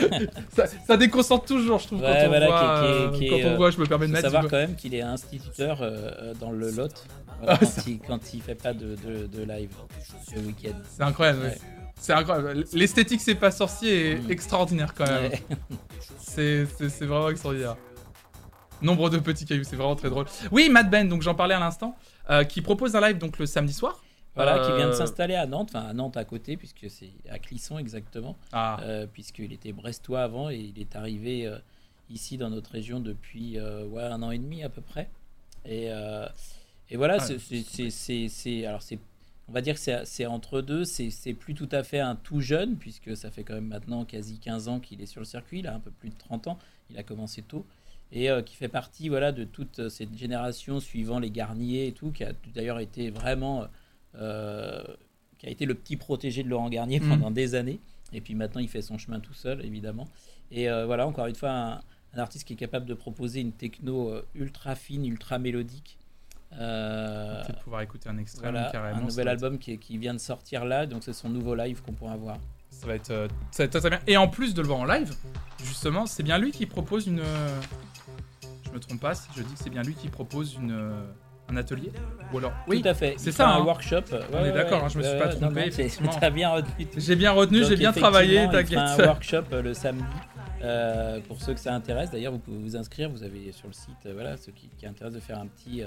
ça, 0.56 0.66
ça 0.88 0.98
déconcentre 0.98 1.46
toujours, 1.46 1.80
je 1.80 1.88
trouve, 1.88 2.02
Ouais, 2.02 2.28
quand 2.30 2.36
on 2.36 2.46
voit. 2.46 2.80
qui 2.82 2.86
est- 2.86 2.90
euh, 2.90 3.10
qui 3.12 3.26
est- 3.28 3.42
quand 3.44 3.50
on 3.50 3.56
voit, 3.58 3.72
je 3.72 3.78
me 3.80 3.86
permets 3.86 4.08
de 4.08 4.12
mettre. 4.12 4.26
savoir 4.26 4.44
quand 4.50 4.58
même 4.58 4.76
qu'il 4.76 4.94
est 4.96 5.02
instituteur 5.02 5.82
euh, 5.82 6.12
euh, 6.22 6.34
dans 6.40 6.52
le 6.52 6.70
Lot 6.72 6.92
voilà, 7.42 7.54
Ah, 7.54 7.58
quand, 7.66 7.88
il, 7.88 8.00
quand 8.00 8.34
il 8.34 8.42
fait 8.42 8.56
pas 8.56 8.74
de, 8.74 8.96
de, 8.96 9.28
de 9.28 9.44
live 9.44 9.70
le 10.36 10.42
week-end. 10.42 10.76
C'est 10.90 11.04
incroyable, 11.04 11.40
ouais. 11.44 11.58
C'est 12.02 12.14
incroyable. 12.14 12.66
L'esthétique, 12.74 13.22
c'est 13.22 13.36
pas 13.36 13.52
sorcier, 13.52 14.12
est 14.12 14.16
Mm. 14.28 14.32
extraordinaire 14.32 14.94
quand 14.94 15.06
même. 15.06 15.32
Ouais. 15.32 15.42
C'est 16.20 16.66
vraiment 17.06 17.30
extraordinaire. 17.30 17.76
Nombre 18.82 19.10
de 19.10 19.18
petits 19.20 19.46
cailloux, 19.46 19.66
c'est 19.66 19.76
vraiment 19.76 19.96
très 19.98 20.10
drôle. 20.10 20.26
Oui, 20.52 20.70
Mad 20.70 20.90
Ben, 20.90 21.08
donc 21.10 21.22
j'en 21.22 21.36
parlais 21.36 21.56
à 21.56 21.60
l'instant, 21.60 21.98
euh, 22.30 22.46
qui 22.46 22.62
propose 22.62 22.96
un 22.96 23.02
live 23.02 23.18
donc 23.18 23.38
le 23.38 23.46
samedi 23.46 23.74
soir. 23.74 24.02
Voilà, 24.44 24.60
qui 24.66 24.76
vient 24.76 24.88
de 24.88 24.92
Euh, 24.94 24.98
s'installer 24.98 25.36
à 25.36 25.46
Nantes, 25.46 25.70
enfin 25.74 25.86
à 25.88 25.94
Nantes 25.94 26.18
à 26.18 26.26
côté, 26.26 26.58
puisque 26.58 26.90
c'est 26.90 27.12
à 27.30 27.40
Clisson 27.40 27.78
exactement, 27.78 28.38
Ah, 28.52 28.80
euh, 28.84 29.06
puisqu'il 29.12 29.52
était 29.54 29.72
brestois 29.74 30.24
avant 30.24 30.50
et 30.50 30.58
il 30.58 30.80
est 30.80 30.96
arrivé 30.96 31.46
euh, 31.46 31.58
ici 32.10 32.38
dans 32.38 32.50
notre 32.50 32.72
région 32.72 33.00
depuis 33.00 33.60
ouais, 33.60 34.04
un 34.04 34.22
an 34.24 34.32
et 34.32 34.38
demi 34.40 34.64
à 34.64 34.70
peu 34.70 34.82
près. 34.82 35.10
Et, 35.66 35.90
et 36.90 36.98
voilà, 36.98 37.18
Ah, 37.20 37.20
c'est- 37.20 38.66
alors 38.66 38.82
c'est 38.82 39.00
on 39.48 39.52
va 39.52 39.62
dire 39.62 39.76
que 39.84 40.06
c'est 40.06 40.26
entre 40.28 40.62
deux, 40.62 40.86
c'est 40.86 41.34
plus 41.34 41.56
tout 41.56 41.70
à 41.72 41.82
fait 41.84 42.00
un 42.00 42.16
tout 42.16 42.40
jeune, 42.40 42.76
puisque 42.78 43.18
ça 43.18 43.32
fait 43.32 43.44
quand 43.44 43.56
même 43.56 43.66
maintenant 43.68 44.06
quasi 44.06 44.38
15 44.38 44.68
ans 44.68 44.80
qu'il 44.80 45.02
est 45.02 45.08
sur 45.08 45.22
le 45.22 45.26
circuit, 45.26 45.60
il 45.60 45.68
a 45.68 45.74
un 45.74 45.80
peu 45.80 45.90
plus 45.90 46.10
de 46.10 46.18
30 46.20 46.46
ans, 46.48 46.60
il 46.92 46.98
a 47.00 47.04
commencé 47.04 47.42
tôt, 47.42 47.66
et 48.12 48.30
euh, 48.30 48.44
qui 48.44 48.56
fait 48.56 48.68
partie 48.68 49.10
voilà, 49.10 49.32
de 49.32 49.44
toute 49.44 49.90
cette 49.90 50.16
génération 50.16 50.80
suivant 50.80 51.18
les 51.20 51.32
Garnier 51.32 51.88
et 51.88 51.92
tout, 51.94 52.12
qui 52.12 52.24
a 52.24 52.32
d'ailleurs 52.54 52.78
été 52.80 53.10
vraiment, 53.10 53.66
qui 54.14 55.48
a 55.48 55.50
été 55.50 55.66
le 55.66 55.74
petit 55.76 55.96
protégé 55.98 56.44
de 56.44 56.50
Laurent 56.50 56.70
Garnier 56.70 57.00
Mhm. 57.00 57.10
pendant 57.10 57.32
des 57.32 57.56
années, 57.56 57.80
et 58.14 58.22
puis 58.22 58.36
maintenant 58.36 58.62
il 58.62 58.68
fait 58.68 58.82
son 58.82 58.98
chemin 58.98 59.20
tout 59.20 59.34
seul, 59.34 59.64
évidemment. 59.66 60.08
Et 60.52 60.70
euh, 60.70 60.86
voilà, 60.86 61.08
encore 61.08 61.28
une 61.28 61.36
fois, 61.36 61.52
un, 61.52 61.74
un 62.14 62.18
artiste 62.18 62.46
qui 62.48 62.54
est 62.54 62.58
capable 62.58 62.86
de 62.88 62.94
proposer 62.96 63.40
une 63.40 63.52
techno 63.52 64.10
euh, 64.10 64.26
ultra 64.36 64.76
fine, 64.76 65.06
ultra 65.06 65.38
mélodique. 65.40 65.98
Euh, 66.60 67.44
peut-être 67.46 67.60
pouvoir 67.60 67.82
écouter 67.82 68.10
un 68.10 68.18
extrait 68.18 68.42
voilà, 68.42 68.64
même, 68.64 68.72
carrément. 68.72 68.98
un 68.98 69.02
nouvel 69.04 69.28
album 69.28 69.60
qui, 69.60 69.78
qui 69.78 70.00
vient 70.00 70.16
de 70.16 70.20
sortir 70.20 70.66
là, 70.66 70.88
donc 70.88 71.04
c'est 71.04 71.14
son 71.14 71.30
nouveau 71.30 71.54
live 71.54 71.82
qu'on 71.84 71.94
pourra 71.94 72.18
voir. 72.18 72.38
Ça 72.72 72.88
va 72.88 72.96
être 72.96 73.12
euh, 73.12 73.28
ça 73.52 73.64
va 73.64 73.66
être 73.66 73.80
très 73.80 73.90
bien. 73.90 74.00
Et 74.08 74.18
en 74.18 74.28
plus 74.28 74.56
de 74.56 74.62
le 74.62 74.68
voir 74.68 74.80
en 74.80 74.86
live, 74.86 75.14
justement, 75.64 76.08
c'est 76.08 76.24
bien 76.24 76.40
lui 76.40 76.52
qui 76.52 76.66
propose 76.66 77.06
une. 77.06 77.20
euh, 77.20 77.62
Je 78.66 78.72
me 78.72 78.80
trompe 78.80 79.00
pas 79.00 79.14
si 79.14 79.28
je 79.38 79.44
dis 79.44 79.54
que 79.54 79.60
c'est 79.60 79.70
bien 79.70 79.84
lui 79.84 79.94
qui 79.94 80.08
propose 80.10 80.56
une 80.56 80.72
euh, 80.72 81.04
un 81.50 81.58
atelier. 81.58 81.92
Ou 82.34 82.38
alors. 82.38 82.54
Oui. 82.68 82.82
Tout 82.82 82.90
à 82.90 82.94
fait. 82.94 83.16
c'est 83.18 83.32
ça, 83.32 83.50
un 83.50 83.60
hein. 83.60 83.64
workship. 83.64 84.14
On 84.34 84.46
est 84.46 84.52
d'accord, 84.52 84.84
hein, 84.84 84.90
je 84.90 84.98
me 84.98 85.04
suis 85.04 85.18
pas 85.18 85.30
trompé, 85.30 85.72
as 86.22 86.30
bien 86.30 86.50
retenu. 86.50 86.88
J'ai 86.98 87.16
bien 87.16 87.32
retenu, 87.32 87.64
j'ai 87.66 87.76
bien 87.76 87.92
travaillé, 87.92 88.48
t'inquiète. 88.52 88.78
un 88.78 88.98
workshop 88.98 89.44
euh, 89.54 89.62
le 89.62 89.74
samedi. 89.74 90.04
Euh, 90.62 91.20
pour 91.28 91.42
ceux 91.42 91.54
que 91.54 91.60
ça 91.60 91.74
intéresse, 91.74 92.12
d'ailleurs, 92.12 92.34
vous 92.34 92.40
pouvez 92.40 92.58
vous 92.58 92.76
inscrire. 92.76 93.10
Vous 93.10 93.24
avez 93.24 93.52
sur 93.52 93.68
le 93.68 93.74
site, 93.74 94.06
euh, 94.06 94.14
voilà, 94.14 94.36
ceux 94.38 94.52
qui, 94.52 94.70
qui 94.78 94.86
intéressent 94.86 95.22
de 95.22 95.26
faire 95.26 95.40
un 95.40 95.48
petit, 95.48 95.82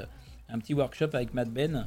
un 0.49 0.59
petit 0.59 0.73
workshop 0.73 1.11
avec 1.13 1.35
Mad 1.35 1.51
Ben. 1.51 1.87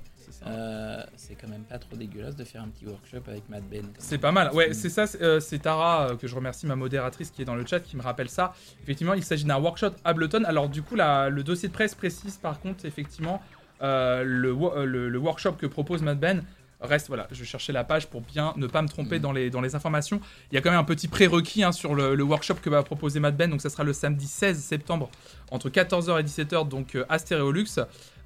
C'est 1.15 1.35
quand 1.35 1.47
même 1.47 1.63
pas 1.63 1.79
trop 1.79 1.95
dégueulasse 1.95 2.35
de 2.35 2.43
faire 2.43 2.61
un 2.61 2.67
petit 2.67 2.85
workshop 2.85 3.27
avec 3.27 3.49
Mad 3.49 3.63
Ben. 3.69 3.85
C'est 3.97 4.19
pas 4.19 4.31
mal. 4.31 4.53
Ouais, 4.53 4.73
c'est 4.73 4.89
ça. 4.89 5.07
c'est, 5.07 5.59
Tara 5.59 6.15
que 6.19 6.27
je 6.27 6.35
remercie, 6.35 6.67
ma 6.67 6.75
modératrice 6.75 7.31
qui 7.31 7.41
est 7.41 7.45
dans 7.45 7.55
le 7.55 7.65
chat, 7.65 7.79
qui 7.79 7.97
me 7.97 8.03
rappelle 8.03 8.29
ça. 8.29 8.53
Effectivement, 8.83 9.15
il 9.15 9.23
s'agit 9.23 9.45
d'un 9.45 9.57
workshop 9.59 9.91
Ableton. 10.03 10.43
Alors 10.45 10.69
du 10.69 10.83
coup, 10.83 10.95
la- 10.95 11.29
le 11.29 11.43
dossier 11.43 11.69
de 11.69 11.73
presse 11.73 11.95
précise 11.95 12.37
par 12.37 12.59
contre, 12.59 12.85
effectivement, 12.85 13.41
euh, 13.81 14.23
le, 14.23 14.49
euh, 14.49 14.85
le, 14.85 15.09
le 15.09 15.17
workshop 15.17 15.53
que 15.53 15.65
propose 15.65 16.01
Mad 16.01 16.19
Ben 16.19 16.43
reste. 16.81 17.07
Voilà, 17.07 17.27
je 17.31 17.43
cherchais 17.43 17.73
la 17.73 17.83
page 17.83 18.07
pour 18.07 18.21
bien 18.21 18.53
ne 18.57 18.67
pas 18.67 18.81
me 18.81 18.87
tromper 18.87 19.15
Mhm. 19.15 19.21
dans 19.21 19.31
les 19.31 19.49
dans 19.49 19.61
les 19.61 19.75
informations. 19.75 20.19
Il 20.51 20.55
y 20.55 20.57
a 20.57 20.61
quand 20.61 20.69
même 20.71 20.79
un 20.79 20.83
petit 20.83 21.07
prérequis 21.07 21.63
hein, 21.63 21.71
sur 21.71 21.95
le, 21.95 22.15
le 22.15 22.23
workshop 22.23 22.55
que 22.61 22.69
va 22.69 22.83
proposer 22.83 23.19
Mad 23.19 23.35
Ben. 23.35 23.49
Donc 23.49 23.61
ça 23.61 23.69
sera 23.69 23.83
le 23.83 23.93
samedi 23.93 24.27
16 24.27 24.59
septembre 24.61 25.09
entre 25.51 25.69
14h 25.69 26.19
et 26.19 26.23
17h 26.23 26.67
donc 26.67 26.95
euh, 26.95 27.05
à 27.09 27.17
Stéréolux. 27.17 27.65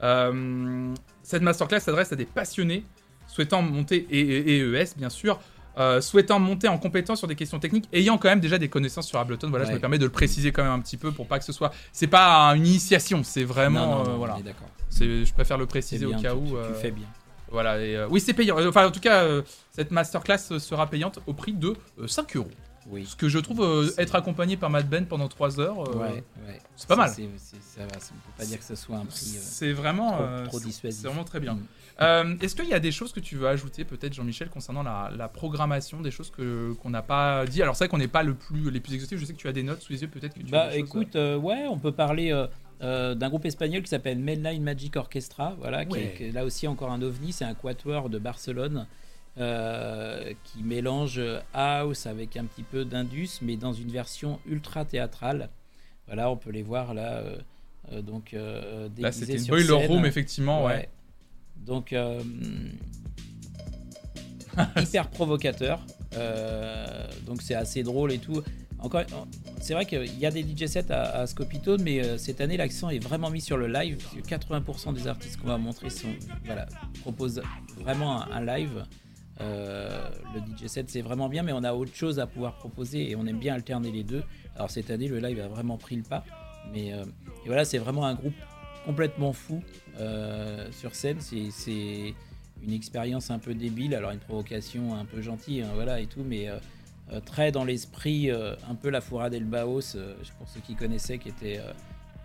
Euh, 0.04 0.94
cette 1.24 1.42
masterclass 1.42 1.80
s'adresse 1.82 2.12
à 2.12 2.16
des 2.16 2.26
passionnés 2.26 2.84
souhaitant 3.28 3.62
monter 3.62 4.08
et, 4.10 4.20
et- 4.20 4.58
et 4.58 4.60
ES 4.82 4.96
bien 4.98 5.10
sûr. 5.10 5.40
Euh, 5.80 6.02
souhaitant 6.02 6.40
monter 6.40 6.68
en 6.68 6.78
compétence 6.78 7.20
sur 7.20 7.28
des 7.28 7.36
questions 7.36 7.60
techniques, 7.60 7.88
ayant 7.94 8.18
quand 8.18 8.30
même 8.30 8.40
déjà 8.40 8.58
des 8.58 8.70
connaissances 8.70 9.08
sur 9.08 9.20
Ableton. 9.20 9.50
Voilà, 9.50 9.66
je 9.66 9.72
me 9.72 9.80
permets 9.80 9.98
de 9.98 10.06
le 10.06 10.12
préciser 10.12 10.52
quand 10.52 10.64
même 10.64 10.72
un 10.72 10.80
petit 10.80 10.98
peu 10.98 11.12
pour 11.12 11.28
pas 11.28 11.40
que 11.40 11.46
ce 11.46 11.54
soit. 11.54 11.72
C'est 11.92 12.08
pas 12.08 12.50
une 12.56 12.66
initiation, 12.68 13.24
c'est 13.24 13.44
vraiment. 13.44 13.86
Non, 13.86 13.92
non, 13.96 14.02
euh, 14.02 14.12
non, 14.12 14.18
voilà. 14.18 14.38
je 15.00 15.34
préfère 15.34 15.58
le 15.58 15.66
préciser 15.66 16.06
au 16.06 16.12
cas 16.12 16.32
tu- 16.32 16.38
où. 16.38 16.48
tu, 16.50 16.56
euh, 16.56 16.74
fais 16.74 16.92
bien. 16.92 17.08
Voilà. 17.52 17.82
Et, 17.84 18.06
oui, 18.10 18.20
c'est 18.20 18.34
payant. 18.34 18.58
Enfin, 18.68 18.88
en 18.88 18.92
tout 18.92 19.00
cas, 19.00 19.26
cette 19.72 19.92
masterclass 19.92 20.60
sera 20.60 20.88
payante 20.88 21.20
au 21.26 21.34
prix 21.34 21.54
de 21.54 21.74
euh, 22.00 22.08
5 22.08 22.36
euros. 22.36 22.52
Oui. 22.88 23.06
Ce 23.06 23.16
que 23.16 23.30
je 23.30 23.38
trouve 23.40 23.62
euh, 23.62 23.90
être 23.98 24.16
accompagné 24.16 24.58
par 24.58 24.70
Mad 24.70 24.88
Ben 24.90 25.06
pendant 25.06 25.28
3 25.28 25.60
heures. 25.60 25.80
euh, 25.90 25.98
ouais, 25.98 26.24
ouais. 26.48 26.60
c'est 26.76 26.88
pas 26.88 26.96
mal. 26.96 27.10
C'est, 27.10 27.30
c'est- 27.38 27.62
ça 27.62 27.86
va, 27.86 28.00
ça- 28.00 28.12
on 28.14 28.20
peut 28.32 28.38
pas 28.38 28.46
dire 28.46 28.58
que 28.60 28.64
ce 28.66 28.76
soit 28.76 28.98
un 28.98 29.06
prix 29.06 29.34
euh, 29.36 29.40
C'est 29.42 29.74
vraiment. 29.74 30.14
trop, 30.14 30.24
euh, 30.24 30.46
trop 30.46 30.60
c'est- 30.60 31.02
vraiment 31.06 31.24
très 31.24 31.40
bien. 31.40 31.56
Mm. 31.56 31.66
Euh, 32.02 32.36
Est-ce 32.42 32.56
qu'il 32.56 32.70
y 32.70 32.74
a 32.74 32.80
des 32.80 32.92
choses 32.94 33.12
que 33.12 33.20
tu 33.20 33.36
veux 33.36 33.48
ajouter, 33.48 33.84
peut-être 33.84 34.14
Jean-Michel, 34.14 34.50
concernant 34.50 34.84
la, 34.84 35.12
la 35.16 35.28
programmation, 35.28 36.00
des 36.02 36.12
choses 36.12 36.32
que 36.32 36.72
qu'on 36.82 36.90
n'a 36.90 37.02
pas 37.02 37.46
dit? 37.46 37.62
Alors 37.62 37.76
c'est 37.76 37.84
vrai 37.84 37.90
qu'on 37.90 37.98
n'est 37.98 38.08
pas 38.08 38.24
le 38.24 38.34
plus 38.36 38.72
les 38.72 38.80
plus 38.80 38.94
exhaustifs. 38.94 39.20
Je 39.20 39.26
sais 39.26 39.34
que 39.34 39.38
tu 39.38 39.48
as 39.50 39.54
des 39.54 39.64
notes 39.64 39.82
sous 39.82 39.92
les 39.92 40.02
yeux, 40.02 40.08
peut-être 40.08 40.34
que 40.34 40.40
tu. 40.40 40.46
Bah 40.52 40.74
écoute, 40.76 41.16
euh, 41.18 41.36
ouais, 41.38 41.66
on 41.70 41.78
peut 41.78 41.92
parler 41.92 42.32
euh, 42.32 42.48
euh, 42.82 43.14
d'un 43.16 43.28
groupe 43.28 43.44
espagnol 43.46 43.82
qui 43.84 43.90
s'appelle 43.90 44.18
Mainline 44.20 44.64
Magic 44.64 44.96
Orchestra, 44.96 45.56
voilà, 45.60 45.84
qui, 45.84 45.98
est, 45.98 46.02
Ouais. 46.02 46.14
qui 46.18 46.24
est 46.24 46.32
là 46.32 46.46
aussi 46.46 46.66
encore 46.70 46.92
un 46.92 47.02
ovni, 47.02 47.34
c'est 47.34 47.44
un 47.44 47.54
quatuor 47.54 48.10
de 48.10 48.18
Barcelone 48.18 48.88
euh, 49.38 50.34
qui 50.44 50.64
mélange 50.64 51.22
house 51.54 52.06
avec 52.06 52.36
un 52.38 52.46
petit 52.46 52.64
peu 52.64 52.86
d'indus, 52.86 53.40
mais 53.42 53.56
dans 53.56 53.74
une 53.74 53.92
version 53.92 54.40
ultra 54.48 54.86
théâtrale. 54.86 55.50
Voilà, 56.08 56.30
on 56.32 56.38
peut 56.38 56.50
les 56.52 56.64
voir 56.64 56.94
là, 56.94 57.18
euh, 57.18 57.38
euh, 57.92 58.02
donc 58.02 58.34
euh, 58.34 58.90
Là, 58.98 59.12
c'était 59.12 59.38
une 59.38 59.46
boiler 59.46 59.88
room, 59.88 60.06
effectivement, 60.06 60.66
ouais. 60.66 60.90
Donc, 61.58 61.94
euh, 61.94 62.22
hyper 64.82 65.10
provocateur. 65.10 65.86
Donc, 67.26 67.42
c'est 67.42 67.56
assez 67.56 67.84
drôle 67.84 68.12
et 68.12 68.18
tout. 68.20 68.42
Encore, 68.82 69.04
c'est 69.60 69.74
vrai 69.74 69.86
qu'il 69.86 70.18
y 70.18 70.26
a 70.26 70.32
des 70.32 70.42
DJ 70.42 70.66
sets 70.68 70.90
à, 70.90 71.20
à 71.20 71.28
Scopito, 71.28 71.78
mais 71.78 72.02
euh, 72.02 72.18
cette 72.18 72.40
année, 72.40 72.56
l'accent 72.56 72.90
est 72.90 73.00
vraiment 73.04 73.30
mis 73.30 73.42
sur 73.42 73.58
le 73.58 73.68
live. 73.68 73.98
Parce 73.98 74.16
que 74.16 74.22
80% 74.22 74.94
des 74.94 75.08
artistes 75.08 75.38
qu'on 75.38 75.48
va 75.48 75.58
montrer 75.58 75.90
sont, 75.90 76.08
voilà, 76.46 76.66
proposent 77.02 77.42
vraiment 77.78 78.24
un, 78.24 78.32
un 78.32 78.46
live. 78.46 78.86
Euh, 79.42 80.10
le 80.34 80.40
DJ 80.42 80.68
set, 80.68 80.90
c'est 80.90 81.02
vraiment 81.02 81.30
bien, 81.30 81.44
mais 81.44 81.54
on 81.54 81.64
a 81.64 81.74
autre 81.74 81.96
chose 81.96 82.20
à 82.20 82.28
pouvoir 82.28 82.56
proposer 82.56 83.10
et 83.10 83.16
on 83.16 83.26
aime 83.26 83.40
bien 83.40 83.54
alterner 83.54 83.92
les 83.92 84.04
deux. 84.04 84.24
Alors, 84.56 84.70
cette 84.70 84.90
année, 84.92 85.08
le 85.08 85.20
live 85.20 85.40
a 85.40 85.48
vraiment 85.48 85.78
pris 85.78 85.96
le 85.96 86.04
pas. 86.04 86.24
Mais 86.74 86.94
euh, 86.94 87.04
et 87.46 87.48
voilà, 87.48 87.66
c'est 87.66 87.78
vraiment 87.78 88.06
un 88.06 88.16
groupe 88.16 88.36
complètement 88.86 89.34
fou 89.34 89.62
euh, 90.00 90.70
sur 90.72 90.96
scène. 90.96 91.18
C'est, 91.20 92.14
une 92.62 92.74
expérience 92.74 93.32
un 93.32 93.40
peu 93.40 93.54
débile, 93.54 93.96
alors 93.96 94.12
une 94.12 94.20
provocation 94.20 94.94
un 94.94 95.06
peu 95.06 95.22
gentille, 95.22 95.62
hein, 95.62 95.70
voilà 95.76 96.02
et 96.02 96.08
tout, 96.08 96.26
mais 96.28 96.50
très 97.26 97.54
dans 97.54 97.64
l'esprit, 97.64 98.30
un 98.32 98.76
peu 98.76 98.90
la 98.90 99.00
fourrade 99.00 99.34
El 99.34 99.46
Baos, 99.46 99.96
pour 100.38 100.50
ceux 100.50 100.60
qui 100.68 100.76
connaissaient, 100.76 101.20
qui 101.20 101.30
était 101.30 101.62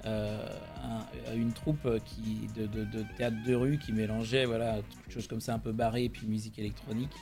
une 0.05 1.53
troupe 1.53 1.89
qui, 2.05 2.49
de, 2.57 2.67
de, 2.67 3.05
théâtre 3.17 3.37
de 3.47 3.55
rue 3.55 3.79
qui 3.79 3.93
mélangeait 3.93 4.45
voilà, 4.45 4.77
quelque 5.05 5.15
chose 5.15 5.27
comme 5.27 5.41
ça 5.41 5.55
un 5.55 5.59
peu 5.59 5.73
barré 5.73 6.05
et 6.05 6.09
puis 6.09 6.27
musique 6.27 6.59
électronique. 6.59 7.13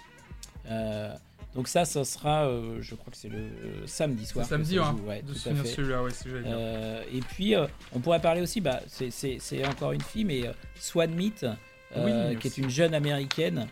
Donc 1.55 1.69
ça, 1.69 1.85
ça 1.85 2.05
sera, 2.05 2.47
euh, 2.47 2.79
je 2.81 2.95
crois 2.95 3.11
que 3.11 3.17
c'est 3.17 3.29
le 3.29 3.87
samedi 3.87 4.25
soir. 4.25 4.47
Samedi, 4.47 4.79
hein, 4.79 4.97
ouais, 5.07 5.23
tout 5.23 5.33
à 5.49 5.55
fait. 5.55 5.83
Ouais, 5.83 6.11
euh, 6.47 7.03
et 7.13 7.21
puis, 7.21 7.55
euh, 7.55 7.67
on 7.93 8.01
pourrait 8.01 8.23
parler 8.23 8.41
aussi, 8.41 8.63
bah, 8.63 8.81
c'est 8.89 9.67
encore 9.67 9.93
une 9.93 10.01
fille, 10.01 10.25
mais 10.25 10.45
Swan 10.77 11.15
Meat, 11.15 11.47
qui 12.41 12.47
est 12.47 12.59
une 12.59 12.71
jeune 12.71 12.95
américaine. 12.95 13.67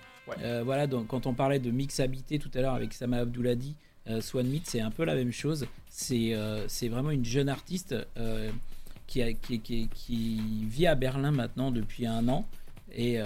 voilà, 0.62 0.86
donc 0.86 1.06
quand 1.06 1.26
on 1.26 1.32
parlait 1.32 1.58
de 1.58 1.70
mix 1.70 2.00
habité 2.00 2.38
tout 2.38 2.50
à 2.54 2.60
l'heure 2.60 2.74
avec 2.74 2.92
Sama 2.92 3.18
Abdouladi, 3.18 3.74
Swan 4.20 4.46
Meat, 4.46 4.66
c'est 4.66 4.80
un 4.80 4.90
peu 4.90 5.04
la 5.04 5.14
même 5.14 5.32
chose. 5.32 5.66
C'est 5.88 6.88
vraiment 6.88 7.10
une 7.10 7.24
jeune 7.24 7.48
artiste 7.48 7.94
qui, 9.10 9.22
a, 9.22 9.32
qui, 9.32 9.60
qui, 9.60 9.88
qui, 9.88 10.40
vit 10.66 10.86
à 10.86 10.94
Berlin 10.94 11.32
maintenant 11.32 11.70
depuis 11.70 12.06
un 12.06 12.28
an 12.28 12.46
et, 12.92 13.18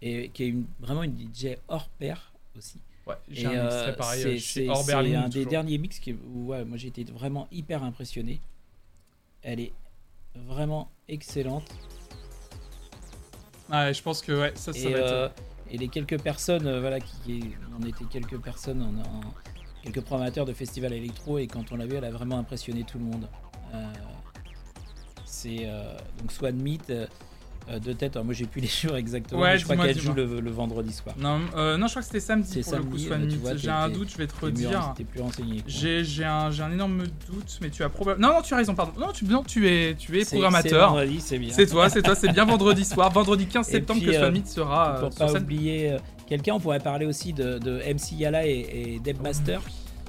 et 0.00 0.28
qui 0.30 0.44
est 0.44 0.48
une, 0.48 0.66
vraiment 0.80 1.02
une 1.02 1.16
DJ 1.16 1.56
hors 1.68 1.88
pair 1.88 2.32
aussi. 2.56 2.78
Ouais, 3.06 3.16
j'ai 3.28 3.46
un 3.46 3.66
euh, 3.66 3.92
pareil 3.92 4.40
C'est 4.40 4.68
un 4.68 5.28
des 5.28 5.44
derniers 5.44 5.78
mix 5.78 5.98
qui, 5.98 6.12
où 6.12 6.46
ouais, 6.46 6.64
moi 6.64 6.78
j'ai 6.78 6.88
été 6.88 7.04
vraiment 7.04 7.48
hyper 7.52 7.82
impressionné. 7.82 8.40
Elle 9.42 9.60
est 9.60 9.72
vraiment 10.34 10.90
excellente. 11.08 11.68
Ah, 13.70 13.92
je 13.92 14.02
pense 14.02 14.22
que 14.22 14.32
ouais, 14.32 14.52
ça, 14.54 14.72
ça 14.72 14.78
et, 14.78 14.92
va 14.92 14.98
être... 14.98 15.12
Euh, 15.12 15.28
et 15.70 15.78
les 15.78 15.88
quelques 15.88 16.20
personnes, 16.20 16.66
euh, 16.66 16.80
voilà, 16.80 17.00
qui, 17.00 17.52
on 17.78 17.86
était 17.86 18.04
quelques 18.04 18.38
personnes, 18.38 19.02
quelques 19.82 20.02
programmateurs 20.02 20.44
de 20.44 20.52
festivals 20.52 20.92
électro, 20.92 21.38
et 21.38 21.46
quand 21.46 21.72
on 21.72 21.76
l'a 21.76 21.86
vu, 21.86 21.96
elle 21.96 22.04
a 22.04 22.10
vraiment 22.10 22.38
impressionné 22.38 22.84
tout 22.84 22.98
le 22.98 23.04
monde. 23.04 23.28
C'est 25.34 25.66
donc 26.20 26.32
Swan 26.32 26.56
Meat 26.56 26.92
euh, 27.70 27.78
de 27.78 27.94
tête. 27.94 28.16
moi, 28.16 28.34
j'ai 28.34 28.44
plus 28.44 28.60
les 28.60 28.68
jours 28.68 28.96
exactement. 28.96 29.40
Ouais, 29.40 29.56
je 29.56 29.64
crois 29.64 29.76
qu'elle 29.76 29.98
joue 29.98 30.12
le, 30.12 30.50
vendredi 30.50 30.92
soir. 30.92 31.14
Non, 31.18 31.40
euh, 31.56 31.78
non, 31.78 31.86
je 31.86 31.92
crois 31.92 32.02
que 32.02 32.06
c'était 32.06 32.20
samedi 32.20 32.60
pour 32.60 32.72
samedi, 32.72 33.08
le 33.08 33.40
coup. 33.40 33.56
J'ai 33.56 33.70
un 33.70 33.88
doute, 33.88 34.10
je 34.10 34.18
vais 34.18 34.26
te 34.26 34.38
redire. 34.38 34.94
plus 35.10 35.20
renseigné. 35.20 35.62
J'ai 35.66 36.24
un, 36.24 36.50
un, 36.50 36.72
énorme 36.72 37.04
doute, 37.30 37.58
mais 37.62 37.70
tu 37.70 37.82
as 37.82 37.88
probablement. 37.88 38.28
Non, 38.28 38.34
non, 38.34 38.42
tu 38.42 38.52
as 38.52 38.58
raison, 38.58 38.74
pardon. 38.74 38.92
Non, 39.00 39.12
tu, 39.12 39.24
non, 39.24 39.42
tu 39.42 39.68
es, 39.68 39.94
tu 39.94 40.20
es 40.20 40.24
programmateur. 40.24 40.98
C'est 41.20 41.38
bien. 41.38 41.52
C'est 41.52 41.66
toi, 41.66 41.88
c'est 41.88 42.02
toi, 42.02 42.14
c'est 42.14 42.32
bien 42.32 42.44
vendredi 42.44 42.84
soir. 42.84 43.10
Vendredi 43.14 43.46
15 43.46 43.66
septembre 43.66 44.04
que 44.04 44.12
Swan 44.12 44.36
euh, 44.36 44.40
sera. 44.44 45.00
Pour 45.00 45.10
pas 45.10 45.34
oublier 45.34 45.96
quelqu'un, 46.26 46.54
on 46.54 46.60
pourrait 46.60 46.80
parler 46.80 47.06
aussi 47.06 47.32
de, 47.32 47.58
de 47.58 47.78
MC 47.78 48.12
Yala 48.12 48.46
et, 48.46 48.96
et 48.96 48.98
Deb 48.98 49.22
Master. 49.22 49.60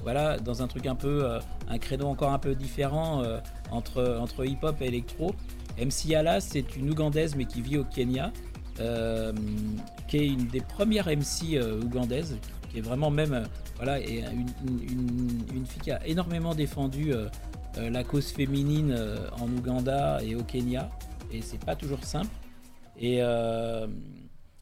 Voilà, 0.06 0.38
dans 0.38 0.62
un 0.62 0.68
truc 0.68 0.86
un 0.86 0.96
peu, 0.96 1.28
un 1.68 1.78
credo 1.78 2.08
encore 2.08 2.32
un 2.32 2.40
peu 2.40 2.56
différent 2.56 3.24
entre, 3.72 4.18
entre 4.22 4.46
hip-hop 4.46 4.82
et 4.82 4.86
électro. 4.86 5.34
MC 5.78 6.14
Ala, 6.16 6.40
c'est 6.40 6.76
une 6.78 6.90
Ougandaise 6.90 7.36
mais 7.36 7.46
qui 7.46 7.62
vit 7.62 7.78
au 7.78 7.84
Kenya, 7.84 8.32
euh, 8.80 9.34
qui 10.08 10.18
est 10.18 10.28
une 10.28 10.48
des 10.48 10.62
premières 10.62 11.08
MC 11.08 11.56
euh, 11.56 11.82
ougandaises, 11.82 12.38
qui 12.70 12.80
est 12.80 12.82
vraiment 12.82 13.10
même 13.10 13.34
euh, 13.34 13.44
voilà, 13.78 14.00
et 14.00 14.24
une, 14.66 15.66
fille 15.66 15.82
qui 15.82 15.92
a 15.92 16.06
énormément 16.08 16.56
défendu 16.56 17.14
la 17.76 18.04
cause 18.06 18.32
féminine 18.32 18.98
en 19.38 19.50
Ouganda 19.52 20.24
et 20.24 20.34
au 20.34 20.44
Kenya, 20.44 20.90
et 21.30 21.42
c'est 21.42 21.60
pas 21.60 21.76
toujours 21.76 22.04
simple. 22.06 22.30
Et, 22.98 23.18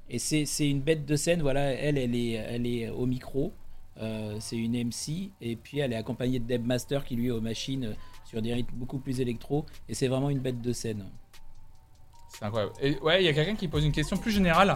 et 0.10 0.20
c'est 0.20 0.68
une 0.68 0.82
bête 0.82 1.06
de 1.06 1.16
scène, 1.16 1.44
voilà, 1.44 1.74
elle, 1.74 2.00
elle 2.00 2.16
est, 2.16 2.32
elle 2.32 2.66
est 2.66 2.90
au 2.90 3.06
micro. 3.06 3.54
C'est 3.98 4.58
une 4.58 4.74
MC 4.74 5.32
et 5.42 5.56
puis 5.56 5.80
elle 5.80 5.94
est 5.94 5.98
accompagnée 5.98 6.40
de 6.40 6.46
Deb 6.46 6.66
Master 6.66 7.06
qui 7.06 7.16
lui 7.16 7.28
est 7.28 7.32
aux 7.32 7.42
machines 7.42 7.96
sur 8.26 8.42
des 8.42 8.54
rythmes 8.54 8.76
beaucoup 8.76 8.98
plus 8.98 9.22
électro, 9.22 9.66
et 9.88 9.94
c'est 9.94 10.08
vraiment 10.08 10.30
une 10.30 10.40
bête 10.40 10.60
de 10.60 10.74
scène. 10.74 11.06
C'est 12.30 12.46
incroyable. 12.46 12.74
Et 12.82 12.98
ouais, 13.00 13.22
il 13.22 13.26
y 13.26 13.30
a 13.30 13.34
quelqu'un 13.34 13.56
qui 13.56 13.68
pose 13.68 13.86
une 13.86 13.92
question 13.92 14.18
plus 14.18 14.32
générale. 14.32 14.76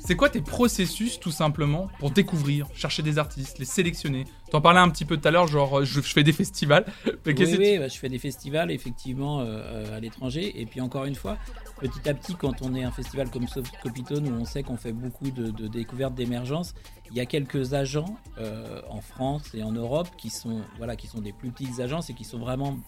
C'est 0.00 0.16
quoi 0.16 0.28
tes 0.28 0.40
processus, 0.40 1.18
tout 1.18 1.30
simplement, 1.30 1.88
pour 1.98 2.10
découvrir, 2.10 2.66
chercher 2.74 3.02
des 3.02 3.18
artistes, 3.18 3.58
les 3.58 3.64
sélectionner? 3.64 4.24
T'en 4.50 4.60
parlais 4.60 4.80
un 4.80 4.88
petit 4.90 5.04
peu 5.04 5.16
tout 5.16 5.26
à 5.26 5.30
l'heure, 5.30 5.46
genre 5.46 5.84
je, 5.84 6.00
fais 6.00 6.22
des 6.22 6.32
festivals. 6.32 6.84
oui, 7.26 7.34
oui 7.58 7.78
bah, 7.78 7.88
je 7.88 7.98
fais 7.98 8.08
des 8.08 8.18
festivals, 8.18 8.70
effectivement, 8.70 9.40
euh, 9.40 9.44
euh, 9.46 9.96
à 9.96 10.00
l'étranger. 10.00 10.60
Et 10.60 10.66
puis 10.66 10.80
encore 10.80 11.06
une 11.06 11.14
fois, 11.14 11.38
petit 11.80 12.08
à 12.08 12.14
petit, 12.14 12.34
quand 12.34 12.62
on 12.62 12.74
est 12.74 12.84
un 12.84 12.90
festival 12.90 13.30
comme 13.30 13.46
Copitone, 13.82 14.28
où 14.28 14.32
on 14.40 14.44
sait 14.44 14.62
qu'on 14.62 14.76
fait 14.76 14.92
beaucoup 14.92 15.30
de, 15.30 15.50
découvertes 15.68 16.14
d'émergence, 16.14 16.74
il 17.10 17.16
y 17.16 17.20
a 17.20 17.26
quelques 17.26 17.74
agents 17.74 18.16
euh, 18.38 18.80
en 18.88 19.00
France 19.00 19.54
et 19.54 19.62
en 19.62 19.72
Europe 19.72 20.08
qui 20.16 20.30
sont, 20.30 20.62
voilà, 20.78 20.96
qui 20.96 21.06
sont 21.06 21.20
des 21.20 21.32
plus 21.32 21.50
petites 21.50 21.80
agences 21.80 22.10
et 22.10 22.14
qui 22.14 22.24
sont 22.24 22.38
vraiment 22.38 22.78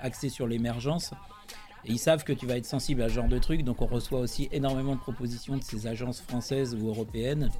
axés 0.00 0.28
sur 0.28 0.46
l'émergence. 0.46 1.12
Et 1.84 1.92
ils 1.92 1.98
savent 1.98 2.24
que 2.24 2.32
tu 2.32 2.46
vas 2.46 2.56
être 2.56 2.66
sensible 2.66 3.02
à 3.02 3.08
ce 3.08 3.14
genre 3.14 3.28
de 3.28 3.38
truc, 3.38 3.62
donc 3.62 3.80
on 3.82 3.86
reçoit 3.86 4.20
aussi 4.20 4.48
énormément 4.52 4.94
de 4.94 5.00
propositions 5.00 5.56
de 5.56 5.62
ces 5.62 5.86
agences 5.86 6.20
françaises 6.20 6.74
ou 6.74 6.88
européennes. 6.88 7.50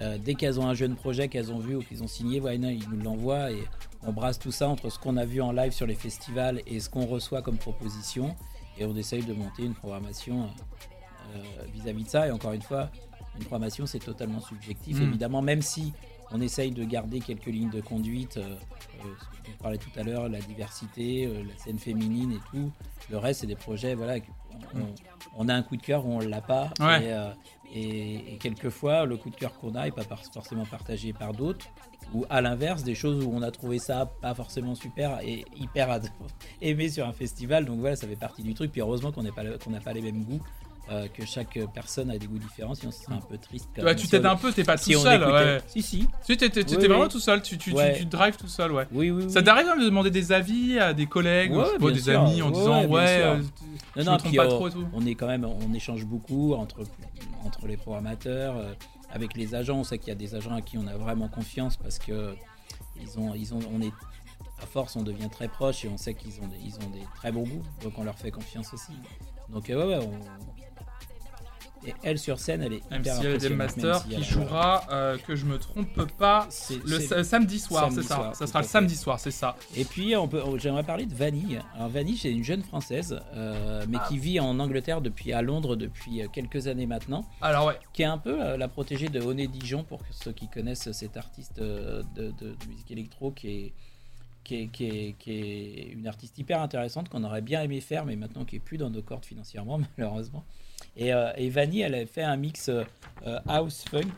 Euh, 0.00 0.16
dès 0.18 0.34
qu'elles 0.34 0.58
ont 0.58 0.66
un 0.66 0.74
jeune 0.74 0.94
projet 0.94 1.28
qu'elles 1.28 1.52
ont 1.52 1.58
vu 1.58 1.76
ou 1.76 1.82
qu'ils 1.82 2.02
ont 2.02 2.08
signé, 2.08 2.40
voilà, 2.40 2.56
ils 2.56 2.88
nous 2.88 3.02
l'envoient 3.02 3.50
et 3.50 3.62
on 4.02 4.12
brasse 4.12 4.38
tout 4.38 4.52
ça 4.52 4.68
entre 4.68 4.88
ce 4.88 4.98
qu'on 4.98 5.16
a 5.16 5.24
vu 5.24 5.42
en 5.42 5.52
live 5.52 5.72
sur 5.72 5.86
les 5.86 5.94
festivals 5.94 6.62
et 6.66 6.80
ce 6.80 6.88
qu'on 6.88 7.04
reçoit 7.06 7.42
comme 7.42 7.58
proposition. 7.58 8.34
Et 8.78 8.84
on 8.86 8.96
essaye 8.96 9.22
de 9.22 9.34
monter 9.34 9.64
une 9.64 9.74
programmation 9.74 10.48
euh, 11.34 11.38
vis-à-vis 11.74 12.04
de 12.04 12.08
ça. 12.08 12.28
Et 12.28 12.30
encore 12.30 12.52
une 12.52 12.62
fois, 12.62 12.90
une 13.34 13.42
programmation 13.44 13.84
c'est 13.84 13.98
totalement 13.98 14.40
subjectif, 14.40 14.98
mm. 14.98 15.02
évidemment, 15.02 15.42
même 15.42 15.60
si 15.60 15.92
on 16.32 16.40
essaye 16.40 16.70
de 16.70 16.84
garder 16.84 17.20
quelques 17.20 17.46
lignes 17.46 17.70
de 17.70 17.80
conduite. 17.80 18.36
Euh, 18.36 18.54
euh, 19.04 19.08
on 19.48 19.62
parlait 19.62 19.78
tout 19.78 19.90
à 19.96 20.02
l'heure, 20.02 20.28
la 20.28 20.40
diversité, 20.40 21.26
euh, 21.26 21.42
la 21.48 21.56
scène 21.56 21.78
féminine 21.78 22.32
et 22.32 22.40
tout. 22.50 22.70
Le 23.10 23.18
reste, 23.18 23.40
c'est 23.40 23.46
des 23.46 23.56
projets, 23.56 23.94
voilà, 23.94 24.20
on, 25.36 25.48
a 25.48 25.54
un 25.54 25.62
coup 25.62 25.76
de 25.76 25.82
cœur 25.82 26.06
ou 26.06 26.12
on 26.12 26.18
l'a 26.20 26.40
pas. 26.40 26.70
Et, 27.72 28.36
quelquefois, 28.40 29.04
le 29.04 29.16
coup 29.16 29.30
de 29.30 29.36
cœur 29.36 29.56
qu'on 29.58 29.74
a 29.74 29.84
n'est 29.84 29.90
pas 29.90 30.02
forcément 30.32 30.66
partagé 30.66 31.12
par 31.12 31.32
d'autres. 31.32 31.66
Ou 32.14 32.24
à 32.28 32.40
l'inverse, 32.40 32.82
des 32.82 32.96
choses 32.96 33.24
où 33.24 33.30
on 33.32 33.42
a 33.42 33.50
trouvé 33.52 33.78
ça 33.78 34.06
pas 34.06 34.34
forcément 34.34 34.74
super 34.74 35.20
et 35.20 35.44
hyper 35.56 36.00
aimé 36.60 36.88
sur 36.88 37.06
un 37.06 37.12
festival. 37.12 37.64
Donc 37.64 37.78
voilà, 37.78 37.96
ça 37.96 38.08
fait 38.08 38.16
partie 38.16 38.42
du 38.42 38.54
truc. 38.54 38.72
Puis 38.72 38.80
heureusement 38.80 39.12
qu'on 39.12 39.22
n'a 39.22 39.80
pas 39.80 39.92
les 39.92 40.02
mêmes 40.02 40.24
goûts. 40.24 40.40
Euh, 40.90 41.06
que 41.06 41.24
chaque 41.24 41.56
personne 41.72 42.10
a 42.10 42.18
des 42.18 42.26
goûts 42.26 42.38
différents, 42.38 42.74
sinon 42.74 42.90
ce 42.90 43.04
serait 43.04 43.14
un 43.14 43.20
peu 43.20 43.38
triste. 43.38 43.68
Ouais, 43.78 43.94
tu 43.94 44.08
t'aides 44.08 44.26
un 44.26 44.34
peu, 44.34 44.50
t'es 44.52 44.64
pas 44.64 44.76
tout 44.76 44.90
seul. 44.90 45.22
Ouais. 45.22 45.60
Si, 45.68 45.82
si. 45.82 46.08
Tu 46.26 46.32
étais 46.32 46.88
vraiment 46.88 47.06
tout 47.06 47.20
seul, 47.20 47.42
tu, 47.42 47.58
tu, 47.58 47.72
tu, 47.96 48.04
drives 48.06 48.36
tout 48.36 48.48
seul, 48.48 48.72
ouais. 48.72 48.88
Oui, 48.90 49.12
oui. 49.12 49.30
Ça 49.30 49.40
t'arrive 49.40 49.68
de 49.78 49.84
demander 49.84 50.10
des 50.10 50.32
avis 50.32 50.80
à 50.80 50.92
des 50.92 51.06
collègues, 51.06 51.52
ou 51.80 51.90
des 51.92 52.08
amis, 52.08 52.42
en 52.42 52.50
disant 52.50 52.84
ouais, 52.86 53.22
euh, 53.22 53.36
non, 53.98 54.04
non, 54.04 54.16
puis, 54.16 54.36
pas 54.36 54.48
trop 54.48 54.66
et 54.66 54.72
tout. 54.72 54.84
On 54.92 55.06
est 55.06 55.14
quand 55.14 55.28
même, 55.28 55.44
on 55.44 55.72
échange 55.74 56.04
beaucoup 56.04 56.54
entre, 56.54 56.80
entre 57.44 57.68
les 57.68 57.76
programmateurs, 57.76 58.56
euh, 58.56 58.72
avec 59.12 59.36
les 59.36 59.54
agents. 59.54 59.78
On 59.78 59.84
sait 59.84 59.98
qu'il 59.98 60.08
y 60.08 60.12
a 60.12 60.16
des 60.16 60.34
agents 60.34 60.56
à 60.56 60.60
qui 60.60 60.76
on 60.76 60.88
a 60.88 60.96
vraiment 60.96 61.28
confiance 61.28 61.76
parce 61.76 62.00
que 62.00 62.34
ils 63.00 63.16
ont, 63.16 63.32
ils 63.34 63.54
ont, 63.54 63.60
on 63.72 63.80
est 63.80 63.92
à 64.60 64.66
force, 64.66 64.96
on 64.96 65.02
devient 65.02 65.30
très 65.30 65.46
proche 65.46 65.84
et 65.84 65.88
on 65.88 65.96
sait 65.96 66.14
qu'ils 66.14 66.40
ont, 66.40 66.48
des, 66.48 66.56
ils 66.64 66.74
ont 66.84 66.90
des 66.90 67.06
très 67.14 67.30
bons 67.30 67.44
goûts, 67.44 67.62
donc 67.84 67.92
on 67.96 68.02
leur 68.02 68.18
fait 68.18 68.32
confiance 68.32 68.74
aussi. 68.74 68.92
Donc 69.48 69.66
ouais, 69.68 69.74
ouais, 69.74 69.98
on, 69.98 70.59
et 71.86 71.94
elle 72.02 72.18
sur 72.18 72.38
scène, 72.38 72.62
elle 72.62 72.74
est 72.74 72.82
hyper 72.90 73.56
Master 73.56 74.04
qui 74.04 74.22
jouera, 74.22 74.84
euh, 74.90 75.16
que 75.18 75.34
je 75.34 75.46
me 75.46 75.58
trompe 75.58 76.06
pas, 76.18 76.48
le 76.84 77.22
samedi 77.22 77.58
soir, 77.58 77.90
c'est 77.92 78.02
ça. 78.02 78.32
ça 78.34 78.46
sera 78.46 78.60
le 78.60 78.66
samedi 78.66 78.96
soir, 78.96 79.18
c'est 79.18 79.30
ça. 79.30 79.56
Et 79.76 79.84
puis 79.84 80.14
on 80.16 80.28
peut, 80.28 80.42
j'aimerais 80.58 80.84
parler 80.84 81.06
de 81.06 81.14
Vanille. 81.14 81.60
Alors 81.74 81.88
Vanille, 81.88 82.16
c'est 82.16 82.30
une 82.30 82.44
jeune 82.44 82.62
française, 82.62 83.20
euh, 83.34 83.84
mais 83.88 83.98
qui 84.08 84.18
vit 84.18 84.40
en 84.40 84.58
Angleterre 84.58 85.00
depuis 85.00 85.32
à 85.32 85.42
Londres 85.42 85.76
depuis 85.76 86.22
euh, 86.22 86.26
quelques 86.32 86.66
années 86.66 86.86
maintenant. 86.86 87.24
Alors 87.40 87.66
ouais. 87.66 87.78
Qui 87.92 88.02
est 88.02 88.06
un 88.06 88.18
peu 88.18 88.56
la 88.56 88.68
protégée 88.68 89.08
de 89.08 89.20
Oné 89.20 89.46
Dijon 89.46 89.84
pour 89.84 90.02
ceux 90.10 90.32
qui 90.32 90.48
connaissent 90.48 90.90
cet 90.92 91.16
artiste 91.16 91.58
de, 91.58 92.04
de, 92.14 92.56
musique 92.68 92.90
électro 92.90 93.30
qui 93.30 93.48
est 93.48 93.72
qui 94.42 94.62
est, 94.62 94.66
qui, 94.68 94.86
est, 94.86 95.14
qui 95.18 95.32
est, 95.32 95.88
une 95.92 96.06
artiste 96.06 96.38
hyper 96.38 96.60
intéressante 96.60 97.08
qu'on 97.08 97.24
aurait 97.24 97.42
bien 97.42 97.62
aimé 97.62 97.80
faire, 97.80 98.04
mais 98.04 98.16
maintenant 98.16 98.44
qui 98.44 98.56
est 98.56 98.60
plus 98.60 98.78
dans 98.78 98.90
nos 98.90 99.02
cordes 99.02 99.24
financièrement, 99.24 99.80
malheureusement. 99.98 100.44
Et, 100.96 101.12
euh, 101.12 101.32
Vanny, 101.50 101.80
elle 101.80 101.94
a 101.94 102.06
fait 102.06 102.22
un 102.22 102.36
mix 102.36 102.68
euh, 102.68 102.84
euh, 103.26 103.38
house 103.48 103.84
funk. 103.90 104.10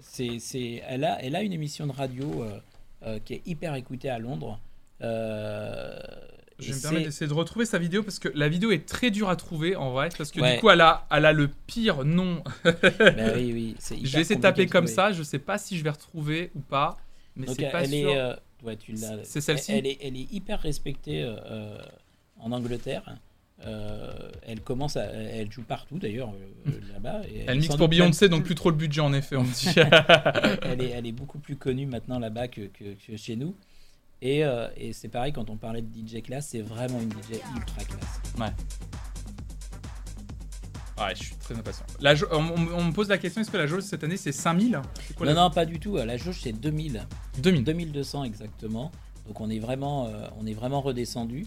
C'est, 0.00 0.38
c'est, 0.38 0.82
elle, 0.86 1.04
a, 1.04 1.22
elle 1.22 1.36
a 1.36 1.42
une 1.42 1.52
émission 1.52 1.86
de 1.86 1.92
radio 1.92 2.44
qui 3.24 3.34
est 3.34 3.42
hyper 3.46 3.74
écoutée 3.76 4.10
à 4.10 4.18
Londres. 4.18 4.60
je 5.00 5.06
vais 5.06 6.74
me 6.74 6.82
permettre 6.82 7.04
d'essayer 7.06 7.28
de 7.28 7.34
retrouver 7.34 7.64
sa 7.64 7.78
vidéo 7.78 8.02
parce 8.02 8.18
que 8.18 8.28
la 8.34 8.48
vidéo 8.48 8.72
est 8.72 8.86
très 8.86 9.10
dure 9.10 9.30
à 9.30 9.36
trouver 9.36 9.74
en 9.74 9.92
vrai 9.92 10.10
parce 10.18 10.30
que 10.32 10.54
du 10.54 10.60
coup 10.60 10.68
elle 10.68 10.82
a, 10.82 11.06
elle 11.10 11.24
a 11.24 11.32
le 11.32 11.48
pire 11.48 12.04
nom. 12.04 12.42
Ben 12.64 13.32
oui, 13.36 13.52
oui, 13.54 13.76
je 14.04 14.12
vais 14.12 14.20
essayer 14.20 14.36
de 14.36 14.42
taper 14.42 14.66
comme 14.66 14.86
ça, 14.86 15.12
je 15.12 15.22
sais 15.22 15.38
pas 15.38 15.56
si 15.56 15.78
je 15.78 15.84
vais 15.84 15.90
retrouver 15.90 16.50
ou 16.54 16.60
pas, 16.60 16.98
mais 17.36 17.46
c'est 17.46 17.70
pas 17.70 17.84
elle 17.84 17.90
sûr. 17.90 18.10
Est, 18.10 18.36
ouais, 18.64 18.76
tu 18.76 18.94
c'est 19.22 19.40
celle-ci. 19.40 19.72
Elle, 19.72 19.86
est, 19.86 19.98
elle 20.02 20.16
est 20.16 20.30
hyper 20.30 20.60
respectée 20.60 21.26
en 22.38 22.52
Angleterre. 22.52 23.16
Elle 23.62 24.60
commence 24.62 24.96
à, 24.96 25.04
elle 25.04 25.50
joue 25.50 25.62
partout 25.62 25.98
d'ailleurs 25.98 26.32
là-bas. 26.92 27.22
Elle, 27.46 27.58
mixe 27.58 27.76
pour 27.76 27.88
Beyoncé, 27.88 28.28
donc 28.28 28.44
plus 28.44 28.54
trop 28.54 28.70
le 28.70 28.76
budget 28.76 29.00
en 29.00 29.12
effet, 29.12 29.36
on 29.36 29.44
dit. 29.44 29.68
elle, 30.62 30.82
est, 30.82 30.90
elle 30.90 31.06
est 31.06 31.12
beaucoup 31.12 31.38
plus 31.38 31.56
connue 31.56 31.86
maintenant 31.86 32.18
là-bas 32.18 32.48
que, 32.48 32.62
que, 32.62 33.16
chez 33.16 33.36
nous. 33.36 33.54
Et, 34.22 34.42
et 34.76 34.92
c'est 34.92 35.08
pareil, 35.08 35.32
quand 35.32 35.50
on 35.50 35.56
parlait 35.56 35.82
de 35.82 35.88
DJ 35.88 36.22
classe, 36.22 36.48
c'est 36.48 36.62
vraiment 36.62 37.00
une 37.00 37.10
DJ 37.10 37.40
ultra 37.56 37.84
classe. 37.84 38.20
Ouais. 38.38 38.52
Ouais, 40.98 41.14
je 41.14 41.24
suis 41.24 41.34
très 41.36 41.54
impatient. 41.54 41.84
on, 42.32 42.84
me 42.84 42.92
pose 42.92 43.08
la 43.08 43.18
question 43.18 43.42
est-ce 43.42 43.50
que 43.50 43.56
la 43.58 43.66
jauge 43.66 43.82
cette 43.82 44.02
année 44.02 44.16
c'est 44.16 44.32
5000 44.32 44.80
Non, 45.20 45.34
non, 45.34 45.50
pas 45.50 45.66
du 45.66 45.78
tout. 45.78 45.96
La 45.96 46.16
jauge 46.16 46.40
c'est 46.42 46.52
2000. 46.52 47.06
2000. 47.38 47.64
2200 47.64 48.24
exactement. 48.24 48.90
Donc 49.26 49.40
on 49.40 49.50
est 49.50 49.58
vraiment, 49.58 50.06
euh, 50.06 50.26
on 50.40 50.46
est 50.46 50.54
vraiment 50.54 50.80
redescendu. 50.80 51.46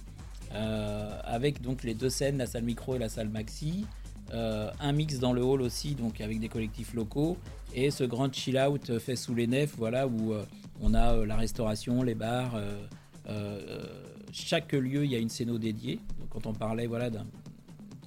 Euh, 0.53 1.19
avec 1.23 1.61
donc 1.61 1.83
les 1.83 1.93
deux 1.93 2.09
scènes, 2.09 2.37
la 2.37 2.47
salle 2.47 2.63
micro 2.63 2.95
et 2.95 2.99
la 2.99 3.09
salle 3.09 3.29
maxi. 3.29 3.85
Euh, 4.33 4.69
un 4.79 4.91
mix 4.91 5.19
dans 5.19 5.33
le 5.33 5.43
hall 5.43 5.61
aussi, 5.61 5.95
donc 5.95 6.21
avec 6.21 6.39
des 6.39 6.49
collectifs 6.49 6.93
locaux. 6.93 7.37
Et 7.73 7.91
ce 7.91 8.03
grand 8.03 8.33
chill 8.33 8.57
out 8.57 8.97
fait 8.99 9.15
sous 9.15 9.35
les 9.35 9.47
nefs, 9.47 9.75
voilà, 9.77 10.07
où 10.07 10.33
on 10.81 10.93
a 10.93 11.25
la 11.25 11.35
restauration, 11.35 12.01
les 12.01 12.15
bars. 12.15 12.59
chaque 14.31 14.73
lieu, 14.73 15.05
il 15.05 15.11
y 15.11 15.15
a 15.15 15.19
une 15.19 15.29
scéno 15.29 15.57
dédiée. 15.57 15.99
Donc 16.19 16.29
quand 16.29 16.47
on 16.47 16.53
parlait 16.53 16.87
voilà, 16.87 17.09
d'un 17.09 17.27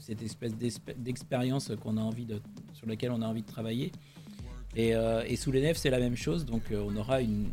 cette 0.02 0.22
espèce 0.22 0.54
d'expérience 0.98 1.70
qu'on 1.80 1.96
a 1.96 2.00
envie 2.00 2.26
de, 2.26 2.40
sur 2.74 2.86
laquelle 2.86 3.12
on 3.12 3.22
a 3.22 3.26
envie 3.26 3.42
de 3.42 3.46
travailler. 3.46 3.92
Et, 4.74 4.94
euh, 4.94 5.24
sous 5.36 5.52
les 5.52 5.62
nefs, 5.62 5.76
c'est 5.76 5.90
la 5.90 6.00
même 6.00 6.16
chose. 6.16 6.44
Donc, 6.44 6.70
euh, 6.70 6.84
on 6.86 6.96
aura 6.96 7.20
une, 7.20 7.46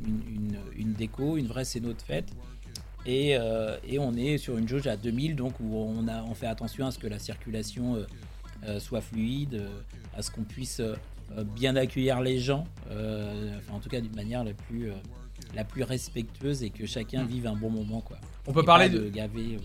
une, 0.75 0.93
déco, 0.93 1.37
une 1.37 1.47
vraie 1.47 1.65
scéno 1.65 1.93
de 1.93 2.01
fête. 2.01 2.29
Et, 3.05 3.35
euh, 3.37 3.77
et, 3.87 3.97
on 3.99 4.13
est 4.13 4.37
sur 4.37 4.57
une 4.57 4.67
jauge 4.67 4.87
à 4.87 4.97
2000, 4.97 5.35
donc 5.35 5.59
où 5.59 5.75
on, 5.75 6.07
a, 6.07 6.23
on 6.23 6.33
fait 6.33 6.47
attention 6.47 6.85
à 6.85 6.91
ce 6.91 6.99
que 6.99 7.07
la 7.07 7.19
circulation 7.19 7.97
soit 8.79 8.99
fluide, 8.99 9.63
à 10.17 10.21
ce 10.21 10.31
qu'on 10.31 10.43
puisse 10.43 10.81
bien 11.55 11.77
accueillir 11.77 12.19
les 12.19 12.39
gens, 12.39 12.67
enfin, 12.87 13.73
en 13.73 13.79
tout 13.79 13.87
cas 13.87 14.01
d'une 14.01 14.15
manière 14.15 14.43
la 14.43 14.53
plus, 14.53 14.91
la 15.55 15.63
plus 15.63 15.83
respectueuse 15.83 16.63
et 16.63 16.69
que 16.69 16.85
chacun 16.85 17.23
mm. 17.23 17.27
vive 17.27 17.47
un 17.47 17.55
bon 17.55 17.69
moment. 17.69 18.01
Quoi. 18.01 18.17
On 18.47 18.53
peut 18.53 18.63
parler 18.63 18.89
de. 18.89 19.11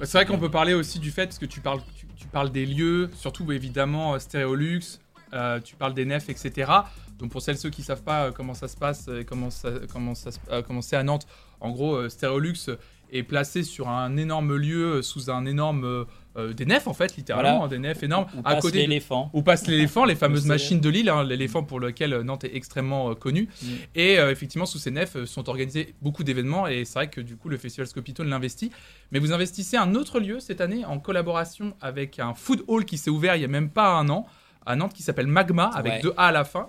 C'est 0.03 0.19
vrai 0.19 0.27
qu'on 0.27 0.39
peut 0.39 0.51
parler 0.51 0.75
aussi 0.75 0.99
du 0.99 1.11
fait, 1.11 1.27
parce 1.27 1.39
que 1.39 1.47
tu 1.47 1.61
parles, 1.61 1.81
tu, 2.17 2.27
parles 2.29 2.51
des 2.51 2.67
lieux, 2.67 3.11
surtout 3.15 3.51
évidemment 3.53 4.15
euh, 4.15 4.19
Stéréolux, 4.19 5.01
euh, 5.33 5.61
tu 5.61 5.77
parles 5.77 5.95
des 5.95 6.05
nefs, 6.05 6.29
etc. 6.29 6.71
Donc 7.19 7.31
pour 7.31 7.43
celles 7.43 7.59
ceux 7.59 7.71
qui 7.71 7.83
savent 7.83 8.03
pas 8.03 8.25
euh, 8.27 8.33
comment 8.33 8.55
ça 8.55 8.69
se 8.69 8.77
passe, 8.77 9.09
comment 9.27 9.51
ça, 9.51 9.71
comment 9.93 10.15
ça, 10.15 10.31
comment 10.67 10.83
c'est 10.83 10.97
à 10.97 11.03
Nantes, 11.03 11.27
en 11.61 11.71
gros, 11.71 12.09
Stéréolux 12.09 12.71
est 13.13 13.23
placé 13.23 13.63
sur 13.63 13.89
un 13.89 14.17
énorme 14.17 14.57
lieu 14.57 15.03
sous 15.03 15.31
un 15.31 15.47
énorme 15.47 16.07
euh, 16.37 16.53
des 16.53 16.67
nefs 16.67 16.89
en 16.89 16.95
fait, 16.95 17.17
littéralement, 17.17 17.69
des 17.69 17.79
nefs 17.79 18.03
énormes. 18.03 18.27
Où 18.35 18.41
à 18.41 18.55
passe 18.55 18.63
côté 18.63 18.79
l'éléphant. 18.79 19.31
Où 19.33 19.43
passe 19.43 19.69
l'éléphant, 19.69 20.05
les 20.05 20.17
fameuses 20.17 20.47
machines 20.47 20.81
de 20.81 20.89
Lille, 20.89 21.09
hein, 21.09 21.23
l'éléphant 21.23 21.63
pour 21.63 21.79
lequel 21.79 22.13
euh, 22.13 22.25
Nantes 22.25 22.43
est 22.43 22.57
extrêmement 22.57 23.11
euh, 23.11 23.15
connu. 23.15 23.49
Mm. 23.63 23.67
Et 23.95 24.15
effectivement, 24.15 24.67
sous 24.67 24.79
ces 24.79 24.91
nefs 24.91 25.25
sont 25.25 25.49
organisés 25.49 25.95
beaucoup 26.03 26.25
d'événements 26.25 26.67
et 26.67 26.85
c'est 26.85 26.95
vrai 26.95 27.09
que 27.09 27.21
du 27.21 27.37
coup, 27.37 27.49
le 27.49 27.57
Festival 27.57 27.87
Scopito 27.87 28.25
l'investit. 28.25 28.71
Mais 29.13 29.19
vous 29.19 29.33
investissez 29.33 29.77
un 29.77 29.95
autre 29.95 30.19
lieu 30.19 30.41
cette 30.41 30.61
année 30.61 30.85
en 30.85 30.99
collaboration 30.99 31.75
avec 31.81 32.19
un 32.19 32.35
food 32.35 32.65
hall 32.67 32.85
qui 32.85 32.99
s'est 32.99 33.11
ouvert 33.11 33.37
il 33.37 33.43
y 33.43 33.45
a 33.45 33.49
même 33.49 33.71
pas 33.71 33.95
un 33.95 34.09
an 34.09 34.27
à 34.67 34.77
Nantes 34.77 34.95
qui 34.95 35.03
s'appelle 35.03 35.27
Magma 35.27 35.71
avec 35.75 36.03
deux 36.03 36.15
A 36.17 36.29
à 36.29 36.33
la 36.33 36.45
fin. 36.45 36.69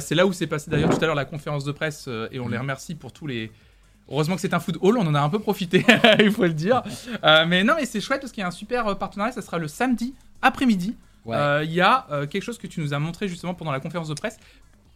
C'est 0.00 0.14
là 0.14 0.26
où 0.26 0.32
s'est 0.32 0.46
passé 0.46 0.70
d'ailleurs 0.70 0.96
tout 0.96 1.02
à 1.02 1.06
l'heure 1.06 1.14
la 1.14 1.24
conférence 1.24 1.64
de 1.64 1.72
presse 1.72 2.08
et 2.30 2.38
on 2.40 2.48
les 2.48 2.56
mm. 2.56 2.60
remercie 2.60 2.94
pour 2.94 3.12
tous 3.12 3.26
les, 3.26 3.50
Heureusement 4.10 4.34
que 4.34 4.40
c'est 4.40 4.52
un 4.52 4.60
food 4.60 4.78
hall, 4.82 4.98
on 4.98 5.06
en 5.06 5.14
a 5.14 5.20
un 5.20 5.30
peu 5.30 5.38
profité, 5.38 5.84
il 6.18 6.30
faut 6.30 6.44
le 6.44 6.52
dire. 6.52 6.82
Euh, 7.24 7.46
mais 7.46 7.64
non, 7.64 7.74
mais 7.76 7.86
c'est 7.86 8.00
chouette 8.00 8.20
parce 8.20 8.32
qu'il 8.32 8.42
y 8.42 8.44
a 8.44 8.48
un 8.48 8.52
super 8.52 8.86
euh, 8.86 8.94
partenariat, 8.94 9.32
ça 9.32 9.42
sera 9.42 9.58
le 9.58 9.68
samedi 9.68 10.14
après-midi. 10.42 10.94
Euh, 11.26 11.62
il 11.64 11.72
y 11.72 11.80
a 11.80 12.06
quelque 12.30 12.42
chose 12.42 12.58
que 12.58 12.66
tu 12.66 12.80
nous 12.80 12.92
as 12.92 12.98
montré 12.98 13.28
justement 13.28 13.54
pendant 13.54 13.72
la 13.72 13.80
conférence 13.80 14.08
de 14.08 14.14
presse, 14.14 14.38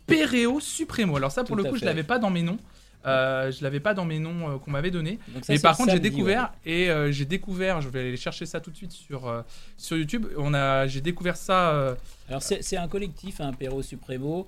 Pereo 0.07 0.61
Supremo. 0.61 1.17
Alors 1.17 1.33
ça, 1.33 1.45
pour 1.45 1.57
le 1.57 1.65
coup, 1.65 1.77
je 1.77 1.85
l'avais 1.85 2.03
pas 2.03 2.19
dans 2.19 2.31
mes 2.31 2.43
noms. 2.43 2.59
Euh, 3.07 3.53
je 3.53 3.63
l'avais 3.63 3.79
pas 3.79 3.95
dans 3.95 4.05
mes 4.05 4.19
noms 4.19 4.59
qu'on 4.59 4.73
m'avait 4.73 4.91
donné. 4.91 5.19
Mais 5.49 5.59
par 5.59 5.77
contre, 5.77 5.93
j'ai 5.93 6.01
découvert 6.01 6.53
et 6.67 6.91
j'ai 7.09 7.25
découvert. 7.25 7.81
Je 7.81 7.89
vais 7.89 8.01
aller 8.01 8.17
chercher 8.19 8.45
ça 8.45 8.61
tout 8.61 8.71
de 8.71 8.77
suite 8.77 8.93
sur 8.93 9.43
sur 9.79 9.97
YouTube. 9.97 10.27
On 10.37 10.53
a, 10.53 10.87
j'ai 10.87 11.01
découvert 11.01 11.39
ça. 11.39 11.97
Alors 12.29 12.43
c'est 12.43 12.77
un 12.77 12.89
collectif, 12.89 13.41
un 13.41 13.55
Pereo 13.55 13.81
Supremo, 13.81 14.47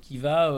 qui 0.00 0.16
va 0.16 0.50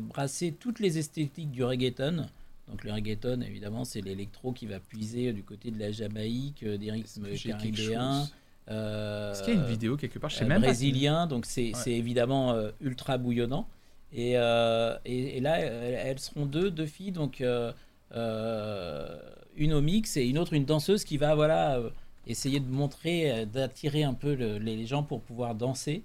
brasser 0.00 0.54
toutes 0.58 0.80
les 0.80 0.96
esthétiques 0.96 1.50
du 1.50 1.62
reggaeton. 1.64 2.24
Donc 2.70 2.84
le 2.84 2.92
reggaeton, 2.92 3.40
évidemment, 3.40 3.84
c'est 3.84 4.00
l'électro 4.00 4.52
qui 4.52 4.66
va 4.66 4.80
puiser 4.80 5.32
du 5.32 5.42
côté 5.42 5.70
de 5.70 5.78
la 5.78 5.90
Jamaïque, 5.90 6.62
euh, 6.62 6.76
des 6.76 6.90
rythmes 6.90 7.28
caribéens. 7.34 8.28
Euh, 8.70 9.32
Est-ce 9.32 9.42
qu'il 9.42 9.54
y 9.54 9.56
a 9.56 9.60
une 9.60 9.66
vidéo 9.66 9.96
quelque 9.96 10.18
part 10.18 10.28
chez 10.28 10.44
euh, 10.44 10.48
même 10.48 10.60
Brésilien, 10.60 11.26
donc 11.26 11.46
c'est 11.46 11.72
évidemment 11.86 12.54
ultra 12.80 13.16
bouillonnant. 13.16 13.66
Et, 14.12 14.32
et, 14.32 15.40
là, 15.40 15.58
elles 15.58 16.18
seront 16.18 16.46
deux, 16.46 16.70
deux 16.70 16.86
filles, 16.86 17.12
donc 17.12 17.40
une 17.40 17.72
au 19.72 19.80
mix 19.80 20.16
et 20.16 20.26
une 20.26 20.38
autre, 20.38 20.52
une 20.52 20.66
danseuse 20.66 21.04
qui 21.04 21.16
va 21.16 21.34
voilà, 21.34 21.80
essayer 22.26 22.60
de 22.60 22.68
montrer, 22.68 23.46
d'attirer 23.46 24.04
un 24.04 24.14
peu 24.14 24.34
les 24.34 24.84
gens 24.84 25.02
pour 25.02 25.22
pouvoir 25.22 25.54
danser. 25.54 26.02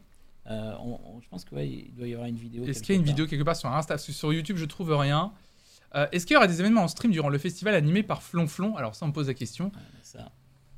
je 0.47 1.27
pense 1.29 1.43
qu'il 1.43 1.93
doit 1.95 2.07
y 2.07 2.13
avoir 2.13 2.29
une 2.29 2.37
vidéo. 2.37 2.63
Est-ce 2.63 2.81
qu'il 2.81 2.95
y 2.95 2.97
a 2.97 3.01
une 3.01 3.05
vidéo 3.05 3.27
quelque 3.27 3.43
part 3.43 3.57
sur 3.57 3.69
Insta 3.69 3.97
Sur 3.97 4.31
YouTube, 4.31 4.55
je 4.55 4.65
trouve 4.65 4.95
rien. 4.95 5.33
Euh, 5.95 6.07
est-ce 6.11 6.25
qu'il 6.25 6.33
y 6.33 6.37
aura 6.37 6.47
des 6.47 6.59
événements 6.59 6.83
en 6.83 6.87
stream 6.87 7.11
durant 7.11 7.29
le 7.29 7.37
festival 7.37 7.75
animé 7.75 8.03
par 8.03 8.23
Flonflon 8.23 8.75
Alors 8.75 8.95
ça, 8.95 9.05
on 9.05 9.09
me 9.09 9.13
pose 9.13 9.27
la 9.27 9.33
question. 9.33 9.71
ça. 10.01 10.31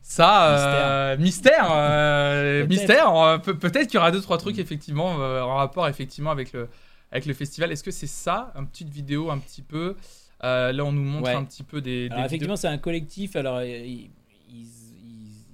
Ça, 0.07 1.16
mystère, 1.18 1.63
mystère, 2.68 3.16
euh, 3.16 3.38
peut 3.43 3.57
peut-être 3.57 3.88
qu'il 3.88 3.95
y 3.95 3.97
aura 3.97 4.11
deux 4.11 4.22
trois 4.22 4.38
trucs 4.38 4.59
effectivement 4.59 5.20
euh, 5.20 5.41
en 5.41 5.55
rapport 5.55 5.88
effectivement 5.88 6.30
avec 6.30 6.53
le 6.53 6.70
avec 7.11 7.26
le 7.26 7.34
festival. 7.34 7.72
Est-ce 7.72 7.84
que 7.84 7.89
c'est 7.89 8.05
ça, 8.05 8.53
une 8.55 8.68
petite 8.68 8.89
vidéo 8.89 9.32
un 9.32 9.39
petit 9.39 9.63
peu? 9.63 9.95
Là, 10.43 10.74
on 10.82 10.91
nous 10.91 11.03
montre 11.03 11.32
un 11.32 11.43
petit 11.43 11.63
peu 11.63 11.82
des. 11.82 12.07
alors, 12.11 12.26
effectivement, 12.26 12.55
c'est 12.55 12.68
un 12.68 12.78
collectif. 12.78 13.36
Alors, 13.36 13.63
ils, 13.63 14.11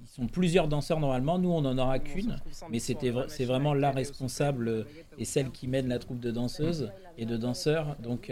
sont 0.06 0.26
plusieurs 0.26 0.68
danseurs 0.68 1.00
normalement. 1.00 1.38
Nous, 1.38 1.50
on 1.50 1.62
n'en 1.62 1.78
aura 1.78 1.98
qu'une, 1.98 2.36
mais 2.68 2.78
c'était 2.78 3.14
c'est 3.28 3.46
vraiment 3.46 3.72
la 3.72 3.90
responsable 3.90 4.86
et 5.16 5.24
celle 5.24 5.50
qui 5.50 5.66
mène 5.66 5.88
la 5.88 5.98
troupe 5.98 6.20
de 6.20 6.30
danseuses 6.30 6.92
et 7.16 7.24
de 7.24 7.38
danseurs. 7.38 7.96
Donc 8.02 8.30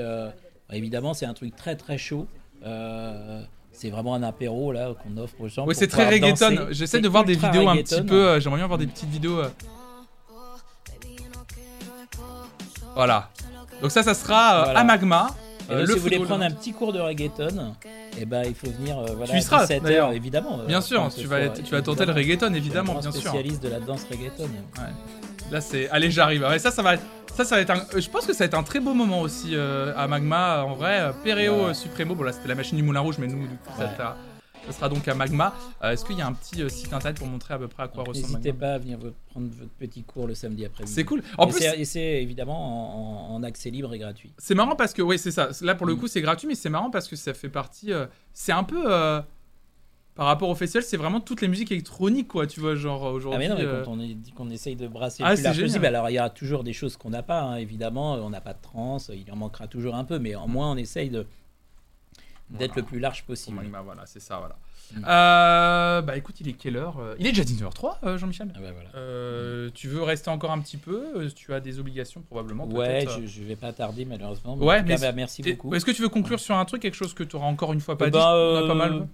évidemment, 0.73 1.15
c'est 1.15 1.27
un 1.27 1.35
truc 1.35 1.55
très 1.57 1.77
très 1.77 1.99
chaud. 1.99 2.27
Euh, 2.65 3.43
c'est 3.73 3.91
vraiment 3.91 4.15
un 4.15 4.23
apéro 4.23 4.73
là 4.73 4.93
qu'on 5.03 5.17
offre 5.21 5.41
aux 5.41 5.49
gens. 5.49 5.67
Oui, 5.67 5.75
c'est 5.75 5.87
très 5.87 6.09
reggaeton. 6.09 6.69
J'essaie 6.71 7.01
de 7.01 7.09
voir 7.09 7.25
des 7.25 7.35
vidéos 7.35 7.69
un 7.69 7.77
petit 7.77 8.03
peu. 8.03 8.29
Euh, 8.29 8.41
j'aimerais 8.41 8.59
bien 8.59 8.67
voir 8.67 8.79
des 8.79 8.87
petites 8.87 9.09
vidéos. 9.09 9.39
Euh. 9.39 9.49
Voilà. 12.95 13.31
Donc 13.81 13.91
ça, 13.91 14.03
ça 14.03 14.15
sera 14.15 14.63
à 14.71 14.85
Magma. 14.85 15.29
le 15.71 15.87
si 15.87 15.95
vous 15.95 16.01
voulez 16.01 16.19
prendre 16.19 16.45
un 16.45 16.51
petit 16.51 16.73
cours 16.73 16.93
de 16.93 17.01
reggaeton, 17.01 17.75
eh 18.19 18.27
ben, 18.27 18.43
il 18.45 18.55
faut 18.55 18.71
venir 18.71 19.01
voilà, 19.17 19.33
tu 19.33 19.39
y 19.39 19.43
seras, 19.43 19.67
heures, 19.87 20.13
évidemment. 20.13 20.59
Bien 20.67 20.81
sûr, 20.81 21.09
tu 21.17 21.27
vas, 21.27 21.49
tu 21.49 21.71
vas 21.71 21.81
tenter 21.81 22.05
le 22.05 22.13
reggaeton, 22.13 22.53
évidemment, 22.53 22.95
bien 22.95 23.13
sûr. 23.13 23.21
spécialiste 23.21 23.63
de 23.63 23.69
la 23.69 23.81
danse 23.81 24.05
reggaeton. 24.11 24.51
Là, 25.51 25.61
c'est. 25.61 25.89
Allez, 25.91 26.11
j'arrive. 26.11 26.43
Ouais, 26.43 26.59
ça, 26.59 26.71
ça 26.71 26.83
va 26.83 26.95
être. 26.95 27.03
Ça, 27.35 27.45
ça 27.45 27.57
va 27.57 27.61
être 27.61 27.71
un... 27.71 27.79
Euh, 27.95 28.01
je 28.01 28.11
pense 28.11 28.27
que 28.27 28.33
ça 28.33 28.41
va 28.41 28.47
être 28.47 28.55
un 28.55 28.63
très 28.63 28.81
beau 28.81 28.93
moment 28.93 29.21
aussi 29.21 29.55
euh, 29.55 29.93
à 29.97 30.07
Magma. 30.07 30.65
En 30.65 30.75
vrai, 30.75 31.01
euh, 31.01 31.13
Pereo 31.25 31.73
Supremo. 31.75 32.15
Bon, 32.15 32.23
là, 32.23 32.33
c'était 32.33 32.49
la 32.49 32.55
machine 32.55 32.77
du 32.77 32.83
Moulin 32.83 33.01
Rouge, 33.01 33.17
mais 33.19 33.27
nous, 33.27 33.47
du 33.47 33.57
coup, 33.57 33.71
ça, 33.77 34.17
sera 34.71 34.89
donc 34.89 35.09
à 35.09 35.15
Magma. 35.15 35.55
Est-ce 35.83 36.05
qu'il 36.05 36.19
y 36.19 36.23
a 36.23 36.27
un 36.27 36.33
petit 36.33 36.69
site 36.71 36.93
internet 36.93 37.19
pour 37.19 37.27
montrer 37.27 37.55
à 37.55 37.59
peu 37.59 37.67
près 37.67 37.85
à 37.85 37.89
quoi 37.89 38.05
ressemble 38.05 38.29
N'hésitez 38.29 38.53
pas 38.53 38.75
à 38.75 38.79
venir 38.79 38.99
prendre 39.31 39.49
votre 39.59 39.71
petit 39.73 40.03
cours 40.03 40.29
le 40.29 40.35
samedi 40.35 40.65
après-midi. 40.65 40.93
C'est 40.93 41.05
cool. 41.05 41.23
En 41.39 41.49
et 41.49 41.51
plus, 41.51 41.85
c'est 41.85 42.23
évidemment 42.23 43.35
en, 43.35 43.43
accès 43.43 43.71
libre 43.71 43.93
et 43.95 43.99
gratuit. 43.99 44.33
C'est 44.39 44.55
marrant 44.55 44.77
parce 44.77 44.93
que, 44.93 45.03
oui, 45.03 45.19
c'est 45.19 45.33
ça. 45.33 45.49
Là, 45.63 45.75
pour 45.75 45.87
le 45.87 45.95
mm. 45.95 45.99
coup, 45.99 46.07
c'est 46.07 46.21
gratuit, 46.21 46.47
mais 46.47 46.55
c'est 46.55 46.71
marrant 46.71 46.91
parce 46.91 47.09
que 47.09 47.17
ça 47.17 47.35
fait 47.35 47.49
partie. 47.49 47.91
c'est 48.33 48.53
un 48.53 48.65
peu 48.65 49.23
par 50.21 50.27
rapport 50.27 50.51
au 50.51 50.55
festival, 50.55 50.83
c'est 50.83 50.99
vraiment 50.99 51.19
toutes 51.19 51.41
les 51.41 51.49
musiques 51.49 51.73
électroniques, 51.73 52.29
quoi, 52.29 52.47
tu 52.47 52.61
vois, 52.61 52.75
genre 52.75 53.05
aujourd'hui. 53.05 53.47
Ah 53.47 53.55
mais 53.57 53.65
non, 53.65 53.83
quand 53.87 53.93
on 53.93 53.97
dit 53.97 54.33
qu'on 54.37 54.51
essaye 54.51 54.77
de 54.77 54.87
brasser 54.87 55.23
ah, 55.25 55.31
le 55.31 55.37
plus 55.37 55.45
large 55.45 55.61
possible, 55.63 55.87
alors 55.87 56.11
il 56.11 56.13
y 56.13 56.19
a 56.19 56.29
toujours 56.29 56.63
des 56.63 56.75
choses 56.75 56.99
qu'on 56.99 57.09
n'a 57.09 57.23
pas, 57.23 57.41
hein, 57.41 57.57
évidemment, 57.57 58.17
on 58.17 58.29
n'a 58.29 58.43
pas 58.43 58.53
de 58.53 58.61
trans, 58.61 58.99
il 59.15 59.33
en 59.33 59.37
manquera 59.37 59.67
toujours 59.67 59.95
un 59.95 60.05
peu, 60.05 60.19
mais 60.19 60.35
en 60.35 60.47
moins 60.47 60.73
on 60.73 60.77
essaye 60.77 61.09
de 61.09 61.27
d'être 62.51 62.77
le 62.77 62.83
plus 62.83 62.99
large 62.99 63.25
possible. 63.25 63.65
Bah, 63.73 63.81
voilà, 63.83 64.05
c'est 64.05 64.21
ça, 64.21 64.37
voilà. 64.37 64.59
Mm. 64.93 65.05
Euh, 65.09 66.03
bah 66.03 66.19
écoute, 66.19 66.39
il 66.41 66.49
est 66.49 66.53
quelle 66.53 66.77
heure 66.77 67.01
Il 67.19 67.27
est 67.27 67.31
déjà 67.31 67.45
19h03, 67.45 67.95
euh, 68.03 68.19
Jean-Michel. 68.19 68.53
Ah 68.55 68.61
bah, 68.61 68.73
voilà. 68.75 68.91
Euh, 68.97 69.71
tu 69.73 69.89
veux 69.89 70.03
rester 70.03 70.29
encore 70.29 70.51
un 70.51 70.61
petit 70.61 70.77
peu 70.77 71.31
Tu 71.35 71.55
as 71.55 71.61
des 71.61 71.79
obligations 71.79 72.21
probablement 72.21 72.67
Ouais, 72.67 73.07
je, 73.09 73.27
je, 73.27 73.43
vais 73.43 73.57
pas 73.57 73.73
tarder 73.73 74.05
malheureusement. 74.05 74.59
ouais, 74.59 74.83
mais 74.83 74.99
bah, 74.99 75.13
merci 75.13 75.43
beaucoup. 75.43 75.75
Est-ce 75.75 75.87
que 75.87 75.93
tu 75.93 76.03
veux 76.03 76.11
conclure 76.11 76.41
sur 76.41 76.57
un 76.57 76.65
truc, 76.67 76.83
quelque 76.83 76.93
chose 76.93 77.15
que 77.15 77.25
tu 77.25 77.37
auras 77.37 77.47
encore 77.47 77.73
une 77.73 77.81
fois 77.81 77.97
pas 77.97 78.11
dit 78.11 78.19
On 78.19 78.65
a 78.65 78.67
pas 78.67 78.75
mal. 78.75 79.09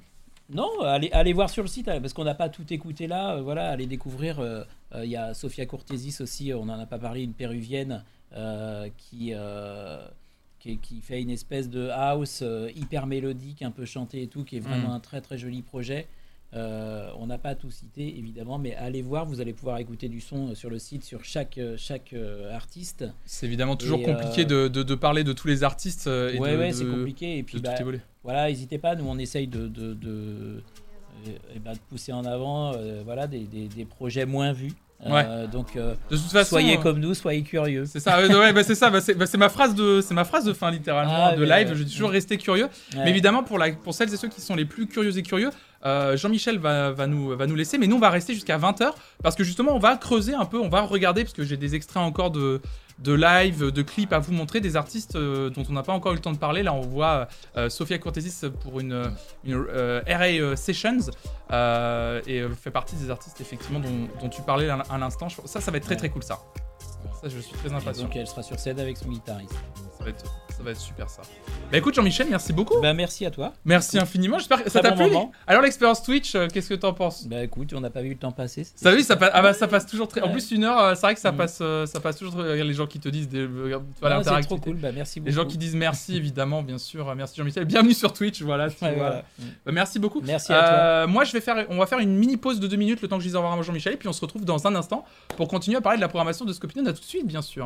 Non, 0.49 0.81
allez, 0.83 1.11
allez 1.13 1.33
voir 1.33 1.51
sur 1.51 1.63
le 1.63 1.69
site, 1.69 1.87
parce 1.87 2.13
qu'on 2.13 2.25
n'a 2.25 2.35
pas 2.35 2.49
tout 2.49 2.73
écouté 2.73 3.07
là. 3.07 3.37
Euh, 3.37 3.43
voilà, 3.43 3.71
allez 3.71 3.87
découvrir. 3.87 4.39
Euh, 4.39 4.63
euh, 4.95 5.05
il 5.05 5.11
y 5.11 5.17
a 5.17 5.35
Sofia 5.35 5.67
Cortésis 5.67 6.21
aussi, 6.21 6.53
on 6.55 6.67
n'en 6.67 6.79
a 6.79 6.87
pas 6.87 6.99
parlé, 6.99 7.23
une 7.23 7.33
péruvienne 7.33 8.05
qui, 8.99 9.33
qui, 10.59 11.01
fait 11.01 11.23
une 11.23 11.31
espèce 11.31 11.71
de 11.71 11.89
house 11.89 12.45
hyper 12.75 13.07
mélodique, 13.07 13.63
un 13.63 13.71
peu 13.71 13.87
chanté 13.87 14.23
et 14.23 14.27
tout, 14.27 14.45
qui 14.45 14.59
est 14.59 14.61
vraiment 14.61 14.91
mm. 14.91 14.97
un 14.97 15.01
très 15.01 15.21
très 15.21 15.39
joli 15.39 15.63
projet. 15.63 16.07
Euh, 16.57 17.11
on 17.19 17.27
n'a 17.27 17.39
pas 17.39 17.55
tout 17.55 17.71
cité 17.71 18.19
évidemment, 18.19 18.59
mais 18.59 18.75
allez 18.75 19.03
voir, 19.03 19.27
vous 19.27 19.41
allez 19.41 19.53
pouvoir 19.53 19.79
écouter 19.79 20.09
du 20.09 20.21
son 20.21 20.55
sur 20.55 20.71
le 20.71 20.79
site 20.79 21.05
sur 21.05 21.25
chaque, 21.25 21.61
chaque 21.77 22.15
artiste. 22.53 23.05
C'est 23.25 23.47
évidemment 23.47 23.77
toujours 23.77 24.03
compliqué 24.03 24.45
de, 24.45 24.69
de, 24.69 24.95
parler 24.95 25.25
de 25.25 25.33
tous 25.33 25.49
les 25.49 25.65
artistes. 25.65 26.07
et 26.07 26.39
ouais, 26.39 26.57
ouais, 26.57 26.73
c'est 26.73 26.87
compliqué. 26.87 27.39
Et 27.39 27.43
puis, 27.43 27.61
bah, 27.61 27.75
voilà, 28.23 28.49
n'hésitez 28.49 28.79
pas, 28.79 28.95
nous 28.95 29.05
on 29.07 29.19
essaye 29.19 29.47
de, 29.47 29.69
de, 29.69 29.95
de, 29.95 30.63
bah, 31.65 31.73
pousser 31.89 32.13
en 32.13 32.25
avant 32.25 32.73
voilà, 33.05 33.27
des, 33.27 33.45
des, 33.45 33.69
des, 33.69 33.85
projets 33.85 34.27
moins 34.27 34.53
vus. 34.53 34.73
Euh, 35.05 35.47
donc, 35.47 35.77
euh, 35.77 35.95
de 36.11 36.17
toute 36.17 36.33
façon, 36.33 36.51
soyez 36.51 36.79
euh, 36.79 36.81
comme 36.81 36.99
nous, 36.99 37.15
soyez 37.15 37.43
curieux. 37.43 37.85
C'est 37.87 38.01
ça, 38.01 38.19
ouais, 38.21 38.53
bah, 38.53 38.63
c'est 38.63 38.75
ça, 38.75 38.91
bah, 38.91 39.01
c'est 39.01 39.37
ma 39.37 39.49
phrase 39.49 39.75
de, 39.75 40.01
c'est 40.01 40.15
ma 40.15 40.25
phrase 40.25 40.45
de 40.45 40.53
fin 40.53 40.71
littéralement 40.71 41.27
ah, 41.27 41.37
de 41.37 41.45
live. 41.45 41.75
Je 41.75 41.83
dis 41.83 41.93
toujours 41.93 42.11
rester 42.11 42.39
curieux. 42.39 42.69
Mais 42.95 43.11
évidemment, 43.11 43.43
pour 43.43 43.59
la, 43.59 43.73
pour 43.73 43.95
celles 43.95 44.13
et 44.13 44.17
ceux 44.17 44.29
qui 44.29 44.41
sont 44.41 44.57
les 44.57 44.65
plus 44.65 44.87
curieux 44.87 45.17
et 45.17 45.23
curieux, 45.23 45.51
Jean-Michel 46.17 46.59
va, 46.59 46.91
va, 46.93 47.07
nous, 47.07 47.37
va 47.37 47.47
nous 47.47 47.55
laisser, 47.55 47.79
mais 47.79 47.87
nous 47.87 47.97
on 47.97 48.01
va 48.01 48.11
rester 48.11 48.35
jusqu'à 48.35 48.59
20h 48.59 48.93
parce 49.23 49.37
que 49.37 49.45
justement 49.45 49.73
on 49.73 49.79
va 49.79 49.97
creuser 49.97 50.35
un 50.35 50.45
peu, 50.45 50.59
on 50.59 50.69
va 50.69 50.83
regarder 50.83 51.23
parce 51.23 51.35
que 51.35 51.45
j'ai 51.45 51.57
des 51.57 51.75
extraits 51.75 52.03
encore 52.03 52.31
de, 52.31 52.61
de 52.99 53.13
live, 53.13 53.71
de 53.71 53.83
clips 53.83 54.13
à 54.13 54.19
vous 54.19 54.33
montrer, 54.33 54.61
des 54.61 54.77
artistes 54.77 55.17
euh, 55.17 55.51
dont 55.51 55.65
on 55.69 55.73
n'a 55.73 55.83
pas 55.83 55.93
encore 55.93 56.13
eu 56.13 56.17
le 56.17 56.21
temps 56.21 56.33
de 56.33 56.39
parler. 56.39 56.63
Là, 56.63 56.73
on 56.73 56.81
voit 56.81 57.29
euh, 57.57 57.69
Sophia 57.69 57.99
Cortesis 57.99 58.45
pour 58.63 58.81
une, 58.81 59.11
euh, 59.47 60.01
RA 60.07 60.57
Sessions 60.57 61.11
et 62.27 62.43
fait 62.61 62.71
partie 62.71 62.97
des 62.97 63.11
artistes 63.11 63.41
effectivement 63.41 63.81
dont, 63.81 64.29
tu 64.29 64.43
parlais 64.43 64.69
à 64.69 64.99
l'instant. 64.99 65.29
Ça, 65.45 65.61
ça 65.61 65.71
va 65.71 65.77
être 65.77 65.85
très 65.85 65.97
très 65.97 66.09
cool 66.09 66.23
ça. 66.23 66.41
Ça, 67.21 67.29
je 67.29 67.39
suis 67.39 67.57
très 67.57 67.73
impatient. 67.73 68.05
donc 68.05 68.17
elle 68.17 68.27
sera 68.27 68.43
sur 68.43 68.59
scène 68.59 68.81
avec 68.81 68.97
son 68.97 69.09
guitariste. 69.09 69.55
Ça 69.99 70.05
va 70.05 70.11
être 70.11 70.25
ça 70.57 70.63
va 70.63 70.71
être 70.71 70.81
super 70.81 71.11
ça. 71.11 71.21
Bah 71.71 71.79
écoute 71.79 71.95
Jean-Michel, 71.95 72.29
merci 72.31 72.53
beaucoup. 72.53 72.81
Bah 72.81 72.95
merci 72.95 73.27
à 73.27 73.31
toi. 73.31 73.53
Merci 73.65 73.99
infiniment. 73.99 74.39
J'espère 74.39 74.65
que 74.65 74.71
ça 74.71 74.81
t'a 74.81 74.93
plu. 74.93 75.05
Alors 75.47 75.63
l'expérience 75.63 76.03
Twitch, 76.03 76.35
euh, 76.35 76.49
qu'est-ce 76.51 76.71
que 76.71 76.75
t'en 76.75 76.95
penses? 76.95 77.27
Bah 77.27 77.43
écoute, 77.43 77.75
on 77.75 77.81
n'a 77.81 77.91
pas 77.91 78.01
vu 78.01 78.11
le 78.11 78.17
temps 78.17 78.33
passer. 78.33 78.67
Ça 78.75 78.95
vu, 78.95 79.03
ça, 79.03 79.17
passe, 79.17 79.31
ah 79.35 79.43
bah, 79.43 79.53
ça 79.53 79.69
passe 79.69 79.87
toujours 79.87 80.09
très. 80.09 80.23
En 80.23 80.31
plus 80.31 80.51
une 80.53 80.65
heure, 80.65 80.81
euh, 80.81 80.95
c'est 80.95 81.03
vrai 81.03 81.15
que 81.15 81.21
ça 81.21 81.33
mm. 81.33 81.37
passe, 81.37 81.59
euh, 81.61 81.85
ça 81.85 82.01
passe 82.01 82.17
toujours. 82.17 82.37
Très... 82.37 82.65
Les 82.65 82.73
gens 82.73 82.87
qui 82.87 82.99
te 83.01 83.09
disent 83.09 83.29
des. 83.29 83.47
Voilà, 84.01 84.23
ah, 84.25 84.41
c'est 84.41 84.47
trop 84.47 84.59
cool. 84.59 84.77
Bah 84.77 84.93
merci 84.93 85.21
beaucoup. 85.21 85.29
Les 85.29 85.35
gens 85.35 85.45
qui 85.45 85.59
disent 85.59 85.77
merci 85.77 86.17
évidemment, 86.17 86.63
bien 86.63 86.79
sûr. 86.79 87.15
Merci 87.15 87.37
Jean-Michel. 87.37 87.67
Bienvenue 87.67 87.95
sur 87.95 88.13
Twitch. 88.13 88.41
Voilà. 88.43 88.69
voilà. 88.69 89.25
Bah, 89.67 89.73
merci 89.73 89.99
beaucoup. 89.99 90.23
Merci 90.23 90.53
à 90.53 90.63
toi. 90.63 91.07
Moi 91.07 91.25
je 91.25 91.33
vais 91.33 91.41
faire, 91.41 91.67
on 91.69 91.77
va 91.77 91.87
faire 91.87 91.99
une 91.99 92.17
mini 92.17 92.39
pause 92.39 92.61
de 92.61 92.67
deux 92.67 92.77
minutes 92.77 93.03
le 93.03 93.09
temps 93.09 93.17
que 93.17 93.23
je 93.23 93.29
dise 93.29 93.37
au 93.37 93.41
revoir 93.41 93.59
à 93.59 93.63
Jean-Michel 93.63 93.93
et 93.93 93.97
puis 93.97 94.09
on 94.09 94.15
se 94.15 94.21
retrouve 94.23 94.45
dans 94.45 94.67
un 94.67 94.75
instant 94.75 95.05
pour 95.37 95.49
continuer 95.49 95.77
à 95.77 95.81
parler 95.83 95.99
de 95.99 96.03
la 96.03 96.09
programmation 96.09 96.45
de 96.45 96.53
Scopino. 96.53 96.89
A 96.89 96.93
tout 96.93 97.01
de 97.01 97.05
suite 97.05 97.27
bien 97.27 97.43
sûr. 97.43 97.65